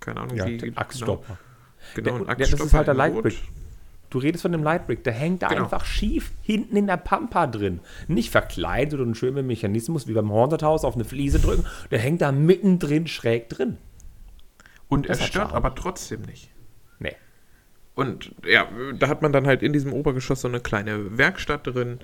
Keine 0.00 0.20
Ahnung, 0.20 0.36
ja, 0.36 0.46
wie. 0.46 0.72
Achsstopper. 0.76 1.38
Genau, 1.94 2.18
genau 2.18 2.24
ein 2.24 2.30
Achsstopper. 2.30 2.56
Das 2.56 2.66
ist 2.66 2.74
halt 2.74 2.86
der 2.86 2.94
Lightbrick. 2.94 3.42
Du 4.14 4.20
redest 4.20 4.42
von 4.42 4.52
dem 4.52 4.62
Lightbrick, 4.62 5.02
der 5.02 5.12
hängt 5.12 5.42
da 5.42 5.48
genau. 5.48 5.64
einfach 5.64 5.84
schief 5.84 6.30
hinten 6.40 6.76
in 6.76 6.86
der 6.86 6.98
Pampa 6.98 7.48
drin. 7.48 7.80
Nicht 8.06 8.30
verkleidet 8.30 9.00
und 9.00 9.16
schön 9.16 9.34
mit 9.34 9.44
Mechanismus 9.44 10.06
wie 10.06 10.12
beim 10.12 10.30
Haunted 10.30 10.62
House 10.62 10.84
auf 10.84 10.94
eine 10.94 11.02
Fliese 11.02 11.40
drücken. 11.40 11.66
Der 11.90 11.98
hängt 11.98 12.22
da 12.22 12.30
mittendrin 12.30 13.08
schräg 13.08 13.48
drin. 13.48 13.76
Und 14.86 15.08
er 15.08 15.16
stört 15.16 15.52
aber 15.52 15.74
trotzdem 15.74 16.22
nicht. 16.22 16.48
Nee. 17.00 17.16
Und 17.96 18.30
ja, 18.46 18.68
da 18.96 19.08
hat 19.08 19.20
man 19.20 19.32
dann 19.32 19.48
halt 19.48 19.64
in 19.64 19.72
diesem 19.72 19.92
Obergeschoss 19.92 20.42
so 20.42 20.48
eine 20.48 20.60
kleine 20.60 21.18
Werkstatt 21.18 21.66
drin. 21.66 21.98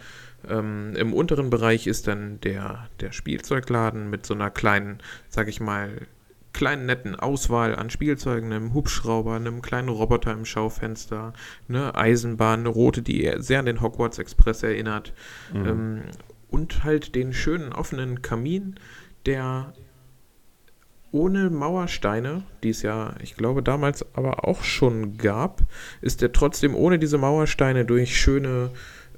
Ähm, 0.49 0.97
Im 0.97 1.15
unteren 1.15 1.49
Bereich 1.49 1.87
ist 1.87 2.09
dann 2.09 2.41
der, 2.41 2.89
der 2.99 3.13
Spielzeugladen 3.13 4.11
mit 4.11 4.27
so 4.27 4.35
einer 4.35 4.51
kleinen, 4.51 4.99
sag 5.29 5.47
ich 5.47 5.61
mal, 5.61 6.09
kleinen 6.53 6.87
netten 6.87 7.15
Auswahl 7.15 7.75
an 7.77 7.91
Spielzeugen, 7.91 8.53
einem 8.53 8.75
Hubschrauber, 8.75 9.35
einem 9.35 9.63
kleinen 9.63 9.89
Roboter 9.89 10.33
im 10.33 10.45
Schaufenster, 10.45 11.33
eine 11.69 11.95
Eisenbahn, 11.95 12.61
eine 12.61 12.69
rote, 12.69 13.03
die 13.03 13.33
sehr 13.39 13.61
an 13.61 13.67
den 13.67 13.81
Hogwarts 13.81 14.19
Express 14.19 14.63
erinnert. 14.63 15.13
Mhm. 15.53 15.67
Ähm, 15.67 16.03
und 16.51 16.85
halt 16.85 17.15
den 17.15 17.33
schönen 17.33 17.73
offenen 17.73 18.23
Kamin, 18.23 18.75
der 19.27 19.73
ohne 21.13 21.51
Mauersteine, 21.51 22.43
die 22.63 22.71
es 22.71 22.83
ja, 22.83 23.15
ich 23.21 23.37
glaube, 23.37 23.63
damals 23.63 24.05
aber 24.15 24.47
auch 24.47 24.63
schon 24.63 25.17
gab, 25.17 25.63
ist 26.01 26.23
der 26.23 26.33
trotzdem 26.33 26.75
ohne 26.75 26.99
diese 26.99 27.19
Mauersteine 27.19 27.85
durch 27.85 28.19
schöne 28.19 28.71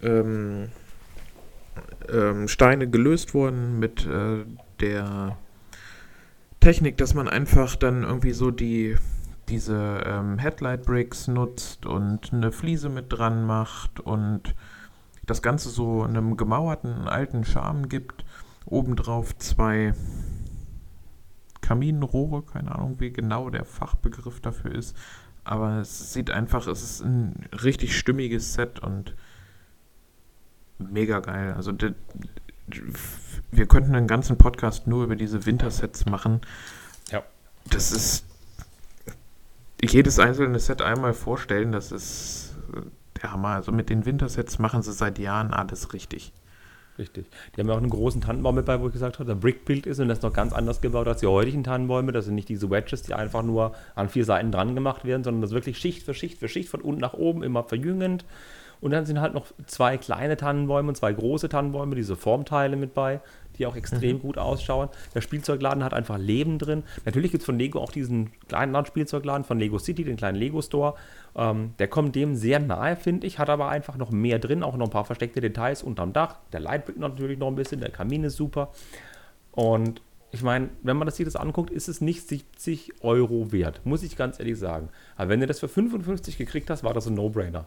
ähm, 0.02 0.68
ähm, 2.10 2.48
Steine 2.48 2.88
gelöst 2.88 3.34
worden 3.34 3.78
mit 3.78 4.06
äh, 4.06 4.44
der 4.80 5.36
Technik, 6.62 6.96
dass 6.96 7.12
man 7.14 7.28
einfach 7.28 7.74
dann 7.74 8.04
irgendwie 8.04 8.30
so 8.30 8.52
die 8.52 8.96
diese 9.48 10.04
ähm, 10.06 10.38
Headlight 10.38 10.84
Bricks 10.84 11.26
nutzt 11.26 11.86
und 11.86 12.32
eine 12.32 12.52
Fliese 12.52 12.88
mit 12.88 13.06
dran 13.08 13.44
macht 13.44 13.98
und 13.98 14.54
das 15.26 15.42
Ganze 15.42 15.70
so 15.70 16.02
einem 16.02 16.36
gemauerten 16.36 17.08
alten 17.08 17.44
Charme 17.44 17.88
gibt. 17.88 18.24
Obendrauf 18.64 19.36
zwei 19.38 19.92
Kaminrohre, 21.62 22.44
keine 22.44 22.72
Ahnung, 22.72 23.00
wie 23.00 23.10
genau 23.10 23.50
der 23.50 23.64
Fachbegriff 23.64 24.40
dafür 24.40 24.72
ist. 24.72 24.96
Aber 25.42 25.80
es 25.80 26.12
sieht 26.12 26.30
einfach, 26.30 26.68
es 26.68 26.80
ist 26.80 27.00
ein 27.04 27.48
richtig 27.64 27.98
stimmiges 27.98 28.54
Set 28.54 28.78
und 28.78 29.16
mega 30.78 31.18
geil. 31.18 31.54
Also 31.54 31.72
wir 32.66 33.66
könnten 33.66 33.94
einen 33.94 34.06
ganzen 34.06 34.38
Podcast 34.38 34.86
nur 34.86 35.04
über 35.04 35.16
diese 35.16 35.46
Wintersets 35.46 36.06
machen. 36.06 36.40
Ja. 37.10 37.22
Das 37.70 37.92
ist 37.92 38.24
jedes 39.82 40.18
einzelne 40.18 40.58
Set 40.58 40.80
einmal 40.80 41.12
vorstellen, 41.12 41.72
das 41.72 41.92
ist 41.92 42.56
der 43.20 43.32
Hammer. 43.32 43.48
Also 43.48 43.72
mit 43.72 43.90
den 43.90 44.06
Wintersets 44.06 44.58
machen 44.58 44.82
sie 44.82 44.92
seit 44.92 45.18
Jahren 45.18 45.52
alles 45.52 45.92
richtig. 45.92 46.32
Richtig. 46.98 47.26
Die 47.56 47.60
haben 47.60 47.68
ja 47.68 47.74
auch 47.74 47.78
einen 47.78 47.90
großen 47.90 48.20
Tannenbaum 48.20 48.54
mit 48.54 48.66
bei, 48.66 48.78
wo 48.80 48.86
ich 48.86 48.92
gesagt 48.92 49.18
habe, 49.18 49.26
der 49.26 49.34
Brickbuild 49.34 49.86
ist 49.86 49.98
und 49.98 50.08
das 50.08 50.18
ist 50.18 50.22
noch 50.22 50.32
ganz 50.32 50.52
anders 50.52 50.82
gebaut 50.82 51.08
als 51.08 51.20
die 51.20 51.26
heutigen 51.26 51.64
Tannenbäume. 51.64 52.12
Das 52.12 52.26
sind 52.26 52.34
nicht 52.34 52.50
diese 52.50 52.70
Wedges, 52.70 53.02
die 53.02 53.14
einfach 53.14 53.42
nur 53.42 53.74
an 53.94 54.10
vier 54.10 54.26
Seiten 54.26 54.52
dran 54.52 54.74
gemacht 54.74 55.04
werden, 55.04 55.24
sondern 55.24 55.40
das 55.40 55.52
wirklich 55.52 55.78
Schicht 55.78 56.02
für 56.02 56.12
Schicht 56.12 56.38
für 56.38 56.48
Schicht 56.48 56.68
von 56.68 56.82
unten 56.82 57.00
nach 57.00 57.14
oben 57.14 57.42
immer 57.42 57.64
verjüngend. 57.64 58.26
Und 58.82 58.90
dann 58.90 59.06
sind 59.06 59.20
halt 59.20 59.32
noch 59.32 59.46
zwei 59.66 59.96
kleine 59.96 60.36
Tannenbäume 60.36 60.88
und 60.88 60.96
zwei 60.96 61.12
große 61.12 61.48
Tannenbäume, 61.48 61.94
diese 61.94 62.16
Formteile 62.16 62.76
mit 62.76 62.94
bei, 62.94 63.20
die 63.56 63.64
auch 63.64 63.76
extrem 63.76 64.16
mhm. 64.16 64.20
gut 64.20 64.38
ausschauen. 64.38 64.88
Der 65.14 65.20
Spielzeugladen 65.20 65.84
hat 65.84 65.94
einfach 65.94 66.18
Leben 66.18 66.58
drin. 66.58 66.82
Natürlich 67.04 67.30
gibt 67.30 67.42
es 67.42 67.46
von 67.46 67.58
Lego 67.58 67.78
auch 67.78 67.92
diesen 67.92 68.32
kleinen 68.48 68.84
Spielzeugladen 68.84 69.44
von 69.44 69.60
Lego 69.60 69.78
City, 69.78 70.02
den 70.02 70.16
kleinen 70.16 70.36
Lego 70.36 70.60
Store. 70.60 70.94
Ähm, 71.36 71.74
der 71.78 71.86
kommt 71.86 72.16
dem 72.16 72.34
sehr 72.34 72.58
nahe, 72.58 72.96
finde 72.96 73.28
ich, 73.28 73.38
hat 73.38 73.50
aber 73.50 73.68
einfach 73.68 73.96
noch 73.96 74.10
mehr 74.10 74.40
drin, 74.40 74.64
auch 74.64 74.76
noch 74.76 74.88
ein 74.88 74.92
paar 74.92 75.04
versteckte 75.04 75.40
Details 75.40 75.84
unterm 75.84 76.12
Dach. 76.12 76.38
Der 76.52 76.58
Lightbrick 76.58 76.98
natürlich 76.98 77.38
noch 77.38 77.48
ein 77.48 77.54
bisschen, 77.54 77.80
der 77.80 77.90
Kamin 77.90 78.24
ist 78.24 78.36
super. 78.36 78.72
Und 79.52 80.02
ich 80.32 80.42
meine, 80.42 80.70
wenn 80.82 80.96
man 80.96 81.06
das 81.06 81.16
sich 81.16 81.24
das 81.24 81.36
anguckt, 81.36 81.70
ist 81.70 81.88
es 81.88 82.00
nicht 82.00 82.26
70 82.26 83.02
Euro 83.02 83.52
wert, 83.52 83.82
muss 83.84 84.02
ich 84.02 84.16
ganz 84.16 84.40
ehrlich 84.40 84.58
sagen. 84.58 84.88
Aber 85.14 85.28
wenn 85.28 85.38
du 85.38 85.46
das 85.46 85.60
für 85.60 85.68
55 85.68 86.36
gekriegt 86.36 86.68
hast, 86.68 86.82
war 86.82 86.94
das 86.94 87.06
ein 87.06 87.14
No-Brainer. 87.14 87.66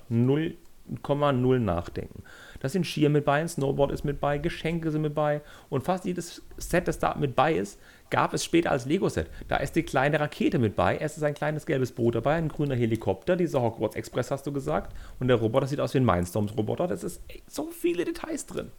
0,0 1.04 1.60
nachdenken. 1.60 2.24
Da 2.60 2.70
sind 2.70 2.86
Skier 2.86 3.10
mit 3.10 3.26
bei, 3.26 3.42
ein 3.42 3.48
Snowboard 3.48 3.92
ist 3.92 4.04
mit 4.04 4.20
bei, 4.20 4.38
Geschenke 4.38 4.92
sind 4.92 5.02
mit 5.02 5.16
bei 5.16 5.42
und 5.70 5.84
fast 5.84 6.06
jedes 6.06 6.42
Set, 6.58 6.88
das 6.88 7.00
da 7.00 7.16
mit 7.16 7.36
bei 7.36 7.54
ist, 7.54 7.80
gab 8.10 8.34
es 8.34 8.44
später 8.44 8.72
als 8.72 8.86
Lego-Set. 8.86 9.30
Da 9.48 9.58
ist 9.58 9.76
die 9.76 9.84
kleine 9.84 10.20
Rakete 10.20 10.60
mit 10.60 10.76
bei. 10.76 10.98
Es 10.98 11.18
ist 11.18 11.24
ein 11.24 11.34
kleines 11.34 11.66
gelbes 11.66 11.92
Boot 11.92 12.16
dabei, 12.16 12.36
ein 12.36 12.50
grüner 12.50 12.76
Helikopter, 12.76 13.36
dieser 13.36 13.62
Hogwarts 13.62 13.96
Express 13.96 14.32
hast 14.32 14.46
du 14.48 14.52
gesagt. 14.52 14.96
Und 15.20 15.28
der 15.28 15.38
Roboter 15.38 15.68
sieht 15.68 15.80
aus 15.80 15.94
wie 15.94 16.00
ein 16.00 16.06
Mindstorms-Roboter. 16.06 16.88
Das 16.88 17.04
ist 17.04 17.22
so 17.48 17.70
viele 17.72 18.06
Details 18.06 18.46
drin. 18.46 18.72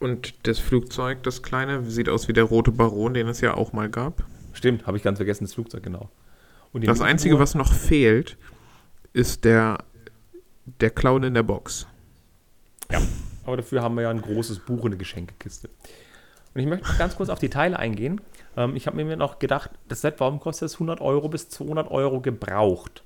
Und 0.00 0.46
das 0.46 0.58
Flugzeug, 0.58 1.22
das 1.22 1.42
kleine, 1.42 1.84
sieht 1.84 2.08
aus 2.08 2.28
wie 2.28 2.32
der 2.32 2.44
rote 2.44 2.72
Baron, 2.72 3.14
den 3.14 3.28
es 3.28 3.40
ja 3.40 3.54
auch 3.54 3.72
mal 3.72 3.88
gab. 3.88 4.24
Stimmt, 4.52 4.86
habe 4.86 4.96
ich 4.96 5.02
ganz 5.02 5.18
vergessen, 5.18 5.44
das 5.44 5.54
Flugzeug, 5.54 5.82
genau. 5.82 6.10
das 6.72 7.00
Einzige, 7.00 7.38
was 7.38 7.54
noch 7.54 7.72
fehlt, 7.72 8.36
ist 9.12 9.44
der, 9.44 9.78
der 10.66 10.90
Clown 10.90 11.22
in 11.24 11.34
der 11.34 11.42
Box. 11.42 11.86
Ja, 12.90 13.00
aber 13.44 13.56
dafür 13.58 13.82
haben 13.82 13.94
wir 13.96 14.02
ja 14.02 14.10
ein 14.10 14.20
großes 14.20 14.60
Buch 14.60 14.82
und 14.82 14.86
eine 14.86 14.96
Geschenkekiste. 14.96 15.68
Und 16.54 16.60
ich 16.60 16.66
möchte 16.66 16.86
ganz 16.98 17.16
kurz 17.16 17.30
auf 17.30 17.40
die 17.40 17.50
Teile 17.50 17.78
eingehen. 17.78 18.20
Ähm, 18.56 18.76
ich 18.76 18.86
habe 18.86 19.02
mir 19.02 19.16
noch 19.16 19.38
gedacht, 19.38 19.70
das 19.88 20.02
Set, 20.02 20.14
warum 20.18 20.40
kostet 20.40 20.66
es 20.66 20.74
100 20.74 21.00
Euro 21.00 21.28
bis 21.28 21.48
200 21.48 21.90
Euro 21.90 22.20
gebraucht? 22.20 23.02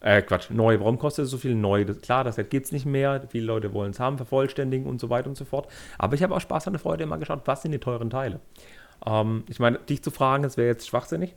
Äh, 0.00 0.22
Quatsch, 0.22 0.50
neu. 0.50 0.80
Warum 0.80 0.98
kostet 0.98 1.26
es 1.26 1.30
so 1.30 1.38
viel 1.38 1.54
neu? 1.54 1.84
Das, 1.84 2.00
klar, 2.00 2.24
das 2.24 2.36
Set 2.36 2.50
gibt 2.50 2.66
es 2.66 2.72
nicht 2.72 2.86
mehr. 2.86 3.22
Viele 3.28 3.44
Leute 3.44 3.72
wollen 3.72 3.90
es 3.90 4.00
haben, 4.00 4.16
vervollständigen 4.16 4.86
und 4.86 5.00
so 5.00 5.10
weiter 5.10 5.28
und 5.28 5.36
so 5.36 5.44
fort. 5.44 5.68
Aber 5.98 6.14
ich 6.14 6.22
habe 6.22 6.34
auch 6.34 6.40
Spaß 6.40 6.64
der 6.64 6.78
Freude 6.78 7.04
immer 7.04 7.18
geschaut, 7.18 7.42
was 7.44 7.62
sind 7.62 7.72
die 7.72 7.78
teuren 7.78 8.10
Teile? 8.10 8.40
Ähm, 9.06 9.44
ich 9.48 9.60
meine, 9.60 9.78
dich 9.78 10.02
zu 10.02 10.10
fragen, 10.10 10.42
das 10.42 10.56
wäre 10.56 10.68
jetzt 10.68 10.88
schwachsinnig. 10.88 11.34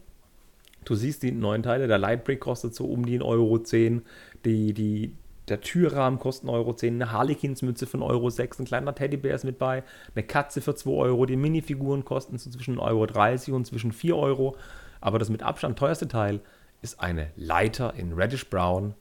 Du 0.85 0.95
siehst 0.95 1.23
die 1.23 1.31
neuen 1.31 1.63
Teile, 1.63 1.87
der 1.87 1.97
Lightbrick 1.97 2.39
kostet 2.39 2.73
so 2.73 2.85
um 2.85 3.05
die 3.05 3.19
1,10 3.19 3.25
Euro. 3.25 3.57
Die, 4.45 4.73
die, 4.73 5.13
der 5.49 5.61
Türrahmen 5.61 6.19
kostet 6.19 6.49
1,10 6.49 6.53
Euro, 6.53 6.75
eine 6.81 7.11
Harlequins-Mütze 7.11 7.85
von 7.85 8.01
1,06 8.01 8.03
Euro, 8.09 8.29
ein 8.59 8.65
kleiner 8.65 8.95
Teddybär 8.95 9.35
ist 9.35 9.43
mit 9.43 9.57
bei, 9.57 9.83
eine 10.15 10.25
Katze 10.25 10.61
für 10.61 10.75
2 10.75 10.91
Euro, 10.91 11.25
die 11.25 11.35
Minifiguren 11.35 12.05
kosten 12.05 12.37
so 12.37 12.49
zwischen 12.49 12.79
1,30 12.79 13.47
Euro 13.49 13.55
und 13.57 13.65
zwischen 13.65 13.91
4 13.91 14.15
Euro. 14.15 14.55
Aber 15.01 15.19
das 15.19 15.29
mit 15.29 15.43
Abstand 15.43 15.77
teuerste 15.77 16.07
Teil 16.07 16.39
ist 16.81 16.99
eine 17.01 17.31
Leiter 17.35 17.93
in 17.95 18.13
Reddish 18.13 18.49
Brown. 18.49 18.95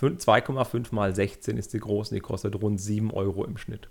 2,5 0.00 0.94
mal 0.94 1.14
16 1.14 1.56
ist 1.56 1.72
die 1.72 1.80
große, 1.80 2.14
die 2.14 2.20
kostet 2.20 2.60
rund 2.60 2.80
7 2.80 3.10
Euro 3.12 3.44
im 3.44 3.56
Schnitt. 3.56 3.88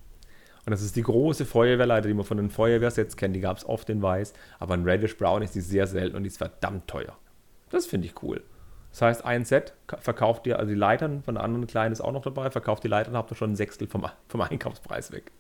Und 0.65 0.71
das 0.71 0.81
ist 0.81 0.95
die 0.95 1.03
große 1.03 1.45
Feuerwehrleiter, 1.45 2.07
die 2.07 2.13
man 2.13 2.25
von 2.25 2.37
den 2.37 2.49
Feuerwehrsets 2.49 3.17
kennt. 3.17 3.35
Die 3.35 3.39
gab 3.39 3.57
es 3.57 3.65
oft 3.65 3.89
in 3.89 4.01
weiß, 4.01 4.33
aber 4.59 4.75
in 4.75 4.83
Reddish 4.83 5.17
Brown 5.17 5.41
ist 5.41 5.55
die 5.55 5.61
sehr 5.61 5.87
selten 5.87 6.15
und 6.15 6.23
die 6.23 6.27
ist 6.27 6.37
verdammt 6.37 6.87
teuer. 6.87 7.17
Das 7.69 7.85
finde 7.85 8.07
ich 8.07 8.21
cool. 8.21 8.43
Das 8.91 9.01
heißt, 9.01 9.25
ein 9.25 9.45
Set 9.45 9.73
verkauft 9.99 10.45
ihr, 10.47 10.59
also 10.59 10.69
die 10.69 10.77
Leitern 10.77 11.23
von 11.23 11.35
der 11.35 11.43
anderen 11.43 11.65
kleinen 11.65 11.93
ist 11.93 12.01
auch 12.01 12.11
noch 12.11 12.21
dabei, 12.21 12.51
verkauft 12.51 12.83
die 12.83 12.89
Leitern, 12.89 13.15
habt 13.15 13.31
ihr 13.31 13.35
schon 13.35 13.51
ein 13.51 13.55
Sechstel 13.55 13.87
vom, 13.87 14.05
vom 14.27 14.41
Einkaufspreis 14.41 15.11
weg. 15.11 15.31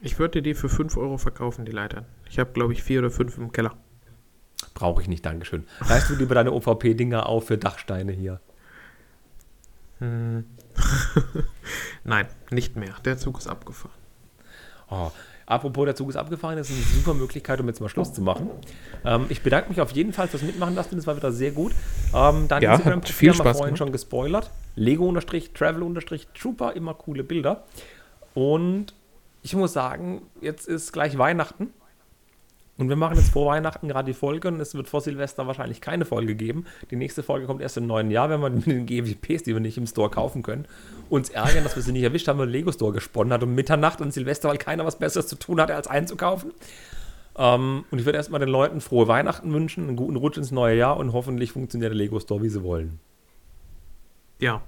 Ich 0.00 0.18
würde 0.18 0.42
die 0.42 0.54
für 0.54 0.68
5 0.68 0.96
Euro 0.96 1.18
verkaufen, 1.18 1.64
die 1.64 1.72
Leitern. 1.72 2.04
Ich 2.28 2.38
habe, 2.38 2.52
glaube 2.52 2.72
ich, 2.72 2.82
vier 2.82 3.00
oder 3.00 3.10
fünf 3.10 3.38
im 3.38 3.52
Keller. 3.52 3.74
Brauche 4.74 5.02
ich 5.02 5.08
nicht, 5.08 5.24
Dankeschön. 5.24 5.66
Reißt 5.80 6.10
du 6.10 6.14
lieber 6.14 6.34
deine 6.34 6.52
OVP-Dinger 6.52 7.26
auf 7.26 7.46
für 7.46 7.58
Dachsteine 7.58 8.12
hier? 8.12 8.40
Hm. 9.98 10.44
Nein, 12.04 12.26
nicht 12.50 12.76
mehr. 12.76 12.94
Der 13.04 13.16
Zug 13.18 13.38
ist 13.38 13.46
abgefahren. 13.46 13.94
Oh, 14.90 15.10
Apropos, 15.46 15.84
der 15.84 15.94
Zug 15.94 16.08
ist 16.10 16.16
abgefahren, 16.16 16.56
das 16.56 16.70
ist 16.70 16.76
eine 16.76 16.86
super 16.96 17.14
Möglichkeit, 17.14 17.60
um 17.60 17.68
jetzt 17.68 17.80
mal 17.80 17.88
Schluss 17.88 18.12
zu 18.12 18.22
machen. 18.22 18.50
Ähm, 19.04 19.26
ich 19.28 19.42
bedanke 19.42 19.68
mich 19.68 19.80
auf 19.80 19.90
jeden 19.92 20.12
Fall 20.12 20.28
fürs 20.28 20.42
Mitmachen 20.42 20.74
lassen, 20.74 20.96
das 20.96 21.06
war 21.06 21.16
wieder 21.16 21.32
sehr 21.32 21.52
gut. 21.52 21.72
Ähm, 22.14 22.48
dein 22.48 22.62
ja, 22.62 22.74
Instagram-Profil 22.74 23.30
haben 23.32 23.44
wir 23.44 23.54
vorhin 23.54 23.76
schon 23.76 23.92
gespoilert. 23.92 24.50
Lego-Travel-Trooper, 24.76 26.72
immer 26.72 26.94
coole 26.94 27.24
Bilder. 27.24 27.64
Und 28.34 28.94
ich 29.42 29.54
muss 29.54 29.74
sagen, 29.74 30.22
jetzt 30.40 30.66
ist 30.66 30.92
gleich 30.92 31.18
Weihnachten. 31.18 31.72
Und 32.76 32.88
wir 32.88 32.96
machen 32.96 33.16
jetzt 33.16 33.30
vor 33.30 33.46
Weihnachten 33.46 33.86
gerade 33.86 34.06
die 34.06 34.18
Folge 34.18 34.48
und 34.48 34.58
es 34.58 34.74
wird 34.74 34.88
vor 34.88 35.00
Silvester 35.00 35.46
wahrscheinlich 35.46 35.80
keine 35.80 36.04
Folge 36.04 36.34
geben. 36.34 36.64
Die 36.90 36.96
nächste 36.96 37.22
Folge 37.22 37.46
kommt 37.46 37.62
erst 37.62 37.76
im 37.76 37.86
neuen 37.86 38.10
Jahr, 38.10 38.30
wenn 38.30 38.40
wir 38.40 38.50
mit 38.50 38.66
den 38.66 38.86
GWPs, 38.86 39.44
die 39.44 39.52
wir 39.52 39.60
nicht 39.60 39.78
im 39.78 39.86
Store 39.86 40.10
kaufen 40.10 40.42
können, 40.42 40.66
uns 41.08 41.30
ärgern, 41.30 41.62
dass 41.62 41.76
wir 41.76 41.82
sie 41.82 41.92
nicht 41.92 42.02
erwischt 42.02 42.26
haben, 42.26 42.38
weil 42.38 42.48
Lego 42.48 42.72
Store 42.72 42.92
gesponnen 42.92 43.32
hat 43.32 43.44
um 43.44 43.54
Mitternacht 43.54 44.00
und 44.00 44.12
Silvester, 44.12 44.48
weil 44.48 44.58
keiner 44.58 44.84
was 44.84 44.98
Besseres 44.98 45.28
zu 45.28 45.36
tun 45.36 45.60
hatte, 45.60 45.74
als 45.74 45.86
einzukaufen. 45.86 46.52
Ähm, 47.36 47.84
und 47.90 47.98
ich 48.00 48.06
würde 48.06 48.18
erstmal 48.18 48.40
den 48.40 48.48
Leuten 48.48 48.80
frohe 48.80 49.06
Weihnachten 49.06 49.52
wünschen, 49.52 49.86
einen 49.86 49.96
guten 49.96 50.16
Rutsch 50.16 50.38
ins 50.38 50.50
neue 50.50 50.76
Jahr 50.76 50.96
und 50.96 51.12
hoffentlich 51.12 51.52
funktioniert 51.52 51.90
der 51.90 51.96
Lego 51.96 52.18
Store, 52.18 52.42
wie 52.42 52.48
sie 52.48 52.64
wollen. 52.64 52.98
Ja, 54.40 54.62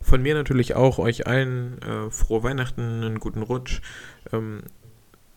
von 0.00 0.20
mir 0.20 0.34
natürlich 0.34 0.74
auch 0.74 0.98
euch 0.98 1.28
allen 1.28 1.80
äh, 1.82 2.10
frohe 2.10 2.42
Weihnachten, 2.42 3.04
einen 3.04 3.20
guten 3.20 3.42
Rutsch. 3.42 3.80
Ähm, 4.32 4.62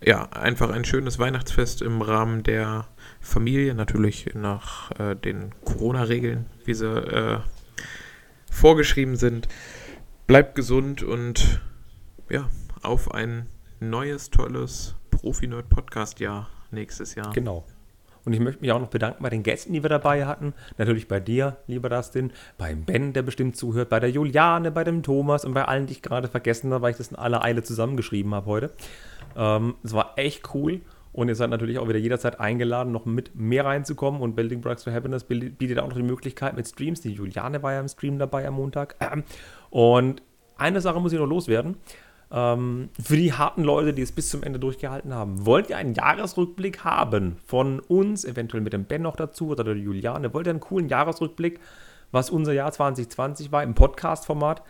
ja, 0.05 0.29
einfach 0.31 0.69
ein 0.69 0.85
schönes 0.85 1.17
Weihnachtsfest 1.17 1.81
im 1.81 2.01
Rahmen 2.01 2.43
der 2.43 2.87
Familie, 3.19 3.73
natürlich 3.73 4.29
nach 4.35 4.91
äh, 4.99 5.15
den 5.15 5.53
Corona-Regeln, 5.65 6.45
wie 6.63 6.75
sie 6.75 6.87
äh, 6.87 7.39
vorgeschrieben 8.51 9.15
sind. 9.15 9.47
Bleibt 10.27 10.53
gesund 10.53 11.01
und 11.01 11.59
ja, 12.29 12.47
auf 12.83 13.13
ein 13.13 13.47
neues, 13.79 14.29
tolles 14.29 14.95
Profi-Nerd-Podcast-Jahr 15.09 16.49
nächstes 16.69 17.15
Jahr. 17.15 17.33
Genau. 17.33 17.65
Und 18.25 18.33
ich 18.33 18.39
möchte 18.39 18.61
mich 18.61 18.71
auch 18.71 18.79
noch 18.79 18.89
bedanken 18.89 19.21
bei 19.21 19.29
den 19.29 19.43
Gästen, 19.43 19.73
die 19.73 19.83
wir 19.83 19.89
dabei 19.89 20.25
hatten. 20.25 20.53
Natürlich 20.77 21.07
bei 21.07 21.19
dir, 21.19 21.57
lieber 21.67 21.89
Dustin, 21.89 22.31
beim 22.57 22.83
Ben, 22.83 23.13
der 23.13 23.21
bestimmt 23.21 23.55
zuhört, 23.55 23.89
bei 23.89 23.99
der 23.99 24.09
Juliane, 24.09 24.71
bei 24.71 24.83
dem 24.83 25.03
Thomas 25.03 25.45
und 25.45 25.53
bei 25.53 25.65
allen, 25.65 25.85
die 25.85 25.93
ich 25.93 26.01
gerade 26.01 26.27
vergessen 26.27 26.73
habe, 26.73 26.81
weil 26.81 26.91
ich 26.91 26.97
das 26.97 27.09
in 27.09 27.17
aller 27.17 27.43
Eile 27.43 27.61
zusammengeschrieben 27.61 28.33
habe 28.33 28.47
heute. 28.47 28.71
Ähm, 29.35 29.75
es 29.83 29.93
war 29.93 30.13
echt 30.17 30.53
cool. 30.53 30.81
Und 31.15 31.29
ihr 31.29 31.35
seid 31.35 31.49
natürlich 31.49 31.79
auch 31.79 31.87
wieder 31.87 31.99
jederzeit 31.99 32.41
eingeladen, 32.41 32.91
noch 32.91 33.05
mit 33.05 33.35
mehr 33.35 33.63
reinzukommen. 33.63 34.19
Und 34.19 34.35
Building 34.35 34.59
Blocks 34.59 34.83
for 34.83 34.91
Happiness 34.91 35.23
bietet 35.23 35.79
auch 35.79 35.87
noch 35.87 35.95
die 35.95 36.03
Möglichkeit 36.03 36.57
mit 36.57 36.67
Streams. 36.67 36.99
Die 36.99 37.13
Juliane 37.13 37.63
war 37.63 37.71
ja 37.71 37.79
im 37.79 37.87
Stream 37.87 38.19
dabei 38.19 38.45
am 38.45 38.55
Montag. 38.55 38.95
Und 39.69 40.21
eine 40.57 40.81
Sache 40.81 40.99
muss 40.99 41.13
ich 41.13 41.19
noch 41.19 41.27
loswerden. 41.27 41.77
Ähm, 42.31 42.89
für 43.01 43.15
die 43.15 43.31
harten 43.31 43.63
Leute, 43.63 43.93
die 43.93 44.01
es 44.01 44.11
bis 44.11 44.29
zum 44.29 44.43
Ende 44.43 44.59
durchgehalten 44.59 45.13
haben, 45.13 45.45
wollt 45.45 45.69
ihr 45.69 45.77
einen 45.77 45.93
Jahresrückblick 45.93 46.83
haben 46.83 47.37
von 47.45 47.79
uns, 47.79 48.25
eventuell 48.25 48.61
mit 48.61 48.73
dem 48.73 48.83
Ben 48.83 49.01
noch 49.01 49.15
dazu 49.15 49.49
oder 49.49 49.63
der 49.63 49.77
Juliane? 49.77 50.33
Wollt 50.33 50.47
ihr 50.47 50.51
einen 50.51 50.59
coolen 50.59 50.89
Jahresrückblick, 50.89 51.61
was 52.11 52.29
unser 52.29 52.51
Jahr 52.51 52.73
2020 52.73 53.53
war 53.53 53.63
im 53.63 53.73
Podcast-Format? 53.73 54.63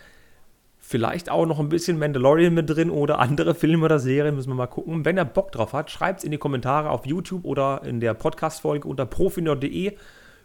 Vielleicht 0.88 1.32
auch 1.32 1.48
noch 1.48 1.60
ein 1.60 1.70
bisschen 1.70 1.98
Mandalorian 1.98 2.54
mit 2.54 2.70
drin 2.70 2.92
oder 2.92 3.18
andere 3.18 3.56
Filme 3.56 3.86
oder 3.86 3.98
Serien, 3.98 4.36
müssen 4.36 4.50
wir 4.50 4.56
mal 4.56 4.68
gucken. 4.68 5.04
Wenn 5.04 5.18
ihr 5.18 5.26
Bock 5.26 5.52
drauf 5.52 5.74
hat, 5.74 5.90
schreibt 5.90 6.20
es 6.20 6.24
in 6.24 6.30
die 6.30 6.38
Kommentare 6.38 6.92
auf 6.92 7.08
YouTube 7.08 7.44
oder 7.44 7.82
in 7.84 8.00
der 8.00 8.14
Podcast-Folge 8.14 8.88
unter 8.88 9.08
profinerd.de. 9.08 9.98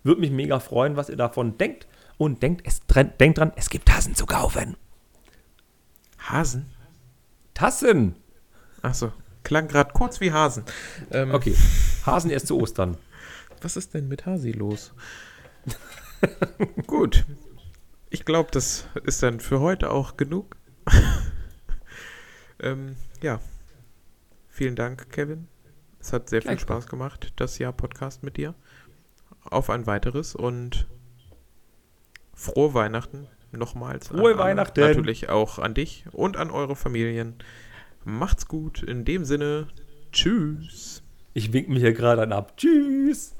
Würde 0.02 0.20
mich 0.22 0.30
mega 0.30 0.58
freuen, 0.58 0.96
was 0.96 1.10
ihr 1.10 1.18
davon 1.18 1.58
denkt. 1.58 1.86
Und 2.16 2.42
denkt, 2.42 2.66
es, 2.66 2.80
denkt 3.18 3.36
dran, 3.36 3.52
es 3.54 3.68
gibt 3.68 3.86
Tassen 3.88 4.14
zu 4.14 4.24
kaufen. 4.24 4.78
Hasen? 6.18 6.70
Tassen! 7.52 8.16
Achso, 8.80 9.12
klang 9.42 9.68
gerade 9.68 9.92
kurz 9.92 10.22
wie 10.22 10.32
Hasen. 10.32 10.64
Ähm, 11.10 11.34
okay, 11.34 11.54
Hasen 12.06 12.30
erst 12.30 12.46
zu 12.46 12.58
Ostern. 12.58 12.96
Was 13.60 13.76
ist 13.76 13.92
denn 13.92 14.08
mit 14.08 14.24
Hasi 14.24 14.52
los? 14.52 14.94
Gut, 16.86 17.26
ich 18.10 18.24
glaube, 18.24 18.50
das 18.52 18.86
ist 19.04 19.22
dann 19.22 19.40
für 19.40 19.60
heute 19.60 19.90
auch 19.90 20.16
genug. 20.16 20.56
ähm, 22.60 22.96
ja. 23.22 23.40
Vielen 24.48 24.76
Dank, 24.76 25.10
Kevin. 25.10 25.48
Es 26.00 26.12
hat 26.12 26.28
sehr 26.28 26.42
viel 26.42 26.58
Spaß 26.58 26.86
gemacht, 26.86 27.32
das 27.36 27.58
Jahr 27.58 27.72
Podcast 27.72 28.22
mit 28.22 28.36
dir. 28.36 28.54
Auf 29.44 29.70
ein 29.70 29.86
weiteres 29.86 30.34
und 30.34 30.86
frohe 32.34 32.74
Weihnachten 32.74 33.28
nochmals. 33.52 34.08
Frohe 34.08 34.38
Weihnachten. 34.38 34.80
Natürlich 34.80 35.28
auch 35.28 35.58
an 35.58 35.74
dich 35.74 36.04
und 36.12 36.36
an 36.36 36.50
eure 36.50 36.76
Familien. 36.76 37.36
Macht's 38.04 38.48
gut. 38.48 38.82
In 38.82 39.04
dem 39.04 39.24
Sinne, 39.24 39.68
tschüss. 40.12 41.02
Ich 41.32 41.52
wink 41.52 41.68
mich 41.68 41.80
hier 41.80 41.92
gerade 41.92 42.22
an 42.22 42.32
ab. 42.32 42.56
Tschüss. 42.56 43.36